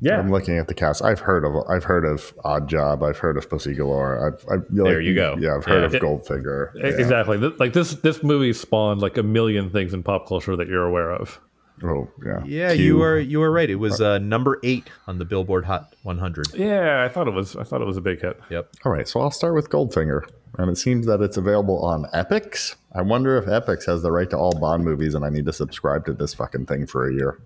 yeah, 0.00 0.18
I'm 0.18 0.30
looking 0.30 0.58
at 0.58 0.68
the 0.68 0.74
cast. 0.74 1.02
I've 1.02 1.20
heard 1.20 1.44
of 1.44 1.54
I've 1.70 1.84
heard 1.84 2.04
of 2.04 2.36
Oddjob. 2.44 3.02
I've 3.02 3.16
heard 3.18 3.38
of 3.38 3.48
Pussy 3.48 3.74
Galore. 3.74 4.26
I've, 4.28 4.46
I've 4.52 4.64
There 4.68 5.00
you 5.00 5.14
go. 5.14 5.36
Yeah, 5.40 5.56
I've 5.56 5.64
heard 5.64 5.90
Yeah. 5.90 5.96
of 5.96 6.02
Goldfinger. 6.02 6.74
E- 6.76 6.80
Yeah. 6.80 6.86
exactly. 6.88 7.38
Like 7.38 7.72
this 7.72 7.94
this 7.94 8.22
movie 8.22 8.52
spawned 8.52 9.00
like 9.00 9.16
a 9.16 9.22
million 9.22 9.70
things 9.70 9.94
in 9.94 10.02
pop 10.02 10.28
culture 10.28 10.54
that 10.56 10.68
you're 10.68 10.84
aware 10.84 11.12
of. 11.12 11.40
Oh 11.82 12.08
yeah. 12.24 12.42
Yeah, 12.44 12.74
Q. 12.74 12.84
you 12.84 12.96
were 12.98 13.18
you 13.18 13.38
were 13.40 13.50
right. 13.50 13.70
It 13.70 13.76
was 13.76 14.00
uh, 14.00 14.18
number 14.18 14.58
eight 14.62 14.90
on 15.06 15.16
the 15.18 15.24
Billboard 15.24 15.64
Hot 15.64 15.94
100. 16.02 16.48
Yeah, 16.54 17.02
I 17.02 17.08
thought 17.08 17.26
it 17.28 17.34
was 17.34 17.56
I 17.56 17.62
thought 17.62 17.80
it 17.80 17.86
was 17.86 17.96
a 17.96 18.02
big 18.02 18.20
hit. 18.20 18.38
Yep. 18.50 18.68
All 18.84 18.92
right, 18.92 19.08
so 19.08 19.20
I'll 19.20 19.30
start 19.30 19.54
with 19.54 19.70
Goldfinger, 19.70 20.28
and 20.58 20.70
it 20.70 20.76
seems 20.76 21.06
that 21.06 21.20
it's 21.20 21.36
available 21.36 21.84
on 21.84 22.04
Epix. 22.14 22.76
I 22.92 23.02
wonder 23.02 23.36
if 23.36 23.44
Epix 23.44 23.86
has 23.86 24.02
the 24.02 24.10
right 24.10 24.28
to 24.30 24.38
all 24.38 24.52
Bond 24.52 24.84
movies, 24.84 25.14
and 25.14 25.24
I 25.24 25.28
need 25.28 25.46
to 25.46 25.52
subscribe 25.52 26.06
to 26.06 26.12
this 26.12 26.34
fucking 26.34 26.66
thing 26.66 26.86
for 26.86 27.08
a 27.08 27.12
year. 27.12 27.40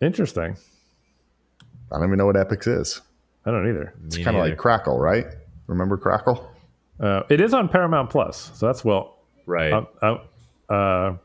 Interesting. 0.00 0.56
I 1.92 1.96
don't 1.96 2.06
even 2.08 2.18
know 2.18 2.26
what 2.26 2.36
Epix 2.36 2.66
is. 2.66 3.00
I 3.46 3.50
don't 3.50 3.68
either. 3.68 3.94
It's 4.06 4.16
kind 4.18 4.36
of 4.36 4.42
like 4.42 4.56
Crackle, 4.56 4.98
right? 4.98 5.26
Remember 5.66 5.96
Crackle? 5.96 6.50
Uh, 6.98 7.22
it 7.28 7.40
is 7.40 7.54
on 7.54 7.68
Paramount 7.68 8.10
Plus, 8.10 8.50
so 8.54 8.66
that's 8.66 8.84
well. 8.84 9.18
right. 9.46 9.72
I'm, 9.72 9.86
I'm, 10.00 10.18
uh, 10.68 11.16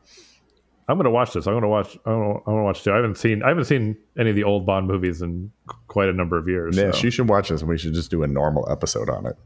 I'm 0.88 0.96
gonna 0.96 1.10
watch 1.10 1.32
this. 1.32 1.46
I'm 1.46 1.54
gonna 1.54 1.68
watch. 1.68 1.96
I'm 2.04 2.12
gonna, 2.12 2.34
I'm 2.38 2.44
gonna 2.44 2.64
watch 2.64 2.82
too. 2.82 2.92
I 2.92 2.96
haven't 2.96 3.16
seen. 3.16 3.42
I 3.42 3.48
haven't 3.48 3.66
seen 3.66 3.96
any 4.18 4.30
of 4.30 4.36
the 4.36 4.42
old 4.42 4.66
Bond 4.66 4.88
movies 4.88 5.22
in 5.22 5.52
quite 5.86 6.08
a 6.08 6.12
number 6.12 6.36
of 6.36 6.48
years. 6.48 6.76
Yeah, 6.76 6.90
so. 6.90 7.04
you 7.04 7.10
should 7.10 7.28
watch 7.28 7.48
this, 7.48 7.60
and 7.60 7.70
we 7.70 7.78
should 7.78 7.94
just 7.94 8.10
do 8.10 8.24
a 8.24 8.26
normal 8.26 8.68
episode 8.70 9.08
on 9.08 9.26
it. 9.26 9.36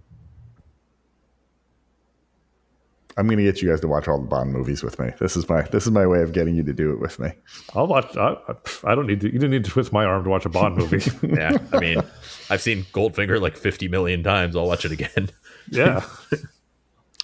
I'm 3.16 3.26
going 3.26 3.38
to 3.38 3.44
get 3.44 3.62
you 3.62 3.68
guys 3.70 3.80
to 3.82 3.88
watch 3.88 4.08
all 4.08 4.18
the 4.20 4.26
Bond 4.26 4.52
movies 4.52 4.82
with 4.82 4.98
me. 4.98 5.10
This 5.20 5.36
is 5.36 5.48
my 5.48 5.62
this 5.62 5.84
is 5.86 5.92
my 5.92 6.06
way 6.06 6.22
of 6.22 6.32
getting 6.32 6.56
you 6.56 6.62
to 6.64 6.72
do 6.72 6.92
it 6.92 6.98
with 7.00 7.18
me. 7.18 7.30
I'll 7.74 7.86
watch. 7.86 8.16
I, 8.16 8.36
I- 8.48 8.90
I 8.90 8.94
don't 8.94 9.06
need 9.06 9.20
to. 9.20 9.26
You 9.26 9.34
didn't 9.38 9.50
need 9.52 9.64
to 9.64 9.70
twist 9.70 9.92
my 9.92 10.04
arm 10.04 10.24
to 10.24 10.30
watch 10.30 10.44
a 10.44 10.48
Bond 10.48 10.76
movie. 10.76 10.98
yeah. 11.36 11.56
I 11.72 11.78
mean, 11.78 12.02
I've 12.50 12.60
seen 12.60 12.84
Goldfinger 12.92 13.40
like 13.40 13.56
50 13.56 13.88
million 13.88 14.22
times. 14.22 14.56
I'll 14.56 14.66
watch 14.66 14.84
it 14.84 14.92
again. 14.92 15.30
yeah. 15.70 16.04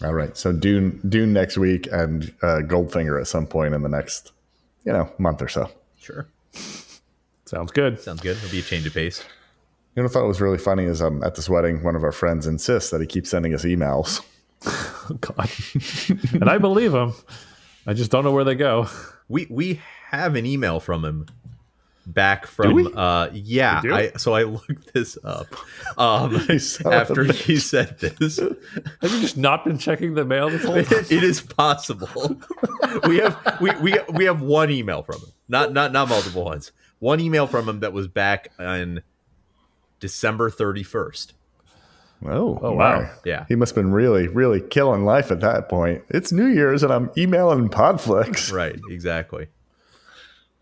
All 0.03 0.15
right, 0.15 0.35
so 0.37 0.51
Dune 0.53 0.99
Dune 1.09 1.33
next 1.35 1.59
week, 1.59 1.87
and 1.93 2.33
uh, 2.43 2.61
Goldfinger 2.63 3.21
at 3.21 3.27
some 3.27 3.47
point 3.47 3.75
in 3.75 3.83
the 3.83 3.89
next, 3.89 4.33
you 4.85 4.93
know, 4.93 5.13
month 5.19 5.43
or 5.43 5.49
so. 5.49 5.71
Sure. 6.01 6.27
Sounds 7.45 7.71
good. 7.73 8.01
Sounds 8.01 8.21
good. 8.23 8.37
It'll 8.39 8.51
be 8.51 8.61
a 8.61 8.63
change 8.63 8.87
of 8.87 8.95
pace. 8.95 9.23
You 9.95 10.03
know, 10.03 10.05
what 10.05 10.13
I 10.13 10.21
thought 10.21 10.27
was 10.29 10.41
really 10.41 10.57
funny 10.57 10.85
is 10.85 11.03
um, 11.03 11.23
at 11.25 11.35
this 11.35 11.51
wedding, 11.51 11.83
one 11.83 11.97
of 11.97 12.05
our 12.05 12.13
friends 12.13 12.47
insists 12.47 12.91
that 12.91 13.01
he 13.01 13.07
keeps 13.07 13.29
sending 13.29 13.53
us 13.53 13.65
emails. 13.65 14.25
Oh, 15.11 15.15
God. 15.21 15.51
and 16.35 16.49
I 16.49 16.59
believe 16.59 16.95
him. 16.95 17.13
I 17.87 17.95
just 17.95 18.11
don't 18.11 18.25
know 18.25 18.33
where 18.33 18.45
they 18.45 18.55
go. 18.55 18.89
We 19.29 19.47
we 19.51 19.81
have 20.11 20.37
an 20.37 20.47
email 20.47 20.81
from 20.81 21.05
him 21.05 21.27
back 22.07 22.47
from 22.47 22.97
uh 22.97 23.29
yeah 23.33 23.81
I 23.85 24.13
so 24.17 24.33
I 24.33 24.43
looked 24.43 24.93
this 24.93 25.17
up 25.23 25.47
um 25.99 26.35
after 26.87 27.25
he 27.25 27.57
said 27.59 27.99
this 28.01 28.39
Have 28.39 28.57
you 29.03 29.21
just 29.21 29.37
not 29.37 29.65
been 29.65 29.79
checking 29.79 30.15
the 30.15 30.25
mail 30.25 30.51
this 30.51 30.65
whole 30.65 30.83
time? 30.83 31.05
it 31.09 31.23
is 31.23 31.41
possible 31.41 32.41
we 33.07 33.19
have 33.19 33.59
we, 33.61 33.71
we 33.77 33.95
we 34.13 34.25
have 34.25 34.41
one 34.41 34.71
email 34.71 35.03
from 35.03 35.17
him 35.21 35.29
not 35.49 35.73
not 35.73 35.93
not 35.93 36.09
multiple 36.09 36.45
ones 36.45 36.73
one 36.99 37.21
email 37.21 37.47
from 37.47 37.69
him 37.69 37.81
that 37.81 37.93
was 37.93 38.09
back 38.09 38.51
on 38.59 39.03
December 40.01 40.51
31st 40.51 41.33
Oh, 42.27 42.59
Oh, 42.63 42.73
wow. 42.73 43.11
Yeah. 43.25 43.47
He 43.49 43.55
must 43.55 43.75
have 43.75 43.83
been 43.83 43.93
really, 43.93 44.29
really 44.29 44.61
killing 44.61 45.05
life 45.05 45.31
at 45.31 45.41
that 45.41 45.69
point. 45.69 46.03
It's 46.11 46.31
New 46.33 46.47
Year's 46.49 46.83
and 46.83 46.93
I'm 46.93 47.11
emailing 47.17 47.69
Podflix. 47.71 48.53
right 48.57 48.79
exactly 48.91 49.47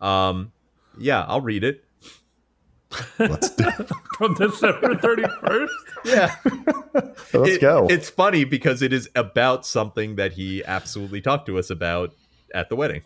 um 0.01 0.51
yeah 0.97 1.25
I'll 1.27 1.41
read 1.41 1.63
it 1.65 1.83
Let's 3.19 3.49
do 3.51 3.67
it. 3.79 3.89
From 4.17 4.33
December 4.35 4.95
31st? 4.95 5.67
yeah 6.05 6.35
Let's 7.33 7.49
It- 7.55 7.61
go. 7.61 7.87
It's 7.89 8.09
funny 8.09 8.45
because 8.45 8.81
it 8.81 8.93
is 8.93 9.09
about 9.15 9.65
something 9.65 10.15
that 10.15 10.31
he 10.33 10.63
absolutely 10.65 11.19
talked 11.21 11.45
to 11.47 11.59
us 11.59 11.69
about 11.69 12.13
at 12.55 12.69
the 12.69 12.75
wedding. 12.77 13.01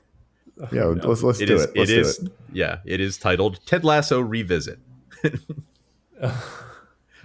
yeah, 0.72 0.84
let's 0.86 1.24
let's 1.24 1.42
It 1.42 1.48
do 1.48 1.56
is. 1.56 1.64
it. 1.64 1.76
Let's 1.76 1.90
it 1.90 1.94
do 1.96 2.00
is. 2.02 2.20
it. 2.20 2.32
Yeah, 2.54 2.78
it 2.86 3.02
is 3.02 3.18
titled 3.18 3.60
Ted 3.66 3.84
Lasso 3.84 4.22
Revisit. 4.22 4.78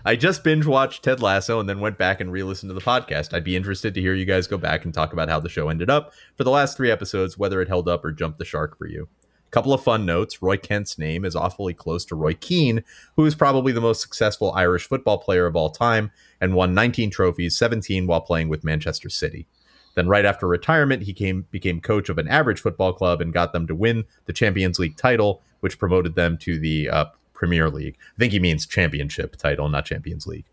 I 0.09 0.17
just 0.17 0.43
binge 0.43 0.65
watched 0.65 1.05
Ted 1.05 1.21
Lasso 1.21 1.61
and 1.61 1.69
then 1.69 1.81
went 1.81 1.99
back 1.99 2.19
and 2.19 2.33
re-listened 2.33 2.71
to 2.71 2.75
the 2.75 2.81
podcast. 2.81 3.35
I'd 3.35 3.45
be 3.45 3.55
interested 3.55 3.93
to 3.93 4.01
hear 4.01 4.15
you 4.15 4.25
guys 4.25 4.47
go 4.47 4.57
back 4.57 4.87
and 4.87 4.95
talk 4.95 5.13
about 5.13 5.29
how 5.29 5.39
the 5.39 5.51
show 5.51 5.69
ended 5.69 5.91
up 5.91 6.15
for 6.35 6.45
the 6.45 6.51
last 6.51 6.79
three 6.79 6.91
episodes, 6.91 7.37
whether 7.37 7.61
it 7.61 7.69
held 7.69 7.91
up 7.91 8.07
or 8.07 8.11
jumped 8.11 8.39
the 8.39 8.47
shark 8.47 8.79
for 8.79 8.87
you. 8.87 9.07
Couple 9.51 9.75
of 9.75 9.83
fun 9.83 10.07
notes. 10.07 10.41
Roy 10.41 10.57
Kent's 10.57 10.99
name 10.99 11.27
is 11.27 11.37
awfully 11.37 11.75
close 11.75 12.07
to 12.07 12.15
Roy 12.15 12.33
Keane, 12.33 12.85
who 13.17 13.27
is 13.27 13.35
probably 13.35 13.71
the 13.71 13.83
most 13.83 14.01
successful 14.01 14.51
Irish 14.53 14.89
football 14.89 15.19
player 15.19 15.45
of 15.45 15.57
all 15.57 15.69
time 15.69 16.11
and 16.41 16.55
won 16.55 16.73
19 16.73 17.11
trophies, 17.11 17.55
17 17.59 18.07
while 18.07 18.23
playing 18.23 18.49
with 18.49 18.65
Manchester 18.65 19.11
City. 19.11 19.47
Then 19.95 20.09
right 20.09 20.25
after 20.25 20.49
retirement, 20.49 21.03
he 21.03 21.13
came 21.13 21.45
became 21.51 21.83
coach 21.83 22.09
of 22.09 22.17
an 22.17 22.29
average 22.29 22.61
football 22.61 22.95
club 22.95 23.21
and 23.21 23.31
got 23.31 23.53
them 23.53 23.67
to 23.67 23.75
win 23.75 24.07
the 24.25 24.33
Champions 24.33 24.79
League 24.79 24.97
title, 24.97 25.43
which 25.61 25.79
promoted 25.79 26.15
them 26.15 26.39
to 26.39 26.59
the 26.59 26.89
uh, 26.89 27.05
Premier 27.39 27.71
League. 27.71 27.97
I 28.17 28.19
think 28.19 28.33
he 28.33 28.41
means 28.41 28.67
championship 28.67 29.37
title, 29.37 29.69
not 29.69 29.87
Champions 29.87 30.27
League. 30.27 30.47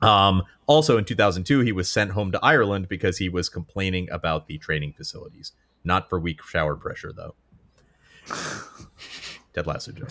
Um, 0.00 0.42
also 0.66 0.96
in 0.96 1.04
2002, 1.04 1.60
he 1.60 1.70
was 1.70 1.90
sent 1.90 2.12
home 2.12 2.32
to 2.32 2.40
Ireland 2.42 2.88
because 2.88 3.18
he 3.18 3.28
was 3.28 3.48
complaining 3.50 4.08
about 4.10 4.46
the 4.48 4.56
training 4.58 4.94
facilities. 4.94 5.52
Not 5.84 6.08
for 6.08 6.18
weak 6.18 6.42
shower 6.42 6.74
pressure, 6.76 7.12
though. 7.12 7.34
Ted 9.54 9.66
Lasso 9.66 9.92
joke. 9.92 10.08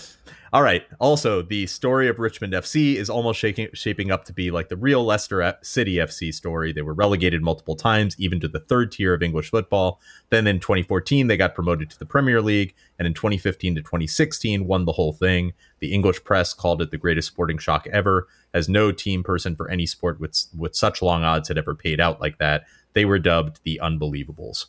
All 0.54 0.62
right. 0.62 0.86
Also, 1.00 1.42
the 1.42 1.66
story 1.66 2.08
of 2.08 2.20
Richmond 2.20 2.54
FC 2.54 2.96
is 2.96 3.10
almost 3.10 3.40
shaking, 3.40 3.70
shaping 3.74 4.12
up 4.12 4.26
to 4.26 4.34
be 4.34 4.52
like 4.52 4.70
the 4.70 4.78
real 4.78 5.04
Leicester 5.04 5.58
City 5.64 5.96
FC 5.96 6.34
story. 6.34 6.72
They 6.72 6.84
were 6.84 6.94
relegated 6.94 7.42
multiple 7.42 7.76
times, 7.76 8.16
even 8.20 8.40
to 8.42 8.48
the 8.48 8.60
third 8.60 8.92
tier 8.92 9.14
of 9.14 9.24
English 9.24 9.50
football. 9.50 10.00
Then 10.30 10.46
in 10.46 10.60
2014, 10.60 11.28
they 11.28 11.38
got 11.38 11.56
promoted 11.56 11.90
to 11.90 11.98
the 11.98 12.06
Premier 12.06 12.42
League, 12.42 12.76
and 13.00 13.08
in 13.08 13.14
2015 13.14 13.76
to 13.76 13.82
2016, 13.82 14.68
won 14.68 14.86
the 14.86 14.92
whole 14.92 15.14
thing. 15.14 15.54
The 15.80 15.94
English 15.94 16.24
press 16.24 16.54
called 16.54 16.82
it 16.82 16.92
the 16.92 16.98
greatest 16.98 17.30
sporting 17.30 17.58
shock 17.58 17.88
ever, 17.92 18.28
as 18.54 18.70
no 18.70 18.92
team 18.92 19.24
person 19.24 19.56
for 19.56 19.70
any 19.72 19.88
sport 19.88 20.20
with 20.20 20.46
with 20.56 20.76
such 20.76 21.02
long 21.02 21.24
odds 21.24 21.48
had 21.48 21.58
ever 21.58 21.74
paid 21.74 22.00
out 22.00 22.22
like 22.22 22.38
that. 22.38 22.66
They 22.94 23.06
were 23.06 23.20
dubbed 23.20 23.62
the 23.64 23.80
Unbelievables. 23.82 24.68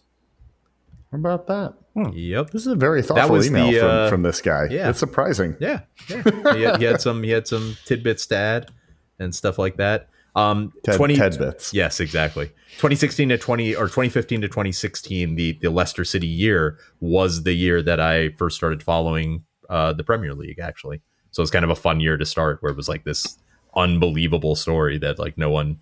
How 1.13 1.19
about 1.19 1.47
that? 1.49 1.75
Yep. 1.95 2.51
This 2.51 2.63
is 2.63 2.69
a 2.69 2.75
very 2.75 3.03
thoughtful 3.03 3.45
email 3.45 3.71
the, 3.71 3.79
from, 3.79 3.89
uh, 3.89 4.09
from 4.09 4.23
this 4.23 4.41
guy. 4.41 4.69
yeah. 4.71 4.89
It's 4.89 4.99
surprising. 4.99 5.57
Yeah, 5.61 5.81
yeah. 6.09 6.23
he, 6.55 6.63
had, 6.63 6.77
he 6.79 6.85
had 6.85 7.01
some. 7.03 7.23
He 7.23 7.31
had 7.31 7.47
some 7.47 7.77
tidbits 7.85 8.27
to 8.29 8.37
add 8.37 8.71
and 9.19 9.35
stuff 9.35 9.59
like 9.59 9.77
that. 9.77 10.09
Um, 10.35 10.73
Ted, 10.85 10.97
20, 10.97 11.17
Ted 11.17 11.39
bits. 11.39 11.75
Yes, 11.75 12.01
exactly. 12.01 12.47
2016 12.77 13.29
to 13.29 13.39
20 13.39 13.75
or 13.75 13.85
2015 13.85 14.41
to 14.41 14.49
2016, 14.49 15.35
the 15.35 15.59
the 15.61 15.69
Leicester 15.69 16.05
City 16.05 16.27
year 16.27 16.79
was 17.01 17.43
the 17.43 17.53
year 17.53 17.83
that 17.83 18.01
I 18.01 18.31
first 18.31 18.57
started 18.57 18.83
following 18.83 19.45
uh, 19.69 19.93
the 19.93 20.05
Premier 20.05 20.35
League. 20.35 20.59
Actually, 20.59 21.03
so 21.31 21.43
it's 21.43 21.51
kind 21.51 21.65
of 21.65 21.71
a 21.71 21.77
fun 21.77 22.01
year 22.01 22.17
to 22.17 22.25
start, 22.25 22.63
where 22.63 22.73
it 22.73 22.77
was 22.77 22.89
like 22.89 23.05
this 23.05 23.39
unbelievable 23.77 24.55
story 24.55 24.97
that 24.99 25.19
like 25.19 25.37
no 25.37 25.51
one 25.51 25.79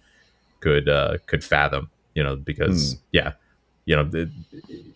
could 0.58 0.88
uh, 0.88 1.18
could 1.26 1.44
fathom. 1.44 1.88
You 2.16 2.24
know, 2.24 2.34
because 2.34 2.96
yeah, 3.12 3.34
you 3.90 3.96
know, 3.96 4.04
the 4.04 4.30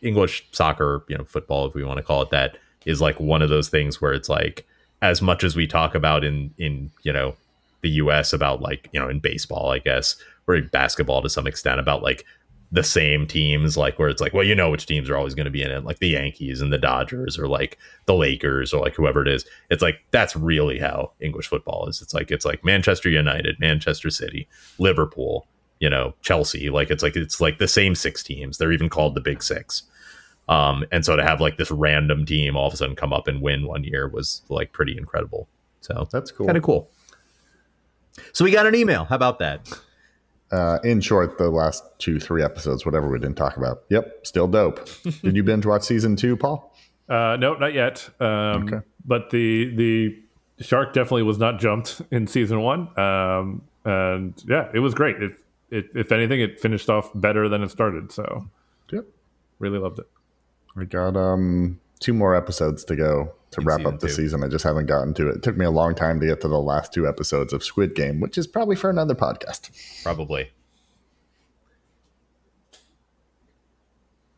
English 0.02 0.46
soccer, 0.52 1.02
you 1.08 1.18
know, 1.18 1.24
football, 1.24 1.66
if 1.66 1.74
we 1.74 1.82
want 1.82 1.96
to 1.96 2.02
call 2.04 2.22
it 2.22 2.30
that, 2.30 2.56
is 2.86 3.00
like 3.00 3.18
one 3.18 3.42
of 3.42 3.48
those 3.48 3.68
things 3.68 4.00
where 4.00 4.12
it's 4.12 4.28
like 4.28 4.64
as 5.02 5.20
much 5.20 5.42
as 5.42 5.56
we 5.56 5.66
talk 5.66 5.96
about 5.96 6.22
in 6.22 6.54
in 6.58 6.92
you 7.02 7.12
know 7.12 7.34
the 7.80 7.88
U.S. 7.90 8.32
about 8.32 8.62
like 8.62 8.88
you 8.92 9.00
know 9.00 9.08
in 9.08 9.18
baseball, 9.18 9.72
I 9.72 9.80
guess, 9.80 10.14
or 10.46 10.54
in 10.54 10.68
basketball 10.68 11.22
to 11.22 11.28
some 11.28 11.48
extent 11.48 11.80
about 11.80 12.04
like 12.04 12.24
the 12.70 12.84
same 12.84 13.26
teams, 13.26 13.76
like 13.76 13.98
where 13.98 14.08
it's 14.08 14.20
like, 14.20 14.32
well, 14.32 14.44
you 14.44 14.54
know 14.54 14.70
which 14.70 14.86
teams 14.86 15.10
are 15.10 15.16
always 15.16 15.34
going 15.34 15.46
to 15.46 15.50
be 15.50 15.62
in 15.62 15.72
it, 15.72 15.84
like 15.84 15.98
the 15.98 16.10
Yankees 16.10 16.60
and 16.60 16.72
the 16.72 16.78
Dodgers, 16.78 17.36
or 17.36 17.48
like 17.48 17.78
the 18.06 18.14
Lakers, 18.14 18.72
or 18.72 18.80
like 18.80 18.94
whoever 18.94 19.22
it 19.22 19.28
is. 19.28 19.44
It's 19.70 19.82
like 19.82 20.04
that's 20.12 20.36
really 20.36 20.78
how 20.78 21.10
English 21.18 21.48
football 21.48 21.88
is. 21.88 22.00
It's 22.00 22.14
like 22.14 22.30
it's 22.30 22.44
like 22.44 22.64
Manchester 22.64 23.08
United, 23.08 23.58
Manchester 23.58 24.10
City, 24.10 24.46
Liverpool, 24.78 25.48
you 25.80 25.90
know, 25.90 26.14
Chelsea. 26.22 26.70
Like 26.70 26.90
it's 26.90 27.02
like 27.02 27.16
it's 27.16 27.40
like 27.40 27.58
the 27.58 27.68
same 27.68 27.94
six 27.94 28.22
teams. 28.22 28.58
They're 28.58 28.72
even 28.72 28.88
called 28.88 29.14
the 29.14 29.20
Big 29.20 29.42
Six. 29.42 29.82
Um, 30.48 30.84
and 30.92 31.04
so 31.04 31.16
to 31.16 31.22
have 31.22 31.40
like 31.40 31.56
this 31.56 31.70
random 31.70 32.26
team 32.26 32.54
all 32.56 32.66
of 32.66 32.74
a 32.74 32.76
sudden 32.76 32.94
come 32.96 33.12
up 33.14 33.28
and 33.28 33.40
win 33.40 33.66
one 33.66 33.82
year 33.84 34.08
was 34.08 34.42
like 34.48 34.72
pretty 34.72 34.96
incredible. 34.96 35.48
So 35.80 36.06
That's 36.12 36.30
cool. 36.30 36.46
kind 36.46 36.58
of 36.58 36.62
cool. 36.64 36.90
So 38.32 38.44
we 38.44 38.50
got 38.50 38.66
an 38.66 38.74
email. 38.74 39.04
How 39.04 39.16
about 39.16 39.38
that? 39.40 39.68
Uh, 40.52 40.78
in 40.84 41.00
short, 41.00 41.36
the 41.38 41.48
last 41.50 41.82
two, 41.98 42.20
three 42.20 42.42
episodes, 42.42 42.84
whatever 42.86 43.08
we 43.08 43.18
didn't 43.18 43.36
talk 43.36 43.56
about. 43.56 43.82
Yep, 43.88 44.26
still 44.26 44.46
dope. 44.46 44.86
Did 45.22 45.34
you 45.34 45.42
binge 45.42 45.66
watch 45.66 45.82
season 45.82 46.14
two, 46.14 46.36
Paul? 46.36 46.76
Uh, 47.08 47.36
no, 47.40 47.54
not 47.54 47.72
yet. 47.74 48.08
Um, 48.20 48.68
Okay. 48.68 48.80
But 49.06 49.30
the 49.30 49.74
the 49.74 50.22
shark 50.64 50.92
definitely 50.94 51.24
was 51.24 51.38
not 51.38 51.58
jumped 51.58 52.00
in 52.10 52.26
season 52.26 52.60
one. 52.62 52.88
Um, 52.98 53.62
and 53.84 54.34
yeah, 54.46 54.70
it 54.72 54.78
was 54.78 54.94
great. 54.94 55.22
It 55.22 55.32
it, 55.74 55.86
if 55.94 56.12
anything, 56.12 56.40
it 56.40 56.60
finished 56.60 56.88
off 56.88 57.10
better 57.14 57.48
than 57.48 57.62
it 57.62 57.70
started. 57.70 58.12
So, 58.12 58.46
Yep. 58.92 59.06
really 59.58 59.78
loved 59.78 59.98
it. 59.98 60.08
We 60.76 60.86
got 60.86 61.16
um 61.16 61.80
two 62.00 62.12
more 62.14 62.34
episodes 62.34 62.84
to 62.84 62.96
go 62.96 63.32
to 63.52 63.60
In 63.60 63.66
wrap 63.66 63.84
up 63.86 64.00
the 64.00 64.08
two. 64.08 64.12
season. 64.14 64.42
I 64.42 64.48
just 64.48 64.64
haven't 64.64 64.86
gotten 64.86 65.14
to 65.14 65.28
it. 65.28 65.36
It 65.36 65.42
took 65.42 65.56
me 65.56 65.64
a 65.64 65.70
long 65.70 65.94
time 65.94 66.18
to 66.20 66.26
get 66.26 66.40
to 66.42 66.48
the 66.48 66.60
last 66.60 66.92
two 66.92 67.06
episodes 67.08 67.52
of 67.52 67.62
Squid 67.64 67.94
Game, 67.94 68.20
which 68.20 68.36
is 68.36 68.46
probably 68.46 68.76
for 68.76 68.90
another 68.90 69.14
podcast. 69.14 69.70
Probably. 70.02 70.50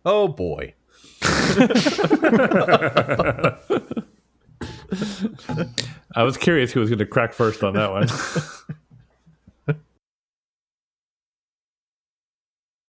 Oh 0.04 0.28
boy. 0.28 0.74
I 6.14 6.22
was 6.22 6.36
curious 6.36 6.72
who 6.72 6.80
was 6.80 6.88
going 6.88 6.98
to 6.98 7.06
crack 7.06 7.32
first 7.32 7.62
on 7.62 7.74
that 7.74 7.90
one. 7.90 8.08